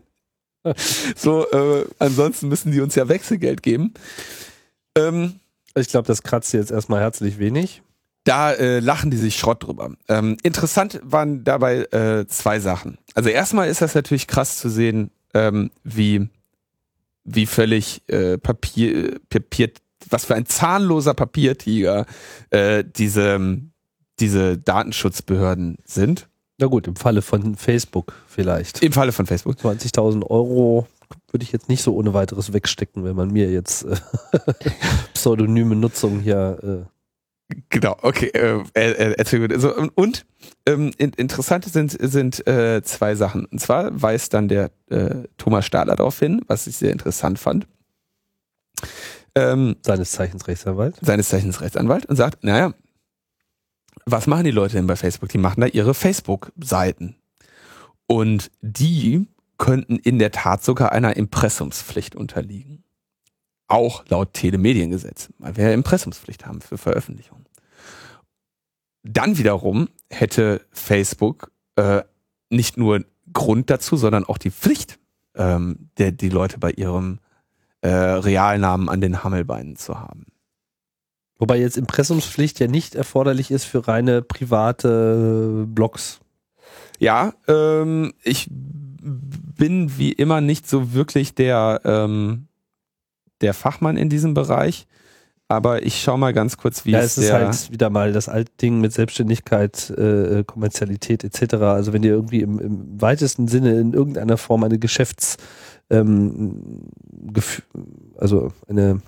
so, 1.17 1.49
äh, 1.51 1.87
ansonsten 1.99 2.49
müssen 2.49 2.73
die 2.73 2.81
uns 2.81 2.95
ja 2.95 3.09
Wechselgeld 3.09 3.63
geben. 3.63 3.95
Ähm, 4.97 5.41
ich 5.75 5.89
glaube, 5.89 6.07
das 6.07 6.23
kratzt 6.23 6.53
jetzt 6.53 6.71
erstmal 6.71 7.01
herzlich 7.01 7.39
wenig. 7.39 7.83
Da 8.25 8.53
äh, 8.53 8.81
lachen 8.81 9.11
die 9.11 9.17
sich 9.17 9.37
Schrott 9.37 9.67
drüber. 9.67 9.93
Ähm, 10.09 10.37
interessant 10.43 11.01
waren 11.03 11.43
dabei 11.45 11.85
äh, 11.85 12.27
zwei 12.27 12.61
Sachen. 12.61 12.99
Also 13.15 13.31
erstmal 13.31 13.69
ist 13.69 13.81
das 13.81 13.95
natürlich 13.95 14.27
krass 14.27 14.59
zu 14.59 14.69
sehen, 14.69 15.11
ähm, 15.33 15.71
wie, 15.85 16.29
wie 17.35 17.47
völlig 17.47 18.03
äh, 18.09 18.39
Papier, 18.39 19.21
Papier, 19.29 19.71
was 20.09 20.25
für 20.25 20.35
ein 20.35 20.47
zahnloser 20.47 21.15
Papiertiger 21.15 22.07
äh, 22.51 22.85
diese, 22.85 23.61
diese 24.19 24.59
Datenschutzbehörden 24.59 25.79
sind. 25.85 26.29
Na 26.59 26.67
gut, 26.67 26.87
im 26.87 26.97
Falle 26.97 27.23
von 27.23 27.57
Facebook 27.57 28.15
vielleicht. 28.27 28.83
Im 28.83 28.93
Falle 28.93 29.13
von 29.13 29.27
Facebook. 29.27 29.57
20.000 29.57 30.27
Euro 30.27 30.87
würde 31.31 31.43
ich 31.43 31.53
jetzt 31.53 31.69
nicht 31.69 31.83
so 31.83 31.95
ohne 31.95 32.15
weiteres 32.15 32.53
wegstecken, 32.53 33.05
wenn 33.05 33.17
man 33.17 33.31
mir 33.31 33.51
jetzt 33.51 33.85
äh, 33.85 33.97
pseudonyme 35.15 35.77
Nutzung 35.77 36.21
hier. 36.21 36.87
Äh 36.87 37.00
genau, 37.69 37.97
okay. 38.03 38.29
Äh, 38.29 39.15
erzähl 39.17 39.41
gut. 39.41 39.53
Also, 39.53 39.75
und 39.95 40.27
ähm, 40.67 40.93
interessant 40.99 41.65
sind, 41.65 41.97
sind 42.01 42.47
äh, 42.47 42.83
zwei 42.83 43.15
Sachen. 43.15 43.45
Und 43.47 43.61
zwar 43.61 44.01
weist 44.01 44.35
dann 44.35 44.49
der 44.49 44.71
äh, 44.91 45.25
Thomas 45.39 45.67
Stahler 45.67 45.97
darauf 45.97 46.19
hin, 46.19 46.43
was 46.47 46.67
ich 46.67 46.77
sehr 46.77 46.93
interessant 46.93 47.39
fand. 47.39 47.67
Ähm, 49.35 49.77
seines 49.85 50.13
Zeichens 50.13 50.49
Rechtsanwalt. 50.49 50.97
Seines 51.01 51.29
Zeichens 51.29 51.61
Rechtsanwalt 51.61 52.07
und 52.07 52.17
sagt, 52.17 52.45
naja, 52.45 52.75
was 54.07 54.27
machen 54.27 54.45
die 54.45 54.51
Leute 54.51 54.77
denn 54.77 54.87
bei 54.87 54.97
Facebook? 54.97 55.29
Die 55.29 55.39
machen 55.39 55.61
da 55.61 55.67
ihre 55.67 55.95
Facebook-Seiten. 55.95 57.17
Und 58.07 58.51
die 58.61 59.29
könnten 59.57 59.99
in 59.99 60.19
der 60.19 60.33
Tat 60.33 60.65
sogar 60.65 60.93
einer 60.93 61.17
Impressumspflicht 61.17 62.17
unterliegen. 62.17 62.83
Auch 63.71 64.05
laut 64.09 64.35
Telemediengesetz, 64.35 65.29
weil 65.39 65.57
wir 65.57 65.69
ja 65.69 65.71
Impressumspflicht 65.73 66.45
haben 66.45 66.61
für 66.61 66.77
Veröffentlichungen. 66.77 67.47
Dann 69.05 69.39
wiederum 69.39 69.89
hätte 70.11 70.61
Facebook 70.73 71.53
äh, 71.77 72.03
nicht 72.51 72.77
nur 72.77 73.05
Grund 73.33 73.71
dazu, 73.71 73.97
sondern 73.97 74.25
auch 74.25 74.39
die 74.39 74.51
Pflicht, 74.51 74.99
ähm, 75.37 75.89
der, 75.99 76.11
die 76.11 76.31
Leute 76.31 76.59
bei 76.59 76.73
ihrem 76.73 77.21
äh, 77.81 77.89
Realnamen 77.89 78.89
an 78.89 79.01
den 79.01 79.23
Hammelbeinen 79.23 79.77
zu 79.77 80.01
haben. 80.01 80.27
Wobei 81.39 81.59
jetzt 81.59 81.79
Impressumspflicht 81.79 82.59
ja 82.59 82.67
nicht 82.67 82.97
erforderlich 82.97 83.53
ist 83.53 83.65
für 83.65 83.87
reine 83.87 84.21
private 84.21 85.65
Blogs. 85.69 86.21
Ja, 86.99 87.33
ähm, 87.47 88.13
ich 88.25 88.49
bin 88.51 89.97
wie 89.97 90.13
immer 90.13 90.41
nicht 90.41 90.69
so 90.69 90.93
wirklich 90.93 91.35
der, 91.35 91.81
ähm, 91.85 92.49
der 93.41 93.55
Fachmann 93.55 93.97
in 93.97 94.09
diesem 94.09 94.35
Bereich. 94.35 94.87
Aber 95.49 95.85
ich 95.85 96.01
schau 96.01 96.17
mal 96.17 96.33
ganz 96.33 96.57
kurz, 96.57 96.85
wie 96.85 96.93
ja, 96.93 97.01
es, 97.01 97.17
es 97.17 97.25
ist 97.25 97.33
halt 97.33 97.73
wieder 97.73 97.91
mal 97.91 98.13
das 98.13 98.29
alte 98.29 98.53
Ding 98.63 98.81
mit 98.81 98.93
Selbstständigkeit, 98.93 99.91
äh, 99.91 100.45
Kommerzialität 100.45 101.25
etc. 101.25 101.55
Also 101.55 101.93
wenn 101.93 102.03
dir 102.03 102.13
irgendwie 102.13 102.41
im, 102.43 102.61
im 102.61 103.01
weitesten 103.03 103.49
Sinne 103.49 103.81
in 103.81 103.93
irgendeiner 103.93 104.37
Form 104.37 104.63
eine 104.63 104.79
Geschäfts, 104.79 105.39
ähm, 105.91 106.85
also 108.17 108.53
eine, 108.69 109.01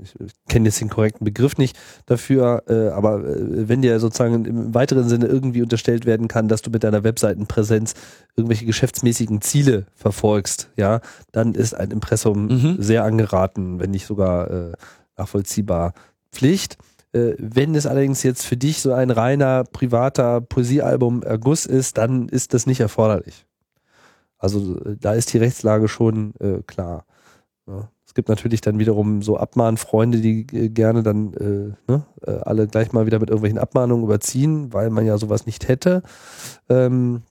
ich 0.00 0.14
kenne 0.48 0.66
jetzt 0.66 0.80
den 0.80 0.88
korrekten 0.88 1.24
Begriff 1.24 1.58
nicht 1.58 1.78
dafür, 2.06 2.62
äh, 2.68 2.88
aber 2.88 3.24
äh, 3.24 3.68
wenn 3.68 3.82
dir 3.82 3.98
sozusagen 3.98 4.44
im 4.44 4.74
weiteren 4.74 5.08
Sinne 5.08 5.26
irgendwie 5.26 5.62
unterstellt 5.62 6.06
werden 6.06 6.28
kann, 6.28 6.48
dass 6.48 6.62
du 6.62 6.70
mit 6.70 6.84
deiner 6.84 7.02
Webseitenpräsenz 7.02 7.94
irgendwelche 8.36 8.66
geschäftsmäßigen 8.66 9.40
Ziele 9.40 9.86
verfolgst, 9.94 10.70
ja, 10.76 11.00
dann 11.32 11.54
ist 11.54 11.74
ein 11.74 11.90
Impressum 11.90 12.46
mhm. 12.46 12.76
sehr 12.78 13.04
angeraten, 13.04 13.80
wenn 13.80 13.90
nicht 13.90 14.06
sogar 14.06 14.50
äh, 14.50 14.72
nachvollziehbar 15.16 15.94
Pflicht. 16.30 16.78
Äh, 17.12 17.32
wenn 17.38 17.74
es 17.74 17.86
allerdings 17.86 18.22
jetzt 18.22 18.46
für 18.46 18.56
dich 18.56 18.80
so 18.80 18.92
ein 18.92 19.10
reiner 19.10 19.64
privater 19.64 20.40
Poesiealbum-Erguss 20.40 21.66
ist, 21.66 21.98
dann 21.98 22.28
ist 22.28 22.54
das 22.54 22.66
nicht 22.66 22.80
erforderlich. 22.80 23.46
Also 24.38 24.78
äh, 24.84 24.96
da 25.00 25.14
ist 25.14 25.32
die 25.32 25.38
Rechtslage 25.38 25.88
schon 25.88 26.34
äh, 26.38 26.62
klar. 26.66 27.04
Ja 27.66 27.88
gibt 28.14 28.28
natürlich 28.28 28.60
dann 28.60 28.78
wiederum 28.78 29.22
so 29.22 29.36
Abmahnfreunde, 29.36 30.20
die 30.20 30.46
äh, 30.52 30.68
gerne 30.68 31.02
dann 31.02 31.34
äh, 31.34 31.90
ne, 31.90 32.06
äh, 32.26 32.30
alle 32.42 32.66
gleich 32.66 32.92
mal 32.92 33.06
wieder 33.06 33.18
mit 33.18 33.28
irgendwelchen 33.28 33.58
Abmahnungen 33.58 34.04
überziehen, 34.04 34.72
weil 34.72 34.90
man 34.90 35.06
ja 35.06 35.18
sowas 35.18 35.46
nicht 35.46 35.68
hätte. 35.68 36.02
Ähm, 36.68 37.22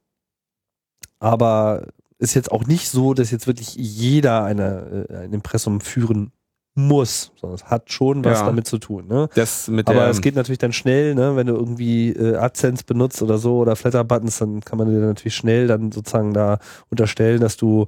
aber 1.20 1.88
ist 2.20 2.34
jetzt 2.34 2.52
auch 2.52 2.66
nicht 2.66 2.90
so, 2.90 3.14
dass 3.14 3.32
jetzt 3.32 3.48
wirklich 3.48 3.76
jeder 3.76 4.44
eine, 4.44 5.08
äh, 5.10 5.16
ein 5.18 5.34
Impressum 5.34 5.82
führen 5.82 6.32
muss, 6.78 7.32
sondern 7.42 7.56
es 7.56 7.66
hat 7.66 7.92
schon 7.92 8.24
was 8.24 8.40
ja. 8.40 8.46
damit 8.46 8.68
zu 8.68 8.78
tun. 8.78 9.08
Ne? 9.08 9.30
Das 9.34 9.68
mit 9.68 9.90
Aber 9.90 10.08
es 10.10 10.22
geht 10.22 10.36
natürlich 10.36 10.60
dann 10.60 10.74
schnell, 10.74 11.16
ne? 11.16 11.36
wenn 11.36 11.48
du 11.48 11.56
irgendwie 11.56 12.10
äh, 12.12 12.36
AdSense 12.36 12.84
benutzt 12.86 13.22
oder 13.24 13.40
so 13.40 13.58
oder 13.58 13.76
Flatter-Buttons, 13.76 14.38
dann 14.38 14.62
kann 14.62 14.78
man 14.78 14.88
dir 14.88 15.00
natürlich 15.00 15.36
schnell 15.36 15.66
dann 15.66 15.92
sozusagen 15.92 16.34
da 16.34 16.60
unterstellen, 16.90 17.42
dass 17.42 17.58
du 17.58 17.88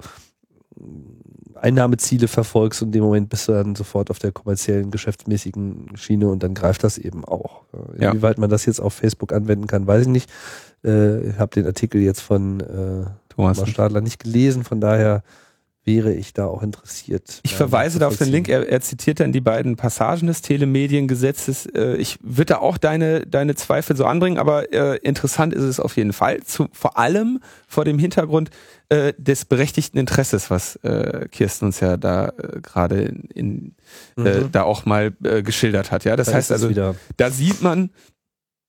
Einnahmeziele 1.62 2.28
verfolgst 2.28 2.82
und 2.82 2.88
in 2.88 2.92
dem 2.92 3.04
Moment 3.04 3.28
bist 3.28 3.48
du 3.48 3.52
dann 3.52 3.74
sofort 3.74 4.10
auf 4.10 4.18
der 4.18 4.32
kommerziellen, 4.32 4.90
geschäftsmäßigen 4.90 5.96
Schiene 5.96 6.28
und 6.28 6.42
dann 6.42 6.54
greift 6.54 6.84
das 6.84 6.98
eben 6.98 7.24
auch. 7.24 7.62
Ja. 7.98 8.10
Inwieweit 8.10 8.38
man 8.38 8.50
das 8.50 8.66
jetzt 8.66 8.80
auf 8.80 8.94
Facebook 8.94 9.32
anwenden 9.32 9.66
kann, 9.66 9.86
weiß 9.86 10.02
ich 10.02 10.08
nicht. 10.08 10.30
Äh, 10.84 11.30
ich 11.30 11.38
habe 11.38 11.50
den 11.50 11.66
Artikel 11.66 12.00
jetzt 12.00 12.20
von 12.20 12.60
äh, 12.60 12.64
Thomas. 13.28 13.58
Thomas 13.58 13.70
Stadler 13.70 14.00
nicht 14.00 14.22
gelesen, 14.22 14.64
von 14.64 14.80
daher 14.80 15.22
wäre 15.90 16.12
ich 16.12 16.32
da 16.32 16.46
auch 16.46 16.62
interessiert. 16.62 17.40
Ich 17.42 17.50
Ja, 17.52 17.56
verweise 17.56 17.98
da 17.98 18.06
auf 18.08 18.16
den. 18.16 18.28
Link. 18.28 18.48
Er, 18.48 18.68
er 18.68 18.80
zitiert 18.80 19.18
dann 19.20 19.32
die 19.32 19.40
beiden 19.40 19.74
Passagen 19.76 20.26
des 20.28 20.40
Telemediengesetzes. 20.42 21.66
Äh, 21.66 21.96
ich 21.96 22.18
würde 22.22 22.54
da 22.54 22.58
auch 22.58 22.78
deine, 22.78 23.26
deine 23.26 23.54
Zweifel 23.56 23.96
so 23.96 24.04
anbringen, 24.04 24.38
aber 24.38 24.72
äh, 24.72 24.96
interessant 24.98 25.52
ist 25.54 25.64
es 25.64 25.80
auf 25.80 25.96
jeden 25.96 26.12
Fall. 26.12 26.42
Zu, 26.44 26.68
vor 26.72 26.96
allem 26.98 27.40
vor 27.66 27.84
dem 27.84 27.98
Hintergrund 27.98 28.50
äh, 28.88 29.12
des 29.18 29.44
berechtigten 29.44 29.98
Interesses, 29.98 30.50
was 30.50 30.76
äh, 30.76 31.26
Kirsten 31.30 31.66
uns 31.66 31.80
ja 31.80 31.96
da 31.96 32.28
äh, 32.28 32.60
gerade 32.60 33.02
in, 33.02 33.24
in 33.34 33.74
äh, 34.24 34.40
Mhm. 34.42 34.52
da 34.52 34.62
auch 34.62 34.84
mal 34.86 35.12
äh, 35.24 35.42
geschildert 35.42 35.90
hat. 35.90 36.04
Ja, 36.04 36.14
das 36.16 36.28
Da 36.28 36.34
heißt 36.34 36.52
also, 36.52 36.68
wieder. 36.70 36.94
da 37.16 37.30
sieht 37.30 37.62
man, 37.62 37.90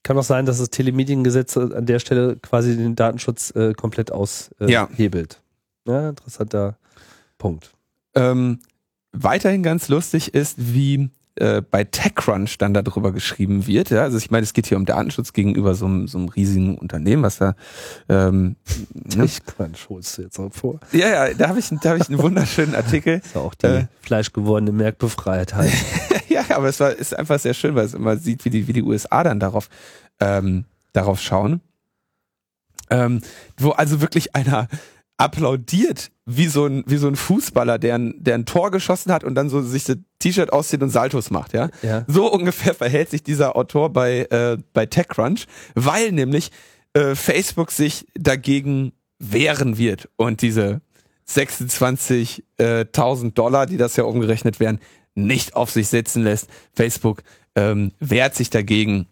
Kann 0.03 0.17
auch 0.17 0.23
sein, 0.23 0.47
dass 0.47 0.57
das 0.57 0.71
Telemediengesetz 0.71 1.55
an 1.57 1.85
der 1.85 1.99
Stelle 1.99 2.35
quasi 2.41 2.75
den 2.75 2.95
Datenschutz 2.95 3.51
äh, 3.55 3.73
komplett 3.75 4.09
Ja. 4.09 4.15
aushebelt. 4.87 5.39
Ja, 5.87 6.09
interessanter 6.09 6.77
Punkt. 7.41 7.71
Ähm, 8.13 8.59
weiterhin 9.13 9.63
ganz 9.63 9.89
lustig 9.89 10.35
ist, 10.35 10.55
wie 10.57 11.09
äh, 11.35 11.61
bei 11.63 11.83
TechCrunch 11.83 12.59
dann 12.59 12.75
darüber 12.75 13.11
geschrieben 13.11 13.65
wird. 13.65 13.89
Ja? 13.89 14.03
Also 14.03 14.19
ich 14.19 14.29
meine, 14.29 14.43
es 14.43 14.53
geht 14.53 14.67
hier 14.67 14.77
um 14.77 14.85
Datenschutz 14.85 15.33
gegenüber 15.33 15.73
so 15.73 15.87
einem, 15.87 16.07
so 16.07 16.19
einem 16.19 16.29
riesigen 16.29 16.77
Unternehmen, 16.77 17.23
was 17.23 17.39
da 17.39 17.55
ähm, 18.09 18.57
ne? 18.93 19.27
Quatsch, 19.47 19.89
holst 19.89 20.19
du 20.19 20.21
jetzt 20.21 20.37
auch 20.37 20.53
vor. 20.53 20.79
ja, 20.91 21.07
ja, 21.09 21.33
da 21.33 21.47
habe 21.47 21.57
ich, 21.57 21.69
da 21.81 21.89
hab 21.89 21.97
ich 21.97 22.09
einen 22.09 22.19
wunderschönen 22.21 22.75
Artikel. 22.75 23.21
ist 23.25 23.33
ja 23.33 23.41
auch 23.41 23.55
die 23.55 23.65
Äh. 23.65 23.87
fleischgewordene 24.01 24.71
Merkbefreiheit. 24.71 25.51
ja, 26.29 26.43
aber 26.49 26.67
es 26.67 26.79
war, 26.79 26.91
ist 26.91 27.17
einfach 27.17 27.39
sehr 27.39 27.55
schön, 27.55 27.73
weil 27.73 27.85
es 27.85 27.95
immer 27.95 28.17
sieht, 28.17 28.45
wie 28.45 28.51
die, 28.51 28.67
wie 28.67 28.73
die 28.73 28.83
USA 28.83 29.23
dann 29.23 29.39
darauf, 29.39 29.67
ähm, 30.19 30.65
darauf 30.93 31.19
schauen. 31.19 31.61
Ähm, 32.91 33.21
wo 33.57 33.71
also 33.71 33.99
wirklich 33.99 34.35
einer 34.35 34.67
applaudiert, 35.17 36.11
wie 36.37 36.47
so 36.47 36.65
ein, 36.65 36.83
wie 36.87 36.97
so 36.97 37.07
ein 37.07 37.15
Fußballer, 37.15 37.79
der 37.79 37.95
ein, 37.95 38.13
der 38.17 38.35
ein 38.35 38.45
Tor 38.45 38.71
geschossen 38.71 39.11
hat 39.11 39.23
und 39.23 39.35
dann 39.35 39.49
so 39.49 39.61
sich 39.61 39.85
das 39.85 39.97
T-Shirt 40.19 40.53
auszieht 40.53 40.83
und 40.83 40.89
Saltos 40.89 41.31
macht, 41.31 41.53
ja. 41.53 41.69
ja. 41.81 42.05
So 42.07 42.31
ungefähr 42.31 42.73
verhält 42.73 43.09
sich 43.09 43.23
dieser 43.23 43.55
Autor 43.55 43.91
bei, 43.91 44.27
äh, 44.29 44.57
bei 44.73 44.85
TechCrunch, 44.85 45.45
weil 45.75 46.11
nämlich 46.11 46.51
äh, 46.93 47.15
Facebook 47.15 47.71
sich 47.71 48.05
dagegen 48.15 48.93
wehren 49.19 49.77
wird 49.77 50.09
und 50.17 50.41
diese 50.41 50.81
26.000 51.29 53.33
Dollar, 53.33 53.65
die 53.65 53.77
das 53.77 53.95
ja 53.95 54.03
umgerechnet 54.03 54.59
wären, 54.59 54.79
nicht 55.15 55.55
auf 55.55 55.71
sich 55.71 55.87
sitzen 55.87 56.23
lässt. 56.23 56.49
Facebook 56.73 57.23
ähm, 57.55 57.93
wehrt 57.99 58.35
sich 58.35 58.49
dagegen 58.49 59.07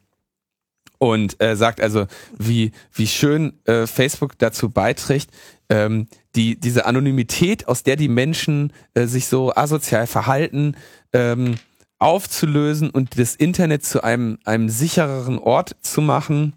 und 0.98 1.42
äh, 1.42 1.56
sagt 1.56 1.80
also, 1.82 2.08
wie, 2.38 2.72
wie 2.94 3.08
schön 3.08 3.60
äh, 3.66 3.88
Facebook 3.88 4.38
dazu 4.38 4.70
beiträgt, 4.70 5.30
ähm, 5.70 6.08
die, 6.36 6.60
diese 6.60 6.86
Anonymität, 6.86 7.68
aus 7.68 7.84
der 7.84 7.96
die 7.96 8.10
Menschen 8.10 8.72
äh, 8.94 9.06
sich 9.06 9.28
so 9.28 9.54
asozial 9.56 10.08
verhalten, 10.08 10.76
ähm, 11.14 11.56
aufzulösen 11.98 12.90
und 12.90 13.20
das 13.20 13.36
Internet 13.36 13.84
zu 13.84 14.04
einem, 14.04 14.40
einem 14.46 14.70
sichereren 14.70 15.38
Ort 15.40 15.76
zu 15.82 16.02
machen. 16.02 16.54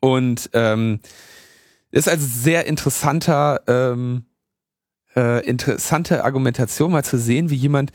Und 0.00 0.50
ähm, 0.54 1.00
ist 1.90 2.08
also 2.08 2.26
sehr 2.26 2.66
interessanter, 2.66 3.60
ähm, 3.66 4.24
äh, 5.14 5.44
interessante 5.46 6.24
Argumentation, 6.24 6.92
mal 6.92 7.04
zu 7.04 7.18
sehen, 7.18 7.50
wie 7.50 7.56
jemand 7.56 7.92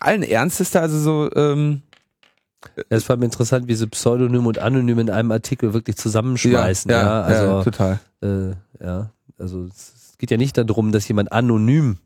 allen 0.00 0.22
Ernstes 0.22 0.70
da 0.70 0.80
also 0.80 0.98
so 0.98 1.30
ähm, 1.34 1.82
Es 2.88 3.08
war 3.08 3.16
mir 3.16 3.26
interessant, 3.26 3.68
wie 3.68 3.74
sie 3.74 3.86
Pseudonym 3.86 4.46
und 4.46 4.58
Anonym 4.58 4.98
in 4.98 5.10
einem 5.10 5.30
Artikel 5.30 5.74
wirklich 5.74 5.96
zusammenschmeißen. 5.96 6.90
Ja, 6.90 7.22
also, 7.22 7.62
total. 7.62 8.00
äh, 8.22 8.52
ja, 8.80 9.10
also 9.38 9.64
es 9.64 10.14
geht 10.18 10.30
ja 10.30 10.36
nicht 10.36 10.56
darum, 10.56 10.92
dass 10.92 11.08
jemand 11.08 11.32
anonym 11.32 11.98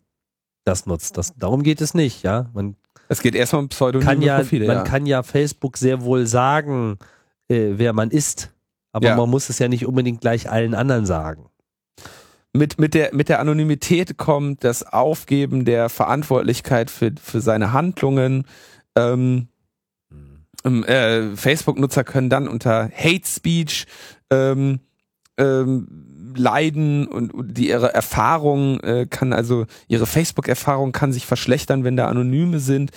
das 0.65 0.87
nutzt. 0.87 1.17
Das, 1.17 1.35
darum 1.37 1.63
geht 1.63 1.81
es 1.81 1.95
nicht, 1.95 2.23
ja. 2.23 2.51
Man 2.55 2.77
Es 3.09 3.21
geht 3.21 3.35
erstmal 3.35 3.63
um 3.63 3.69
Pseudonyme 3.69 4.09
kann 4.09 4.23
ja, 4.23 4.37
Profile, 4.39 4.67
man 4.67 4.77
ja. 4.77 4.83
kann 4.85 5.07
ja 5.07 5.23
Facebook 5.23 5.77
sehr 5.77 6.03
wohl 6.03 6.27
sagen, 6.27 6.99
äh, 7.49 7.73
wer 7.77 7.93
man 7.93 8.11
ist. 8.11 8.51
Aber 8.93 9.09
Ja. 9.09 9.17
man 9.17 9.31
muss 9.31 9.49
es 9.49 9.59
ja 9.59 9.69
nicht 9.69 9.87
unbedingt 9.87 10.21
gleich 10.21 10.51
allen 10.51 10.75
anderen 10.75 11.07
sagen. 11.07 11.49
mit, 12.55 12.79
mit, 12.79 12.93
der, 12.93 13.15
mit 13.15 13.31
der 13.31 13.41
Anonymität 13.41 14.19
kommt 14.19 14.63
das 14.63 14.83
Aufgeben 14.83 15.65
der 15.65 15.89
Verantwortlichkeit 15.89 16.91
für, 16.91 17.13
für 17.21 17.41
seine 17.41 17.73
Handlungen. 17.73 18.45
Ähm, 18.95 19.49
ähm, 20.65 20.85
äh, 20.85 21.35
Facebook-Nutzer 21.35 22.05
können 22.05 22.29
dann 22.29 22.49
unter 22.49 22.91
Hate 22.95 23.27
Speech 23.27 23.87
ähm, 24.31 24.81
ähm, 25.39 26.12
leiden 26.37 27.07
und, 27.07 27.33
die 27.57 27.69
ihre 27.69 27.95
Erfahrung 27.95 28.81
äh, 28.81 29.07
kann 29.09 29.33
also 29.33 29.67
ihre 29.89 30.07
Facebook-Erfahrung 30.07 30.93
kann 30.93 31.13
sich 31.13 31.27
verschlechtern, 31.27 31.85
wenn 31.85 31.97
da 31.97 32.09
Anonyme 32.09 32.61
sind. 32.61 32.91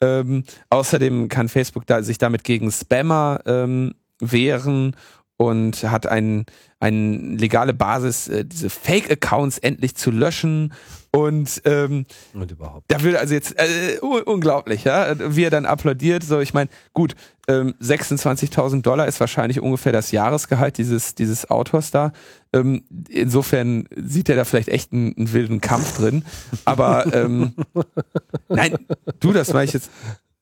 Ähm, 0.00 0.44
außerdem 0.70 1.28
kann 1.28 1.48
Facebook 1.48 1.86
da, 1.86 2.02
sich 2.02 2.18
damit 2.18 2.44
gegen 2.44 2.70
Spammer 2.70 3.40
ähm, 3.46 3.94
wehren 4.20 4.94
und 5.36 5.84
hat 5.84 6.06
ein, 6.06 6.44
eine 6.80 7.16
legale 7.36 7.74
Basis, 7.74 8.28
äh, 8.28 8.44
diese 8.44 8.70
Fake-Accounts 8.70 9.58
endlich 9.58 9.94
zu 9.94 10.10
löschen. 10.10 10.72
Und 11.10 11.62
ähm, 11.64 12.04
Und 12.34 12.50
überhaupt. 12.50 12.84
da 12.88 13.02
würde 13.02 13.18
also 13.18 13.32
jetzt 13.32 13.54
äh, 13.58 13.98
un- 14.02 14.22
unglaublich, 14.24 14.84
ja, 14.84 15.14
wie 15.34 15.42
er 15.44 15.50
dann 15.50 15.64
applaudiert. 15.64 16.22
So, 16.22 16.38
ich 16.40 16.52
meine, 16.52 16.68
gut, 16.92 17.14
ähm, 17.48 17.74
26.000 17.80 18.82
Dollar 18.82 19.08
ist 19.08 19.18
wahrscheinlich 19.18 19.58
ungefähr 19.60 19.92
das 19.92 20.10
Jahresgehalt 20.12 20.76
dieses 20.76 21.14
dieses 21.14 21.50
Autors 21.50 21.90
da. 21.90 22.12
Ähm, 22.52 22.82
insofern 23.08 23.88
sieht 23.96 24.28
er 24.28 24.36
da 24.36 24.44
vielleicht 24.44 24.68
echt 24.68 24.92
einen, 24.92 25.16
einen 25.16 25.32
wilden 25.32 25.60
Kampf 25.62 25.96
drin. 25.96 26.24
Aber 26.66 27.10
ähm, 27.14 27.54
nein, 28.50 28.76
du, 29.20 29.32
das 29.32 29.54
war 29.54 29.64
ich 29.64 29.72
jetzt. 29.72 29.90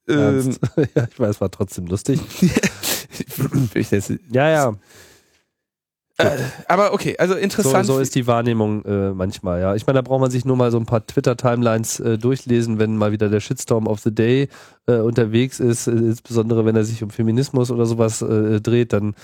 Ähm, 0.09 0.57
ja, 0.97 1.07
ich 1.11 1.19
weiß, 1.21 1.41
war 1.41 1.51
trotzdem 1.51 1.87
lustig. 1.87 2.21
Ja, 4.31 4.49
ja. 4.51 4.75
Äh, 6.19 6.39
aber 6.67 6.95
okay, 6.95 7.17
also 7.19 7.35
So, 7.35 7.41
interessant. 7.41 7.87
so 7.87 7.99
ist 7.99 8.15
die 8.15 8.27
Wahrnehmung 8.27 8.85
äh, 8.85 9.11
manchmal, 9.11 9.61
ja. 9.61 9.75
Ich 9.75 9.87
meine, 9.87 9.99
da 9.99 10.03
braucht 10.03 10.21
man 10.21 10.31
sich 10.31 10.45
nur 10.45 10.57
mal 10.57 10.71
so 10.71 10.79
ein 10.79 10.87
paar 10.87 11.07
Twitter-Timelines 11.07 12.01
äh, 12.01 12.19
durchlesen, 12.19 12.79
wenn 12.79 12.97
mal 12.97 13.13
wieder 13.13 13.29
der 13.29 13.41
Shitstorm 13.41 13.87
of 13.87 14.01
the 14.01 14.15
Day 14.15 14.49
äh, 14.87 14.97
unterwegs 14.97 15.61
ist, 15.61 15.87
äh, 15.87 15.91
insbesondere 15.93 16.65
wenn 16.65 16.77
er 16.77 16.85
sich 16.85 17.03
um 17.03 17.11
Feminismus 17.11 17.71
oder 17.71 17.87
sowas 17.87 18.19
dreht, 18.19 18.93
dann 18.93 19.15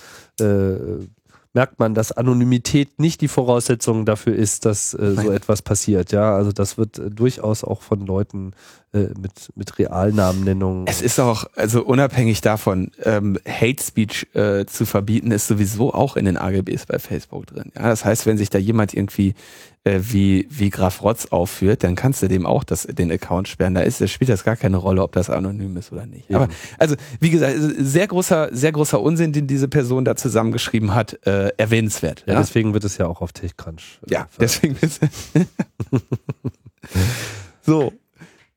merkt 1.55 1.79
man, 1.79 1.95
dass 1.95 2.13
Anonymität 2.13 2.99
nicht 2.99 3.21
die 3.21 3.29
Voraussetzung 3.29 4.07
dafür 4.07 4.35
ist, 4.35 4.65
dass 4.65 4.93
so 4.93 5.31
etwas 5.31 5.63
passiert, 5.63 6.11
ja. 6.13 6.35
Also 6.35 6.53
das 6.53 6.79
wird 6.79 7.01
durchaus 7.11 7.65
auch 7.65 7.83
von 7.83 8.07
Leuten 8.07 8.53
mit, 8.93 9.51
mit 9.55 9.79
Realnamennennung. 9.79 10.85
Es 10.87 11.01
ist 11.01 11.19
auch, 11.19 11.47
also 11.57 11.83
unabhängig 11.83 12.43
davon, 12.43 12.91
ähm, 13.05 13.39
Hate 13.49 13.83
Speech 13.83 14.27
äh, 14.35 14.67
zu 14.67 14.85
verbieten, 14.85 15.31
ist 15.31 15.47
sowieso 15.47 15.95
auch 15.95 16.17
in 16.17 16.27
den 16.27 16.37
AGBs 16.37 16.87
bei 16.87 16.99
Facebook 16.99 17.47
drin. 17.47 17.73
Ja, 17.75 17.89
das 17.89 18.05
heißt, 18.05 18.27
wenn 18.27 18.37
sich 18.37 18.51
da 18.51 18.59
jemand 18.59 18.93
irgendwie 18.93 19.35
äh, 19.85 19.99
wie, 20.03 20.47
wie 20.51 20.69
Graf 20.71 21.03
Rotz 21.03 21.27
aufführt, 21.27 21.85
dann 21.85 21.95
kannst 21.97 22.23
du 22.23 22.29
dem 22.29 22.45
auch 22.45 22.65
das, 22.65 22.83
den 22.83 23.11
Account 23.11 23.49
sperren. 23.49 23.75
Da 23.75 23.81
ist, 23.81 24.01
da 24.01 24.07
spielt 24.07 24.29
das 24.29 24.45
gar 24.45 24.57
keine 24.57 24.77
Rolle, 24.77 25.03
ob 25.03 25.13
das 25.13 25.31
anonym 25.31 25.77
ist 25.79 25.91
oder 25.91 26.05
nicht. 26.07 26.29
Ja. 26.29 26.37
Aber 26.37 26.49
also, 26.79 26.95
wie 27.19 27.31
gesagt, 27.31 27.57
sehr 27.79 28.07
großer, 28.07 28.51
sehr 28.53 28.73
großer 28.73 29.01
Unsinn, 29.01 29.33
den 29.33 29.47
diese 29.47 29.69
Person 29.69 30.05
da 30.05 30.17
zusammengeschrieben 30.17 30.95
hat, 30.95 31.19
äh, 31.27 31.49
erwähnenswert. 31.57 32.25
ja, 32.27 32.35
Ja, 32.35 32.41
deswegen 32.41 32.75
wird 32.75 32.85
es 32.85 32.99
ja 32.99 33.07
auch 33.07 33.23
auf 33.23 33.33
TechCrunch. 33.33 34.01
äh, 34.07 34.13
ja 34.13 34.29
deswegen 34.39 34.77
ist 34.81 35.01
so. 37.63 37.93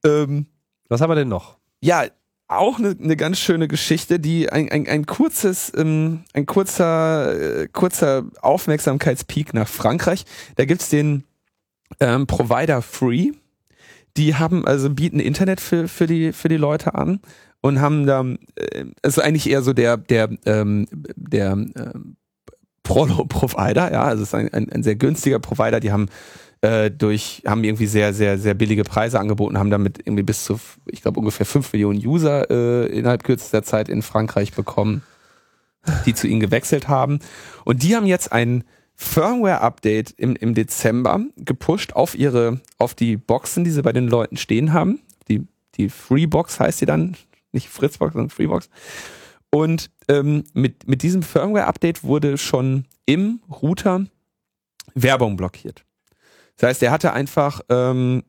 Ähm, 0.05 0.45
Was 0.87 1.01
haben 1.01 1.09
wir 1.09 1.15
denn 1.15 1.29
noch? 1.29 1.57
ja, 1.81 2.05
auch 2.47 2.77
eine 2.77 2.95
ne 2.99 3.15
ganz 3.15 3.39
schöne 3.39 3.67
Geschichte, 3.67 4.19
die 4.19 4.51
ein, 4.51 4.71
ein, 4.71 4.87
ein 4.87 5.05
kurzes, 5.05 5.71
ähm, 5.75 6.23
ein 6.33 6.45
kurzer, 6.45 7.61
äh, 7.61 7.67
kurzer 7.67 8.25
Aufmerksamkeitspeak 8.41 9.53
nach 9.53 9.67
Frankreich. 9.67 10.25
Da 10.55 10.65
gibt's 10.65 10.89
den 10.89 11.23
ähm, 11.99 12.27
Provider 12.27 12.81
Free. 12.81 13.31
Die 14.17 14.35
haben 14.35 14.65
also 14.65 14.89
bieten 14.89 15.19
Internet 15.19 15.59
für, 15.59 15.87
für 15.87 16.07
die 16.07 16.31
für 16.33 16.47
die 16.47 16.57
Leute 16.57 16.95
an 16.95 17.19
und 17.61 17.81
haben 17.81 18.05
da 18.05 18.23
äh, 18.55 18.85
also 19.01 19.21
eigentlich 19.21 19.49
eher 19.49 19.61
so 19.61 19.73
der 19.73 19.97
der 19.97 20.29
ähm, 20.45 20.85
der 21.15 21.51
ähm, 21.51 22.15
Prolo-Provider, 22.83 23.91
ja, 23.91 24.03
also 24.03 24.21
es 24.21 24.29
ist 24.29 24.35
ein, 24.35 24.53
ein, 24.53 24.71
ein 24.71 24.83
sehr 24.83 24.95
günstiger 24.95 25.39
Provider, 25.39 25.79
die 25.79 25.91
haben 25.91 26.07
äh, 26.61 26.89
durch, 26.91 27.43
haben 27.45 27.63
irgendwie 27.63 27.87
sehr, 27.87 28.13
sehr, 28.13 28.37
sehr 28.37 28.53
billige 28.53 28.83
Preise 28.83 29.19
angeboten, 29.19 29.57
haben 29.57 29.69
damit 29.69 29.99
irgendwie 29.99 30.23
bis 30.23 30.45
zu, 30.45 30.59
ich 30.85 31.01
glaube, 31.01 31.19
ungefähr 31.19 31.45
5 31.45 31.73
Millionen 31.73 31.99
User 32.05 32.49
äh, 32.49 32.87
innerhalb 32.87 33.23
kürzester 33.23 33.63
Zeit 33.63 33.89
in 33.89 34.01
Frankreich 34.01 34.53
bekommen, 34.53 35.03
die 36.05 36.13
zu 36.13 36.27
ihnen 36.27 36.39
gewechselt 36.39 36.87
haben. 36.87 37.19
Und 37.63 37.83
die 37.83 37.95
haben 37.95 38.05
jetzt 38.05 38.31
ein 38.31 38.63
Firmware-Update 38.95 40.11
im, 40.17 40.35
im 40.35 40.53
Dezember 40.53 41.21
gepusht 41.37 41.93
auf 41.93 42.15
ihre, 42.15 42.61
auf 42.77 42.93
die 42.93 43.17
Boxen, 43.17 43.63
die 43.63 43.71
sie 43.71 43.83
bei 43.83 43.91
den 43.91 44.07
Leuten 44.07 44.37
stehen 44.37 44.73
haben. 44.73 45.01
Die, 45.27 45.45
die 45.75 45.89
Freebox 45.89 46.59
heißt 46.59 46.79
sie 46.79 46.85
dann, 46.85 47.17
nicht 47.51 47.69
Fritzbox, 47.69 48.13
sondern 48.13 48.29
Freebox. 48.29 48.69
Und 49.51 49.89
ähm, 50.07 50.43
mit, 50.53 50.87
mit 50.87 51.01
diesem 51.01 51.23
Firmware-Update 51.23 52.03
wurde 52.03 52.37
schon 52.37 52.85
im 53.05 53.41
Router 53.49 54.05
Werbung 54.93 55.37
blockiert. 55.37 55.85
Das 56.57 56.69
heißt, 56.69 56.83
er 56.83 56.91
hatte 56.91 57.13
einfach, 57.13 57.61
ähm, 57.69 58.23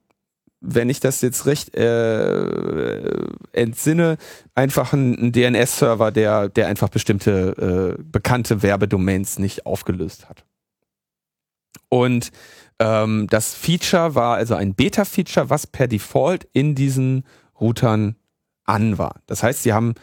wenn 0.60 0.90
ich 0.90 1.00
das 1.00 1.20
jetzt 1.20 1.46
recht 1.46 1.74
äh, 1.76 3.26
entsinne, 3.52 4.16
einfach 4.54 4.92
einen 4.92 5.32
DNS-Server, 5.32 6.10
der, 6.10 6.48
der 6.48 6.66
einfach 6.66 6.88
bestimmte 6.88 7.96
äh, 7.98 8.02
bekannte 8.02 8.62
Werbedomains 8.62 9.38
nicht 9.38 9.66
aufgelöst 9.66 10.28
hat. 10.28 10.44
Und 11.88 12.32
ähm, 12.78 13.26
das 13.30 13.54
Feature 13.54 14.14
war 14.14 14.36
also 14.36 14.54
ein 14.54 14.74
Beta-Feature, 14.74 15.50
was 15.50 15.66
per 15.66 15.86
Default 15.86 16.48
in 16.52 16.74
diesen 16.74 17.24
Routern 17.60 18.16
an 18.64 18.98
war. 18.98 19.20
Das 19.26 19.42
heißt, 19.42 19.62
sie 19.62 19.72
haben 19.72 19.94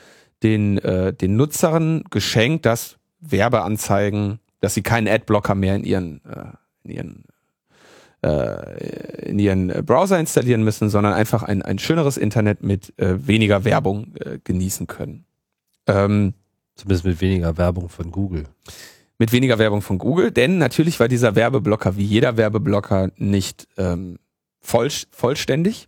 den, 0.44 0.78
äh, 0.80 1.14
den 1.14 1.36
Nutzern 1.36 2.04
geschenkt, 2.10 2.66
dass 2.66 2.98
Werbeanzeigen, 3.20 4.40
dass 4.60 4.74
sie 4.74 4.82
keinen 4.82 5.08
Adblocker 5.08 5.56
mehr 5.56 5.76
in 5.76 5.84
ihren, 5.84 6.26
äh, 6.26 6.52
in 6.84 6.92
ihren 6.92 7.24
äh, 8.24 9.28
in 9.30 9.40
ihren 9.40 9.68
Browser 9.86 10.20
installieren 10.20 10.64
müssen, 10.64 10.90
sondern 10.90 11.14
einfach 11.14 11.44
ein, 11.44 11.62
ein 11.62 11.80
schöneres 11.80 12.18
Internet 12.18 12.64
mit 12.64 12.98
äh, 13.00 13.28
weniger 13.28 13.66
Werbung 13.66 14.16
äh, 14.16 14.40
genießen 14.44 14.88
können. 14.88 15.26
Ähm, 15.88 16.34
Zumindest 16.76 17.06
mit 17.06 17.22
weniger 17.22 17.56
Werbung 17.58 17.88
von 17.88 18.10
Google 18.10 18.46
mit 19.20 19.32
weniger 19.32 19.58
Werbung 19.58 19.82
von 19.82 20.00
Google, 20.00 20.32
denn 20.32 20.58
natürlich 20.58 21.00
war 21.00 21.08
dieser 21.08 21.36
Werbeblocker 21.36 21.96
wie 21.96 22.04
jeder 22.04 22.36
Werbeblocker 22.36 23.12
nicht 23.16 23.68
ähm, 23.78 24.20
voll, 24.60 24.90
vollständig. 25.12 25.88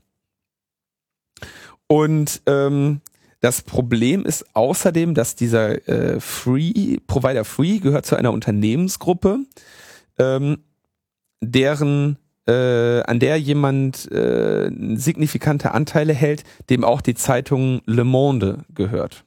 Und 1.87 2.41
ähm, 2.45 3.01
das 3.41 3.61
Problem 3.61 4.25
ist 4.25 4.55
außerdem, 4.55 5.13
dass 5.13 5.35
dieser 5.35 5.87
äh, 5.87 6.19
Free 6.19 6.97
Provider 7.07 7.45
Free 7.45 7.79
gehört 7.79 8.05
zu 8.05 8.15
einer 8.15 8.31
Unternehmensgruppe, 8.31 9.39
ähm, 10.17 10.63
deren 11.41 12.17
äh, 12.47 13.01
an 13.01 13.19
der 13.19 13.39
jemand 13.39 14.11
äh, 14.11 14.69
signifikante 14.95 15.73
Anteile 15.73 16.13
hält, 16.13 16.43
dem 16.69 16.83
auch 16.83 17.01
die 17.01 17.15
Zeitung 17.15 17.81
Le 17.85 18.03
Monde 18.03 18.59
gehört. 18.73 19.23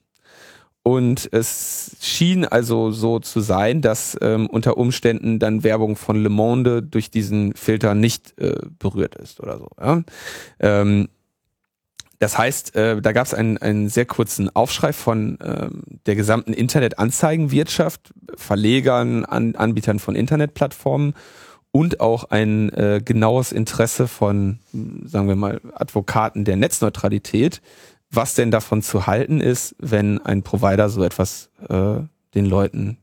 Und 0.82 1.28
es 1.32 1.96
schien 2.00 2.46
also 2.46 2.92
so 2.92 3.18
zu 3.18 3.40
sein, 3.40 3.82
dass 3.82 4.16
ähm, 4.22 4.46
unter 4.46 4.78
Umständen 4.78 5.38
dann 5.38 5.62
Werbung 5.62 5.96
von 5.96 6.22
Le 6.22 6.30
Monde 6.30 6.82
durch 6.82 7.10
diesen 7.10 7.52
Filter 7.54 7.94
nicht 7.94 8.38
äh, 8.38 8.56
berührt 8.78 9.14
ist 9.16 9.40
oder 9.40 9.58
so. 9.58 9.68
Ja? 9.78 10.02
Ähm, 10.60 11.08
das 12.20 12.38
heißt, 12.38 12.74
äh, 12.74 13.00
da 13.00 13.12
gab 13.12 13.26
es 13.26 13.34
einen, 13.34 13.58
einen 13.58 13.88
sehr 13.88 14.06
kurzen 14.06 14.54
Aufschrei 14.54 14.92
von 14.92 15.38
ähm, 15.44 15.82
der 16.06 16.16
gesamten 16.16 16.52
Internetanzeigenwirtschaft, 16.52 18.12
Verlegern, 18.34 19.24
An 19.24 19.54
Anbietern 19.56 19.98
von 19.98 20.16
Internetplattformen 20.16 21.14
und 21.72 22.00
auch 22.00 22.24
ein 22.24 22.70
äh, 22.70 23.00
genaues 23.04 23.52
Interesse 23.52 24.08
von, 24.08 24.58
sagen 25.04 25.28
wir 25.28 25.36
mal, 25.36 25.60
Advokaten 25.74 26.44
der 26.44 26.56
Netzneutralität, 26.56 27.60
was 28.10 28.34
denn 28.34 28.50
davon 28.50 28.82
zu 28.82 29.06
halten 29.06 29.40
ist, 29.40 29.76
wenn 29.78 30.18
ein 30.18 30.42
Provider 30.42 30.88
so 30.88 31.04
etwas 31.04 31.50
äh, 31.68 32.00
den 32.34 32.46
Leuten 32.46 32.98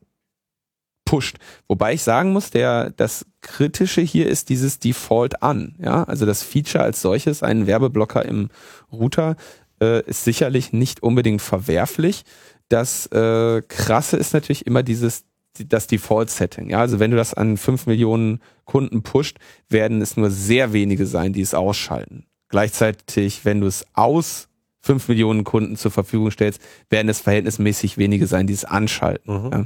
pusht. 1.06 1.38
Wobei 1.68 1.94
ich 1.94 2.02
sagen 2.02 2.34
muss, 2.34 2.50
der, 2.50 2.90
das 2.90 3.26
Kritische 3.42 4.02
hier 4.02 4.28
ist 4.28 4.50
dieses 4.50 4.80
Default 4.80 5.44
an. 5.44 5.76
Ja, 5.80 6.04
also 6.04 6.26
das 6.26 6.42
Feature 6.42 6.84
als 6.84 7.02
solches, 7.02 7.44
einen 7.44 7.68
Werbeblocker 7.68 8.26
im 8.26 8.50
Router, 8.92 9.36
äh, 9.80 10.04
ist 10.06 10.24
sicherlich 10.24 10.74
nicht 10.74 11.04
unbedingt 11.04 11.42
verwerflich. 11.42 12.24
Das 12.70 13.06
äh, 13.08 13.62
Krasse 13.68 14.18
ist 14.18 14.34
natürlich 14.34 14.66
immer 14.66 14.82
dieses 14.82 15.26
das 15.68 15.88
Default-Setting. 15.88 16.70
Ja, 16.70 16.80
also 16.80 17.00
wenn 17.00 17.12
du 17.12 17.18
das 17.18 17.34
an 17.34 17.58
fünf 17.58 17.86
Millionen 17.86 18.42
Kunden 18.66 19.04
pusht, 19.04 19.38
werden 19.70 20.02
es 20.02 20.18
nur 20.18 20.32
sehr 20.32 20.74
wenige 20.74 21.06
sein, 21.06 21.34
die 21.34 21.42
es 21.42 21.54
ausschalten. 21.54 22.26
Gleichzeitig, 22.50 23.46
wenn 23.46 23.62
du 23.62 23.68
es 23.68 23.86
aus 23.94 24.48
5 24.86 25.08
Millionen 25.08 25.44
Kunden 25.44 25.78
zur 25.78 25.92
Verfügung 25.92 26.30
stellst, 26.30 26.62
werden 26.90 27.10
es 27.10 27.20
verhältnismäßig 27.20 27.98
wenige 27.98 28.28
sein, 28.28 28.46
die 28.46 28.54
es 28.54 28.66
anschalten. 28.66 29.34
Mhm. 29.34 29.52
Ja. 29.52 29.66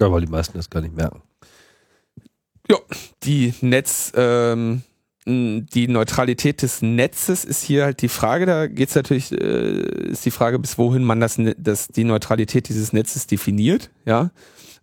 ja, 0.00 0.12
weil 0.12 0.20
die 0.20 0.30
meisten 0.30 0.56
das 0.56 0.70
gar 0.70 0.80
nicht 0.80 0.94
merken. 0.94 1.22
Ja, 2.70 2.78
die 3.24 3.54
Netz, 3.60 4.12
ähm, 4.16 4.82
die 5.26 5.88
Neutralität 5.88 6.62
des 6.62 6.82
Netzes 6.82 7.44
ist 7.44 7.64
hier 7.64 7.84
halt 7.84 8.02
die 8.02 8.08
Frage. 8.08 8.46
Da 8.46 8.68
geht 8.68 8.88
es 8.88 8.94
natürlich, 8.94 9.32
äh, 9.32 10.10
ist 10.10 10.24
die 10.24 10.30
Frage, 10.30 10.60
bis 10.60 10.78
wohin 10.78 11.02
man 11.02 11.20
das, 11.20 11.40
das, 11.58 11.88
die 11.88 12.04
Neutralität 12.04 12.68
dieses 12.68 12.92
Netzes 12.92 13.26
definiert. 13.26 13.90
Ja, 14.04 14.30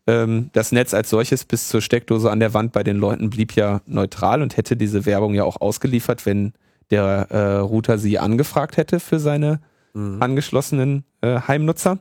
ähm, 0.08 0.50
das 0.54 0.72
Netz 0.72 0.94
als 0.94 1.10
solches 1.10 1.46
bis 1.46 1.70
zur 1.70 1.82
Steckdose 1.82 2.30
an 2.30 2.40
der 2.40 2.54
Wand 2.54 2.74
bei 2.74 2.84
den 2.84 2.98
Leuten 2.98 3.30
blieb 3.30 3.54
ja 3.56 3.82
neutral 3.86 4.42
und 4.42 4.58
hätte 4.58 4.76
diese 4.76 5.06
Werbung 5.06 5.34
ja 5.34 5.44
auch 5.44 5.62
ausgeliefert, 5.62 6.26
wenn 6.26 6.54
der 6.92 7.28
äh, 7.30 7.58
Router 7.58 7.98
sie 7.98 8.20
angefragt 8.20 8.78
hätte 8.78 9.00
für 9.00 9.20
seine 9.20 9.62
mhm. 9.94 10.22
angeschlossenen 10.22 11.06
äh, 11.22 11.40
Heimnutzer. 11.48 12.00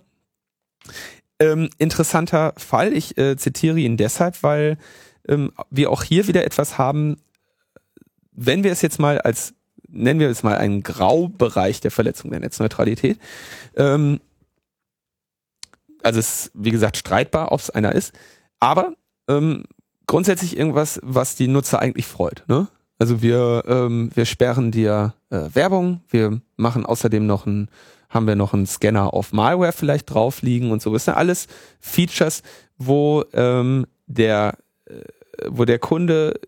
Ähm, 1.38 1.70
interessanter 1.78 2.54
Fall, 2.56 2.92
ich 2.92 3.16
äh, 3.18 3.36
zitiere 3.36 3.78
ihn 3.78 3.96
deshalb, 3.96 4.42
weil 4.42 4.78
ähm, 5.28 5.52
wir 5.70 5.90
auch 5.90 6.02
hier 6.02 6.26
wieder 6.26 6.44
etwas 6.44 6.78
haben, 6.78 7.16
wenn 8.32 8.64
wir 8.64 8.72
es 8.72 8.82
jetzt 8.82 8.98
mal 8.98 9.20
als, 9.20 9.54
nennen 9.88 10.20
wir 10.20 10.28
es 10.28 10.42
mal 10.42 10.56
einen 10.56 10.82
Graubereich 10.82 11.80
der 11.80 11.90
Verletzung 11.90 12.30
der 12.30 12.40
Netzneutralität, 12.40 13.18
ähm, 13.76 14.20
also 16.02 16.18
es 16.18 16.46
ist, 16.46 16.52
wie 16.54 16.70
gesagt, 16.70 16.96
streitbar, 16.96 17.52
ob 17.52 17.60
es 17.60 17.70
einer 17.70 17.94
ist, 17.94 18.12
aber 18.60 18.94
ähm, 19.28 19.64
grundsätzlich 20.06 20.56
irgendwas, 20.56 21.00
was 21.02 21.36
die 21.36 21.48
Nutzer 21.48 21.80
eigentlich 21.80 22.06
freut. 22.06 22.44
Ne? 22.46 22.68
Also 22.98 23.22
wir, 23.22 23.64
ähm, 23.66 24.10
wir 24.14 24.26
sperren 24.26 24.70
dir 24.70 25.14
äh, 25.30 25.48
Werbung, 25.52 26.02
wir 26.08 26.40
machen 26.56 26.86
außerdem 26.86 27.26
noch 27.26 27.46
ein, 27.46 27.68
haben 28.08 28.26
wir 28.26 28.36
noch 28.36 28.52
einen 28.52 28.66
Scanner 28.66 29.14
auf 29.14 29.32
Malware 29.32 29.72
vielleicht 29.72 30.12
drauf 30.12 30.42
liegen 30.42 30.70
und 30.70 30.82
so. 30.82 30.92
Das 30.92 31.06
sind 31.06 31.14
alles 31.14 31.46
Features, 31.80 32.42
wo 32.78 33.24
ähm, 33.32 33.86
der, 34.06 34.58
äh, 34.86 35.00
wo 35.48 35.64
der 35.64 35.78
Kunde 35.78 36.38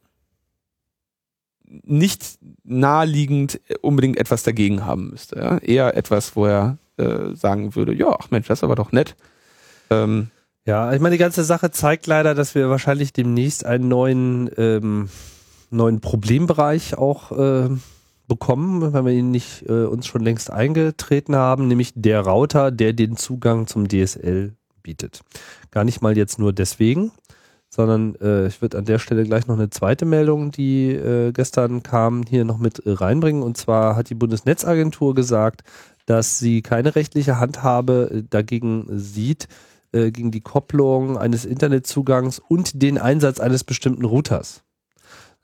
nicht 1.66 2.38
naheliegend 2.62 3.60
unbedingt 3.80 4.16
etwas 4.16 4.44
dagegen 4.44 4.84
haben 4.84 5.10
müsste. 5.10 5.36
Ja? 5.36 5.58
Eher 5.58 5.96
etwas, 5.96 6.36
wo 6.36 6.46
er 6.46 6.78
äh, 6.96 7.34
sagen 7.34 7.74
würde, 7.74 7.92
ja, 7.92 8.14
ach 8.16 8.30
Mensch, 8.30 8.46
das 8.46 8.60
ist 8.60 8.64
aber 8.64 8.76
doch 8.76 8.92
nett. 8.92 9.16
Ähm, 10.02 10.30
ja, 10.66 10.92
ich 10.92 11.00
meine, 11.00 11.14
die 11.14 11.20
ganze 11.20 11.44
Sache 11.44 11.70
zeigt 11.70 12.06
leider, 12.06 12.34
dass 12.34 12.54
wir 12.54 12.70
wahrscheinlich 12.70 13.12
demnächst 13.12 13.66
einen 13.66 13.88
neuen 13.88 14.50
ähm, 14.56 15.08
neuen 15.74 16.00
Problembereich 16.00 16.96
auch 16.96 17.32
äh, 17.32 17.68
bekommen, 18.26 18.92
weil 18.92 19.04
wir 19.04 19.12
ihn 19.12 19.30
nicht 19.30 19.68
äh, 19.68 19.84
uns 19.84 20.06
schon 20.06 20.22
längst 20.22 20.50
eingetreten 20.50 21.36
haben, 21.36 21.68
nämlich 21.68 21.92
der 21.94 22.20
Router, 22.20 22.70
der 22.70 22.92
den 22.92 23.16
Zugang 23.16 23.66
zum 23.66 23.88
DSL 23.88 24.54
bietet. 24.82 25.20
Gar 25.70 25.84
nicht 25.84 26.00
mal 26.00 26.16
jetzt 26.16 26.38
nur 26.38 26.52
deswegen, 26.52 27.12
sondern 27.68 28.14
äh, 28.16 28.46
ich 28.46 28.62
würde 28.62 28.78
an 28.78 28.84
der 28.86 28.98
Stelle 28.98 29.24
gleich 29.24 29.46
noch 29.46 29.56
eine 29.56 29.70
zweite 29.70 30.06
Meldung, 30.06 30.50
die 30.52 30.92
äh, 30.92 31.32
gestern 31.32 31.82
kam, 31.82 32.22
hier 32.22 32.44
noch 32.44 32.58
mit 32.58 32.78
äh, 32.86 32.92
reinbringen. 32.92 33.42
Und 33.42 33.58
zwar 33.58 33.96
hat 33.96 34.08
die 34.08 34.14
Bundesnetzagentur 34.14 35.14
gesagt, 35.14 35.62
dass 36.06 36.38
sie 36.38 36.62
keine 36.62 36.94
rechtliche 36.94 37.38
Handhabe 37.38 38.10
äh, 38.10 38.22
dagegen 38.28 38.86
sieht, 38.90 39.48
äh, 39.94 40.10
gegen 40.10 40.30
die 40.30 40.40
Kopplung 40.40 41.16
eines 41.16 41.44
Internetzugangs 41.44 42.40
und 42.40 42.82
den 42.82 42.98
Einsatz 42.98 43.40
eines 43.40 43.64
bestimmten 43.64 44.04
Routers. 44.04 44.64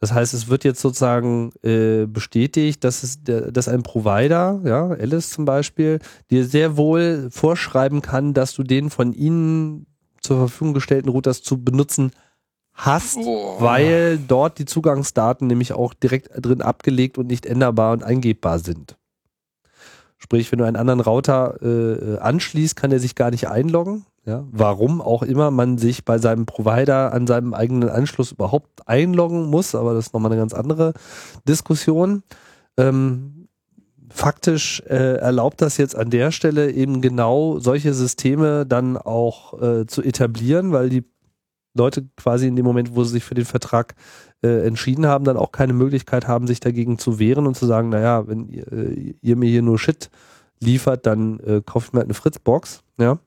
Das 0.01 0.12
heißt, 0.12 0.32
es 0.32 0.48
wird 0.48 0.64
jetzt 0.64 0.81
sozusagen 0.81 1.52
äh, 1.62 2.06
bestätigt, 2.06 2.82
dass 2.85 3.02
es, 3.02 3.22
dass 3.22 3.68
ein 3.68 3.82
Provider, 3.82 4.60
ja, 4.64 4.89
Alice 4.89 5.31
zum 5.31 5.44
Beispiel, 5.44 5.98
dir 6.31 6.47
sehr 6.47 6.78
wohl 6.78 7.28
vorschreiben 7.31 8.01
kann, 8.01 8.32
dass 8.32 8.55
du 8.55 8.62
den 8.62 8.89
von 8.89 9.12
ihnen 9.12 9.86
zur 10.22 10.39
Verfügung 10.39 10.72
gestellten 10.72 11.10
Routers 11.10 11.43
zu 11.43 11.62
benutzen 11.62 12.12
hast, 12.72 13.18
oh. 13.18 13.56
weil 13.60 14.18
dort 14.18 14.59
die 14.59 14.64
Zugangsdaten 14.64 15.47
nämlich 15.47 15.74
auch 15.74 15.93
direkt 15.93 16.31
drin 16.35 16.62
abgelegt 16.62 17.18
und 17.18 17.27
nicht 17.27 17.44
änderbar 17.44 17.93
und 17.93 18.02
eingebbar 18.02 18.59
sind. 18.59 18.97
Sprich, 20.16 20.51
wenn 20.51 20.59
du 20.59 20.64
einen 20.64 20.77
anderen 20.77 21.01
Router 21.01 21.59
äh, 21.62 22.18
anschließt, 22.18 22.77
kann 22.77 22.93
er 22.93 23.01
sich 23.01 23.14
gar 23.14 23.31
nicht 23.31 23.48
einloggen. 23.48 24.06
Ja, 24.26 24.44
warum 24.51 25.01
auch 25.01 25.22
immer 25.22 25.51
man 25.51 25.78
sich 25.78 26.05
bei 26.05 26.18
seinem 26.18 26.44
Provider 26.44 27.12
an 27.12 27.26
seinem 27.26 27.55
eigenen 27.55 27.88
Anschluss 27.88 28.32
überhaupt 28.32 28.86
einloggen 28.86 29.47
muss, 29.47 29.74
aber 29.74 29.94
das 29.94 30.06
ist 30.06 30.14
nochmal 30.14 30.30
eine 30.30 30.40
ganz 30.40 30.52
andere 30.52 30.92
Diskussion. 31.48 32.22
Ähm, 32.76 33.48
faktisch 34.10 34.82
äh, 34.86 35.16
erlaubt 35.16 35.62
das 35.62 35.78
jetzt 35.78 35.97
an 35.97 36.10
der 36.10 36.32
Stelle 36.32 36.70
eben 36.70 37.01
genau 37.01 37.59
solche 37.60 37.94
Systeme 37.94 38.66
dann 38.66 38.98
auch 38.98 39.60
äh, 39.60 39.86
zu 39.86 40.02
etablieren, 40.02 40.72
weil 40.72 40.90
die 40.90 41.05
Leute 41.74 42.06
quasi 42.16 42.47
in 42.47 42.56
dem 42.56 42.64
Moment, 42.66 42.94
wo 42.94 43.05
sie 43.05 43.12
sich 43.12 43.24
für 43.24 43.34
den 43.34 43.44
Vertrag 43.44 43.94
äh, 44.42 44.66
entschieden 44.66 45.06
haben, 45.06 45.24
dann 45.24 45.36
auch 45.36 45.52
keine 45.52 45.72
Möglichkeit 45.72 46.26
haben, 46.26 46.47
sich 46.47 46.60
dagegen 46.60 46.98
zu 46.98 47.18
wehren 47.18 47.47
und 47.47 47.56
zu 47.56 47.66
sagen, 47.66 47.88
naja, 47.90 48.26
wenn 48.26 48.48
ihr, 48.48 48.70
äh, 48.72 49.14
ihr 49.22 49.36
mir 49.36 49.48
hier 49.48 49.62
nur 49.62 49.78
Shit 49.78 50.10
liefert, 50.60 51.06
dann 51.06 51.38
äh, 51.40 51.62
kaufe 51.64 51.86
ich 51.86 51.92
mir 51.92 52.01
halt 52.01 52.09
eine 52.09 52.14
Fritzbox. 52.14 52.82
Ja, 52.98 53.18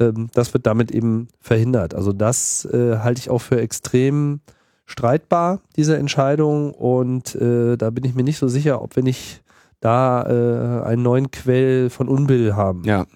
ähm, 0.00 0.28
das 0.34 0.52
wird 0.54 0.66
damit 0.66 0.90
eben 0.90 1.28
verhindert. 1.40 1.94
Also 1.94 2.12
das 2.12 2.64
äh, 2.66 2.98
halte 2.98 3.20
ich 3.20 3.30
auch 3.30 3.40
für 3.40 3.60
extrem 3.60 4.40
streitbar, 4.86 5.60
diese 5.76 5.96
Entscheidung. 5.96 6.72
Und 6.72 7.34
äh, 7.34 7.76
da 7.76 7.90
bin 7.90 8.04
ich 8.04 8.14
mir 8.14 8.24
nicht 8.24 8.38
so 8.38 8.48
sicher, 8.48 8.82
ob 8.82 8.96
wir 8.96 9.02
nicht 9.02 9.42
da 9.80 10.22
äh, 10.26 10.86
einen 10.86 11.02
neuen 11.02 11.30
Quell 11.30 11.90
von 11.90 12.08
Unbill 12.08 12.56
haben. 12.56 12.84
Ja, 12.84 13.06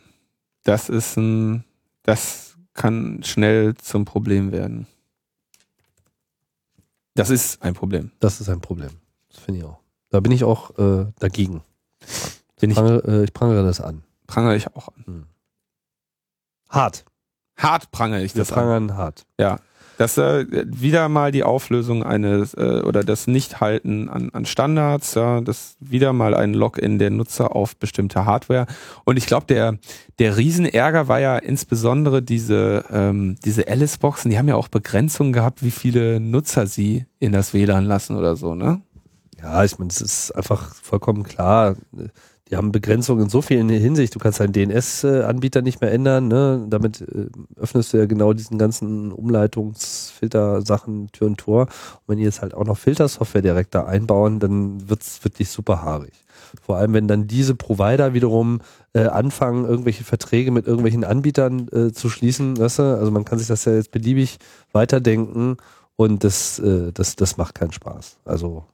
das 0.64 0.88
ist 0.88 1.16
ein, 1.16 1.64
das 2.04 2.56
kann 2.74 3.20
schnell 3.24 3.74
zum 3.74 4.04
Problem 4.04 4.52
werden. 4.52 4.86
Das 7.14 7.30
ist 7.30 7.62
ein 7.62 7.74
Problem. 7.74 8.10
Das 8.20 8.40
ist 8.40 8.48
ein 8.48 8.60
Problem. 8.60 8.90
Das 9.30 9.40
finde 9.40 9.60
ich 9.60 9.66
auch. 9.66 9.78
Da 10.10 10.20
bin 10.20 10.32
ich 10.32 10.44
auch 10.44 10.78
äh, 10.78 11.06
dagegen. 11.18 11.62
Bin 12.60 12.70
ich, 12.70 12.76
prangere, 12.76 13.20
äh, 13.20 13.24
ich 13.24 13.32
prangere 13.32 13.64
das 13.64 13.80
an. 13.80 14.02
Prangere 14.26 14.56
ich 14.56 14.74
auch 14.74 14.88
an. 14.88 15.04
Hm. 15.06 15.26
Hart. 16.72 17.04
Hart 17.56 17.90
prangere 17.90 18.22
ich 18.22 18.34
Wir 18.34 18.40
das 18.40 18.50
prangern 18.50 18.90
an. 18.90 18.96
hart. 18.96 19.26
Ja. 19.38 19.58
Das 19.98 20.16
äh, 20.16 20.46
wieder 20.64 21.08
mal 21.08 21.30
die 21.30 21.44
Auflösung 21.44 22.02
eines 22.02 22.54
äh, 22.54 22.80
oder 22.84 23.04
das 23.04 23.26
Nichthalten 23.26 24.08
an, 24.08 24.30
an 24.32 24.46
Standards, 24.46 25.14
ja, 25.14 25.40
das 25.42 25.76
wieder 25.80 26.12
mal 26.14 26.34
ein 26.34 26.54
Login 26.54 26.98
der 26.98 27.10
Nutzer 27.10 27.54
auf 27.54 27.76
bestimmte 27.76 28.24
Hardware. 28.24 28.66
Und 29.04 29.18
ich 29.18 29.26
glaube, 29.26 29.46
der, 29.46 29.78
der 30.18 30.38
Riesenärger 30.38 31.08
war 31.08 31.20
ja 31.20 31.36
insbesondere 31.36 32.22
diese, 32.22 32.84
ähm, 32.90 33.36
diese 33.44 33.68
Alice-Boxen, 33.68 34.30
die 34.30 34.38
haben 34.38 34.48
ja 34.48 34.56
auch 34.56 34.68
Begrenzungen 34.68 35.32
gehabt, 35.32 35.62
wie 35.62 35.70
viele 35.70 36.18
Nutzer 36.20 36.66
sie 36.66 37.04
in 37.20 37.32
das 37.32 37.52
WLAN 37.52 37.84
lassen 37.84 38.16
oder 38.16 38.34
so, 38.34 38.54
ne? 38.54 38.80
Ja, 39.40 39.62
ich 39.62 39.78
meine, 39.78 39.90
es 39.90 40.00
ist 40.00 40.30
einfach 40.32 40.74
vollkommen 40.74 41.24
klar 41.24 41.76
die 42.52 42.58
haben 42.58 42.70
Begrenzungen 42.70 43.24
in 43.24 43.30
so 43.30 43.40
vielen 43.40 43.70
Hinsicht. 43.70 44.14
Du 44.14 44.18
kannst 44.18 44.38
deinen 44.38 44.52
DNS-Anbieter 44.52 45.62
nicht 45.62 45.80
mehr 45.80 45.90
ändern. 45.90 46.28
Ne? 46.28 46.66
Damit 46.68 47.00
äh, 47.00 47.28
öffnest 47.56 47.94
du 47.94 47.96
ja 47.96 48.04
genau 48.04 48.34
diesen 48.34 48.58
ganzen 48.58 49.10
Umleitungsfilter-Sachen 49.10 51.10
Tür 51.12 51.28
und 51.28 51.38
Tor. 51.38 51.62
Und 51.62 52.08
wenn 52.08 52.18
die 52.18 52.24
jetzt 52.24 52.42
halt 52.42 52.52
auch 52.52 52.66
noch 52.66 52.76
Filtersoftware 52.76 53.40
direkt 53.40 53.74
da 53.74 53.86
einbauen, 53.86 54.38
dann 54.38 54.90
wird's 54.90 55.24
wirklich 55.24 55.48
super 55.48 55.80
haarig. 55.80 56.12
Vor 56.60 56.76
allem, 56.76 56.92
wenn 56.92 57.08
dann 57.08 57.26
diese 57.26 57.54
Provider 57.54 58.12
wiederum 58.12 58.60
äh, 58.92 59.06
anfangen, 59.06 59.64
irgendwelche 59.64 60.04
Verträge 60.04 60.50
mit 60.50 60.66
irgendwelchen 60.66 61.04
Anbietern 61.04 61.68
äh, 61.68 61.92
zu 61.92 62.10
schließen. 62.10 62.58
Weißt 62.58 62.80
du? 62.80 62.82
Also 62.82 63.10
man 63.10 63.24
kann 63.24 63.38
sich 63.38 63.48
das 63.48 63.64
ja 63.64 63.72
jetzt 63.72 63.92
beliebig 63.92 64.36
weiterdenken 64.72 65.56
und 65.96 66.22
das, 66.22 66.58
äh, 66.58 66.92
das, 66.92 67.16
das 67.16 67.38
macht 67.38 67.54
keinen 67.54 67.72
Spaß. 67.72 68.18
Also 68.26 68.66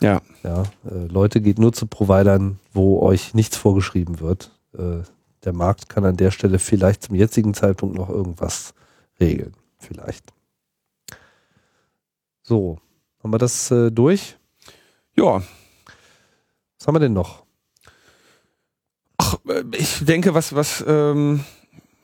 ja. 0.00 0.22
Ja, 0.42 0.62
äh, 0.84 1.06
Leute, 1.06 1.40
geht 1.40 1.58
nur 1.58 1.72
zu 1.72 1.86
Providern, 1.86 2.58
wo 2.72 3.00
euch 3.00 3.34
nichts 3.34 3.56
vorgeschrieben 3.56 4.20
wird. 4.20 4.50
Äh, 4.76 5.02
der 5.44 5.52
Markt 5.52 5.88
kann 5.88 6.04
an 6.04 6.16
der 6.16 6.30
Stelle 6.30 6.58
vielleicht 6.58 7.04
zum 7.04 7.14
jetzigen 7.14 7.54
Zeitpunkt 7.54 7.96
noch 7.96 8.08
irgendwas 8.08 8.74
regeln. 9.18 9.54
Vielleicht. 9.78 10.32
So, 12.42 12.78
haben 13.22 13.32
wir 13.32 13.38
das 13.38 13.70
äh, 13.70 13.90
durch? 13.90 14.36
Ja. 15.16 15.42
Was 16.78 16.86
haben 16.86 16.94
wir 16.94 17.00
denn 17.00 17.12
noch? 17.12 17.44
Ach, 19.18 19.36
äh, 19.48 19.64
ich 19.76 20.04
denke, 20.04 20.34
was, 20.34 20.54
was 20.54 20.84
ähm, 20.86 21.44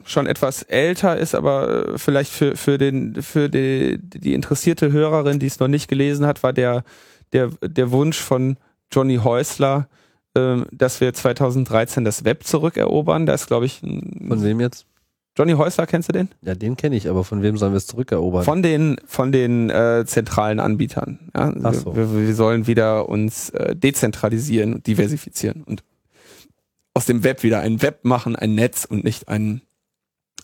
schon 0.04 0.26
etwas 0.26 0.62
älter 0.62 1.16
ist, 1.16 1.34
aber 1.34 1.88
äh, 1.94 1.98
vielleicht 1.98 2.32
für, 2.32 2.56
für, 2.56 2.78
den, 2.78 3.22
für 3.22 3.48
die, 3.48 3.98
die 3.98 4.34
interessierte 4.34 4.92
Hörerin, 4.92 5.38
die 5.38 5.46
es 5.46 5.58
noch 5.58 5.68
nicht 5.68 5.88
gelesen 5.88 6.26
hat, 6.26 6.42
war 6.42 6.52
der 6.52 6.84
der, 7.32 7.50
der 7.62 7.90
Wunsch 7.90 8.18
von 8.18 8.56
Johnny 8.92 9.16
Häusler, 9.16 9.88
äh, 10.34 10.58
dass 10.72 11.00
wir 11.00 11.12
2013 11.12 12.04
das 12.04 12.24
Web 12.24 12.44
zurückerobern. 12.44 13.26
Da 13.26 13.34
ist, 13.34 13.46
glaube 13.46 13.66
ich. 13.66 13.80
Von 13.80 14.42
wem 14.42 14.60
jetzt? 14.60 14.86
Johnny 15.36 15.52
Häusler, 15.52 15.86
kennst 15.86 16.08
du 16.08 16.12
den? 16.14 16.30
Ja, 16.40 16.54
den 16.54 16.76
kenne 16.76 16.96
ich, 16.96 17.10
aber 17.10 17.22
von 17.22 17.42
wem 17.42 17.58
sollen 17.58 17.72
wir 17.72 17.76
es 17.76 17.86
zurückerobern? 17.86 18.42
Von 18.44 18.62
den, 18.62 18.96
von 19.04 19.32
den 19.32 19.68
äh, 19.68 20.04
zentralen 20.06 20.60
Anbietern. 20.60 21.30
Ja? 21.36 21.52
Ach 21.62 21.74
so. 21.74 21.94
wir, 21.94 22.26
wir 22.26 22.34
sollen 22.34 22.66
wieder 22.66 23.08
uns 23.08 23.50
äh, 23.50 23.76
dezentralisieren 23.76 24.72
und 24.74 24.86
diversifizieren 24.86 25.62
und 25.62 25.82
aus 26.94 27.04
dem 27.04 27.22
Web 27.22 27.42
wieder 27.42 27.60
ein 27.60 27.82
Web 27.82 28.06
machen, 28.06 28.34
ein 28.34 28.54
Netz 28.54 28.86
und 28.86 29.04
nicht 29.04 29.28
ein, 29.28 29.60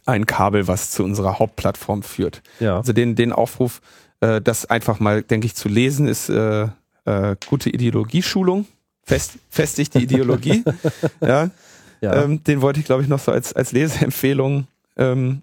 ein 0.05 0.27
Kabel, 0.27 0.69
was 0.69 0.91
zu 0.91 1.03
unserer 1.03 1.39
Hauptplattform 1.39 2.03
führt. 2.03 2.43
Ja. 2.61 2.77
Also 2.77 2.93
den, 2.93 3.15
den 3.15 3.33
Aufruf 3.33 3.81
äh, 4.23 4.40
das 4.40 4.66
einfach 4.66 5.01
mal, 5.01 5.23
denke 5.23 5.47
ich, 5.47 5.55
zu 5.55 5.69
lesen, 5.69 6.07
ist 6.07 6.28
äh, 6.28 6.69
äh, 7.05 7.36
gute 7.49 7.70
Ideologieschulung. 7.70 8.66
Fest, 9.03 9.32
festigt 9.51 9.94
die 9.94 10.05
Ideologie. 10.05 10.65
ja. 11.20 11.51
ja. 12.01 12.23
Ähm, 12.23 12.43
den 12.44 12.62
wollte 12.62 12.78
ich, 12.78 12.86
glaube 12.86 13.03
ich, 13.03 13.09
noch 13.09 13.19
so 13.19 13.32
als, 13.32 13.53
als 13.53 13.73
Leseempfehlung 13.73 14.69
ähm, 14.97 15.43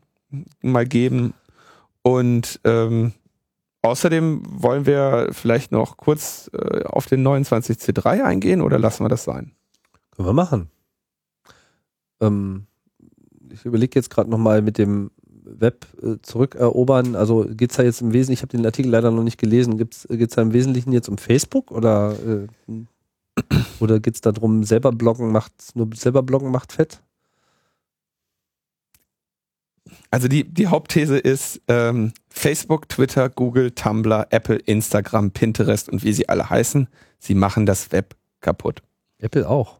mal 0.62 0.86
geben. 0.86 1.34
Und 2.04 2.62
ähm, 2.64 3.12
außerdem 3.82 4.44
wollen 4.48 4.86
wir 4.86 5.28
vielleicht 5.34 5.74
noch 5.74 5.98
kurz 5.98 6.50
äh, 6.54 6.84
auf 6.86 7.06
den 7.06 7.28
29C3 7.28 8.24
eingehen 8.24 8.62
oder 8.62 8.80
lassen 8.80 9.04
wir 9.04 9.10
das 9.10 9.26
sein? 9.26 9.52
Können 10.16 10.30
wir 10.30 10.34
machen. 10.34 10.70
Ähm, 12.22 12.66
ich 13.52 13.66
überlege 13.66 14.00
jetzt 14.00 14.10
gerade 14.10 14.30
nochmal 14.30 14.62
mit 14.62 14.78
dem 14.78 15.12
Web 15.58 15.86
äh, 16.02 16.16
zurückerobern? 16.22 17.16
Also 17.16 17.46
geht 17.50 17.72
es 17.72 17.78
da 17.78 17.84
jetzt 17.84 18.02
im 18.02 18.14
Wesentlichen, 18.14 18.40
ich 18.40 18.42
habe 18.42 18.58
den 18.58 18.66
Artikel 18.66 18.90
leider 18.90 19.12
noch 19.12 19.24
nicht 19.24 19.38
gelesen, 19.38 19.78
geht 19.78 19.94
es 20.10 20.36
da 20.36 20.42
im 20.42 20.54
Wesentlichen 20.54 20.92
jetzt 20.92 21.10
um 21.10 21.18
Facebook 21.18 21.72
oder, 21.72 22.16
äh, 22.26 23.48
oder 23.80 24.00
geht 24.00 24.16
es 24.16 24.22
darum, 24.22 24.64
selber 24.64 24.92
bloggen 24.92 25.32
macht, 25.32 25.54
nur 25.76 25.90
selber 25.96 26.24
bloggen 26.24 26.52
macht 26.52 26.74
fett? 26.74 27.02
Also 30.12 30.28
die, 30.28 30.44
die 30.44 30.68
Hauptthese 30.68 31.18
ist 31.18 31.62
ähm, 31.68 32.14
Facebook, 32.30 32.90
Twitter, 32.90 33.30
Google, 33.30 33.72
Tumblr, 33.72 34.28
Apple, 34.32 34.58
Instagram, 34.58 35.32
Pinterest 35.32 35.90
und 35.90 36.04
wie 36.04 36.14
sie 36.14 36.30
alle 36.30 36.50
heißen, 36.50 36.88
sie 37.20 37.36
machen 37.36 37.66
das 37.66 37.92
Web 37.92 38.16
kaputt. 38.42 38.82
Apple 39.20 39.48
auch. 39.48 39.79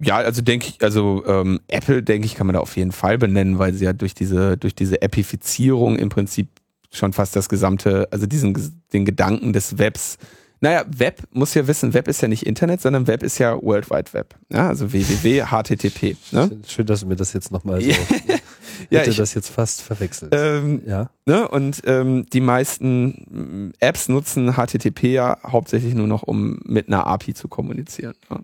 Ja, 0.00 0.16
also 0.16 0.42
denke 0.42 0.68
ich, 0.68 0.82
also 0.82 1.24
ähm, 1.26 1.60
Apple, 1.66 2.02
denke 2.02 2.26
ich, 2.26 2.36
kann 2.36 2.46
man 2.46 2.54
da 2.54 2.60
auf 2.60 2.76
jeden 2.76 2.92
Fall 2.92 3.18
benennen, 3.18 3.58
weil 3.58 3.74
sie 3.74 3.84
ja 3.84 3.92
durch 3.92 4.14
diese, 4.14 4.56
durch 4.56 4.74
diese 4.74 5.02
Appifizierung 5.02 5.96
im 5.96 6.08
Prinzip 6.08 6.48
schon 6.92 7.12
fast 7.12 7.34
das 7.34 7.48
gesamte, 7.48 8.08
also 8.12 8.26
diesen, 8.26 8.56
den 8.92 9.04
Gedanken 9.04 9.52
des 9.52 9.78
Webs. 9.78 10.18
Naja, 10.60 10.84
Web 10.88 11.22
muss 11.32 11.54
ja 11.54 11.66
wissen, 11.66 11.94
Web 11.94 12.08
ist 12.08 12.20
ja 12.20 12.28
nicht 12.28 12.46
Internet, 12.46 12.80
sondern 12.80 13.06
Web 13.06 13.22
ist 13.22 13.38
ja 13.38 13.60
World 13.60 13.90
Wide 13.90 14.12
Web. 14.12 14.34
Ja, 14.52 14.68
also 14.68 14.92
www, 14.92 15.44
HTTP. 15.46 16.16
Ne? 16.32 16.50
Schön, 16.66 16.86
dass 16.86 17.00
du 17.00 17.06
mir 17.06 17.16
das 17.16 17.32
jetzt 17.32 17.50
nochmal 17.50 17.80
so. 17.80 17.88
ja, 17.88 17.96
hätte 19.00 19.10
ich, 19.10 19.16
das 19.16 19.34
jetzt 19.34 19.50
fast 19.50 19.82
verwechselt. 19.82 20.32
Ähm, 20.34 20.82
ja. 20.86 21.10
Ne? 21.26 21.46
Und 21.48 21.82
ähm, 21.86 22.26
die 22.32 22.40
meisten 22.40 23.72
Apps 23.80 24.08
nutzen 24.08 24.52
HTTP 24.52 25.04
ja 25.12 25.38
hauptsächlich 25.44 25.94
nur 25.94 26.06
noch, 26.06 26.22
um 26.22 26.60
mit 26.64 26.88
einer 26.88 27.06
API 27.06 27.34
zu 27.34 27.48
kommunizieren. 27.48 28.14
Ja. 28.30 28.40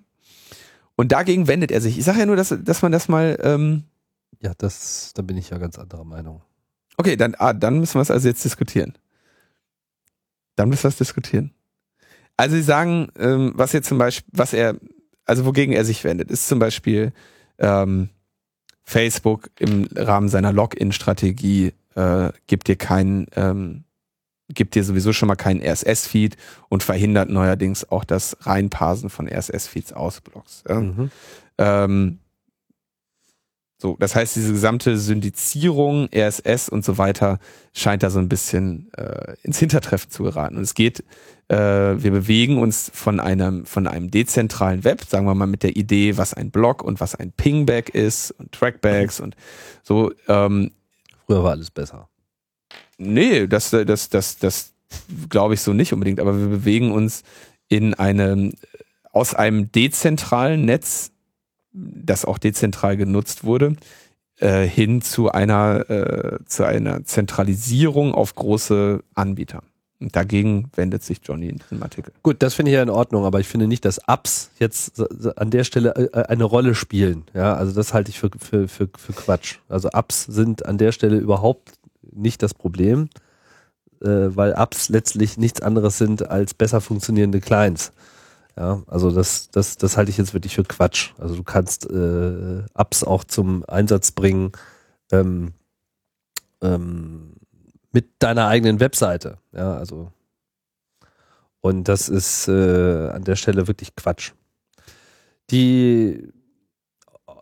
Und 0.97 1.13
dagegen 1.13 1.49
wendet 1.49 1.71
er 1.71 1.81
sich. 1.81 1.99
Ich 1.99 2.05
sage 2.05 2.21
ja 2.21 2.27
nur, 2.27 2.37
dass, 2.37 2.55
dass 2.63 2.83
man 2.83 2.93
das 2.93 3.09
mal. 3.09 3.39
Ähm 3.43 3.85
ja, 4.41 4.53
das, 4.57 5.13
da 5.15 5.23
bin 5.23 5.37
ich 5.37 5.51
ja 5.51 5.59
ganz 5.59 5.79
anderer 5.79 6.05
Meinung. 6.05 6.43
Okay, 6.97 7.17
dann, 7.17 7.35
ah, 7.39 7.53
dann 7.53 7.81
müssen 7.81 7.95
wir 7.95 8.03
es 8.03 8.11
also 8.11 8.29
jetzt 8.29 8.45
diskutieren. 8.45 8.95
Dann 10.57 10.69
müssen 10.69 10.85
wir 10.85 10.89
es 10.89 10.97
diskutieren. 10.97 11.53
Also 12.37 12.57
sie 12.57 12.63
sagen, 12.63 13.09
ähm, 13.19 13.53
was 13.55 13.73
jetzt 13.73 13.89
zum 13.89 13.99
Beispiel, 13.99 14.31
was 14.33 14.53
er, 14.53 14.77
also 15.25 15.45
wogegen 15.45 15.75
er 15.75 15.85
sich 15.85 16.05
wendet, 16.05 16.31
ist 16.31 16.47
zum 16.47 16.59
Beispiel 16.59 17.13
ähm, 17.59 18.11
Facebook 18.83 19.51
im 19.59 19.89
Rahmen 19.97 20.29
seiner 20.29 20.53
Login-Strategie 20.53 21.73
äh, 21.95 22.33
gibt 22.47 22.69
dir 22.69 22.77
keinen 22.77 23.27
ähm, 23.35 23.85
gibt 24.49 24.75
dir 24.75 24.85
sowieso 24.85 25.13
schon 25.13 25.29
mal 25.29 25.37
keinen 25.37 25.63
RSS-Feed 25.63 26.37
und 26.69 26.83
verhindert 26.83 27.31
neuerdings 27.31 27.91
auch 27.91 28.05
das 28.05 28.37
Reinparsen 28.41 29.11
von 29.11 29.29
RSS-Feeds 29.29 29.93
aus 29.93 30.21
Blogs. 30.21 30.65
Ja? 30.69 30.81
Mhm. 30.81 31.11
Ähm, 31.59 32.19
so, 33.79 33.97
das 33.99 34.15
heißt, 34.15 34.37
diese 34.37 34.53
gesamte 34.53 34.97
Syndizierung, 34.97 36.09
RSS 36.15 36.69
und 36.69 36.85
so 36.85 36.97
weiter 36.97 37.39
scheint 37.75 38.03
da 38.03 38.09
so 38.09 38.19
ein 38.19 38.29
bisschen 38.29 38.91
äh, 38.95 39.35
ins 39.43 39.59
Hintertreffen 39.59 40.11
zu 40.11 40.23
geraten. 40.23 40.57
Und 40.57 40.63
es 40.63 40.75
geht, 40.75 41.05
äh, 41.49 41.57
wir 41.57 42.11
bewegen 42.11 42.59
uns 42.59 42.91
von 42.95 43.21
einem, 43.21 43.67
von 43.67 43.87
einem 43.87 44.11
dezentralen 44.11 44.85
Web, 44.85 45.05
sagen 45.05 45.27
wir 45.27 45.35
mal 45.35 45.47
mit 45.47 45.63
der 45.63 45.77
Idee, 45.77 46.17
was 46.17 46.33
ein 46.33 46.51
Blog 46.51 46.83
und 46.83 47.01
was 47.01 47.15
ein 47.15 47.33
Pingback 47.33 47.91
ist 47.91 48.31
und 48.31 48.53
Trackbacks 48.53 49.21
und 49.21 49.37
so. 49.83 50.13
Ähm, 50.29 50.71
Früher 51.27 51.43
war 51.43 51.51
alles 51.51 51.71
besser. 51.71 52.09
Nee, 52.99 53.47
das, 53.47 53.71
das, 53.71 54.09
das, 54.09 54.39
das 54.39 54.73
glaube 55.29 55.55
ich 55.55 55.61
so 55.61 55.73
nicht 55.73 55.93
unbedingt, 55.93 56.21
aber 56.21 56.39
wir 56.39 56.49
bewegen 56.49 56.93
uns 56.93 57.23
in 57.69 57.95
einem, 57.95 58.53
aus 59.13 59.35
einem 59.35 59.71
dezentralen 59.73 60.65
Netz, 60.65 61.11
das 61.73 62.25
auch 62.25 62.39
dezentral 62.39 62.97
genutzt 62.97 63.45
wurde, 63.45 63.77
äh, 64.39 64.67
hin 64.67 65.03
zu 65.03 65.31
einer, 65.31 65.89
äh, 65.91 66.39
zu 66.47 66.65
einer 66.65 67.05
Zentralisierung 67.05 68.15
auf 68.15 68.35
große 68.35 69.03
Anbieter. 69.15 69.63
Und 70.01 70.17
dagegen 70.17 70.71
wendet 70.75 71.03
sich 71.03 71.21
Johnny 71.25 71.49
in 71.49 71.59
diesem 71.59 71.83
Artikel. 71.83 72.13
Gut, 72.23 72.43
das 72.43 72.55
finde 72.55 72.71
ich 72.71 72.75
ja 72.75 72.83
in 72.83 72.91
Ordnung, 72.91 73.25
aber 73.25 73.41
ich 73.41 73.49
finde 73.49 73.67
nicht, 73.67 73.85
dass 73.85 73.99
Apps 74.07 74.51
jetzt 74.59 75.01
an 75.39 75.51
der 75.51 75.65
Stelle 75.65 75.95
äh, 76.13 76.25
eine 76.25 76.45
Rolle 76.45 76.75
spielen. 76.75 77.25
Ja, 77.33 77.55
also 77.55 77.73
das 77.73 77.95
halte 77.95 78.11
ich 78.11 78.19
für, 78.19 78.31
für, 78.39 78.69
für, 78.69 78.89
für 78.97 79.13
Quatsch. 79.13 79.59
Also 79.69 79.89
Apps 79.89 80.25
sind 80.25 80.67
an 80.67 80.79
der 80.79 80.93
Stelle 80.93 81.17
überhaupt 81.17 81.73
nicht 82.13 82.43
das 82.43 82.55
Problem, 82.55 83.09
äh, 84.01 84.09
weil 84.09 84.53
Apps 84.53 84.89
letztlich 84.89 85.37
nichts 85.37 85.61
anderes 85.61 85.99
sind 85.99 86.29
als 86.29 86.55
besser 86.55 86.81
funktionierende 86.81 87.41
Clients. 87.41 87.93
Ja, 88.57 88.83
also 88.87 89.11
das, 89.11 89.51
das, 89.51 89.77
das 89.77 89.97
halte 89.97 90.11
ich 90.11 90.19
jetzt 90.19 90.33
wirklich 90.33 90.55
für 90.55 90.63
Quatsch. 90.63 91.13
Also 91.19 91.35
du 91.35 91.43
kannst 91.43 91.91
äh, 91.91 92.59
Apps 92.75 93.03
auch 93.03 93.25
zum 93.25 93.65
Einsatz 93.67 94.13
bringen, 94.13 94.53
ähm, 95.11 95.55
ähm, 96.63 97.35
mit 97.93 98.11
deiner 98.21 98.47
eigenen 98.47 98.81
Webseite. 98.81 99.39
Ja, 99.53 99.77
also. 99.77 100.13
Und 101.61 101.89
das 101.89 102.09
ist 102.09 102.49
äh, 102.49 103.09
an 103.09 103.25
der 103.25 103.37
Stelle 103.37 103.67
wirklich 103.67 103.97
Quatsch. 103.97 104.33
Die, 105.51 106.33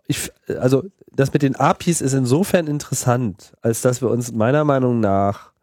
ich, 0.07 0.31
also 0.47 0.83
das 1.11 1.33
mit 1.33 1.41
den 1.41 1.55
APIs 1.55 2.01
ist 2.01 2.13
insofern 2.13 2.67
interessant, 2.67 3.53
als 3.61 3.81
dass 3.81 4.01
wir 4.01 4.09
uns 4.09 4.31
meiner 4.31 4.63
Meinung 4.63 4.99
nach 4.99 5.53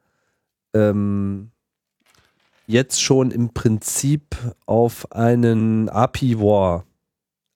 ähm, 0.74 1.50
jetzt 2.66 3.02
schon 3.02 3.30
im 3.30 3.52
Prinzip 3.52 4.36
auf 4.66 5.10
einen 5.12 5.88
API-War 5.88 6.84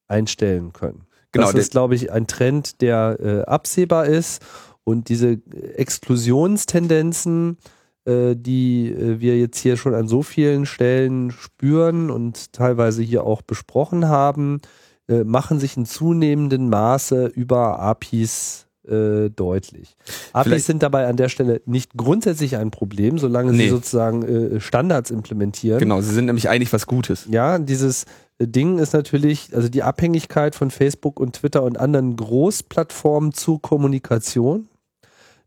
einstellen 0.09 0.73
können. 0.73 1.06
Genau, 1.32 1.47
das 1.51 1.61
ist, 1.61 1.73
glaube 1.73 1.94
ich, 1.94 2.12
ein 2.12 2.27
Trend, 2.27 2.81
der 2.81 3.19
äh, 3.20 3.43
absehbar 3.43 4.06
ist 4.06 4.44
und 4.85 5.09
diese 5.09 5.40
Exklusionstendenzen, 5.77 7.59
äh, 8.05 8.36
die 8.36 8.90
äh, 8.90 9.20
wir 9.20 9.39
jetzt 9.39 9.59
hier 9.59 9.77
schon 9.77 9.94
an 9.94 10.06
so 10.06 10.23
vielen 10.23 10.66
Stellen 10.66 11.31
spüren 11.31 12.11
und 12.11 12.52
teilweise 12.52 13.02
hier 13.02 13.24
auch 13.24 13.43
besprochen 13.43 14.09
haben, 14.09 14.61
äh, 15.09 15.24
machen 15.24 15.60
sich 15.60 15.76
in 15.76 15.86
zunehmendem 15.86 16.68
Maße 16.68 17.26
über 17.26 17.78
APIs 17.78 18.66
äh, 18.86 19.31
deutlich. 19.31 19.97
APIs 20.32 20.44
Vielleicht 20.44 20.66
sind 20.66 20.82
dabei 20.82 21.06
an 21.06 21.16
der 21.16 21.28
Stelle 21.28 21.62
nicht 21.66 21.93
grundsätzlich 21.97 22.56
ein 22.56 22.70
Problem, 22.70 23.18
solange 23.18 23.52
nee. 23.52 23.64
sie 23.64 23.70
sozusagen 23.70 24.22
äh, 24.22 24.60
Standards 24.60 25.10
implementieren. 25.10 25.78
Genau, 25.78 26.01
sie 26.01 26.12
sind 26.12 26.26
nämlich 26.26 26.48
eigentlich 26.48 26.72
was 26.72 26.86
Gutes. 26.86 27.26
Ja, 27.31 27.59
dieses 27.59 28.05
Ding 28.40 28.78
ist 28.78 28.93
natürlich, 28.93 29.55
also 29.55 29.68
die 29.68 29.82
Abhängigkeit 29.82 30.55
von 30.55 30.70
Facebook 30.70 31.20
und 31.20 31.36
Twitter 31.36 31.62
und 31.62 31.78
anderen 31.78 32.16
Großplattformen 32.16 33.32
zur 33.32 33.62
Kommunikation 33.62 34.68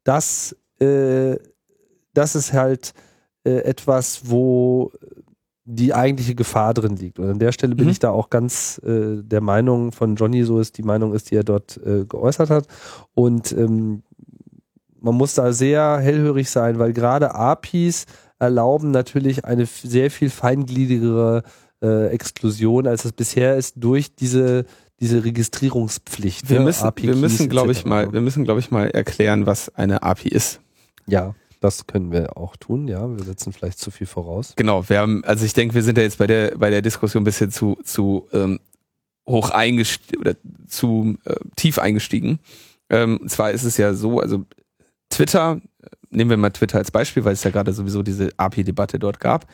das, 0.07 0.55
äh, 0.79 1.35
das 2.13 2.35
ist 2.35 2.53
halt 2.53 2.93
äh, 3.43 3.57
etwas, 3.59 4.21
wo 4.23 4.93
die 5.69 5.93
eigentliche 5.93 6.33
Gefahr 6.33 6.73
drin 6.73 6.95
liegt. 6.95 7.19
Und 7.19 7.29
an 7.29 7.39
der 7.39 7.51
Stelle 7.51 7.75
bin 7.75 7.85
mhm. 7.85 7.91
ich 7.91 7.99
da 7.99 8.09
auch 8.09 8.29
ganz 8.29 8.79
äh, 8.85 9.21
der 9.21 9.41
Meinung 9.41 9.91
von 9.91 10.15
Johnny, 10.15 10.43
so 10.43 10.61
ist 10.61 10.77
die 10.77 10.83
Meinung 10.83 11.13
ist, 11.13 11.29
die 11.29 11.35
er 11.35 11.43
dort 11.43 11.77
äh, 11.85 12.05
geäußert 12.05 12.49
hat. 12.49 12.67
Und 13.13 13.51
ähm, 13.51 14.01
man 15.01 15.15
muss 15.15 15.33
da 15.33 15.51
sehr 15.51 15.97
hellhörig 15.99 16.49
sein, 16.49 16.79
weil 16.79 16.93
gerade 16.93 17.35
APIs 17.35 18.05
erlauben 18.39 18.91
natürlich 18.91 19.43
eine 19.43 19.65
sehr 19.65 20.09
viel 20.09 20.29
feingliedigere 20.29 21.43
äh, 21.83 22.07
Exklusion, 22.07 22.87
als 22.87 23.03
es 23.03 23.11
bisher 23.11 23.57
ist, 23.57 23.75
durch 23.77 24.15
diese 24.15 24.65
diese 24.99 25.23
Registrierungspflicht. 25.23 26.49
Wir 26.49 26.59
müssen, 26.59 26.91
wir 26.95 27.15
müssen, 27.15 27.49
glaube 27.49 27.71
ich 27.71 27.85
mal, 27.85 28.11
wir 28.11 28.21
müssen, 28.21 28.45
glaube 28.45 28.59
ich 28.59 28.71
mal 28.71 28.89
erklären, 28.89 29.45
was 29.45 29.69
eine 29.75 30.01
API 30.01 30.29
ist. 30.29 30.59
Ja, 31.05 31.35
das 31.59 31.87
können 31.87 32.11
wir 32.11 32.37
auch 32.37 32.55
tun. 32.55 32.87
Ja, 32.87 33.09
wir 33.09 33.23
setzen 33.23 33.53
vielleicht 33.53 33.79
zu 33.79 33.91
viel 33.91 34.07
voraus. 34.07 34.53
Genau. 34.55 34.87
Wir 34.89 34.99
haben, 34.99 35.23
also 35.23 35.45
ich 35.45 35.53
denke, 35.53 35.75
wir 35.75 35.83
sind 35.83 35.97
ja 35.97 36.03
jetzt 36.03 36.17
bei 36.17 36.27
der 36.27 36.57
bei 36.57 36.69
der 36.69 36.81
Diskussion 36.81 37.21
ein 37.21 37.25
bisschen 37.25 37.51
zu 37.51 37.77
zu 37.83 38.27
ähm, 38.33 38.59
hoch 39.27 39.49
eingestiegen 39.49 40.21
oder 40.21 40.35
zu 40.67 41.17
äh, 41.25 41.35
tief 41.55 41.79
eingestiegen. 41.79 42.39
Ähm, 42.89 43.17
und 43.17 43.29
zwar 43.29 43.51
ist 43.51 43.63
es 43.63 43.77
ja 43.77 43.93
so, 43.93 44.19
also 44.19 44.45
Twitter, 45.09 45.59
nehmen 46.09 46.29
wir 46.29 46.37
mal 46.37 46.51
Twitter 46.51 46.77
als 46.77 46.91
Beispiel, 46.91 47.25
weil 47.25 47.33
es 47.33 47.43
ja 47.43 47.51
gerade 47.51 47.73
sowieso 47.73 48.03
diese 48.03 48.29
API-Debatte 48.37 48.99
dort 48.99 49.19
gab, 49.19 49.45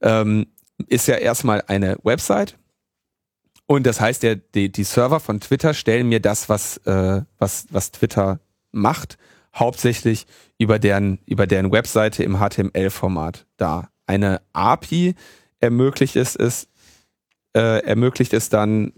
ähm, 0.00 0.46
ist 0.86 1.08
ja 1.08 1.16
erstmal 1.16 1.62
eine 1.66 1.98
Website 2.02 2.56
und 3.70 3.86
das 3.86 4.00
heißt, 4.00 4.22
der, 4.22 4.36
die, 4.36 4.72
die 4.72 4.84
Server 4.84 5.20
von 5.20 5.40
Twitter 5.40 5.74
stellen 5.74 6.08
mir 6.08 6.20
das, 6.20 6.48
was, 6.48 6.78
äh, 6.86 7.20
was, 7.38 7.66
was 7.70 7.92
Twitter 7.92 8.40
macht, 8.72 9.18
hauptsächlich 9.54 10.26
über 10.58 10.78
deren, 10.78 11.18
über 11.26 11.46
deren 11.46 11.72
Webseite 11.72 12.22
im 12.22 12.38
HTML-Format 12.38 13.46
dar. 13.56 13.90
Eine 14.06 14.40
API 14.52 15.14
ermöglicht 15.60 16.16
es, 16.16 16.36
es 16.36 16.68
äh, 17.54 17.82
ermöglicht 17.84 18.32
es 18.32 18.48
dann 18.48 18.92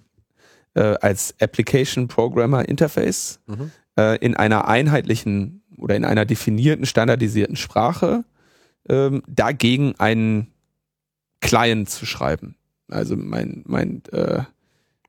äh, 0.75 0.97
als 1.01 1.35
Application 1.41 2.09
Programmer 2.09 2.69
Interface 2.69 3.41
mhm. 3.47 3.71
äh, 3.97 4.19
in 4.19 4.37
einer 4.37 4.69
einheitlichen 4.69 5.63
oder 5.77 5.97
in 5.97 6.05
einer 6.05 6.25
definierten, 6.25 6.87
standardisierten 6.87 7.57
Sprache 7.57 8.25
ähm, 8.89 9.23
dagegen 9.27 9.95
einen 9.99 10.53
Client 11.41 11.89
zu 11.89 12.07
schreiben. 12.07 12.57
Also 12.89 13.17
mein, 13.17 13.63
mein 13.67 14.03
äh, 14.13 14.43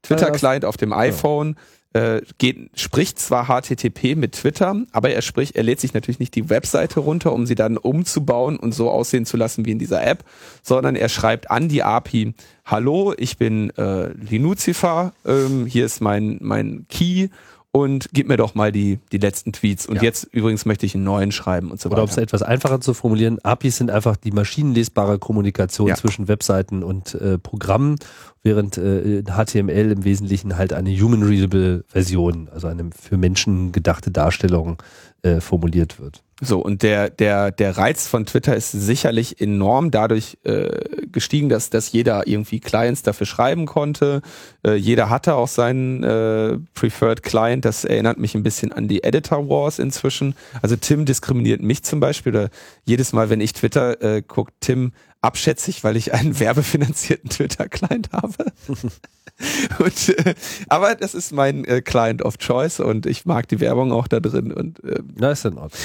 Twitter-Client 0.04 0.66
auf 0.66 0.78
dem 0.78 0.94
iPhone 0.94 1.56
äh, 1.94 2.22
geht, 2.38 2.70
spricht 2.76 3.20
zwar 3.20 3.48
HTTP 3.48 4.16
mit 4.16 4.34
Twitter, 4.34 4.76
aber 4.92 5.12
er 5.12 5.22
spricht, 5.22 5.56
er 5.56 5.64
lädt 5.64 5.80
sich 5.80 5.94
natürlich 5.94 6.20
nicht 6.20 6.36
die 6.36 6.50
Webseite 6.50 7.00
runter, 7.02 7.34
um 7.34 7.46
sie 7.46 7.56
dann 7.56 7.78
umzubauen 7.78 8.58
und 8.58 8.74
so 8.74 8.90
aussehen 8.90 9.26
zu 9.26 9.38
lassen 9.38 9.66
wie 9.66 9.72
in 9.72 9.80
dieser 9.80 10.06
App, 10.06 10.24
sondern 10.64 10.96
er 10.96 11.10
schreibt 11.10 11.52
an 11.52 11.68
die 11.68 11.84
API, 11.84 12.34
hallo, 12.66 13.14
ich 13.18 13.38
bin 13.38 13.72
äh, 13.72 14.14
Linuzifer, 14.14 15.14
ähm, 15.26 15.66
hier 15.66 15.86
ist 15.86 16.02
mein, 16.02 16.38
mein 16.42 16.86
Key 16.90 17.28
und 17.72 18.10
gib 18.12 18.28
mir 18.28 18.38
doch 18.38 18.54
mal 18.54 18.72
die, 18.72 19.00
die 19.12 19.18
letzten 19.18 19.54
Tweets. 19.54 19.86
Und 19.86 19.98
ja. 19.98 20.04
jetzt 20.04 20.26
übrigens 20.32 20.66
möchte 20.66 20.86
ich 20.86 20.94
einen 20.94 21.06
neuen 21.06 21.32
schreiben 21.32 21.72
und 21.72 21.80
so 21.80 21.90
weiter. 21.90 22.02
Oder 22.02 22.04
um 22.04 22.10
es 22.10 22.18
etwas 22.18 22.42
einfacher 22.42 22.82
zu 22.82 22.94
formulieren, 22.94 23.40
APIs 23.44 23.78
sind 23.78 23.92
einfach 23.92 24.18
die 24.18 24.32
maschinenlesbare 24.32 25.20
Kommunikation 25.20 25.88
ja. 25.88 25.96
zwischen 25.96 26.28
Webseiten 26.28 26.84
und 26.84 27.16
äh, 27.16 27.38
Programmen, 27.38 27.96
während 28.44 28.78
äh, 28.78 29.24
HTML 29.24 29.92
im 29.92 30.04
Wesentlichen 30.04 30.58
halt 30.58 30.74
eine 30.74 30.90
human-readable 30.92 31.86
Version, 31.88 32.50
also 32.54 32.68
eine 32.68 32.90
für 33.00 33.18
Menschen 33.18 33.72
gedachte 33.72 34.12
Darstellung 34.12 34.84
äh, 35.22 35.40
formuliert 35.40 36.00
wird. 36.00 36.24
So, 36.44 36.60
und 36.60 36.82
der, 36.82 37.12
der, 37.12 37.52
der 37.52 37.78
Reiz 37.78 38.08
von 38.08 38.26
Twitter 38.26 38.56
ist 38.56 38.72
sicherlich 38.72 39.40
enorm 39.40 39.92
dadurch 39.92 40.40
äh, 40.44 40.72
gestiegen, 41.12 41.50
dass, 41.50 41.70
dass 41.70 41.92
jeder 41.92 42.26
irgendwie 42.26 42.60
Clients 42.60 43.04
dafür 43.04 43.28
schreiben 43.28 43.68
konnte. 43.68 44.24
Äh, 44.66 44.74
jeder 44.74 45.12
hatte 45.12 45.36
auch 45.36 45.48
seinen 45.48 46.04
äh, 46.04 46.58
Preferred 46.74 47.22
Client. 47.22 47.64
Das 47.64 47.86
erinnert 47.86 48.18
mich 48.18 48.34
ein 48.34 48.42
bisschen 48.42 48.72
an 48.72 48.88
die 48.88 49.04
Editor 49.04 49.48
Wars 49.50 49.78
inzwischen. 49.78 50.34
Also 50.64 50.76
Tim 50.76 51.06
diskriminiert 51.06 51.62
mich 51.62 51.84
zum 51.84 52.00
Beispiel. 52.00 52.36
Oder 52.36 52.50
jedes 52.86 53.14
Mal, 53.14 53.30
wenn 53.30 53.40
ich 53.40 53.54
Twitter 53.54 54.02
äh, 54.02 54.24
guckt, 54.24 54.56
Tim 54.62 54.94
abschätzig, 55.22 55.84
weil 55.84 55.96
ich 55.96 56.12
einen 56.12 56.40
werbefinanzierten 56.40 57.30
Twitter-Client 57.30 58.10
habe. 58.14 58.46
und, 59.78 60.10
äh, 60.10 60.34
aber 60.70 60.96
das 60.96 61.14
ist 61.14 61.34
mein 61.34 61.66
äh, 61.66 61.84
Client 61.84 62.24
of 62.24 62.40
Choice 62.40 62.80
und 62.80 63.06
ich 63.06 63.28
mag 63.28 63.48
die 63.48 63.60
Werbung 63.60 63.92
auch 63.92 64.08
da 64.08 64.20
drin. 64.20 64.52
Und, 64.52 64.84
äh, 64.84 65.04
Na, 65.20 65.34
ist 65.34 65.46
in 65.46 65.60
Ordnung 65.60 65.80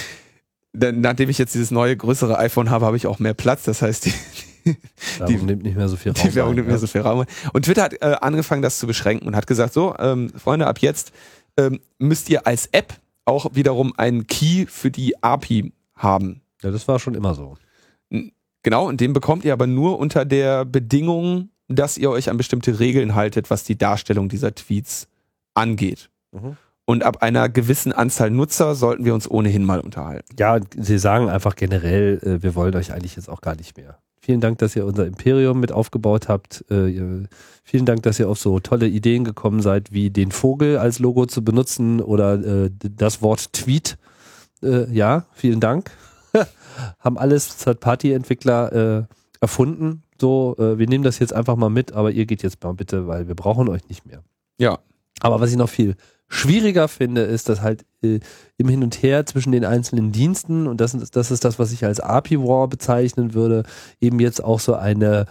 denn, 0.76 1.00
nachdem 1.00 1.28
ich 1.30 1.38
jetzt 1.38 1.54
dieses 1.54 1.70
neue, 1.70 1.96
größere 1.96 2.38
iPhone 2.38 2.70
habe, 2.70 2.86
habe 2.86 2.96
ich 2.96 3.06
auch 3.06 3.18
mehr 3.18 3.34
Platz. 3.34 3.64
Das 3.64 3.82
heißt, 3.82 4.06
die, 4.06 4.12
die 4.64 4.76
Werbung 5.18 5.46
nimmt 5.46 5.62
nicht 5.62 5.76
mehr 5.76 5.88
so 5.88 5.96
viel 5.96 6.12
Raum. 6.12 6.28
Die 6.28 6.34
Werbung 6.34 6.54
nimmt 6.54 6.66
ja. 6.66 6.72
mehr 6.72 6.78
so 6.78 6.86
viel 6.86 7.00
Raum. 7.00 7.24
Und 7.52 7.64
Twitter 7.64 7.84
hat 7.84 7.94
äh, 7.94 8.16
angefangen, 8.20 8.62
das 8.62 8.78
zu 8.78 8.86
beschränken 8.86 9.26
und 9.26 9.36
hat 9.36 9.46
gesagt, 9.46 9.72
so, 9.72 9.94
ähm, 9.98 10.30
Freunde, 10.36 10.66
ab 10.66 10.78
jetzt 10.78 11.12
ähm, 11.56 11.80
müsst 11.98 12.28
ihr 12.28 12.46
als 12.46 12.66
App 12.72 12.94
auch 13.24 13.54
wiederum 13.54 13.92
einen 13.96 14.26
Key 14.26 14.66
für 14.66 14.90
die 14.90 15.22
API 15.22 15.72
haben. 15.94 16.42
Ja, 16.62 16.70
das 16.70 16.86
war 16.88 16.98
schon 16.98 17.14
immer 17.14 17.34
so. 17.34 17.56
Genau, 18.62 18.88
und 18.88 19.00
den 19.00 19.12
bekommt 19.12 19.44
ihr 19.44 19.52
aber 19.52 19.66
nur 19.66 19.98
unter 19.98 20.24
der 20.24 20.64
Bedingung, 20.64 21.50
dass 21.68 21.98
ihr 21.98 22.10
euch 22.10 22.30
an 22.30 22.36
bestimmte 22.36 22.78
Regeln 22.78 23.14
haltet, 23.14 23.50
was 23.50 23.64
die 23.64 23.76
Darstellung 23.76 24.28
dieser 24.28 24.54
Tweets 24.54 25.08
angeht. 25.54 26.10
Mhm. 26.32 26.56
Und 26.88 27.02
ab 27.02 27.20
einer 27.20 27.48
gewissen 27.48 27.92
Anzahl 27.92 28.30
Nutzer 28.30 28.76
sollten 28.76 29.04
wir 29.04 29.12
uns 29.12 29.28
ohnehin 29.28 29.64
mal 29.64 29.80
unterhalten. 29.80 30.36
Ja, 30.38 30.60
sie 30.76 30.98
sagen 30.98 31.28
einfach 31.28 31.56
generell, 31.56 32.20
äh, 32.22 32.42
wir 32.44 32.54
wollen 32.54 32.76
euch 32.76 32.92
eigentlich 32.92 33.16
jetzt 33.16 33.28
auch 33.28 33.40
gar 33.40 33.56
nicht 33.56 33.76
mehr. 33.76 33.98
Vielen 34.20 34.40
Dank, 34.40 34.58
dass 34.58 34.76
ihr 34.76 34.86
unser 34.86 35.04
Imperium 35.04 35.58
mit 35.58 35.72
aufgebaut 35.72 36.28
habt. 36.28 36.64
Äh, 36.70 37.26
vielen 37.64 37.86
Dank, 37.86 38.04
dass 38.04 38.20
ihr 38.20 38.28
auf 38.28 38.38
so 38.38 38.60
tolle 38.60 38.86
Ideen 38.86 39.24
gekommen 39.24 39.62
seid, 39.62 39.92
wie 39.92 40.10
den 40.10 40.30
Vogel 40.30 40.78
als 40.78 41.00
Logo 41.00 41.26
zu 41.26 41.44
benutzen 41.44 42.00
oder 42.00 42.34
äh, 42.34 42.70
das 42.70 43.20
Wort 43.20 43.52
Tweet. 43.52 43.98
ja, 44.62 45.26
vielen 45.32 45.60
Dank. 45.60 45.90
Haben 47.00 47.18
alles 47.18 47.58
Third-Party-Entwickler 47.58 49.06
erfunden. 49.40 50.02
So, 50.18 50.56
wir 50.58 50.88
nehmen 50.88 51.04
das 51.04 51.18
jetzt 51.18 51.34
einfach 51.34 51.56
mal 51.56 51.68
mit, 51.68 51.92
aber 51.92 52.10
ihr 52.10 52.24
geht 52.24 52.42
jetzt 52.42 52.64
mal 52.64 52.72
bitte, 52.72 53.06
weil 53.06 53.28
wir 53.28 53.34
brauchen 53.34 53.68
euch 53.68 53.86
nicht 53.88 54.06
mehr. 54.06 54.22
Ja. 54.58 54.78
Aber 55.20 55.40
was 55.40 55.50
ich 55.50 55.56
noch 55.56 55.68
viel 55.68 55.94
schwieriger 56.28 56.88
finde, 56.88 57.22
ist, 57.22 57.48
dass 57.48 57.62
halt 57.62 57.84
äh, 58.02 58.20
im 58.56 58.68
Hin 58.68 58.82
und 58.82 59.02
Her 59.02 59.26
zwischen 59.26 59.52
den 59.52 59.64
einzelnen 59.64 60.12
Diensten, 60.12 60.66
und 60.66 60.80
das, 60.80 60.92
das 61.10 61.30
ist 61.30 61.44
das, 61.44 61.58
was 61.58 61.72
ich 61.72 61.84
als 61.84 62.00
API-War 62.00 62.68
bezeichnen 62.68 63.34
würde, 63.34 63.64
eben 64.00 64.20
jetzt 64.20 64.42
auch 64.42 64.60
so 64.60 64.74
eine 64.74 65.26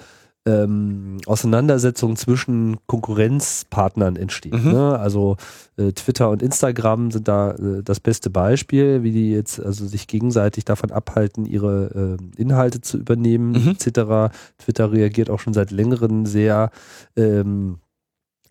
ähm, 0.47 1.17
Auseinandersetzung 1.25 2.15
zwischen 2.15 2.77
Konkurrenzpartnern 2.85 4.15
entsteht. 4.15 4.53
Mhm. 4.53 4.71
Ne? 4.71 4.99
Also 4.99 5.37
äh, 5.75 5.91
Twitter 5.91 6.29
und 6.29 6.43
Instagram 6.43 7.09
sind 7.09 7.27
da 7.27 7.51
äh, 7.51 7.81
das 7.83 7.99
beste 7.99 8.29
Beispiel, 8.29 9.01
wie 9.01 9.11
die 9.11 9.31
jetzt 9.31 9.59
also 9.59 9.87
sich 9.87 10.07
gegenseitig 10.07 10.63
davon 10.63 10.91
abhalten, 10.91 11.45
ihre 11.45 12.17
äh, 12.19 12.41
Inhalte 12.41 12.81
zu 12.81 12.97
übernehmen, 12.97 13.51
mhm. 13.53 13.69
etc. 13.69 14.35
Twitter 14.59 14.91
reagiert 14.91 15.31
auch 15.31 15.39
schon 15.39 15.53
seit 15.53 15.71
längerem 15.71 16.27
sehr 16.27 16.69
ähm, 17.15 17.79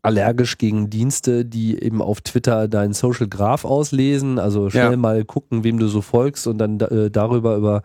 allergisch 0.05 0.59
gegen 0.59 0.91
Dienste, 0.91 1.45
die 1.45 1.83
eben 1.83 2.03
auf 2.03 2.21
Twitter 2.21 2.69
deinen 2.69 2.93
Social 2.93 3.27
Graph 3.27 3.65
auslesen, 3.65 4.39
also 4.39 4.69
schnell 4.71 4.93
ja. 4.93 4.97
mal 4.97 5.25
gucken, 5.25 5.65
wem 5.65 5.79
du 5.79 5.89
so 5.89 6.03
folgst 6.03 6.47
und 6.47 6.59
dann 6.59 6.79
äh, 6.81 7.11
darüber 7.11 7.57
über 7.57 7.83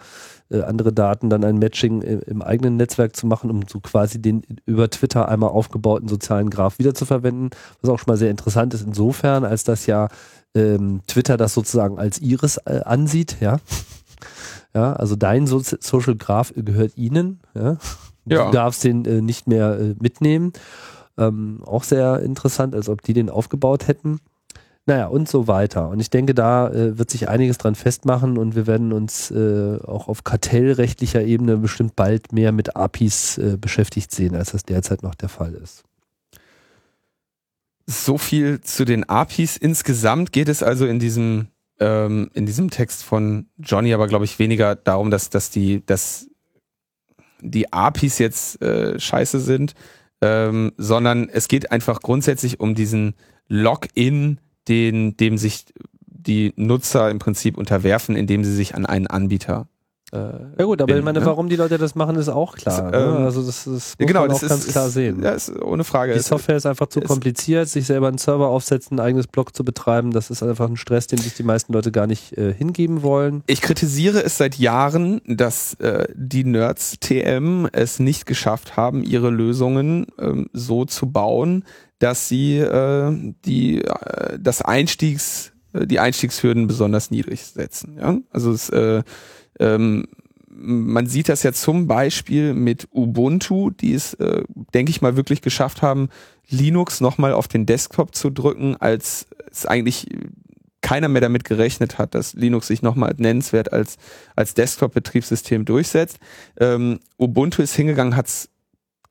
äh, 0.52 0.62
andere 0.62 0.92
Daten 0.92 1.30
dann 1.30 1.44
ein 1.44 1.58
Matching 1.60 2.02
im, 2.02 2.22
im 2.22 2.42
eigenen 2.42 2.78
Netzwerk 2.78 3.16
zu 3.16 3.26
machen, 3.28 3.50
um 3.50 3.62
so 3.68 3.80
quasi 3.80 4.22
den 4.22 4.44
über 4.66 4.90
Twitter 4.90 5.30
einmal 5.30 5.52
aufgebauten 5.52 6.08
sozialen 6.10 6.50
Graph 6.50 6.80
wiederzuverwenden, 6.80 7.52
was 7.82 7.90
auch 7.90 8.00
schon 8.00 8.12
mal 8.12 8.18
sehr 8.18 8.32
interessant 8.32 8.74
ist 8.74 8.86
insofern, 8.86 9.46
als 9.46 9.64
das 9.64 9.86
ja 9.86 10.10
ähm, 10.56 11.02
Twitter 11.08 11.38
das 11.38 11.54
sozusagen 11.54 12.00
als 12.00 12.20
ihres 12.20 12.58
äh, 12.58 12.82
ansieht, 12.86 13.38
ja. 13.40 13.58
Ja, 14.76 14.94
also 14.94 15.16
dein 15.16 15.48
so 15.48 15.60
Social 15.64 16.16
Graph 16.16 16.54
gehört 16.56 16.96
ihnen, 16.96 17.40
ja. 17.56 17.78
Du 18.26 18.36
ja. 18.36 18.52
darfst 18.52 18.84
den 18.84 19.04
äh, 19.06 19.22
nicht 19.22 19.48
mehr 19.48 19.80
äh, 19.80 19.96
mitnehmen. 20.00 20.54
Ähm, 21.20 21.60
auch 21.66 21.84
sehr 21.84 22.22
interessant, 22.22 22.74
als 22.74 22.88
ob 22.88 23.02
die 23.02 23.14
den 23.14 23.30
aufgebaut 23.30 23.88
hätten. 23.88 24.20
Naja, 24.86 25.08
und 25.08 25.30
so 25.30 25.48
weiter. 25.48 25.90
Und 25.90 26.00
ich 26.00 26.10
denke, 26.10 26.34
da 26.34 26.70
äh, 26.70 26.98
wird 26.98 27.12
sich 27.12 27.30
einiges 27.30 27.60
dran 27.60 27.76
festmachen 27.76 28.38
und 28.38 28.56
wir 28.56 28.66
werden 28.66 28.92
uns 28.92 29.30
äh, 29.30 29.78
auch 29.84 30.08
auf 30.08 30.24
kartellrechtlicher 30.24 31.22
Ebene 31.22 31.58
bestimmt 31.58 31.96
bald 31.96 32.32
mehr 32.32 32.52
mit 32.52 32.76
APIs 32.76 33.38
äh, 33.38 33.58
beschäftigt 33.60 34.12
sehen, 34.12 34.36
als 34.36 34.54
das 34.54 34.64
derzeit 34.64 35.04
noch 35.04 35.14
der 35.14 35.30
Fall 35.30 35.54
ist. 35.54 35.84
So 37.86 38.18
viel 38.18 38.62
zu 38.62 38.86
den 38.86 39.08
APIs. 39.08 39.58
Insgesamt 39.58 40.32
geht 40.32 40.48
es 40.48 40.64
also 40.64 40.88
in 40.88 41.00
diesem, 41.00 41.50
ähm, 41.80 42.32
in 42.34 42.46
diesem 42.46 42.72
Text 42.72 43.04
von 43.04 43.48
Johnny 43.58 43.94
aber, 43.94 44.08
glaube 44.08 44.26
ich, 44.26 44.40
weniger 44.40 44.76
darum, 44.76 45.12
dass, 45.12 45.30
dass, 45.30 45.52
die, 45.52 45.86
dass 45.86 46.30
die 47.42 47.72
APIs 47.72 48.18
jetzt 48.18 48.62
äh, 48.62 49.00
scheiße 49.00 49.40
sind, 49.40 49.76
ähm, 50.22 50.74
sondern 50.78 51.30
es 51.30 51.48
geht 51.48 51.72
einfach 51.72 52.02
grundsätzlich 52.02 52.60
um 52.60 52.76
diesen 52.76 53.16
Login, 53.48 54.40
den, 54.68 55.18
dem 55.18 55.38
sich 55.38 55.66
die 56.06 56.54
Nutzer 56.56 57.10
im 57.10 57.20
Prinzip 57.20 57.58
unterwerfen, 57.58 58.16
indem 58.16 58.44
sie 58.44 58.54
sich 58.54 58.76
an 58.76 58.86
einen 58.86 59.08
Anbieter 59.08 59.68
ja 60.12 60.66
gut, 60.66 60.82
aber 60.82 60.88
bin, 60.88 60.98
ich 60.98 61.04
meine, 61.04 61.20
ne? 61.20 61.26
warum 61.26 61.50
die 61.50 61.56
Leute 61.56 61.78
das 61.78 61.94
machen, 61.96 62.16
ist 62.16 62.30
auch 62.30 62.56
klar. 62.56 62.92
Das, 62.92 63.02
ne? 63.02 63.08
ähm, 63.08 63.24
Also 63.26 63.46
das, 63.46 63.66
das 63.66 63.68
muss 63.68 63.96
genau, 63.98 64.22
man 64.22 64.30
das 64.30 64.44
auch 64.44 64.50
ganz 64.50 64.66
ist, 64.66 64.72
klar 64.72 64.90
sehen. 64.90 65.22
Ja, 65.22 65.32
ist 65.32 65.52
ohne 65.62 65.84
Frage. 65.84 66.14
Die 66.14 66.20
Software 66.20 66.58
ist 66.58 66.66
einfach 66.66 66.88
zu 66.88 67.02
kompliziert, 67.02 67.70
sich 67.70 67.86
selber 67.86 68.08
einen 68.08 68.18
Server 68.18 68.48
aufsetzen, 68.48 68.98
ein 68.98 69.06
eigenes 69.06 69.28
Blog 69.28 69.56
zu 69.56 69.64
betreiben. 69.64 70.12
Das 70.12 70.30
ist 70.30 70.42
einfach 70.42 70.68
ein 70.68 70.78
Stress, 70.78 71.08
den 71.08 71.20
sich 71.20 71.36
die 71.36 71.44
meisten 71.44 71.74
Leute 71.74 71.92
gar 71.92 72.08
nicht 72.08 72.38
äh, 72.38 72.54
hingeben 72.54 73.04
wollen. 73.04 73.44
Ich 73.48 73.62
kritisiere 73.62 74.24
es 74.24 74.38
seit 74.38 74.56
Jahren, 74.56 75.22
dass 75.28 75.76
äh, 75.76 76.08
die 76.16 76.44
Nerds 76.44 77.00
TM 77.00 77.68
es 77.72 78.00
nicht 78.00 78.26
geschafft 78.26 78.78
haben, 78.78 79.04
ihre 79.04 79.30
Lösungen 79.30 80.08
ähm, 80.18 80.50
so 80.54 80.86
zu 80.86 81.12
bauen, 81.12 81.66
dass 82.00 82.28
sie 82.28 82.58
äh, 82.58 83.34
die 83.46 83.84
äh, 83.84 84.40
das 84.40 84.62
Einstiegs 84.62 85.52
äh, 85.74 85.86
die 85.86 86.00
Einstiegshürden 86.00 86.68
besonders 86.68 87.12
niedrig 87.12 87.46
setzen. 87.46 87.98
Ja? 88.00 88.18
Also 88.32 88.52
es 88.52 88.70
äh, 88.70 89.04
ähm, 89.60 90.06
man 90.52 91.08
sieht 91.08 91.30
das 91.30 91.44
ja 91.44 91.54
zum 91.54 91.88
Beispiel 91.88 92.54
mit 92.54 92.88
Ubuntu, 92.92 93.70
die 93.70 93.94
es, 93.94 94.14
äh, 94.16 94.44
denke 94.74 94.90
ich 94.90 95.02
mal, 95.02 95.16
wirklich 95.16 95.42
geschafft 95.42 95.82
haben, 95.82 96.10
Linux 96.50 97.02
nochmal 97.02 97.34
auf 97.34 97.48
den 97.48 97.66
Desktop 97.66 98.16
zu 98.16 98.30
drücken, 98.30 98.76
als 98.76 99.28
es 99.52 99.66
eigentlich 99.66 100.08
keiner 100.82 101.08
mehr 101.08 101.22
damit 101.22 101.44
gerechnet 101.44 101.98
hat, 101.98 102.16
dass 102.16 102.34
Linux 102.34 102.68
sich 102.68 102.82
nochmal 102.82 103.14
nennenswert 103.18 103.72
als, 103.72 103.98
als 104.36 104.54
Desktop-Betriebssystem 104.54 105.66
durchsetzt. 105.66 106.20
Ähm, 106.60 107.00
Ubuntu 107.18 107.62
ist 107.62 107.76
hingegangen, 107.76 108.16
hat's 108.16 108.50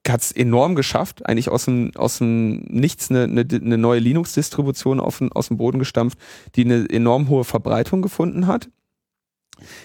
hat's 0.07 0.33
enorm 0.33 0.75
geschafft, 0.75 1.27
eigentlich 1.27 1.51
aus 1.51 1.67
dem, 1.67 1.93
aus 1.95 2.19
dem 2.19 2.61
Nichts 2.69 3.11
eine, 3.11 3.25
eine, 3.25 3.45
eine 3.51 3.77
neue 3.77 4.01
Linux-Distribution 4.01 5.01
aus 5.01 5.19
dem 5.49 5.59
Boden 5.59 5.79
gestampft, 5.79 6.19
die 6.55 6.65
eine 6.65 6.89
enorm 6.89 7.29
hohe 7.29 7.45
Verbreitung 7.45 8.01
gefunden 8.01 8.47
hat. 8.47 8.71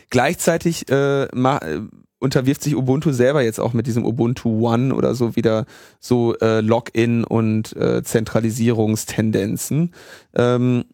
Gleichzeitig 0.09 0.89
äh, 0.89 1.27
ma, 1.33 1.57
äh, 1.57 1.81
unterwirft 2.23 2.63
sich 2.63 2.75
Ubuntu 2.75 3.11
selber 3.11 3.43
jetzt 3.43 3.59
auch 3.59 3.73
mit 3.73 3.85
diesem 3.85 4.05
Ubuntu 4.05 4.65
One 4.67 4.95
oder 4.95 5.13
so 5.13 5.35
wieder 5.35 5.65
so 5.99 6.35
äh, 6.37 6.61
Login 6.61 7.25
und 7.25 7.75
äh, 7.75 8.01
Zentralisierungstendenzen, 8.01 9.93
ähm, 10.33 10.85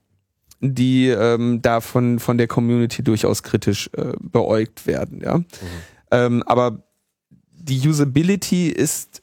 die 0.60 1.08
ähm, 1.08 1.62
da 1.62 1.82
von, 1.82 2.20
von 2.20 2.38
der 2.38 2.48
Community 2.48 3.04
durchaus 3.04 3.44
kritisch 3.44 3.90
äh, 3.96 4.14
beäugt 4.20 4.88
werden. 4.88 5.22
Ja? 5.24 5.38
Mhm. 5.38 5.46
Ähm, 6.12 6.44
aber 6.48 6.84
die 7.52 7.88
Usability 7.88 8.70
ist 8.70 9.22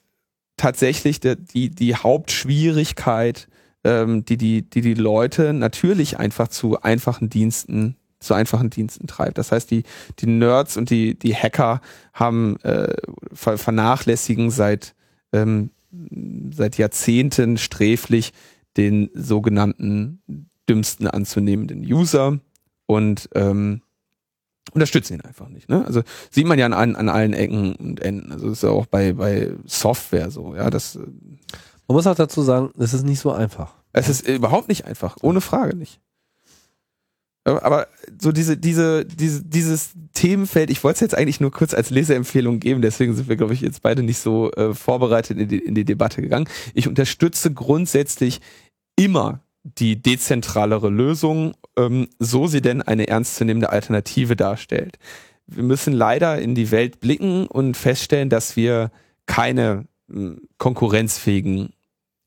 tatsächlich 0.56 1.20
der, 1.20 1.36
die, 1.36 1.70
die 1.70 1.96
Hauptschwierigkeit, 1.96 3.48
ähm, 3.84 4.24
die, 4.24 4.36
die, 4.36 4.62
die 4.62 4.80
die 4.80 4.94
Leute 4.94 5.52
natürlich 5.52 6.18
einfach 6.18 6.48
zu 6.48 6.80
einfachen 6.80 7.28
Diensten 7.28 7.96
zu 8.18 8.34
einfachen 8.34 8.70
Diensten 8.70 9.06
treibt. 9.06 9.38
Das 9.38 9.52
heißt, 9.52 9.70
die, 9.70 9.84
die 10.18 10.26
Nerds 10.26 10.76
und 10.76 10.90
die, 10.90 11.18
die 11.18 11.34
Hacker 11.34 11.80
haben 12.12 12.58
äh, 12.60 12.94
vernachlässigen 13.32 14.50
seit, 14.50 14.94
ähm, 15.32 15.70
seit 16.50 16.78
Jahrzehnten 16.78 17.58
sträflich 17.58 18.32
den 18.76 19.10
sogenannten 19.14 20.22
dümmsten 20.68 21.06
anzunehmenden 21.06 21.80
User 21.80 22.38
und 22.86 23.28
ähm, 23.34 23.82
unterstützen 24.72 25.14
ihn 25.14 25.20
einfach 25.22 25.48
nicht. 25.48 25.68
Ne? 25.68 25.84
Also 25.86 26.02
sieht 26.30 26.46
man 26.46 26.58
ja 26.58 26.66
an, 26.66 26.96
an 26.96 27.08
allen 27.08 27.32
Ecken 27.32 27.74
und 27.76 28.00
Enden. 28.00 28.32
Also 28.32 28.50
ist 28.50 28.62
ja 28.62 28.70
auch 28.70 28.86
bei, 28.86 29.12
bei 29.12 29.52
Software 29.64 30.30
so. 30.30 30.54
Ja, 30.54 30.70
das. 30.70 30.96
Äh, 30.96 31.00
man 31.88 31.94
muss 31.94 32.06
auch 32.06 32.16
dazu 32.16 32.42
sagen, 32.42 32.70
es 32.78 32.94
ist 32.94 33.04
nicht 33.04 33.20
so 33.20 33.32
einfach. 33.32 33.74
Es 33.92 34.08
ist 34.08 34.28
überhaupt 34.28 34.68
nicht 34.68 34.84
einfach, 34.84 35.16
ohne 35.22 35.40
Frage 35.40 35.76
nicht. 35.76 36.00
Aber 37.46 37.86
so 38.20 38.32
diese, 38.32 38.56
diese, 38.56 39.04
diese, 39.04 39.44
dieses 39.44 39.90
Themenfeld, 40.14 40.68
ich 40.68 40.82
wollte 40.82 40.96
es 40.96 41.00
jetzt 41.00 41.16
eigentlich 41.16 41.40
nur 41.40 41.52
kurz 41.52 41.74
als 41.74 41.90
Leseempfehlung 41.90 42.58
geben, 42.58 42.82
deswegen 42.82 43.14
sind 43.14 43.28
wir, 43.28 43.36
glaube 43.36 43.54
ich, 43.54 43.60
jetzt 43.60 43.82
beide 43.82 44.02
nicht 44.02 44.18
so 44.18 44.50
äh, 44.52 44.74
vorbereitet 44.74 45.38
in 45.38 45.48
die, 45.48 45.58
in 45.58 45.74
die 45.74 45.84
Debatte 45.84 46.22
gegangen. 46.22 46.48
Ich 46.74 46.88
unterstütze 46.88 47.52
grundsätzlich 47.52 48.40
immer 48.96 49.40
die 49.62 50.00
dezentralere 50.00 50.90
Lösung, 50.90 51.54
ähm, 51.76 52.08
so 52.18 52.48
sie 52.48 52.62
denn 52.62 52.82
eine 52.82 53.06
ernstzunehmende 53.06 53.70
Alternative 53.70 54.34
darstellt. 54.34 54.98
Wir 55.46 55.62
müssen 55.62 55.92
leider 55.92 56.40
in 56.40 56.56
die 56.56 56.72
Welt 56.72 56.98
blicken 56.98 57.46
und 57.46 57.76
feststellen, 57.76 58.28
dass 58.28 58.56
wir 58.56 58.90
keine 59.26 59.86
äh, 60.12 60.32
konkurrenzfähigen 60.58 61.70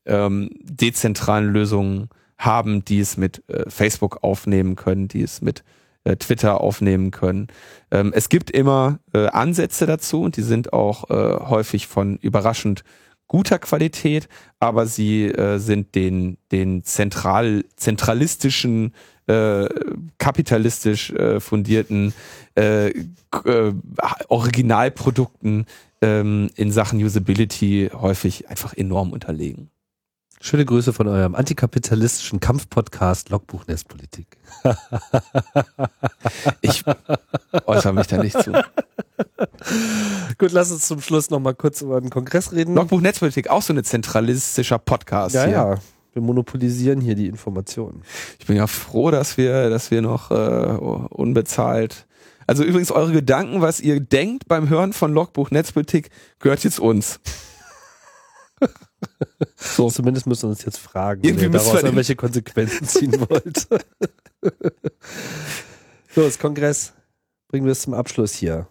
ähm, 0.06 0.50
dezentralen 0.62 1.52
Lösungen 1.52 2.08
haben, 2.40 2.84
die 2.84 2.98
es 3.00 3.16
mit 3.16 3.42
äh, 3.48 3.68
Facebook 3.68 4.24
aufnehmen 4.24 4.74
können, 4.74 5.08
die 5.08 5.22
es 5.22 5.40
mit 5.42 5.62
äh, 6.04 6.16
Twitter 6.16 6.60
aufnehmen 6.62 7.10
können. 7.10 7.48
Ähm, 7.90 8.12
es 8.14 8.30
gibt 8.30 8.50
immer 8.50 8.98
äh, 9.12 9.26
Ansätze 9.26 9.84
dazu 9.86 10.22
und 10.22 10.38
die 10.38 10.42
sind 10.42 10.72
auch 10.72 11.10
äh, 11.10 11.14
häufig 11.14 11.86
von 11.86 12.16
überraschend 12.16 12.82
guter 13.28 13.58
Qualität, 13.58 14.28
aber 14.58 14.86
sie 14.86 15.26
äh, 15.26 15.58
sind 15.58 15.94
den, 15.94 16.38
den 16.50 16.82
zentral, 16.82 17.64
zentralistischen, 17.76 18.94
äh, 19.26 19.68
kapitalistisch 20.18 21.12
fundierten 21.38 22.12
Originalprodukten 24.28 25.66
ähm, 26.02 26.50
in 26.56 26.72
Sachen 26.72 27.02
Usability 27.02 27.90
häufig 27.94 28.48
einfach 28.48 28.74
enorm 28.74 29.12
unterlegen. 29.12 29.70
Schöne 30.42 30.64
Grüße 30.64 30.94
von 30.94 31.06
eurem 31.06 31.34
antikapitalistischen 31.34 32.40
Kampfpodcast 32.40 33.28
Logbuch 33.28 33.66
Netzpolitik. 33.66 34.38
ich 36.62 36.82
äußere 37.66 37.92
mich 37.92 38.06
da 38.06 38.22
nicht 38.22 38.42
zu. 38.42 38.52
Gut, 40.38 40.52
lass 40.52 40.72
uns 40.72 40.88
zum 40.88 41.02
Schluss 41.02 41.28
noch 41.28 41.40
mal 41.40 41.54
kurz 41.54 41.82
über 41.82 42.00
den 42.00 42.08
Kongress 42.08 42.52
reden. 42.52 42.74
Logbuch 42.74 43.02
Netzpolitik, 43.02 43.50
auch 43.50 43.60
so 43.60 43.74
ein 43.74 43.84
zentralistischer 43.84 44.78
Podcast. 44.78 45.34
Ja, 45.34 45.44
hier. 45.44 45.52
ja. 45.52 45.74
Wir 46.14 46.22
monopolisieren 46.22 47.02
hier 47.02 47.16
die 47.16 47.26
Informationen. 47.26 48.02
Ich 48.38 48.46
bin 48.46 48.56
ja 48.56 48.66
froh, 48.66 49.10
dass 49.10 49.36
wir, 49.36 49.68
dass 49.68 49.90
wir 49.90 50.00
noch 50.00 50.30
äh, 50.30 50.34
unbezahlt. 50.34 52.06
Also 52.46 52.64
übrigens 52.64 52.90
eure 52.90 53.12
Gedanken, 53.12 53.60
was 53.60 53.78
ihr 53.78 54.00
denkt 54.00 54.48
beim 54.48 54.70
Hören 54.70 54.94
von 54.94 55.12
Logbuch 55.12 55.50
Netzpolitik, 55.50 56.08
gehört 56.38 56.64
jetzt 56.64 56.80
uns. 56.80 57.20
So. 59.56 59.90
Zumindest 59.90 60.26
müssen 60.26 60.44
wir 60.44 60.50
uns 60.50 60.64
jetzt 60.64 60.78
fragen, 60.78 61.22
Irgendwie 61.22 61.48
müssen 61.48 61.64
daraus 61.66 61.74
wir 61.74 61.84
irgendwelche 61.84 62.16
Konsequenzen 62.16 62.86
ziehen 62.86 63.12
wollt. 63.28 63.68
so, 66.14 66.22
das 66.22 66.38
Kongress. 66.38 66.92
Bringen 67.48 67.66
wir 67.66 67.72
es 67.72 67.82
zum 67.82 67.94
Abschluss 67.94 68.32
hier. 68.34 68.68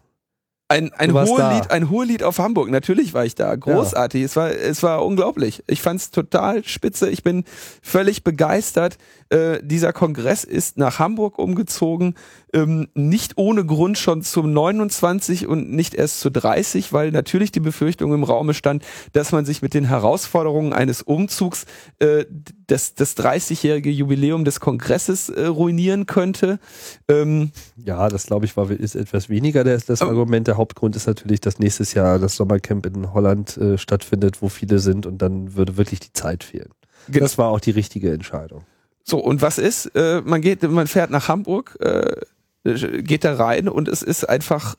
Ein, 0.72 0.93
ein 0.93 1.14
Hohelied, 1.14 1.72
ein 1.72 1.89
Hohelied 1.89 2.22
auf 2.22 2.38
Hamburg. 2.38 2.69
Natürlich 2.69 3.15
war 3.15 3.26
ich 3.26 3.34
da. 3.34 3.56
Großartig. 3.56 4.22
Es 4.22 4.35
war, 4.35 4.51
es 4.51 4.84
war 4.84 5.03
unglaublich. 5.03 5.64
Ich 5.65 5.81
fand's 5.81 6.11
total 6.11 6.64
spitze. 6.64 7.10
Ich 7.10 7.23
bin 7.23 7.43
völlig 7.81 8.23
begeistert. 8.23 8.99
Äh, 9.30 9.61
dieser 9.64 9.93
Kongress 9.93 10.43
ist 10.43 10.77
nach 10.77 10.99
Hamburg 10.99 11.39
umgezogen. 11.39 12.14
Ähm, 12.51 12.88
nicht 12.95 13.34
ohne 13.38 13.63
Grund 13.63 13.97
schon 13.99 14.23
zum 14.23 14.51
29 14.53 15.45
und 15.47 15.71
nicht 15.71 15.93
erst 15.93 16.19
zu 16.19 16.31
30, 16.31 16.91
weil 16.93 17.11
natürlich 17.11 17.51
die 17.51 17.59
Befürchtung 17.59 18.13
im 18.13 18.23
Raume 18.23 18.53
stand, 18.55 18.84
dass 19.13 19.31
man 19.31 19.45
sich 19.45 19.61
mit 19.61 19.73
den 19.76 19.85
Herausforderungen 19.85 20.73
eines 20.73 21.01
Umzugs 21.03 21.65
äh, 21.99 22.26
das, 22.65 22.95
das 22.95 23.15
30-jährige 23.17 23.91
Jubiläum 23.91 24.45
des 24.45 24.59
Kongresses 24.59 25.30
äh, 25.30 25.45
ruinieren 25.45 26.07
könnte. 26.07 26.59
Ähm, 27.07 27.51
Ja, 27.84 28.09
das 28.09 28.26
glaube 28.26 28.45
ich 28.45 28.57
war 28.57 28.71
ist 28.71 28.95
etwas 28.95 29.30
weniger 29.30 29.63
das, 29.63 29.85
das 29.85 30.01
Aber- 30.01 30.11
Argument. 30.11 30.47
Der 30.47 30.57
Hauptgrund 30.57 30.95
ist 30.95 31.05
natürlich, 31.07 31.41
dass 31.41 31.59
nächstes 31.59 31.93
Jahr 31.93 32.17
das 32.17 32.35
Sommercamp 32.35 32.85
in 32.88 33.13
Holland 33.13 33.57
äh, 33.57 33.77
stattfindet, 33.77 34.41
wo 34.41 34.49
viele 34.49 34.80
sind 34.80 35.05
und 35.05 35.21
dann 35.21 35.55
würde 35.55 35.77
wirklich 35.77 35.99
die 35.99 36.13
Zeit 36.13 36.43
fehlen. 36.43 36.69
Genau. 37.07 37.19
Das 37.26 37.38
war 37.38 37.49
auch 37.49 37.59
die 37.59 37.71
richtige 37.71 38.11
Entscheidung. 38.11 38.63
So, 39.03 39.17
und 39.17 39.41
was 39.41 39.57
ist? 39.57 39.88
Äh, 39.95 40.21
man 40.23 40.41
geht, 40.41 40.61
man 40.63 40.85
fährt 40.88 41.09
nach 41.09 41.27
Hamburg, 41.27 41.77
äh, 41.80 42.15
geht 42.64 43.23
da 43.23 43.36
rein 43.36 43.68
und 43.68 43.88
es 43.88 44.02
ist 44.02 44.27
einfach 44.27 44.76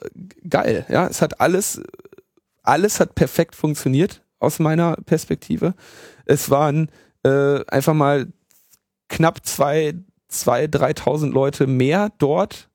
geil. 0.49 0.87
Ja, 0.89 1.07
es 1.07 1.23
hat 1.23 1.41
alles, 1.41 1.81
alles 2.63 3.01
hat 3.01 3.15
perfekt 3.15 3.55
funktioniert 3.55 4.23
aus 4.39 4.59
meiner 4.59 4.97
Perspektive. 5.07 5.75
Es 6.25 6.51
waren 6.51 6.91
äh, 7.23 7.65
einfach 7.67 7.95
mal 7.95 8.29
knapp 9.09 9.45
zwei, 9.45 9.95
zwei, 10.29 10.67
dreitausend 10.67 11.35
Leute 11.35 11.67
mehr 11.67 12.11
dort 12.19 12.70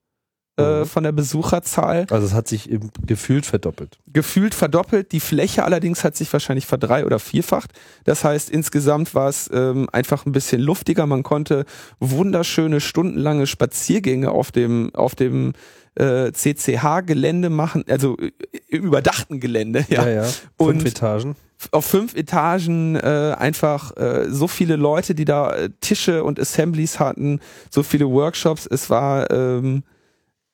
äh, 0.57 0.81
Mhm. 0.81 0.85
von 0.85 1.03
der 1.03 1.11
Besucherzahl. 1.11 2.07
Also 2.09 2.25
es 2.27 2.33
hat 2.33 2.47
sich 2.47 2.69
eben 2.71 2.89
gefühlt 3.05 3.45
verdoppelt. 3.45 3.97
gefühlt 4.11 4.55
verdoppelt. 4.55 5.11
Die 5.11 5.19
Fläche 5.19 5.63
allerdings 5.65 6.03
hat 6.05 6.15
sich 6.15 6.31
wahrscheinlich 6.31 6.65
verdrei- 6.65 7.05
oder 7.05 7.19
vierfacht. 7.19 7.71
Das 8.05 8.23
heißt, 8.23 8.49
insgesamt 8.49 9.13
war 9.15 9.27
es 9.29 9.49
ähm, 9.53 9.89
einfach 9.91 10.25
ein 10.25 10.31
bisschen 10.31 10.61
luftiger. 10.61 11.05
Man 11.07 11.23
konnte 11.23 11.65
wunderschöne 11.99 12.79
stundenlange 12.79 13.47
Spaziergänge 13.47 14.31
auf 14.31 14.51
dem 14.51 14.93
auf 14.95 15.15
dem 15.15 15.53
äh, 15.95 16.31
CCH-Gelände 16.31 17.49
machen, 17.49 17.83
also 17.89 18.17
äh, 18.17 18.31
überdachten 18.69 19.39
Gelände. 19.39 19.85
Ja. 19.89 20.07
ja. 20.07 20.23
Fünf 20.23 20.41
Und- 20.57 20.85
Etagen. 20.85 21.35
Auf 21.71 21.85
fünf 21.85 22.15
Etagen 22.15 22.95
äh, 22.97 23.33
einfach 23.37 23.95
äh, 23.97 24.25
so 24.29 24.47
viele 24.47 24.75
Leute, 24.75 25.15
die 25.15 25.23
da 25.25 25.55
äh, 25.55 25.69
Tische 25.79 26.23
und 26.23 26.37
Assemblies 26.39 26.99
hatten, 26.99 27.39
so 27.71 27.81
viele 27.81 28.09
Workshops. 28.09 28.67
Es 28.69 28.89
war 28.89 29.31
ähm, 29.31 29.83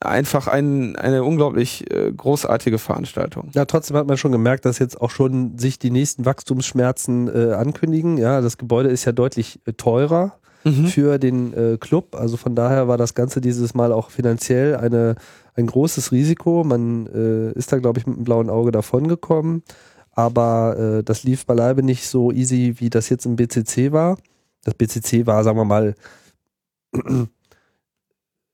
einfach 0.01 0.47
ein, 0.47 0.95
eine 0.95 1.23
unglaublich 1.23 1.89
äh, 1.91 2.11
großartige 2.11 2.77
Veranstaltung. 2.77 3.49
Ja, 3.53 3.65
trotzdem 3.65 3.97
hat 3.97 4.07
man 4.07 4.17
schon 4.17 4.31
gemerkt, 4.31 4.65
dass 4.65 4.79
jetzt 4.79 4.99
auch 4.99 5.09
schon 5.09 5.57
sich 5.57 5.79
die 5.79 5.91
nächsten 5.91 6.25
Wachstumsschmerzen 6.25 7.27
äh, 7.27 7.53
ankündigen. 7.53 8.17
Ja, 8.17 8.41
das 8.41 8.57
Gebäude 8.57 8.89
ist 8.89 9.05
ja 9.05 9.11
deutlich 9.11 9.59
äh, 9.65 9.73
teurer 9.73 10.33
Mhm. 10.63 10.85
für 10.85 11.17
den 11.17 11.53
äh, 11.55 11.77
Club. 11.79 12.15
Also 12.15 12.37
von 12.37 12.53
daher 12.53 12.87
war 12.87 12.97
das 12.97 13.15
Ganze 13.15 13.41
dieses 13.41 13.73
Mal 13.73 13.91
auch 13.91 14.11
finanziell 14.11 14.75
eine, 14.75 15.15
ein 15.55 15.65
großes 15.65 16.11
Risiko. 16.11 16.63
Man 16.63 17.07
äh, 17.07 17.51
ist 17.53 17.71
da, 17.71 17.79
glaube 17.79 17.99
ich, 17.99 18.05
mit 18.05 18.17
einem 18.17 18.25
blauen 18.25 18.49
Auge 18.51 18.71
davongekommen. 18.71 19.63
Aber 20.11 20.77
äh, 20.77 21.03
das 21.03 21.23
lief 21.23 21.47
beileibe 21.47 21.81
nicht 21.81 22.05
so 22.07 22.31
easy, 22.31 22.75
wie 22.77 22.91
das 22.91 23.09
jetzt 23.09 23.25
im 23.25 23.37
BCC 23.37 23.91
war. 23.91 24.17
Das 24.63 24.75
BCC 24.75 25.25
war, 25.25 25.43
sagen 25.43 25.57
wir 25.57 25.65
mal, 25.65 25.95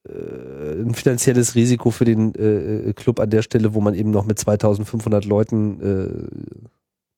ein 0.10 0.94
finanzielles 0.94 1.56
Risiko 1.56 1.92
für 1.92 2.06
den 2.06 2.34
äh, 2.36 2.94
Club 2.94 3.20
an 3.20 3.30
der 3.30 3.42
Stelle, 3.42 3.74
wo 3.74 3.82
man 3.82 3.94
eben 3.94 4.12
noch 4.12 4.26
mit 4.26 4.40
2500 4.40 5.26
Leuten 5.26 5.82
äh, 5.82 6.68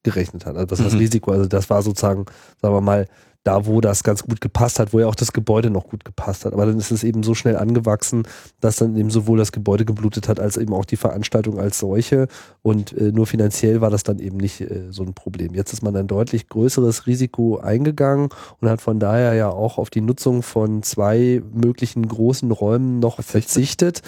gerechnet 0.03 0.45
hat. 0.45 0.55
Also 0.55 0.83
das 0.83 0.93
Mhm. 0.93 0.99
Risiko, 0.99 1.31
also 1.31 1.45
das 1.47 1.69
war 1.69 1.81
sozusagen, 1.81 2.25
sagen 2.61 2.73
wir 2.73 2.81
mal, 2.81 3.07
da 3.43 3.65
wo 3.65 3.79
das 3.79 4.03
ganz 4.03 4.23
gut 4.23 4.41
gepasst 4.41 4.79
hat, 4.79 4.93
wo 4.93 4.99
ja 4.99 5.07
auch 5.07 5.15
das 5.15 5.31
Gebäude 5.31 5.69
noch 5.69 5.87
gut 5.87 6.03
gepasst 6.03 6.45
hat. 6.45 6.53
Aber 6.53 6.65
dann 6.65 6.77
ist 6.77 6.91
es 6.91 7.03
eben 7.03 7.23
so 7.23 7.33
schnell 7.33 7.55
angewachsen, 7.55 8.23
dass 8.59 8.75
dann 8.75 8.97
eben 8.97 9.09
sowohl 9.09 9.37
das 9.37 9.51
Gebäude 9.51 9.85
geblutet 9.85 10.27
hat, 10.27 10.39
als 10.39 10.57
eben 10.57 10.73
auch 10.73 10.85
die 10.85 10.97
Veranstaltung 10.97 11.57
als 11.57 11.79
solche. 11.79 12.27
Und 12.61 12.91
äh, 12.97 13.11
nur 13.11 13.27
finanziell 13.27 13.79
war 13.79 13.89
das 13.89 14.03
dann 14.03 14.19
eben 14.19 14.37
nicht 14.37 14.61
äh, 14.61 14.87
so 14.89 15.03
ein 15.03 15.13
Problem. 15.13 15.53
Jetzt 15.53 15.71
ist 15.71 15.81
man 15.81 15.95
ein 15.95 16.07
deutlich 16.07 16.49
größeres 16.49 17.07
Risiko 17.07 17.57
eingegangen 17.57 18.29
und 18.59 18.69
hat 18.69 18.81
von 18.81 18.99
daher 18.99 19.33
ja 19.33 19.49
auch 19.49 19.77
auf 19.77 19.89
die 19.89 20.01
Nutzung 20.01 20.43
von 20.43 20.83
zwei 20.83 21.41
möglichen 21.53 22.07
großen 22.07 22.51
Räumen 22.51 22.99
noch 22.99 23.21
verzichtet. 23.23 24.01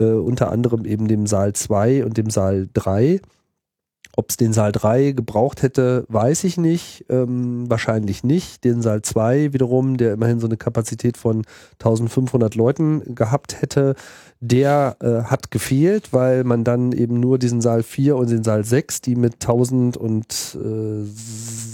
Äh, 0.00 0.04
unter 0.04 0.50
anderem 0.50 0.86
eben 0.86 1.08
dem 1.08 1.26
Saal 1.26 1.52
2 1.52 2.04
und 2.04 2.16
dem 2.16 2.30
Saal 2.30 2.68
3. 2.72 3.20
Ob 4.18 4.30
es 4.30 4.36
den 4.36 4.52
Saal 4.52 4.72
3 4.72 5.12
gebraucht 5.12 5.62
hätte, 5.62 6.04
weiß 6.08 6.42
ich 6.42 6.56
nicht. 6.56 7.04
Ähm, 7.08 7.70
wahrscheinlich 7.70 8.24
nicht. 8.24 8.64
Den 8.64 8.82
Saal 8.82 9.00
2 9.00 9.52
wiederum, 9.52 9.96
der 9.96 10.14
immerhin 10.14 10.40
so 10.40 10.48
eine 10.48 10.56
Kapazität 10.56 11.16
von 11.16 11.44
1500 11.74 12.56
Leuten 12.56 13.14
gehabt 13.14 13.62
hätte, 13.62 13.94
der 14.40 14.96
äh, 15.00 15.22
hat 15.30 15.52
gefehlt, 15.52 16.12
weil 16.12 16.42
man 16.42 16.64
dann 16.64 16.90
eben 16.90 17.20
nur 17.20 17.38
diesen 17.38 17.60
Saal 17.60 17.84
4 17.84 18.16
und 18.16 18.28
den 18.28 18.42
Saal 18.42 18.64
6, 18.64 19.02
die 19.02 19.14
mit 19.14 19.34
1000 19.34 19.96
und 19.96 20.58
äh, 20.60 21.04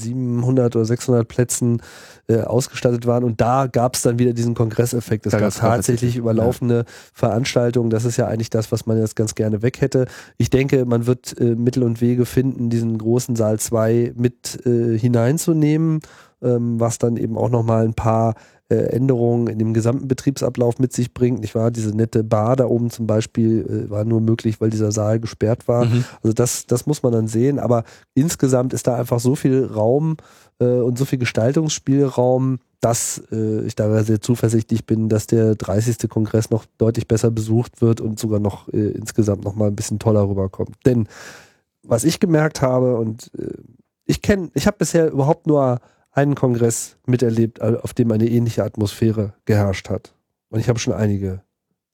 700 0.04 0.76
oder 0.76 0.84
600 0.84 1.26
Plätzen 1.26 1.82
äh, 2.28 2.40
ausgestattet 2.40 3.06
waren. 3.06 3.24
Und 3.24 3.40
da 3.40 3.66
gab 3.66 3.96
es 3.96 4.02
dann 4.02 4.18
wieder 4.18 4.32
diesen 4.32 4.54
Kongresseffekt. 4.54 5.26
Es 5.26 5.32
Da 5.32 5.40
gab 5.40 5.54
tatsächlich 5.54 6.16
überlaufende 6.16 6.84
Veranstaltungen. 7.12 7.90
Das 7.90 8.04
ist 8.04 8.16
ja 8.16 8.26
eigentlich 8.26 8.50
das, 8.50 8.72
was 8.72 8.86
man 8.86 8.98
jetzt 8.98 9.16
ganz 9.16 9.34
gerne 9.34 9.62
weg 9.62 9.80
hätte. 9.80 10.06
Ich 10.36 10.50
denke, 10.50 10.84
man 10.84 11.06
wird 11.06 11.38
äh, 11.38 11.54
Mittel 11.54 11.82
und 11.82 12.00
Wege 12.00 12.26
finden, 12.26 12.70
diesen 12.70 12.96
großen 12.98 13.36
Saal 13.36 13.58
2 13.58 14.12
mit 14.16 14.64
äh, 14.64 14.98
hineinzunehmen, 14.98 16.00
ähm, 16.42 16.80
was 16.80 16.98
dann 16.98 17.16
eben 17.16 17.36
auch 17.36 17.50
nochmal 17.50 17.84
ein 17.84 17.94
paar 17.94 18.34
Änderungen 18.68 19.48
in 19.48 19.58
dem 19.58 19.74
gesamten 19.74 20.08
Betriebsablauf 20.08 20.78
mit 20.78 20.92
sich 20.92 21.12
bringt. 21.12 21.40
Nicht 21.40 21.54
wahr? 21.54 21.70
Diese 21.70 21.94
nette 21.94 22.24
Bar 22.24 22.56
da 22.56 22.66
oben 22.66 22.90
zum 22.90 23.06
Beispiel 23.06 23.86
äh, 23.86 23.90
war 23.90 24.04
nur 24.04 24.20
möglich, 24.20 24.60
weil 24.60 24.70
dieser 24.70 24.90
Saal 24.90 25.20
gesperrt 25.20 25.68
war. 25.68 25.84
Mhm. 25.84 26.04
Also 26.22 26.32
das, 26.32 26.66
das 26.66 26.86
muss 26.86 27.02
man 27.02 27.12
dann 27.12 27.28
sehen. 27.28 27.58
Aber 27.58 27.84
insgesamt 28.14 28.72
ist 28.72 28.86
da 28.86 28.96
einfach 28.96 29.20
so 29.20 29.34
viel 29.34 29.66
Raum 29.66 30.16
äh, 30.60 30.64
und 30.64 30.98
so 30.98 31.04
viel 31.04 31.18
Gestaltungsspielraum, 31.18 32.58
dass 32.80 33.22
äh, 33.32 33.62
ich 33.62 33.76
da 33.76 34.02
sehr 34.02 34.20
zuversichtlich 34.20 34.86
bin, 34.86 35.08
dass 35.08 35.26
der 35.26 35.54
30. 35.54 36.08
Kongress 36.08 36.50
noch 36.50 36.64
deutlich 36.78 37.08
besser 37.08 37.30
besucht 37.30 37.80
wird 37.82 38.00
und 38.00 38.18
sogar 38.18 38.40
noch 38.40 38.68
äh, 38.68 38.90
insgesamt 38.90 39.44
noch 39.44 39.54
mal 39.54 39.68
ein 39.68 39.76
bisschen 39.76 39.98
toller 39.98 40.28
rüberkommt. 40.28 40.76
Denn 40.86 41.08
was 41.82 42.04
ich 42.04 42.20
gemerkt 42.20 42.62
habe 42.62 42.96
und 42.96 43.30
äh, 43.38 43.52
ich 44.06 44.22
kenne, 44.22 44.50
ich 44.54 44.66
habe 44.66 44.76
bisher 44.78 45.10
überhaupt 45.10 45.46
nur 45.46 45.80
einen 46.14 46.34
Kongress 46.34 46.96
miterlebt, 47.06 47.58
äh, 47.58 47.76
auf 47.82 47.92
dem 47.92 48.10
eine 48.12 48.28
ähnliche 48.28 48.64
Atmosphäre 48.64 49.34
geherrscht 49.44 49.90
hat. 49.90 50.14
Und 50.48 50.60
ich 50.60 50.68
habe 50.68 50.78
schon 50.78 50.94
einige, 50.94 51.42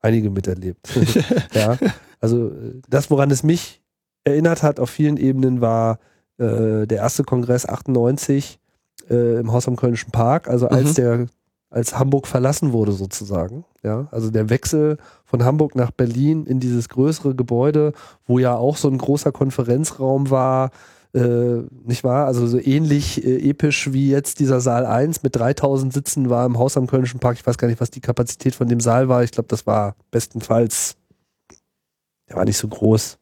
einige 0.01 0.31
miterlebt. 0.31 0.89
ja, 1.55 1.79
also 2.21 2.49
äh, 2.49 2.81
das, 2.89 3.11
woran 3.11 3.31
es 3.31 3.43
mich 3.43 3.83
erinnert 4.25 4.63
hat 4.63 4.79
auf 4.79 4.91
vielen 4.91 5.17
Ebenen, 5.17 5.61
war 5.61 5.99
äh, 6.39 6.87
der 6.87 6.99
erste 6.99 7.25
Kongress 7.25 7.67
98 7.67 8.59
äh, 9.09 9.41
im 9.41 9.53
Haus 9.53 9.67
am 9.67 9.77
Kölnischen 9.77 10.11
Park, 10.11 10.49
also 10.49 10.69
als 10.69 10.91
Mhm. 10.91 10.95
der 10.95 11.27
als 11.71 11.97
Hamburg 11.97 12.27
verlassen 12.27 12.73
wurde 12.73 12.93
sozusagen. 12.93 13.65
Ja, 13.83 14.09
also 14.11 14.31
der 14.31 14.51
Wechsel 14.51 14.99
von 15.25 15.45
Hamburg 15.45 15.77
nach 15.77 15.93
Berlin 15.93 16.45
in 16.45 16.59
dieses 16.59 16.89
größere 16.89 17.35
Gebäude, 17.35 17.93
wo 18.27 18.39
ja 18.39 18.57
auch 18.57 18.77
so 18.77 18.89
ein 18.89 18.99
großer 18.99 19.31
Konferenzraum 19.33 20.31
war, 20.31 20.71
äh, 21.15 21.62
nicht 21.85 22.05
wahr? 22.05 22.27
Also 22.27 22.47
so 22.47 22.59
ähnlich 22.59 23.24
äh, 23.24 23.51
episch 23.51 23.93
wie 23.93 24.09
jetzt 24.11 24.39
dieser 24.39 24.61
Saal 24.61 24.87
1 24.87 25.23
mit 25.23 25.37
3000 25.37 25.93
Sitzen 25.93 26.31
war 26.31 26.47
im 26.47 26.59
Haus 26.59 26.77
am 26.77 26.87
Kölnischen 26.87 27.20
Park. 27.20 27.37
Ich 27.39 27.47
weiß 27.47 27.59
gar 27.59 27.69
nicht, 27.69 27.81
was 27.81 27.91
die 27.91 28.01
Kapazität 28.01 28.55
von 28.55 28.69
dem 28.69 28.81
Saal 28.81 29.09
war. 29.09 29.24
Ich 29.24 29.32
glaube, 29.32 29.49
das 29.49 29.66
war 29.66 29.97
bestenfalls, 30.11 30.97
der 32.28 32.37
war 32.37 32.45
nicht 32.45 32.59
so 32.59 32.69
groß. 32.69 33.19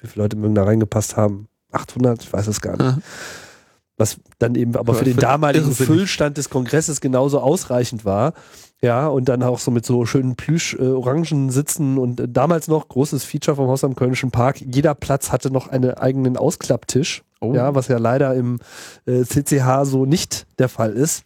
Wie 0.00 0.06
viele 0.06 0.24
Leute 0.24 0.36
mögen 0.36 0.54
da 0.54 0.64
reingepasst 0.64 1.16
haben? 1.16 1.48
800? 1.72 2.22
Ich 2.22 2.32
weiß 2.32 2.46
es 2.46 2.60
gar 2.60 2.72
nicht. 2.72 2.80
Ja. 2.80 2.98
Was 3.96 4.18
dann 4.38 4.54
eben 4.54 4.76
aber 4.76 4.94
für 4.94 5.04
den 5.04 5.16
damaligen. 5.16 5.72
Füllstand 5.72 6.36
des 6.36 6.50
Kongresses 6.50 7.00
genauso 7.00 7.40
ausreichend 7.40 8.04
war. 8.04 8.32
Ja, 8.84 9.06
und 9.06 9.30
dann 9.30 9.42
auch 9.42 9.60
so 9.60 9.70
mit 9.70 9.86
so 9.86 10.04
schönen 10.04 10.36
Plüsch-Orangen 10.36 11.48
sitzen 11.48 11.96
und 11.96 12.20
äh, 12.20 12.28
damals 12.28 12.68
noch 12.68 12.86
großes 12.86 13.24
Feature 13.24 13.56
vom 13.56 13.68
Haus 13.68 13.82
am 13.82 13.96
Kölnischen 13.96 14.30
Park. 14.30 14.60
Jeder 14.60 14.94
Platz 14.94 15.32
hatte 15.32 15.50
noch 15.50 15.68
einen 15.68 15.94
eigenen 15.94 16.36
Ausklapptisch. 16.36 17.22
Oh. 17.40 17.54
Ja, 17.54 17.74
was 17.74 17.88
ja 17.88 17.96
leider 17.96 18.34
im 18.34 18.58
äh, 19.06 19.22
CCH 19.22 19.84
so 19.84 20.04
nicht 20.04 20.46
der 20.58 20.68
Fall 20.68 20.92
ist. 20.92 21.24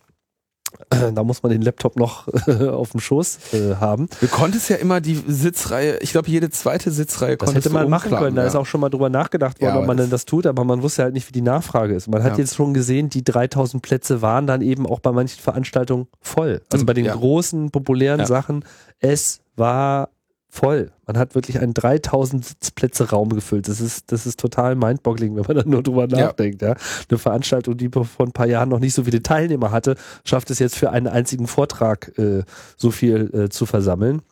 Da 0.90 1.22
muss 1.22 1.42
man 1.42 1.50
den 1.52 1.62
Laptop 1.62 1.96
noch 1.96 2.28
auf 2.48 2.90
dem 2.92 3.00
Schoß 3.00 3.38
äh, 3.52 3.74
haben. 3.76 4.08
Du 4.20 4.26
konntest 4.28 4.68
ja 4.70 4.76
immer 4.76 5.00
die 5.00 5.22
Sitzreihe, 5.26 5.98
ich 6.00 6.12
glaube 6.12 6.28
jede 6.28 6.50
zweite 6.50 6.90
Sitzreihe 6.90 7.36
Das 7.36 7.46
konntest 7.46 7.66
hätte 7.66 7.74
man 7.74 7.88
machen 7.90 8.10
können. 8.10 8.36
Da 8.36 8.42
ja. 8.42 8.48
ist 8.48 8.56
auch 8.56 8.66
schon 8.66 8.80
mal 8.80 8.88
drüber 8.88 9.08
nachgedacht 9.10 9.60
worden, 9.60 9.74
Ja, 9.74 9.80
ob 9.80 9.86
man 9.86 9.96
denn 9.96 10.10
das 10.10 10.24
tut, 10.24 10.46
aber 10.46 10.64
man 10.64 10.82
wusste 10.82 11.02
halt 11.02 11.14
nicht, 11.14 11.28
wie 11.28 11.32
die 11.32 11.42
Nachfrage 11.42 11.94
ist. 11.94 12.08
Man 12.08 12.22
hat 12.22 12.32
Ja. 12.32 12.38
jetzt 12.38 12.54
schon 12.54 12.74
gesehen, 12.74 13.08
die 13.10 13.22
3000 13.24 13.82
Plätze 13.82 14.22
waren 14.22 14.46
dann 14.46 14.62
eben 14.62 14.86
auch 14.86 15.00
bei 15.00 15.12
manchen 15.12 15.40
Veranstaltungen 15.40 16.06
voll. 16.20 16.62
Also 16.72 16.84
bei 16.86 16.94
den 16.94 17.06
großen, 17.06 17.70
populären. 17.70 18.24
Sachen, 18.26 18.64
es 18.98 19.40
war 19.56 20.10
voll. 20.59 20.90
Man 21.06 21.16
hat 21.16 21.35
wirklich 21.35 21.60
einen 21.60 21.72
3000 21.74 22.44
Sitzplätze 22.44 23.10
Raum 23.10 23.28
gefüllt. 23.30 23.68
Das 23.68 23.80
ist, 23.80 24.10
das 24.12 24.26
ist 24.26 24.40
total 24.40 24.74
mindboggling, 24.74 25.36
wenn 25.36 25.44
man 25.47 25.56
dann 25.56 25.68
nur 25.70 25.82
drüber 25.82 26.09
Ja. 26.09 26.26
nachdenkt. 26.26 26.62
Ja. 26.62 26.74
Eine 27.09 27.18
Veranstaltung, 27.18 27.76
die 27.76 27.89
vor 27.90 28.26
ein 28.26 28.32
paar 28.32 28.47
Jahren 28.47 28.68
noch 28.68 28.80
nicht 28.80 28.94
so 28.94 29.05
viele 29.05 29.22
Teilnehmer 29.22 29.70
hatte, 29.70 29.97
schafft 30.24 30.51
es 30.51 30.59
jetzt 30.59 30.76
für 30.76 30.90
einen 30.90 31.06
einzigen 31.06 31.47
Vortrag 31.47 32.16
äh, 32.18 32.43
so 32.76 32.90
viel 32.90 33.30
äh, 33.32 33.48
zu 33.48 33.66
versammeln. 33.66 34.22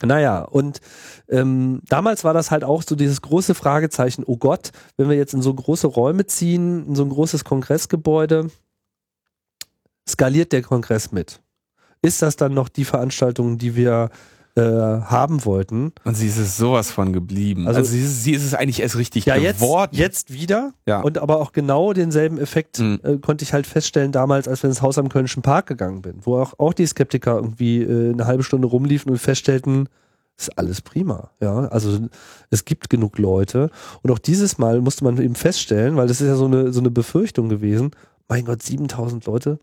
Naja, 0.00 0.42
und 0.42 0.80
ähm, 1.28 1.80
damals 1.88 2.22
war 2.22 2.32
das 2.32 2.52
halt 2.52 2.62
auch 2.62 2.82
so 2.82 2.94
dieses 2.94 3.20
große 3.20 3.56
Fragezeichen, 3.56 4.22
oh 4.24 4.36
Gott, 4.36 4.70
wenn 4.96 5.08
wir 5.08 5.16
jetzt 5.16 5.34
in 5.34 5.42
so 5.42 5.52
große 5.52 5.88
Räume 5.88 6.24
ziehen, 6.26 6.86
in 6.86 6.94
so 6.94 7.02
ein 7.02 7.08
großes 7.08 7.42
Kongressgebäude, 7.42 8.48
skaliert 10.08 10.52
der 10.52 10.62
Kongress 10.62 11.10
mit? 11.10 11.40
Ist 12.00 12.22
das 12.22 12.36
dann 12.36 12.54
noch 12.54 12.68
die 12.68 12.84
Veranstaltung, 12.84 13.58
die 13.58 13.74
wir 13.74 14.10
äh, 14.56 14.60
haben 14.62 15.44
wollten? 15.44 15.92
Und 16.04 16.16
sie 16.16 16.26
ist 16.26 16.36
es 16.38 16.56
sowas 16.56 16.90
von 16.90 17.12
geblieben. 17.12 17.66
Also- 17.68 17.78
Also, 17.80 17.92
sie, 17.92 18.02
ist, 18.02 18.24
sie 18.24 18.32
ist 18.32 18.44
es 18.44 18.54
eigentlich 18.54 18.80
erst 18.80 18.96
richtig 18.96 19.26
Ja, 19.26 19.36
jetzt, 19.36 19.60
geworden. 19.60 19.90
jetzt 19.94 20.32
wieder. 20.32 20.72
Ja. 20.86 21.00
Und 21.00 21.18
aber 21.18 21.40
auch 21.40 21.52
genau 21.52 21.92
denselben 21.92 22.38
Effekt 22.38 22.78
Mhm. 22.80 23.00
äh, 23.02 23.16
konnte 23.18 23.44
ich 23.44 23.52
halt 23.52 23.66
feststellen 23.66 24.10
damals, 24.12 24.48
als 24.48 24.62
wir 24.62 24.70
ins 24.70 24.82
Haus 24.82 24.98
am 24.98 25.08
Kölnischen 25.08 25.42
Park 25.42 25.66
gegangen 25.66 26.02
bin, 26.02 26.16
wo 26.22 26.38
auch, 26.38 26.54
auch 26.58 26.72
die 26.72 26.86
Skeptiker 26.86 27.36
irgendwie 27.36 27.82
äh, 27.82 28.12
eine 28.12 28.26
halbe 28.26 28.42
Stunde 28.42 28.66
rumliefen 28.66 29.10
und 29.12 29.18
feststellten, 29.18 29.88
ist 30.36 30.56
alles 30.58 30.80
prima. 30.82 31.30
Ja, 31.40 31.66
also 31.68 31.98
es 32.50 32.64
gibt 32.64 32.90
genug 32.90 33.18
Leute. 33.18 33.70
Und 34.02 34.10
auch 34.12 34.18
dieses 34.20 34.56
Mal 34.58 34.80
musste 34.80 35.02
man 35.04 35.20
eben 35.20 35.34
feststellen, 35.34 35.96
weil 35.96 36.06
das 36.08 36.20
ist 36.20 36.28
ja 36.28 36.36
so 36.36 36.44
eine, 36.46 36.72
so 36.72 36.80
eine 36.80 36.90
Befürchtung 36.90 37.48
gewesen, 37.48 37.90
mein 38.28 38.44
Gott, 38.44 38.62
7000 38.62 39.26
Leute, 39.26 39.58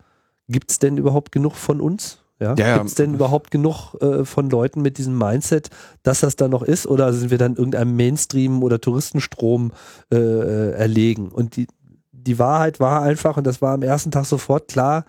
gibt's 0.48 0.78
denn 0.78 0.96
überhaupt 0.98 1.32
genug 1.32 1.54
von 1.54 1.80
uns? 1.80 2.18
Ja, 2.38 2.54
Ja, 2.58 2.68
ja. 2.68 2.78
gibt's 2.78 2.94
denn 2.94 3.14
überhaupt 3.14 3.50
genug 3.50 3.94
äh, 4.00 4.24
von 4.24 4.50
Leuten 4.50 4.82
mit 4.82 4.98
diesem 4.98 5.16
Mindset, 5.16 5.70
dass 6.02 6.20
das 6.20 6.36
da 6.36 6.48
noch 6.48 6.62
ist? 6.62 6.86
Oder 6.86 7.12
sind 7.12 7.30
wir 7.30 7.38
dann 7.38 7.56
irgendeinem 7.56 7.96
Mainstream 7.96 8.62
oder 8.62 8.80
Touristenstrom 8.80 9.72
äh, 10.12 10.16
äh, 10.16 10.70
erlegen? 10.72 11.28
Und 11.28 11.56
die, 11.56 11.66
die 12.12 12.38
Wahrheit 12.38 12.80
war 12.80 13.02
einfach, 13.02 13.36
und 13.36 13.46
das 13.46 13.62
war 13.62 13.74
am 13.74 13.82
ersten 13.82 14.10
Tag 14.10 14.26
sofort 14.26 14.68
klar, 14.68 15.04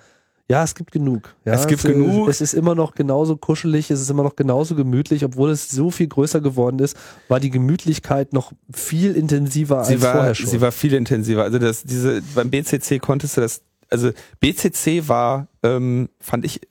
ja, 0.49 0.63
es 0.63 0.75
gibt 0.75 0.91
genug. 0.91 1.35
Ja, 1.43 1.53
Es 1.53 1.67
gibt 1.67 1.83
äh, 1.83 1.91
genug. 1.91 2.29
Es 2.29 2.39
ist 2.39 2.53
immer 2.53 2.73
noch 2.73 2.95
genauso 2.95 3.35
kuschelig, 3.35 3.91
es 3.91 3.99
ist 3.99 4.09
immer 4.09 4.23
noch 4.23 4.37
genauso 4.37 4.75
gemütlich, 4.75 5.25
obwohl 5.25 5.49
es 5.49 5.69
so 5.69 5.91
viel 5.91 6.07
größer 6.07 6.39
geworden 6.39 6.79
ist, 6.79 6.95
war 7.27 7.41
die 7.41 7.49
Gemütlichkeit 7.49 8.31
noch 8.31 8.53
viel 8.73 9.13
intensiver 9.15 9.83
sie 9.83 9.95
als 9.95 10.03
war, 10.03 10.13
vorher 10.13 10.35
schon. 10.35 10.47
sie 10.47 10.61
war 10.61 10.71
viel 10.71 10.93
intensiver. 10.93 11.43
Also 11.43 11.59
das, 11.59 11.83
diese, 11.83 12.21
beim 12.33 12.49
BCC 12.49 12.99
konntest 12.99 13.35
du 13.35 13.41
das, 13.41 13.61
also 13.89 14.11
BCC 14.39 15.09
war, 15.09 15.47
ähm, 15.63 16.07
fand 16.21 16.45
ich 16.45 16.61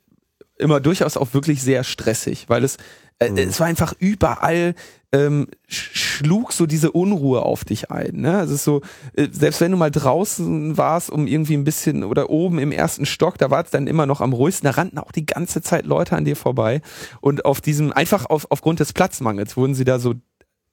immer 0.59 0.79
durchaus 0.79 1.17
auch 1.17 1.33
wirklich 1.33 1.61
sehr 1.61 1.83
stressig, 1.83 2.45
weil 2.47 2.63
es, 2.63 2.77
äh, 3.19 3.29
Mhm. 3.29 3.37
es 3.37 3.59
war 3.59 3.67
einfach 3.67 3.93
überall, 3.99 4.75
ähm, 5.13 5.47
sch- 5.69 5.95
schlug 5.95 6.51
so 6.51 6.65
diese 6.65 6.91
Unruhe 6.91 7.41
auf 7.43 7.63
dich 7.63 7.89
ein. 7.91 8.17
Ne? 8.21 8.37
Also 8.37 8.53
es 8.53 8.59
ist 8.59 8.65
so, 8.65 8.81
äh, 9.13 9.27
selbst 9.31 9.61
wenn 9.61 9.71
du 9.71 9.77
mal 9.77 9.89
draußen 9.91 10.77
warst, 10.77 11.09
um 11.09 11.27
irgendwie 11.27 11.55
ein 11.55 11.63
bisschen 11.63 12.03
oder 12.03 12.29
oben 12.29 12.59
im 12.59 12.71
ersten 12.73 13.05
Stock, 13.05 13.37
da 13.37 13.49
war 13.49 13.63
es 13.63 13.71
dann 13.71 13.87
immer 13.87 14.05
noch 14.05 14.19
am 14.19 14.33
ruhigsten, 14.33 14.65
da 14.65 14.71
rannten 14.71 14.99
auch 14.99 15.11
die 15.13 15.25
ganze 15.25 15.61
Zeit 15.61 15.85
Leute 15.85 16.15
an 16.15 16.25
dir 16.25 16.35
vorbei. 16.35 16.81
Und 17.21 17.45
auf 17.45 17.61
diesem, 17.61 17.93
einfach 17.93 18.25
auf, 18.25 18.47
aufgrund 18.49 18.79
des 18.81 18.91
Platzmangels 18.93 19.55
wurden 19.55 19.75
sie 19.75 19.85
da 19.85 19.97
so 19.99 20.15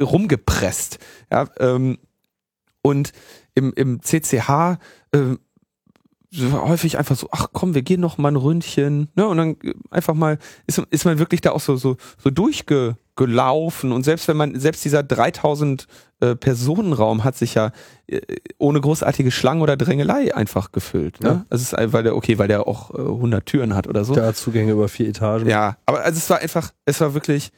rumgepresst. 0.03 0.99
Ja, 1.31 1.47
ähm, 1.61 1.99
und 2.83 3.13
im, 3.55 3.73
im 3.75 4.03
CCH 4.03 4.79
so 5.15 5.37
häufig 6.41 6.99
einfach 6.99 7.17
so, 7.17 7.29
ach 7.31 7.49
komm, 7.53 7.75
wir 7.75 7.83
gehen 7.83 8.01
noch 8.01 8.19
mal 8.19 8.31
ein 8.31 8.37
Ründchen, 8.37 9.09
ne? 9.15 9.27
Und 9.27 9.37
dann 9.37 9.57
äh, 9.63 9.75
einfach 9.91 10.15
mal 10.15 10.39
ist, 10.67 10.79
ist 10.91 11.05
man 11.05 11.19
wirklich 11.19 11.41
da 11.41 11.53
auch 11.53 11.61
so 11.61 11.77
so 11.77 11.97
so 12.19 12.31
durchgelaufen 12.31 13.93
und 13.93 14.05
selbst 14.05 14.29
wenn 14.29 14.37
man 14.37 14.59
selbst 14.59 14.85
dieser 14.85 15.03
3000 15.03 15.87
äh, 16.21 16.35
Personenraum 16.35 17.25
hat 17.25 17.37
sich 17.37 17.55
ja 17.55 17.73
äh, 18.07 18.21
ohne 18.59 18.81
großartige 18.81 19.31
Schlangen 19.31 19.63
oder 19.63 19.77
Drängelei 19.77 20.35
einfach 20.35 20.73
gefüllt, 20.73 21.21
ne? 21.21 21.29
Ja. 21.29 21.45
Also 21.51 21.63
es 21.63 21.73
ist 21.73 21.93
weil 21.93 22.03
der 22.03 22.17
okay, 22.17 22.39
weil 22.39 22.49
der 22.49 22.67
auch 22.67 22.91
äh, 22.95 22.99
100 22.99 23.47
Türen 23.47 23.75
hat 23.75 23.87
oder 23.87 24.05
so. 24.05 24.15
da 24.15 24.35
Zugänge 24.35 24.73
über 24.73 24.89
vier 24.89 25.09
Etagen. 25.09 25.49
Ja, 25.49 25.77
aber 25.87 26.01
also 26.01 26.19
es 26.19 26.29
war 26.31 26.39
einfach, 26.39 26.73
es 26.85 27.01
war 27.01 27.15
wirklich, 27.15 27.51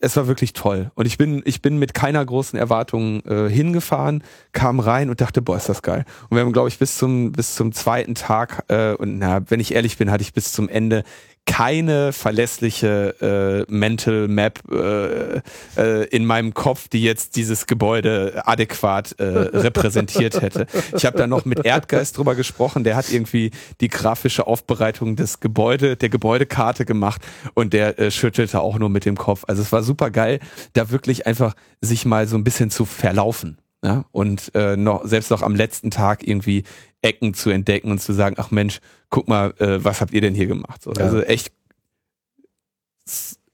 es 0.00 0.16
war 0.16 0.26
wirklich 0.26 0.54
toll. 0.54 0.90
Und 0.94 1.06
ich 1.06 1.18
bin, 1.18 1.42
ich 1.44 1.62
bin 1.62 1.78
mit 1.78 1.94
keiner 1.94 2.24
großen 2.24 2.58
Erwartung 2.58 3.20
äh, 3.26 3.48
hingefahren, 3.48 4.24
kam 4.52 4.80
rein 4.80 5.10
und 5.10 5.20
dachte, 5.20 5.42
boah, 5.42 5.56
ist 5.56 5.68
das 5.68 5.82
geil. 5.82 6.04
Und 6.28 6.36
wir 6.36 6.42
haben, 6.42 6.52
glaube 6.52 6.68
ich, 6.68 6.78
bis 6.78 6.96
zum, 6.96 7.32
bis 7.32 7.54
zum 7.54 7.72
zweiten 7.72 8.14
Tag, 8.14 8.64
äh, 8.68 8.94
und 8.94 9.18
na, 9.18 9.42
wenn 9.48 9.60
ich 9.60 9.74
ehrlich 9.74 9.98
bin, 9.98 10.10
hatte 10.10 10.22
ich 10.22 10.32
bis 10.32 10.52
zum 10.52 10.68
Ende 10.68 11.04
keine 11.46 12.12
verlässliche 12.12 13.66
äh, 13.68 13.72
Mental 13.72 14.28
Map 14.28 14.60
äh, 14.70 15.40
äh, 15.76 16.04
in 16.08 16.24
meinem 16.24 16.54
Kopf, 16.54 16.88
die 16.88 17.02
jetzt 17.02 17.36
dieses 17.36 17.66
Gebäude 17.66 18.42
adäquat 18.46 19.18
äh, 19.18 19.24
repräsentiert 19.24 20.40
hätte. 20.40 20.66
Ich 20.96 21.04
habe 21.04 21.18
da 21.18 21.26
noch 21.26 21.44
mit 21.44 21.64
Erdgeist 21.64 22.16
drüber 22.16 22.34
gesprochen, 22.34 22.84
der 22.84 22.96
hat 22.96 23.10
irgendwie 23.10 23.50
die 23.80 23.88
grafische 23.88 24.46
Aufbereitung 24.46 25.16
des 25.16 25.40
Gebäude, 25.40 25.96
der 25.96 26.08
Gebäudekarte 26.08 26.84
gemacht 26.84 27.20
und 27.54 27.72
der 27.72 27.98
äh, 27.98 28.10
schüttelte 28.10 28.60
auch 28.60 28.78
nur 28.78 28.88
mit 28.88 29.04
dem 29.04 29.16
Kopf. 29.16 29.44
Also 29.46 29.62
es 29.62 29.72
war 29.72 29.82
super 29.82 30.10
geil, 30.10 30.40
da 30.74 30.90
wirklich 30.90 31.26
einfach 31.26 31.54
sich 31.80 32.04
mal 32.04 32.26
so 32.26 32.36
ein 32.36 32.44
bisschen 32.44 32.70
zu 32.70 32.84
verlaufen. 32.84 33.58
Ja, 33.82 34.04
und 34.12 34.50
äh, 34.54 34.76
noch 34.76 35.06
selbst 35.06 35.30
noch 35.30 35.42
am 35.42 35.54
letzten 35.54 35.90
Tag 35.90 36.26
irgendwie 36.26 36.64
Ecken 37.00 37.32
zu 37.32 37.48
entdecken 37.50 37.90
und 37.90 37.98
zu 38.00 38.12
sagen, 38.12 38.36
ach 38.38 38.50
Mensch, 38.50 38.80
guck 39.08 39.26
mal, 39.26 39.54
äh, 39.58 39.82
was 39.82 40.00
habt 40.02 40.12
ihr 40.12 40.20
denn 40.20 40.34
hier 40.34 40.46
gemacht? 40.46 40.82
So, 40.82 40.92
Ja. 40.92 41.04
Also 41.04 41.20
echt 41.22 41.50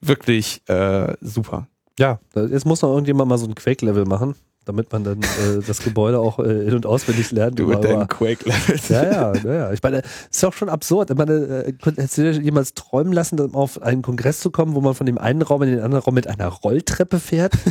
wirklich 0.01 0.61
äh, 0.67 1.13
super. 1.21 1.67
Ja, 1.97 2.19
jetzt 2.35 2.65
muss 2.65 2.81
noch 2.81 2.89
irgendjemand 2.89 3.29
mal 3.29 3.37
so 3.37 3.47
ein 3.47 3.55
Quake-Level 3.55 4.05
machen, 4.05 4.35
damit 4.65 4.91
man 4.91 5.03
dann 5.05 5.23
äh, 5.23 5.61
das 5.65 5.81
Gebäude 5.81 6.19
auch 6.19 6.39
äh, 6.39 6.67
in- 6.67 6.75
und 6.75 6.85
auswendig 6.85 7.31
lernt. 7.31 7.57
Du 7.57 7.65
mit 7.67 7.83
deinen 7.83 8.07
Quake-Levels. 8.07 8.89
ja, 8.89 9.33
ja, 9.33 9.33
ja. 9.45 9.71
Ich 9.71 9.81
meine, 9.81 10.03
ist 10.29 10.43
doch 10.43 10.53
schon 10.53 10.69
absurd. 10.69 11.09
Ich 11.09 11.17
meine, 11.17 11.33
äh, 11.65 11.73
hättest 11.83 12.17
du 12.17 12.21
dir 12.23 12.31
jemals 12.41 12.73
träumen 12.73 13.13
lassen, 13.13 13.39
um 13.39 13.55
auf 13.55 13.81
einen 13.81 14.01
Kongress 14.01 14.41
zu 14.41 14.51
kommen, 14.51 14.75
wo 14.75 14.81
man 14.81 14.93
von 14.93 15.05
dem 15.05 15.17
einen 15.17 15.41
Raum 15.41 15.63
in 15.63 15.69
den 15.69 15.79
anderen 15.79 16.03
Raum 16.03 16.13
mit 16.13 16.27
einer 16.27 16.47
Rolltreppe 16.49 17.19
fährt? 17.19 17.53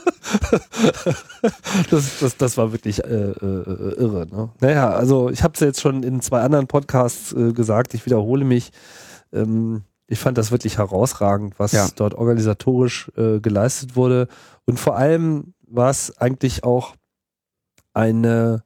das, 1.90 2.18
das, 2.20 2.36
das 2.36 2.56
war 2.56 2.72
wirklich 2.72 3.02
äh, 3.04 3.06
äh, 3.06 3.94
irre. 3.98 4.26
Ne? 4.30 4.50
Naja, 4.60 4.90
also 4.90 5.30
ich 5.30 5.42
habe 5.42 5.54
es 5.54 5.60
jetzt 5.60 5.80
schon 5.80 6.02
in 6.02 6.20
zwei 6.20 6.40
anderen 6.40 6.66
Podcasts 6.66 7.32
äh, 7.32 7.52
gesagt, 7.52 7.94
ich 7.94 8.06
wiederhole 8.06 8.44
mich. 8.44 8.70
Ähm, 9.32 9.82
ich 10.06 10.18
fand 10.18 10.36
das 10.38 10.50
wirklich 10.50 10.78
herausragend, 10.78 11.54
was 11.58 11.72
Ja. 11.72 11.88
dort 11.94 12.14
organisatorisch 12.14 13.10
äh, 13.16 13.38
geleistet 13.40 13.94
wurde. 13.94 14.26
Und 14.66 14.80
vor 14.80 14.96
allem 14.96 15.54
war 15.68 15.90
es 15.90 16.16
eigentlich 16.18 16.64
auch 16.64 16.94
eine 17.94 18.64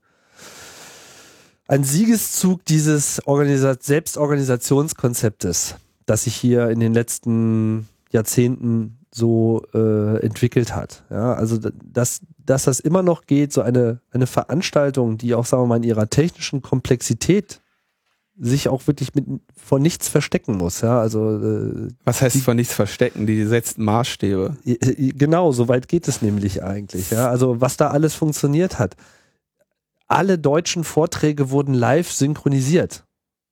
ein 1.66 1.82
Siegeszug 1.82 2.64
dieses 2.66 3.26
Organisa 3.26 3.74
Selbstorganisationskonzeptes, 3.78 5.76
das 6.06 6.24
sich 6.24 6.36
hier 6.36 6.68
in 6.68 6.80
den 6.80 6.92
letzten 6.92 7.88
Jahrzehnten 8.10 8.98
so 9.16 9.62
äh, 9.72 10.18
entwickelt 10.24 10.74
hat. 10.74 11.04
Ja, 11.08 11.34
also 11.34 11.56
dass, 11.84 12.20
dass 12.36 12.64
das 12.64 12.80
immer 12.80 13.04
noch 13.04 13.26
geht, 13.26 13.52
so 13.52 13.62
eine, 13.62 14.00
eine 14.10 14.26
Veranstaltung, 14.26 15.18
die 15.18 15.36
auch, 15.36 15.46
sagen 15.46 15.62
wir 15.62 15.66
mal, 15.68 15.76
in 15.76 15.84
ihrer 15.84 16.10
technischen 16.10 16.62
Komplexität 16.62 17.60
sich 18.36 18.68
auch 18.68 18.84
wirklich 18.88 19.14
mit 19.14 19.24
vor 19.56 19.78
nichts 19.78 20.08
verstecken 20.08 20.56
muss. 20.56 20.80
Ja, 20.80 20.98
also 20.98 21.38
äh, 21.38 21.90
Was 22.04 22.22
heißt 22.22 22.42
von 22.42 22.56
nichts 22.56 22.74
verstecken? 22.74 23.28
Die 23.28 23.44
setzt 23.44 23.78
Maßstäbe. 23.78 24.56
Genau, 24.64 25.52
so 25.52 25.68
weit 25.68 25.86
geht 25.86 26.08
es 26.08 26.20
nämlich 26.20 26.64
eigentlich. 26.64 27.12
Ja? 27.12 27.28
Also 27.28 27.60
was 27.60 27.76
da 27.76 27.90
alles 27.90 28.14
funktioniert 28.14 28.80
hat. 28.80 28.96
Alle 30.08 30.40
deutschen 30.40 30.82
Vorträge 30.82 31.50
wurden 31.50 31.72
live 31.72 32.10
synchronisiert. 32.10 33.04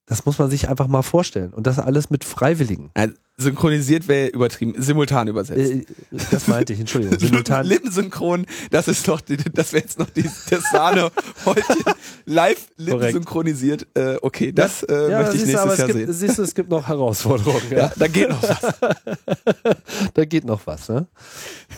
Das 0.07 0.27
muss 0.27 0.39
man 0.39 0.51
sich 0.51 0.69
einfach 0.69 0.89
mal 0.89 1.03
vorstellen. 1.03 1.53
Und 1.53 1.66
das 1.66 1.79
alles 1.79 2.11
mit 2.11 2.24
Freiwilligen. 2.24 2.91
Also, 2.95 3.15
synchronisiert 3.37 4.09
wäre 4.09 4.29
übertrieben. 4.29 4.74
Simultan 4.77 5.29
übersetzt. 5.29 5.73
Äh, 5.73 5.85
das 6.31 6.49
meinte 6.49 6.73
ich, 6.73 6.81
Entschuldigung. 6.81 7.19
Simultan. 7.20 7.66
Lippensynchron, 7.66 8.47
das 8.70 8.89
ist 8.89 9.07
doch, 9.09 9.20
die, 9.20 9.37
das 9.37 9.73
wäre 9.73 9.83
jetzt 9.85 9.99
noch 9.99 10.11
die, 10.11 10.24
das 10.51 10.65
Sahnehäubchen. 10.73 11.95
Live 12.27 12.69
lippensynchronisiert. 12.77 13.87
Äh, 13.95 14.16
okay, 14.23 14.53
das 14.53 14.83
äh, 14.83 15.11
Ja, 15.11 15.23
möchte 15.23 15.37
ich 15.37 15.57
aber 15.57 15.66
nächstes 15.66 15.73
es 15.73 15.79
Jahr 15.79 15.87
gibt, 15.89 15.99
sehen. 15.99 16.12
siehst 16.12 16.39
du, 16.39 16.43
es 16.43 16.55
gibt 16.55 16.70
noch 16.70 16.87
Herausforderungen. 16.89 17.62
Ja. 17.70 17.79
Ja, 17.79 17.93
da 17.97 18.09
geht 18.09 18.29
noch 18.29 18.43
was. 18.43 18.61
da 20.15 20.24
geht 20.24 20.45
noch 20.45 20.66
was. 20.66 20.89
Ne? 20.89 21.07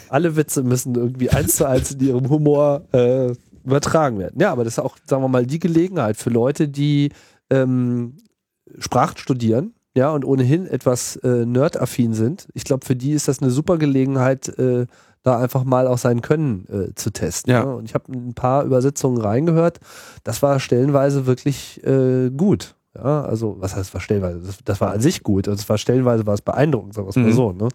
Alle 0.09 0.37
Witze 0.37 0.63
müssen 0.63 0.95
irgendwie 0.95 1.31
eins 1.31 1.57
zu 1.57 1.69
eins 1.69 1.93
in 1.93 2.01
ihrem 2.01 2.29
Humor 2.29 2.85
äh, 2.93 3.33
übertragen 3.65 4.19
werden. 4.19 4.41
Ja, 4.41 4.53
aber 4.53 4.65
das 4.65 4.75
ist 4.75 4.79
auch, 4.81 4.97
sagen 5.07 5.23
wir 5.23 5.29
mal, 5.29 5.47
die 5.47 5.59
Gelegenheit 5.59 6.17
für 6.17 6.31
Leute, 6.31 6.69
die 6.69 7.11
ähm, 7.55 8.17
Sprachen 8.79 9.19
studieren, 9.19 9.75
ja, 9.97 10.11
und 10.11 10.25
ohnehin 10.25 10.67
etwas 10.67 11.17
äh, 11.17 11.47
nerdaffin 11.47 12.15
sind. 12.15 12.49
Ich 12.55 12.65
glaube, 12.65 12.85
für 12.85 12.97
die 12.97 13.13
ist 13.13 13.29
das 13.29 13.41
eine 13.41 13.51
super 13.51 13.79
Gelegenheit, 13.79 14.49
äh, 14.59 14.87
da 15.23 15.39
einfach 15.39 15.65
mal 15.65 15.87
auch 15.87 15.99
sein 15.99 16.21
Können 16.21 16.67
äh, 16.69 16.95
zu 16.95 17.11
testen. 17.11 17.53
Ja. 17.53 17.65
Ne? 17.65 17.77
Und 17.77 17.85
ich 17.89 17.95
habe 17.95 18.13
ein 18.13 18.35
paar 18.35 18.65
Übersetzungen 18.65 19.21
reingehört. 19.21 19.81
Das 20.23 20.43
war 20.43 20.61
stellenweise 20.61 21.27
wirklich 21.27 21.83
äh, 21.85 22.31
gut. 22.31 22.77
Ja, 22.95 23.23
also 23.25 23.57
was 23.59 23.75
heißt 23.75 23.95
war 23.95 24.01
stellenweise? 24.01 24.41
Das, 24.41 24.59
das 24.65 24.81
war 24.81 24.93
an 24.93 25.01
sich 25.01 25.23
gut. 25.23 25.49
Und 25.49 25.55
es 25.55 25.69
war 25.69 25.79
stellenweise 25.79 26.27
war 26.27 26.35
es 26.35 26.43
beeindruckend, 26.43 26.95
sagen 26.95 27.07
wir 27.07 27.11
es 27.11 27.17
mal 27.17 27.25
Mhm. 27.25 27.33
so. 27.33 27.53
Ne? 27.53 27.69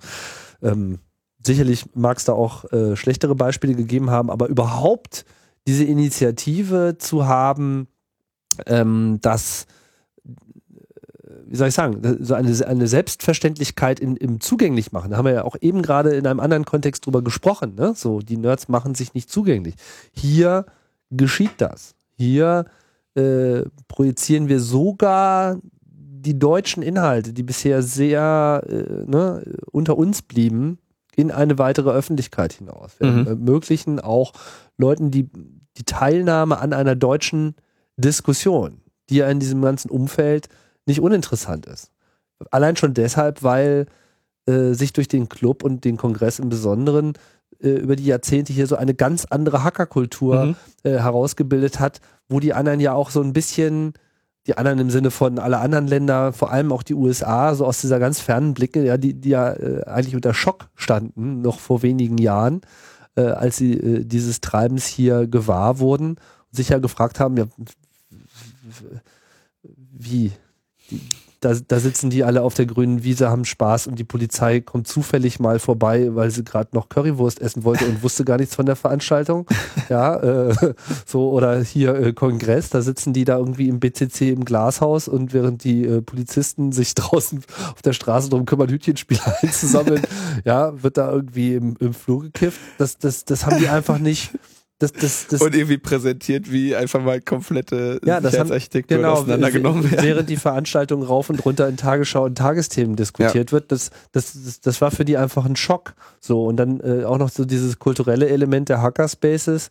Ähm, 0.62 1.00
sicherlich 1.46 1.86
mag 1.96 2.18
es 2.18 2.26
da 2.26 2.34
auch 2.34 2.72
äh, 2.72 2.96
schlechtere 2.96 3.36
Beispiele 3.36 3.74
gegeben 3.74 4.12
haben, 4.12 4.30
aber 4.30 4.48
überhaupt 4.48 5.26
diese 5.68 5.84
Initiative 5.86 6.98
zu 7.00 7.28
haben, 7.28 7.88
ähm, 8.68 9.20
dass 9.22 9.66
wie 11.46 11.56
soll 11.56 11.68
ich 11.68 11.74
sagen, 11.74 12.18
so 12.22 12.34
eine, 12.36 12.68
eine 12.68 12.88
Selbstverständlichkeit 12.88 14.00
in, 14.00 14.16
im 14.16 14.40
zugänglich 14.40 14.92
machen. 14.92 15.12
Da 15.12 15.18
haben 15.18 15.26
wir 15.26 15.34
ja 15.34 15.44
auch 15.44 15.56
eben 15.60 15.82
gerade 15.82 16.12
in 16.12 16.28
einem 16.28 16.40
anderen 16.40 16.66
Kontext 16.66 17.06
drüber 17.06 17.24
gesprochen. 17.24 17.76
Ne? 17.76 17.94
So, 17.96 18.20
die 18.20 18.38
Nerds 18.38 18.68
machen 18.68 18.96
sich 18.96 19.14
nicht 19.14 19.30
zugänglich. 19.32 19.76
Hier 20.12 20.66
geschieht 21.10 21.54
das. 21.58 21.96
Hier 22.18 22.66
äh, 23.16 23.64
projizieren 23.88 24.48
wir 24.48 24.60
sogar 24.60 25.60
die 25.84 26.38
deutschen 26.38 26.84
Inhalte, 26.84 27.34
die 27.34 27.44
bisher 27.44 27.82
sehr 27.82 28.64
äh, 28.68 29.10
ne, 29.10 29.44
unter 29.72 29.98
uns 29.98 30.22
blieben, 30.22 30.80
in 31.16 31.32
eine 31.32 31.58
weitere 31.58 31.90
Öffentlichkeit 31.90 32.54
hinaus. 32.54 33.00
Wir 33.00 33.12
Mhm. 33.12 33.28
ermöglichen 33.28 34.00
auch 34.00 34.34
Leuten 34.78 35.12
die, 35.12 35.30
die 35.78 35.84
Teilnahme 35.86 36.60
an 36.60 36.74
einer 36.74 36.96
deutschen 36.96 37.56
Diskussion, 38.02 38.82
die 39.10 39.18
ja 39.18 39.30
in 39.30 39.40
diesem 39.40 39.62
ganzen 39.62 39.90
Umfeld 39.90 40.48
nicht 40.86 41.02
uninteressant 41.02 41.66
ist. 41.66 41.92
Allein 42.52 42.76
schon 42.76 42.94
deshalb, 42.94 43.44
weil 43.44 43.86
äh, 44.46 44.74
sich 44.74 44.94
durch 44.94 45.08
den 45.08 45.30
Club 45.30 45.64
und 45.64 45.84
den 45.84 45.98
Kongress 45.98 46.40
im 46.40 46.50
Besonderen 46.50 47.14
äh, 47.62 47.70
über 47.70 47.96
die 47.96 48.06
Jahrzehnte 48.06 48.54
hier 48.54 48.68
so 48.68 48.76
eine 48.78 48.94
ganz 48.94 49.26
andere 49.26 49.64
Hackerkultur 49.64 50.46
Mhm. 50.46 50.56
äh, 50.84 50.92
herausgebildet 51.00 51.80
hat, 51.80 52.00
wo 52.30 52.40
die 52.40 52.54
anderen 52.54 52.80
ja 52.80 52.94
auch 52.94 53.10
so 53.10 53.22
ein 53.22 53.34
bisschen, 53.34 53.94
die 54.48 54.58
anderen 54.58 54.80
im 54.80 54.90
Sinne 54.90 55.12
von 55.12 55.38
alle 55.38 55.60
anderen 55.60 55.88
Länder, 55.88 56.32
vor 56.32 56.52
allem 56.52 56.72
auch 56.72 56.84
die 56.84 56.94
USA, 56.94 57.54
so 57.56 57.66
aus 57.66 57.82
dieser 57.82 58.00
ganz 58.00 58.20
fernen 58.22 58.54
Blicke, 58.54 58.84
ja, 58.86 58.98
die, 58.98 59.14
die 59.14 59.30
ja 59.30 59.52
äh, 59.52 59.84
eigentlich 59.86 60.16
unter 60.16 60.34
Schock 60.34 60.70
standen, 60.76 61.42
noch 61.42 61.60
vor 61.60 61.82
wenigen 61.82 62.18
Jahren, 62.18 62.62
äh, 63.16 63.24
als 63.24 63.58
sie 63.58 63.74
äh, 63.74 64.06
dieses 64.06 64.40
Treibens 64.40 64.86
hier 64.88 65.28
gewahr 65.28 65.80
wurden 65.80 66.12
und 66.12 66.56
sich 66.56 66.70
ja 66.70 66.78
gefragt 66.80 67.20
haben, 67.20 67.36
ja, 67.38 67.46
wie? 69.92 70.32
Die, 70.90 71.02
da, 71.42 71.54
da 71.54 71.80
sitzen 71.80 72.10
die 72.10 72.24
alle 72.24 72.42
auf 72.42 72.54
der 72.54 72.66
grünen 72.66 73.04
Wiese, 73.04 73.30
haben 73.30 73.46
Spaß 73.46 73.88
und 73.88 73.98
die 73.98 74.04
Polizei 74.04 74.60
kommt 74.60 74.88
zufällig 74.88 75.40
mal 75.40 75.60
vorbei, 75.60 76.14
weil 76.14 76.32
sie 76.32 76.44
gerade 76.44 76.70
noch 76.74 76.90
Currywurst 76.90 77.40
essen 77.40 77.64
wollte 77.64 77.86
und 77.86 78.04
wusste 78.04 78.26
gar 78.26 78.38
nichts 78.38 78.56
von 78.56 78.66
der 78.66 78.76
Veranstaltung. 78.76 79.46
Ja, 79.90 80.18
äh, 80.18 80.76
so 81.08 81.32
oder 81.32 81.64
hier 81.64 81.96
äh, 81.96 82.14
Kongress, 82.14 82.70
da 82.70 82.82
sitzen 82.82 83.12
die 83.12 83.26
da 83.26 83.38
irgendwie 83.38 83.70
im 83.70 83.80
BCC 83.80 84.30
im 84.30 84.46
Glashaus 84.46 85.08
und 85.08 85.34
während 85.34 85.64
die 85.64 85.84
äh, 85.84 86.02
Polizisten 86.02 86.72
sich 86.72 86.94
draußen 86.96 87.42
auf 87.74 87.82
der 87.82 87.94
Straße 87.94 88.30
drum 88.30 88.46
kümmern, 88.46 88.70
Hütchenspieler 88.70 89.38
einzusammeln, 89.42 90.04
ja, 90.46 90.84
wird 90.84 90.98
da 90.98 91.12
irgendwie 91.12 91.56
im, 91.56 91.76
im 91.80 91.94
Flur 91.96 92.22
gekifft. 92.22 92.60
Das, 92.78 93.00
das, 93.00 93.26
das 93.26 93.48
haben 93.48 93.58
die 93.58 93.70
einfach 93.70 93.98
nicht. 93.98 94.32
Das, 94.80 94.94
das, 94.94 95.28
das, 95.28 95.42
Und 95.42 95.54
irgendwie 95.56 95.78
präsentiert, 95.78 96.50
wie 96.50 96.74
einfach 96.74 97.04
mal 97.04 97.20
komplette 97.20 98.00
Ja, 98.06 98.22
Sicherheitsarchitektur 98.22 98.98
genau, 98.98 99.14
auseinandergenommen 99.16 99.92
werden. 99.92 100.06
während 100.06 100.30
die 100.30 100.38
Veranstaltung 100.38 101.04
rauf 101.04 101.30
und 101.30 101.44
runter 101.44 101.68
in 101.68 101.76
Tagesschau 101.76 102.24
und 102.24 102.38
Tagesthemen 102.38 102.96
diskutiert 102.96 103.52
wird, 103.52 103.74
das, 103.74 103.92
das, 104.14 104.62
das, 104.62 104.80
war 104.80 104.92
für 104.92 105.04
die 105.04 105.18
einfach 105.18 105.46
ein 105.46 105.58
Schock. 105.58 105.96
So, 106.22 106.46
und 106.46 106.56
dann 106.56 106.80
äh, 106.80 107.04
auch 107.04 107.18
noch 107.18 107.30
so 107.30 107.44
dieses 107.44 107.78
kulturelle 107.78 108.30
Element 108.30 108.70
der 108.70 108.82
Hackerspaces 108.82 109.70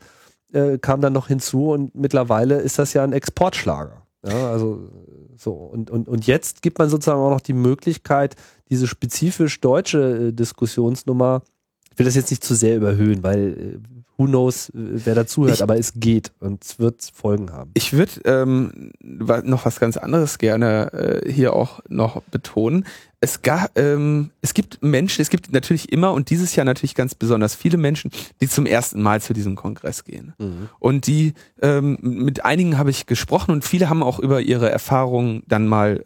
äh, 0.53 0.77
kam 0.77 1.01
dann 1.01 1.15
noch 1.15 1.29
hinzu 1.29 1.71
und 1.71 1.95
mittlerweile 1.95 2.61
ist 2.61 2.79
das 2.79 2.93
ja 2.93 3.03
ein 3.03 3.15
Exportschlager. 3.15 4.03
Ja, 4.27 4.51
also 4.51 4.91
so, 5.39 5.53
und, 5.53 5.91
und, 5.91 6.07
und 6.07 6.27
jetzt 6.27 6.61
gibt 6.61 6.79
man 6.79 6.91
sozusagen 6.91 7.21
auch 7.21 7.31
noch 7.31 7.41
die 7.41 7.55
Möglichkeit, 7.55 8.35
diese 8.69 8.87
spezifisch 8.87 9.61
deutsche 9.61 10.29
äh, 10.29 10.33
Diskussionsnummer, 10.33 11.43
ich 11.91 11.99
will 11.99 12.07
das 12.07 12.15
jetzt 12.15 12.31
nicht 12.31 12.45
zu 12.45 12.55
sehr 12.55 12.77
überhöhen, 12.77 13.23
weil 13.23 13.81
äh, 13.83 13.98
who 14.19 14.27
knows, 14.27 14.69
äh, 14.71 14.73
wer 14.75 15.15
dazuhört, 15.15 15.55
Ich- 15.57 15.63
aber 15.63 15.79
es 15.79 15.93
geht 15.95 16.33
und 16.41 16.65
es 16.65 16.79
wird 16.81 17.09
Folgen 17.15 17.53
haben. 17.53 17.71
Ich 17.75 17.93
würde 17.93 18.13
ähm, 18.25 18.91
noch 19.01 19.65
was 19.65 19.79
ganz 19.81 19.97
anderes 19.97 20.39
gerne 20.39 20.93
äh, 21.25 21.33
hier 21.33 21.55
auch 21.55 21.81
noch 21.89 22.21
betonen. 22.23 22.85
Es, 23.21 23.43
ga, 23.43 23.69
ähm, 23.75 24.31
es 24.43 24.55
gibt 24.55 24.83
Menschen, 24.83 25.23
es 25.23 25.31
gibt 25.31 25.53
natürlich 25.53 25.91
immer 25.93 26.13
und 26.13 26.31
dieses 26.31 26.55
Jahr 26.55 26.65
natürlich 26.65 26.95
ganz 26.95 27.15
besonders 27.17 27.55
viele 27.55 27.77
Menschen, 27.77 28.11
die 28.41 28.49
zum 28.49 28.65
ersten 28.67 29.03
Mal 29.03 29.21
zu 29.21 29.33
diesem 29.33 29.57
Kongress 29.57 30.05
gehen. 30.05 30.35
Und 30.79 31.07
die, 31.09 31.35
ähm, 31.61 31.99
mit 32.01 32.45
einigen 32.45 32.79
habe 32.79 32.91
ich 32.91 33.07
gesprochen 33.07 33.51
und 33.53 33.65
viele 33.65 33.89
haben 33.89 34.03
auch 34.05 34.19
über 34.21 34.41
ihre 34.41 34.71
Erfahrungen 34.71 35.43
dann 35.49 35.67
mal 35.67 36.01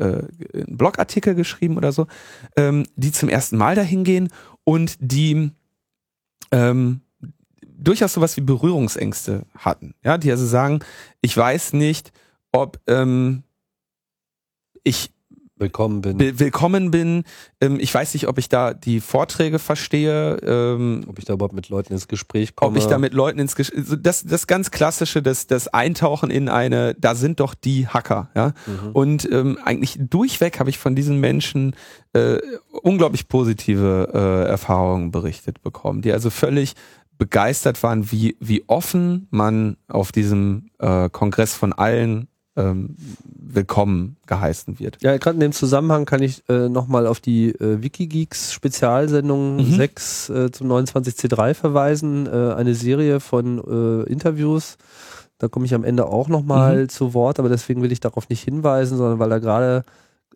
äh, 0.55 0.59
einen 0.63 0.77
Blogartikel 0.79 1.35
geschrieben 1.35 1.77
oder 1.77 1.93
so, 1.93 2.07
ähm, 2.57 2.85
die 2.97 3.13
zum 3.13 3.29
ersten 3.29 3.57
Mal 3.59 3.75
dahin 3.75 4.05
gehen 4.05 4.29
und 4.65 4.97
die 5.01 5.51
ähm, 6.51 7.01
durchaus 7.83 8.13
sowas 8.15 8.37
wie 8.37 8.41
Berührungsängste 8.43 9.45
hatten. 9.57 9.95
Ja, 10.05 10.19
die 10.19 10.31
also 10.31 10.47
sagen, 10.47 10.81
ich 11.21 11.37
weiß 11.37 11.73
nicht, 11.75 12.13
ob 12.53 12.79
ähm, 12.87 13.43
ich 14.85 15.11
Willkommen 15.57 16.01
bin. 16.01 16.19
will- 16.19 16.41
willkommen 16.41 16.91
bin. 16.91 17.23
Ähm, 17.61 17.79
ich 17.79 17.95
weiß 17.95 18.15
nicht, 18.15 18.27
ob 18.27 18.37
ich 18.39 18.49
da 18.49 18.75
die 18.75 18.99
Vorträge 19.01 19.61
verstehe. 19.61 20.37
Ähm, 20.43 21.05
ob 21.07 21.21
ich 21.21 21.25
da 21.25 21.35
überhaupt 21.35 21.55
mit 21.55 21.69
Leuten 21.69 21.93
ins 21.93 22.09
Gespräch 22.09 22.57
komme. 22.57 22.73
ob 22.73 22.77
ich 22.77 22.87
da 22.87 22.99
mit 22.99 23.15
Leuten 23.15 23.39
ins 23.39 23.55
so 23.57 23.95
das 23.95 24.25
das 24.25 24.49
ganz 24.49 24.73
klassische 24.73 25.23
das 25.23 25.47
das 25.47 25.69
Eintauchen 25.69 26.33
in 26.33 26.49
eine 26.49 26.95
da 26.97 27.15
sind 27.15 27.39
doch 27.39 27.55
die 27.55 27.87
Hacker 27.87 28.31
ja 28.35 28.55
Mhm. 28.67 28.91
und 28.93 29.29
ähm, 29.31 29.57
eigentlich 29.65 29.99
durchweg 30.01 30.59
habe 30.59 30.69
ich 30.69 30.79
von 30.79 30.97
diesen 30.97 31.21
Menschen 31.21 31.77
äh, 32.13 32.39
unglaublich 32.83 33.29
positive 33.29 34.09
äh, 34.13 34.49
Erfahrungen 34.51 35.13
berichtet 35.13 35.63
bekommen 35.63 36.03
die 36.03 36.13
also 36.13 36.31
völlig 36.31 36.75
begeistert 37.23 37.83
waren 37.85 38.11
wie 38.11 38.37
wie 38.41 38.65
offen 38.67 39.29
man 39.31 39.77
auf 39.89 40.11
diesem 40.11 40.71
äh, 40.81 41.09
Kongress 41.09 41.55
von 41.55 41.73
allen 41.73 42.27
ähm, 42.57 42.97
willkommen 43.25 44.17
geheißen 44.27 44.79
wird 44.81 44.99
Ja, 45.03 45.17
gerade 45.19 45.35
in 45.37 45.41
dem 45.41 45.53
Zusammenhang 45.53 46.05
kann 46.05 46.21
ich 46.21 46.43
äh, 46.49 46.69
nochmal 46.69 47.07
auf 47.07 47.21
die 47.21 47.51
äh, 47.51 47.81
Wikigeeks 47.83 48.53
Spezialsendung 48.53 49.57
Mhm. 49.57 49.77
6 49.77 50.29
äh, 50.31 50.51
zum 50.51 50.67
29C3 50.73 51.55
verweisen. 51.55 52.27
Äh, 52.27 52.55
eine 52.55 52.75
Serie 52.75 53.21
von 53.21 53.59
äh, 53.59 54.11
Interviews. 54.11 54.77
Da 55.39 55.47
komme 55.49 55.65
ich 55.67 55.75
am 55.75 55.85
Ende 55.85 56.07
auch 56.07 56.29
nochmal 56.29 56.83
Mhm. 56.83 56.89
zu 56.89 57.15
Wort, 57.15 57.39
aber 57.39 57.49
deswegen 57.49 57.83
will 57.83 57.93
ich 57.93 58.01
darauf 58.01 58.29
nicht 58.29 58.43
hinweisen, 58.43 58.99
sondern 58.99 59.19
weil 59.21 59.31
da 59.31 59.39
gerade 59.39 59.85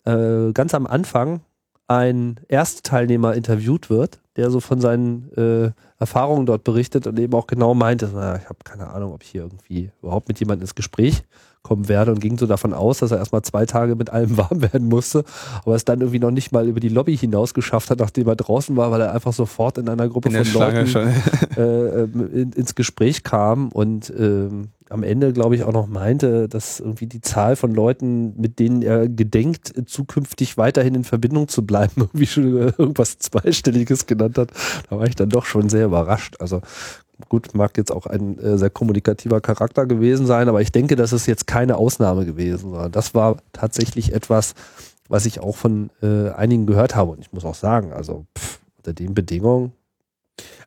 äh, 0.04 0.52
ganz 0.52 0.72
am 0.72 0.86
Anfang 0.86 1.40
ein 1.88 2.36
Erstteilnehmer 2.48 3.34
interviewt 3.34 3.90
wird, 3.90 4.20
der 4.36 4.50
so 4.50 4.60
von 4.60 4.80
seinen 4.80 5.30
äh, 5.36 5.70
Erfahrungen 5.98 6.46
dort 6.46 6.64
berichtet 6.64 7.06
und 7.06 7.18
eben 7.18 7.34
auch 7.34 7.46
genau 7.46 7.74
meinte, 7.74 8.08
naja, 8.08 8.36
ich 8.36 8.48
habe 8.48 8.58
keine 8.64 8.88
Ahnung, 8.88 9.14
ob 9.14 9.22
ich 9.22 9.30
hier 9.30 9.42
irgendwie 9.42 9.90
überhaupt 10.02 10.28
mit 10.28 10.38
jemandem 10.38 10.62
ins 10.62 10.74
Gespräch 10.74 11.24
kommen 11.66 11.88
werde 11.88 12.12
und 12.12 12.20
ging 12.20 12.38
so 12.38 12.46
davon 12.46 12.72
aus, 12.72 12.98
dass 12.98 13.10
er 13.10 13.18
erstmal 13.18 13.42
zwei 13.42 13.66
Tage 13.66 13.96
mit 13.96 14.10
allem 14.10 14.36
warm 14.36 14.62
werden 14.62 14.88
musste, 14.88 15.24
aber 15.64 15.74
es 15.74 15.84
dann 15.84 16.00
irgendwie 16.00 16.20
noch 16.20 16.30
nicht 16.30 16.52
mal 16.52 16.68
über 16.68 16.80
die 16.80 16.88
Lobby 16.88 17.16
hinaus 17.16 17.54
geschafft 17.54 17.90
hat, 17.90 17.98
nachdem 17.98 18.28
er 18.28 18.36
draußen 18.36 18.76
war, 18.76 18.90
weil 18.90 19.00
er 19.00 19.12
einfach 19.12 19.32
sofort 19.32 19.78
in 19.78 19.88
einer 19.88 20.08
Gruppe 20.08 20.28
in 20.28 20.44
von 20.44 20.60
Leuten 20.60 20.96
äh, 21.56 21.62
ähm, 21.62 22.30
in, 22.32 22.52
ins 22.52 22.74
Gespräch 22.74 23.24
kam 23.24 23.70
und 23.70 24.12
ähm, 24.16 24.68
am 24.88 25.02
Ende, 25.02 25.32
glaube 25.32 25.56
ich, 25.56 25.64
auch 25.64 25.72
noch 25.72 25.88
meinte, 25.88 26.48
dass 26.48 26.78
irgendwie 26.78 27.06
die 27.06 27.20
Zahl 27.20 27.56
von 27.56 27.74
Leuten, 27.74 28.40
mit 28.40 28.58
denen 28.58 28.82
er 28.82 29.08
gedenkt, 29.08 29.72
zukünftig 29.86 30.56
weiterhin 30.58 30.94
in 30.94 31.04
Verbindung 31.04 31.48
zu 31.48 31.66
bleiben, 31.66 31.92
irgendwie 31.96 32.26
schon 32.26 32.44
irgendwas 32.44 33.18
Zweistelliges 33.18 34.06
genannt 34.06 34.38
hat. 34.38 34.50
Da 34.88 34.98
war 34.98 35.06
ich 35.06 35.16
dann 35.16 35.28
doch 35.28 35.44
schon 35.44 35.68
sehr 35.68 35.86
überrascht. 35.86 36.36
Also 36.38 36.60
gut, 37.28 37.54
mag 37.54 37.76
jetzt 37.76 37.92
auch 37.92 38.06
ein 38.06 38.38
äh, 38.38 38.58
sehr 38.58 38.70
kommunikativer 38.70 39.40
Charakter 39.40 39.86
gewesen 39.86 40.26
sein, 40.26 40.48
aber 40.48 40.60
ich 40.60 40.72
denke, 40.72 40.96
das 40.96 41.12
ist 41.12 41.26
jetzt 41.26 41.46
keine 41.46 41.76
Ausnahme 41.76 42.24
gewesen, 42.24 42.70
sondern 42.70 42.92
das 42.92 43.14
war 43.14 43.38
tatsächlich 43.52 44.12
etwas, 44.12 44.54
was 45.08 45.26
ich 45.26 45.40
auch 45.40 45.56
von 45.56 45.90
äh, 46.02 46.30
einigen 46.30 46.66
gehört 46.66 46.94
habe. 46.94 47.12
Und 47.12 47.20
ich 47.20 47.32
muss 47.32 47.44
auch 47.44 47.54
sagen, 47.54 47.92
also 47.92 48.26
pff, 48.36 48.60
unter 48.78 48.92
den 48.92 49.14
Bedingungen 49.14 49.72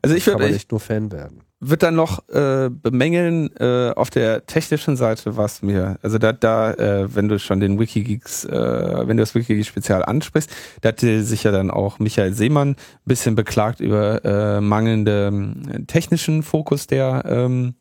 also 0.02 0.16
ich 0.16 0.24
kann 0.24 0.38
würde 0.38 0.54
echt 0.54 0.70
nur 0.70 0.80
Fan 0.80 1.12
werden. 1.12 1.42
Wird 1.60 1.82
dann 1.82 1.94
noch 1.94 2.26
äh, 2.30 2.70
bemängeln 2.70 3.54
äh, 3.56 3.90
auf 3.94 4.10
der 4.10 4.46
technischen 4.46 4.96
Seite 4.96 5.36
was 5.36 5.62
mir 5.62 5.98
also 6.02 6.18
da 6.18 6.32
da 6.32 6.72
äh, 6.72 7.14
wenn 7.14 7.28
du 7.28 7.38
schon 7.38 7.60
den 7.60 7.78
WikiGeeks 7.78 8.46
äh, 8.46 9.06
wenn 9.06 9.16
du 9.18 9.22
das 9.22 9.34
WikiGeeks 9.34 9.68
Spezial 9.68 10.02
ansprichst 10.04 10.50
da 10.80 10.88
hatte 10.88 11.22
sich 11.22 11.44
ja 11.44 11.52
dann 11.52 11.70
auch 11.70 11.98
Michael 11.98 12.32
Seemann 12.32 12.70
ein 12.70 12.76
bisschen 13.04 13.34
beklagt 13.34 13.80
über 13.80 14.24
äh, 14.24 14.60
mangelnde 14.60 15.30
äh, 15.70 15.82
technischen 15.84 16.42
Fokus 16.42 16.86
der 16.86 17.24
ähm, 17.26 17.74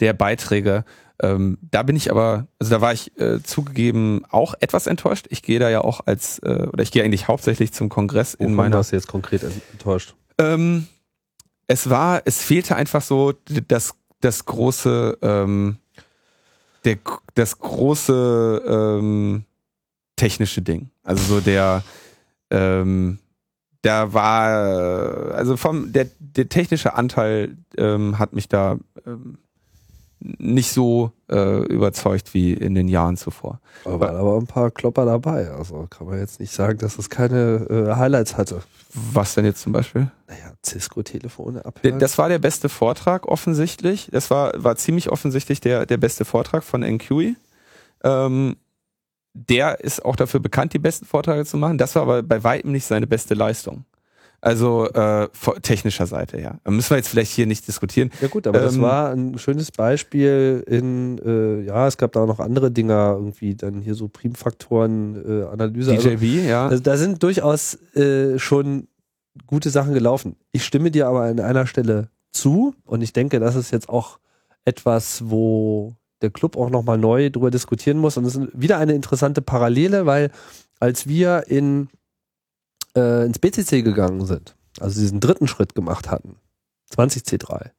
der 0.00 0.14
Beiträge 0.14 0.84
Ähm, 1.22 1.58
da 1.70 1.82
bin 1.82 1.96
ich 1.96 2.10
aber, 2.10 2.46
also 2.58 2.70
da 2.70 2.80
war 2.80 2.94
ich 2.94 3.14
äh, 3.20 3.42
zugegeben 3.42 4.24
auch 4.30 4.54
etwas 4.60 4.86
enttäuscht. 4.86 5.26
Ich 5.28 5.42
gehe 5.42 5.58
da 5.58 5.68
ja 5.68 5.82
auch 5.82 6.00
als, 6.06 6.38
äh, 6.38 6.66
oder 6.72 6.82
ich 6.82 6.92
gehe 6.92 7.04
eigentlich 7.04 7.28
hauptsächlich 7.28 7.72
zum 7.72 7.90
Kongress 7.90 8.32
in 8.32 8.46
Wovon 8.46 8.54
meiner. 8.56 8.76
warst 8.76 8.92
du 8.92 8.96
jetzt 8.96 9.08
konkret 9.08 9.42
enttäuscht? 9.42 10.14
Ähm, 10.38 10.86
es 11.70 11.88
war, 11.88 12.22
es 12.24 12.42
fehlte 12.42 12.74
einfach 12.74 13.00
so 13.00 13.32
das, 13.68 13.94
das 14.20 14.44
große, 14.44 15.18
ähm, 15.22 15.76
der, 16.84 16.98
das 17.36 17.60
große 17.60 18.62
ähm, 18.66 19.44
technische 20.16 20.62
Ding. 20.62 20.90
Also 21.04 21.36
so 21.36 21.40
der, 21.40 21.84
ähm, 22.50 23.20
da 23.82 24.12
war, 24.12 25.32
also 25.32 25.56
vom, 25.56 25.92
der, 25.92 26.08
der 26.18 26.48
technische 26.48 26.94
Anteil 26.94 27.56
ähm, 27.78 28.18
hat 28.18 28.32
mich 28.32 28.48
da 28.48 28.76
ähm, 29.06 29.38
nicht 30.20 30.72
so 30.72 31.12
äh, 31.30 31.64
überzeugt 31.64 32.34
wie 32.34 32.52
in 32.52 32.74
den 32.74 32.88
Jahren 32.88 33.16
zuvor. 33.16 33.60
Da 33.84 33.98
waren 33.98 34.16
aber 34.16 34.36
ein 34.36 34.46
paar 34.46 34.70
Klopper 34.70 35.06
dabei. 35.06 35.50
Also 35.50 35.86
kann 35.88 36.06
man 36.06 36.18
jetzt 36.18 36.40
nicht 36.40 36.52
sagen, 36.52 36.78
dass 36.78 36.98
es 36.98 37.08
keine 37.08 37.66
äh, 37.70 37.96
Highlights 37.96 38.36
hatte. 38.36 38.62
Was 38.92 39.34
denn 39.34 39.44
jetzt 39.44 39.62
zum 39.62 39.72
Beispiel? 39.72 40.10
Naja, 40.28 40.52
Cisco-Telefone 40.64 41.64
abhören. 41.64 41.98
Das 41.98 42.18
war 42.18 42.28
der 42.28 42.38
beste 42.38 42.68
Vortrag 42.68 43.26
offensichtlich. 43.26 44.08
Das 44.12 44.30
war, 44.30 44.52
war 44.62 44.76
ziemlich 44.76 45.10
offensichtlich 45.10 45.60
der, 45.60 45.86
der 45.86 45.96
beste 45.96 46.24
Vortrag 46.24 46.64
von 46.64 46.82
NQI. 46.82 47.36
Ähm, 48.04 48.56
der 49.32 49.80
ist 49.80 50.04
auch 50.04 50.16
dafür 50.16 50.40
bekannt, 50.40 50.74
die 50.74 50.78
besten 50.78 51.06
Vorträge 51.06 51.46
zu 51.46 51.56
machen. 51.56 51.78
Das 51.78 51.94
war 51.94 52.02
aber 52.02 52.22
bei 52.22 52.42
weitem 52.42 52.72
nicht 52.72 52.84
seine 52.84 53.06
beste 53.06 53.34
Leistung. 53.34 53.84
Also 54.42 54.88
äh, 54.88 55.28
technischer 55.60 56.06
Seite, 56.06 56.40
ja. 56.40 56.58
Müssen 56.68 56.90
wir 56.90 56.96
jetzt 56.96 57.08
vielleicht 57.08 57.32
hier 57.32 57.46
nicht 57.46 57.68
diskutieren. 57.68 58.10
Ja 58.22 58.28
gut, 58.28 58.46
aber 58.46 58.60
das 58.60 58.76
Ähm, 58.76 58.82
war 58.82 59.10
ein 59.10 59.38
schönes 59.38 59.70
Beispiel 59.70 60.64
in, 60.66 61.18
äh, 61.18 61.66
ja, 61.66 61.86
es 61.86 61.98
gab 61.98 62.12
da 62.12 62.22
auch 62.22 62.26
noch 62.26 62.40
andere 62.40 62.70
Dinger, 62.70 63.16
irgendwie 63.16 63.54
dann 63.54 63.82
hier 63.82 63.94
so 63.94 64.08
Primfaktoren, 64.08 65.42
äh, 65.42 65.44
Analyse. 65.44 65.92
Also, 65.92 66.08
DJB, 66.08 66.48
ja. 66.48 66.68
also 66.68 66.82
da 66.82 66.96
sind 66.96 67.22
durchaus 67.22 67.74
äh, 67.94 68.38
schon 68.38 68.88
gute 69.46 69.68
Sachen 69.68 69.92
gelaufen. 69.92 70.36
Ich 70.52 70.64
stimme 70.64 70.90
dir 70.90 71.06
aber 71.06 71.22
an 71.22 71.40
einer 71.40 71.66
Stelle 71.66 72.08
zu 72.32 72.74
und 72.84 73.02
ich 73.02 73.12
denke, 73.12 73.40
das 73.40 73.56
ist 73.56 73.70
jetzt 73.72 73.90
auch 73.90 74.18
etwas, 74.64 75.22
wo 75.26 75.96
der 76.22 76.30
Club 76.30 76.56
auch 76.56 76.70
nochmal 76.70 76.98
neu 76.98 77.30
drüber 77.30 77.50
diskutieren 77.50 77.98
muss 77.98 78.16
und 78.16 78.24
es 78.24 78.36
ist 78.36 78.48
wieder 78.54 78.78
eine 78.78 78.94
interessante 78.94 79.42
Parallele, 79.42 80.06
weil 80.06 80.30
als 80.78 81.06
wir 81.06 81.44
in 81.48 81.88
äh, 82.96 83.26
ins 83.26 83.38
BCC 83.38 83.82
gegangen 83.82 84.26
sind, 84.26 84.56
also 84.78 85.00
diesen 85.00 85.20
dritten 85.20 85.48
Schritt 85.48 85.74
gemacht 85.74 86.10
hatten, 86.10 86.36
20C3, 86.94 87.70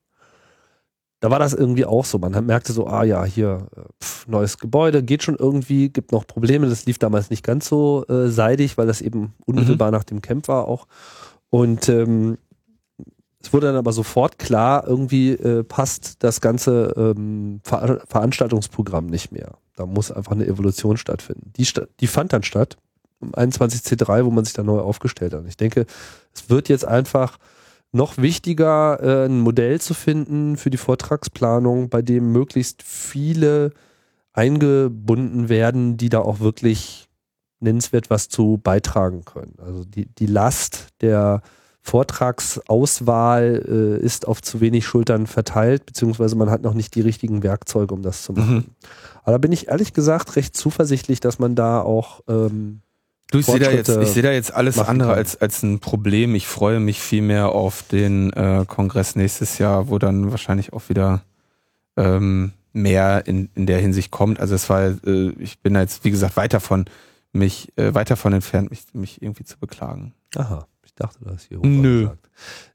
da 1.21 1.29
war 1.29 1.37
das 1.37 1.53
irgendwie 1.53 1.85
auch 1.85 2.03
so. 2.03 2.17
Man 2.17 2.45
merkte 2.45 2.73
so, 2.73 2.87
ah 2.87 3.03
ja, 3.03 3.23
hier 3.23 3.67
äh, 3.77 3.81
pf, 4.03 4.27
neues 4.27 4.57
Gebäude, 4.57 5.03
geht 5.03 5.21
schon 5.21 5.35
irgendwie, 5.35 5.89
gibt 5.89 6.11
noch 6.11 6.25
Probleme. 6.25 6.67
Das 6.67 6.85
lief 6.87 6.97
damals 6.97 7.29
nicht 7.29 7.43
ganz 7.43 7.67
so 7.67 8.05
äh, 8.09 8.27
seidig, 8.27 8.77
weil 8.77 8.87
das 8.87 9.01
eben 9.01 9.33
unmittelbar 9.45 9.91
nach 9.91 10.03
dem 10.03 10.21
Camp 10.21 10.47
war 10.47 10.67
auch. 10.67 10.87
Und 11.51 11.87
ähm, 11.89 12.39
es 13.39 13.53
wurde 13.53 13.67
dann 13.67 13.75
aber 13.75 13.93
sofort 13.93 14.39
klar, 14.39 14.87
irgendwie 14.87 15.31
äh, 15.33 15.63
passt 15.63 16.23
das 16.23 16.41
ganze 16.41 16.93
ähm, 16.97 17.59
Ver 17.63 18.01
Veranstaltungsprogramm 18.07 19.05
nicht 19.05 19.31
mehr. 19.31 19.53
Da 19.75 19.85
muss 19.85 20.11
einfach 20.11 20.31
eine 20.31 20.47
Evolution 20.47 20.97
stattfinden. 20.97 21.53
Die, 21.55 21.65
sta 21.65 21.85
die 21.99 22.07
fand 22.07 22.33
dann 22.33 22.43
statt, 22.43 22.77
21C3, 23.21 24.25
wo 24.25 24.31
man 24.31 24.45
sich 24.45 24.53
dann 24.53 24.65
neu 24.65 24.79
aufgestellt 24.79 25.33
hat. 25.33 25.45
Ich 25.47 25.57
denke, 25.57 25.85
es 26.33 26.49
wird 26.49 26.69
jetzt 26.69 26.85
einfach 26.85 27.37
noch 27.91 28.17
wichtiger, 28.17 28.99
äh, 29.01 29.25
ein 29.25 29.41
Modell 29.41 29.81
zu 29.81 29.93
finden 29.93 30.57
für 30.57 30.69
die 30.69 30.77
Vortragsplanung, 30.77 31.89
bei 31.89 32.01
dem 32.01 32.31
möglichst 32.31 32.83
viele 32.83 33.71
eingebunden 34.33 35.49
werden, 35.49 35.97
die 35.97 36.09
da 36.09 36.19
auch 36.19 36.39
wirklich 36.39 37.09
nennenswert 37.59 38.09
was 38.09 38.29
zu 38.29 38.59
beitragen 38.61 39.25
können. 39.25 39.55
Also 39.59 39.83
die, 39.83 40.05
die 40.05 40.25
Last 40.25 40.87
der 41.01 41.41
Vortragsauswahl 41.83 43.65
äh, 43.67 44.05
ist 44.05 44.27
auf 44.27 44.41
zu 44.41 44.61
wenig 44.61 44.85
Schultern 44.85 45.27
verteilt, 45.27 45.85
beziehungsweise 45.85 46.35
man 46.35 46.49
hat 46.49 46.61
noch 46.61 46.75
nicht 46.75 46.95
die 46.95 47.01
richtigen 47.01 47.43
Werkzeuge, 47.43 47.93
um 47.93 48.03
das 48.03 48.23
zu 48.23 48.33
machen. 48.33 48.55
Mhm. 48.55 48.65
Aber 49.23 49.33
da 49.33 49.37
bin 49.39 49.51
ich 49.51 49.67
ehrlich 49.67 49.93
gesagt 49.93 50.35
recht 50.35 50.55
zuversichtlich, 50.55 51.19
dass 51.19 51.39
man 51.39 51.55
da 51.55 51.81
auch 51.81 52.21
ähm, 52.27 52.81
Du, 53.31 53.39
ich 53.39 53.45
sehe 53.45 53.59
da 53.59 53.71
jetzt, 53.71 53.89
ich 53.89 54.09
sehe 54.09 54.23
da 54.23 54.31
jetzt 54.31 54.53
alles 54.53 54.77
andere 54.77 55.09
kann. 55.09 55.17
als, 55.17 55.39
als 55.39 55.63
ein 55.63 55.79
Problem. 55.79 56.35
Ich 56.35 56.47
freue 56.47 56.79
mich 56.79 56.99
viel 56.99 57.21
mehr 57.21 57.49
auf 57.49 57.83
den 57.83 58.31
äh, 58.33 58.65
Kongress 58.67 59.15
nächstes 59.15 59.57
Jahr, 59.57 59.87
wo 59.87 59.97
dann 59.97 60.31
wahrscheinlich 60.31 60.73
auch 60.73 60.89
wieder 60.89 61.23
ähm, 61.95 62.51
mehr 62.73 63.25
in, 63.25 63.49
in 63.55 63.65
der 63.65 63.79
Hinsicht 63.79 64.11
kommt. 64.11 64.39
Also 64.41 64.53
es 64.53 64.69
war, 64.69 64.81
äh, 64.81 65.29
ich 65.39 65.59
bin 65.59 65.73
da 65.73 65.79
jetzt, 65.79 66.03
wie 66.03 66.11
gesagt, 66.11 66.35
weit 66.35 66.53
davon, 66.53 66.85
mich, 67.31 67.71
äh, 67.77 67.93
weit 67.93 68.11
davon 68.11 68.33
entfernt, 68.33 68.69
mich, 68.69 68.83
mich 68.93 69.21
irgendwie 69.21 69.45
zu 69.45 69.57
beklagen. 69.57 70.13
Aha, 70.35 70.67
ich 70.93 70.95
dachte, 70.95 71.19
du 71.23 71.31
hast 71.31 71.47
hier 71.47 71.59
Nö. 71.59 72.09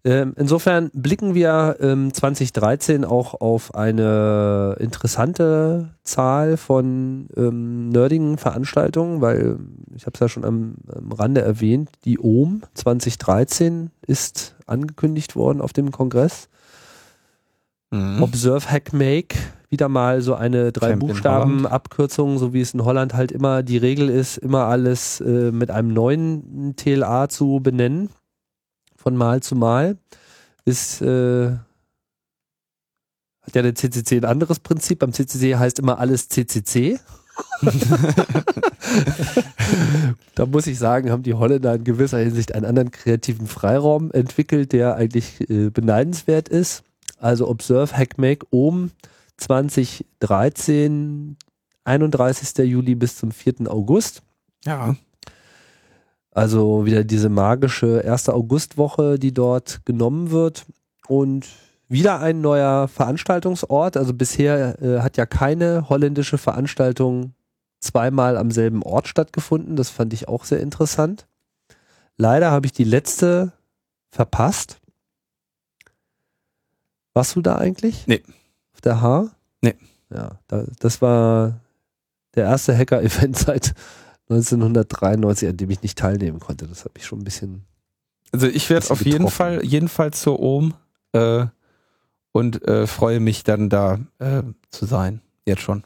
Ähm, 0.05 0.32
insofern 0.36 0.90
blicken 0.94 1.34
wir 1.34 1.76
ähm, 1.80 2.14
2013 2.14 3.05
auch 3.05 3.40
auf 3.40 3.74
eine 3.74 4.76
interessante 4.78 5.90
Zahl 6.02 6.56
von 6.56 7.28
ähm, 7.36 7.90
nerdigen 7.90 8.38
Veranstaltungen, 8.38 9.20
weil 9.20 9.59
ich 9.94 10.06
habe 10.06 10.14
es 10.14 10.20
ja 10.20 10.28
schon 10.28 10.44
am, 10.44 10.76
am 10.88 11.12
Rande 11.12 11.43
erwähnt, 11.43 11.90
die 12.05 12.18
OM 12.18 12.62
2013 12.74 13.90
ist 14.06 14.55
angekündigt 14.66 15.36
worden 15.36 15.60
auf 15.60 15.72
dem 15.72 15.90
Kongress. 15.90 16.48
Mhm. 17.90 18.22
Observe 18.22 18.70
Hack 18.70 18.93
Make, 18.93 19.36
wieder 19.68 19.88
mal 19.88 20.22
so 20.22 20.34
eine 20.34 20.72
drei 20.72 20.97
Buchstaben 20.97 21.66
Abkürzung, 21.66 22.38
so 22.38 22.52
wie 22.52 22.60
es 22.60 22.74
in 22.74 22.84
Holland 22.84 23.14
halt 23.14 23.32
immer 23.32 23.62
die 23.62 23.78
Regel 23.78 24.09
ist, 24.09 24.38
immer 24.38 24.66
alles 24.66 25.20
äh, 25.20 25.51
mit 25.52 25.70
einem 25.70 25.93
neuen 25.93 26.74
TLA 26.76 27.28
zu 27.28 27.60
benennen, 27.62 28.10
von 28.97 29.16
Mal 29.16 29.43
zu 29.43 29.56
Mal. 29.56 29.98
Ist 30.64 31.01
äh, 31.02 31.52
hat 33.47 33.55
ja 33.55 33.62
der 33.62 33.74
CCC 33.74 34.16
ein 34.16 34.24
anderes 34.24 34.59
Prinzip. 34.59 34.98
Beim 34.98 35.12
CCC 35.12 35.56
heißt 35.56 35.78
immer 35.78 35.98
alles 35.98 36.28
CCC. 36.28 36.98
da 40.34 40.47
muss 40.47 40.66
ich 40.66 40.78
sagen, 40.78 41.10
haben 41.10 41.22
die 41.22 41.34
Holländer 41.34 41.74
in 41.74 41.84
gewisser 41.84 42.18
Hinsicht 42.18 42.55
einen 42.55 42.64
anderen 42.64 42.90
kreativen 42.90 43.47
Freiraum 43.47 44.10
entwickelt, 44.10 44.72
der 44.72 44.97
eigentlich 44.97 45.48
äh, 45.48 45.70
beneidenswert 45.70 46.48
ist. 46.48 46.82
Also 47.18 47.48
Observe 47.48 47.97
Hackmake 47.97 48.47
oben 48.51 48.90
2013, 49.36 51.36
31. 51.84 52.66
Juli 52.66 52.94
bis 52.94 53.16
zum 53.16 53.30
4. 53.30 53.70
August. 53.70 54.22
Ja. 54.64 54.96
Also 56.30 56.84
wieder 56.84 57.04
diese 57.04 57.28
magische 57.28 58.04
1. 58.04 58.28
Augustwoche, 58.28 59.18
die 59.18 59.32
dort 59.32 59.84
genommen 59.86 60.30
wird. 60.30 60.66
Und 61.08 61.46
wieder 61.88 62.20
ein 62.20 62.40
neuer 62.40 62.88
Veranstaltungsort. 62.88 63.96
Also 63.96 64.12
bisher 64.12 64.80
äh, 64.82 65.00
hat 65.00 65.16
ja 65.16 65.26
keine 65.26 65.88
holländische 65.88 66.38
Veranstaltung 66.38 67.34
zweimal 67.78 68.36
am 68.36 68.50
selben 68.50 68.82
Ort 68.82 69.08
stattgefunden. 69.08 69.76
Das 69.76 69.90
fand 69.90 70.12
ich 70.12 70.28
auch 70.28 70.44
sehr 70.44 70.60
interessant. 70.60 71.26
Leider 72.16 72.50
habe 72.50 72.66
ich 72.66 72.72
die 72.72 72.84
letzte 72.84 73.52
verpasst. 74.10 74.80
Warst 77.12 77.36
du 77.36 77.42
da 77.42 77.56
eigentlich? 77.56 78.06
Nee. 78.06 78.22
Der 78.86 79.02
H? 79.02 79.30
Nee. 79.62 79.74
Ja, 80.14 80.38
da, 80.46 80.64
das 80.78 81.02
war 81.02 81.60
der 82.36 82.44
erste 82.44 82.76
Hacker-Event 82.76 83.36
seit 83.46 83.74
1993, 84.28 85.48
an 85.48 85.56
dem 85.56 85.70
ich 85.70 85.82
nicht 85.82 85.98
teilnehmen 85.98 86.38
konnte. 86.38 86.66
Das 86.68 86.84
habe 86.84 86.94
ich 86.96 87.04
schon 87.04 87.18
ein 87.20 87.24
bisschen. 87.24 87.64
Also 88.32 88.46
ich 88.46 88.70
werde 88.70 88.90
auf 88.90 89.04
jeden 89.04 89.18
getroffen. 89.18 89.34
Fall, 89.34 89.64
jedenfalls 89.64 90.22
zur 90.22 90.40
OM 90.40 90.74
äh, 91.12 91.46
und 92.30 92.66
äh, 92.66 92.86
freue 92.86 93.18
mich 93.18 93.42
dann 93.42 93.68
da 93.68 93.98
äh, 94.20 94.42
zu 94.70 94.86
sein. 94.86 95.20
Jetzt 95.44 95.62
schon. 95.62 95.84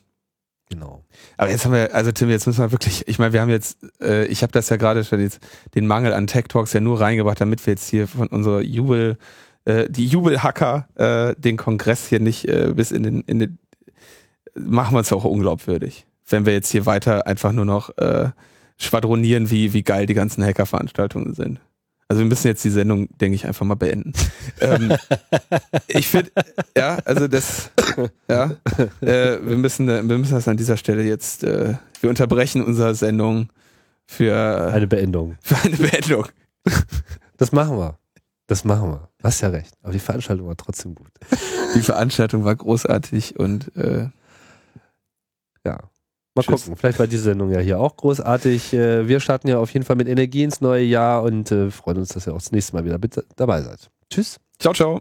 Genau. 0.69 1.03
Aber 1.37 1.51
jetzt 1.51 1.65
haben 1.65 1.73
wir, 1.73 1.95
also 1.95 2.13
Tim, 2.13 2.29
jetzt 2.29 2.47
müssen 2.47 2.61
wir 2.61 2.71
wirklich, 2.71 3.09
ich 3.09 3.19
meine, 3.19 3.33
wir 3.33 3.41
haben 3.41 3.51
jetzt, 3.51 3.79
äh, 4.01 4.27
ich 4.27 4.43
habe 4.43 4.53
das 4.53 4.69
ja 4.69 4.77
gerade 4.77 5.05
schon 5.05 5.21
jetzt, 5.21 5.41
den 5.75 5.87
Mangel 5.87 6.13
an 6.13 6.27
Tech 6.27 6.45
Talks 6.49 6.73
ja 6.73 6.81
nur 6.81 7.01
reingebracht, 7.01 7.41
damit 7.41 7.67
wir 7.67 7.73
jetzt 7.73 7.89
hier 7.89 8.07
von 8.07 8.29
unserer 8.29 8.61
Jubel, 8.61 9.19
äh, 9.71 9.91
die 9.91 10.07
Jubelhacker, 10.07 10.89
äh, 10.97 11.41
den 11.41 11.57
Kongress 11.57 12.09
hier 12.09 12.21
nicht 12.21 12.47
äh, 12.49 12.73
bis 12.75 12.91
in 12.91 13.03
den, 13.03 13.21
in 13.23 13.39
den, 13.39 13.59
machen 14.55 14.95
wir 14.95 14.99
uns 14.99 15.13
auch 15.13 15.25
unglaubwürdig. 15.25 16.07
Wenn 16.29 16.47
wir 16.47 16.53
jetzt 16.53 16.71
hier 16.71 16.87
weiter 16.87 17.27
einfach 17.27 17.53
nur 17.53 17.65
noch 17.65 17.97
äh, 17.99 18.31
schwadronieren, 18.77 19.51
wie, 19.51 19.73
wie 19.73 19.83
geil 19.83 20.07
die 20.07 20.15
ganzen 20.15 20.45
Hacker-Veranstaltungen 20.45 21.35
sind. 21.35 21.61
Also 22.09 22.23
wir 22.23 22.27
müssen 22.27 22.49
jetzt 22.49 22.65
die 22.65 22.71
Sendung, 22.71 23.09
denke 23.19 23.37
ich, 23.37 23.47
einfach 23.47 23.65
mal 23.65 23.77
beenden. 23.77 24.13
ähm, 24.61 24.97
ich 25.87 26.09
finde, 26.09 26.33
ja, 26.77 26.99
also 27.05 27.29
das, 27.29 27.71
ja, 28.29 28.57
äh, 29.01 29.39
wir 29.41 29.57
müssen, 29.57 29.87
wir 29.87 30.03
müssen 30.03 30.35
das 30.35 30.49
an 30.49 30.57
dieser 30.57 30.77
Stelle 30.77 31.05
jetzt, 31.05 31.45
äh, 31.45 31.75
wir 32.01 32.11
unterbrechen 32.11 32.65
unsere 32.65 32.97
Sendung 32.97 33.51
für, 34.07 34.73
Eine 34.73 34.89
Beendung. 34.89 35.37
für 35.41 35.57
eine 35.57 35.77
Beendung. 35.77 36.27
Das 37.37 37.53
machen 37.53 37.79
wir. 37.79 38.00
Das 38.51 38.65
machen 38.65 38.91
wir. 38.91 39.09
Du 39.19 39.25
hast 39.25 39.41
ja 39.43 39.49
recht. 39.49 39.75
Aber 39.81 39.93
die 39.93 40.01
Veranstaltung 40.01 40.49
war 40.49 40.57
trotzdem 40.57 40.97
gut. 40.97 41.13
Die 41.77 41.83
Veranstaltung 41.83 42.45
war 42.45 42.57
großartig 42.57 43.39
und 43.39 43.75
äh, 43.77 44.09
Ja. 45.65 45.79
Mal 46.35 46.43
Tschüss. 46.43 46.63
gucken. 46.65 46.77
Vielleicht 46.77 46.99
war 46.99 47.07
die 47.07 47.17
Sendung 47.17 47.53
ja 47.53 47.61
hier 47.61 47.79
auch 47.79 47.97
großartig. 47.97 48.73
Äh, 48.73 49.07
wir 49.07 49.21
starten 49.21 49.47
ja 49.47 49.59
auf 49.59 49.73
jeden 49.73 49.87
Fall 49.87 49.95
mit 49.95 50.09
Energie 50.09 50.43
ins 50.43 50.61
neue 50.61 50.83
Jahr 50.83 51.23
und 51.23 51.53
äh, 51.53 51.71
freuen 51.71 51.99
uns, 51.99 52.09
dass 52.09 52.27
ihr 52.27 52.33
auch 52.33 52.39
das 52.39 52.51
nächste 52.51 52.75
Mal 52.75 52.85
wieder 52.85 52.99
dabei 53.37 53.63
seid. 53.63 53.89
Tschüss. 54.11 54.41
Ciao, 54.59 54.75
ciao. 54.75 55.01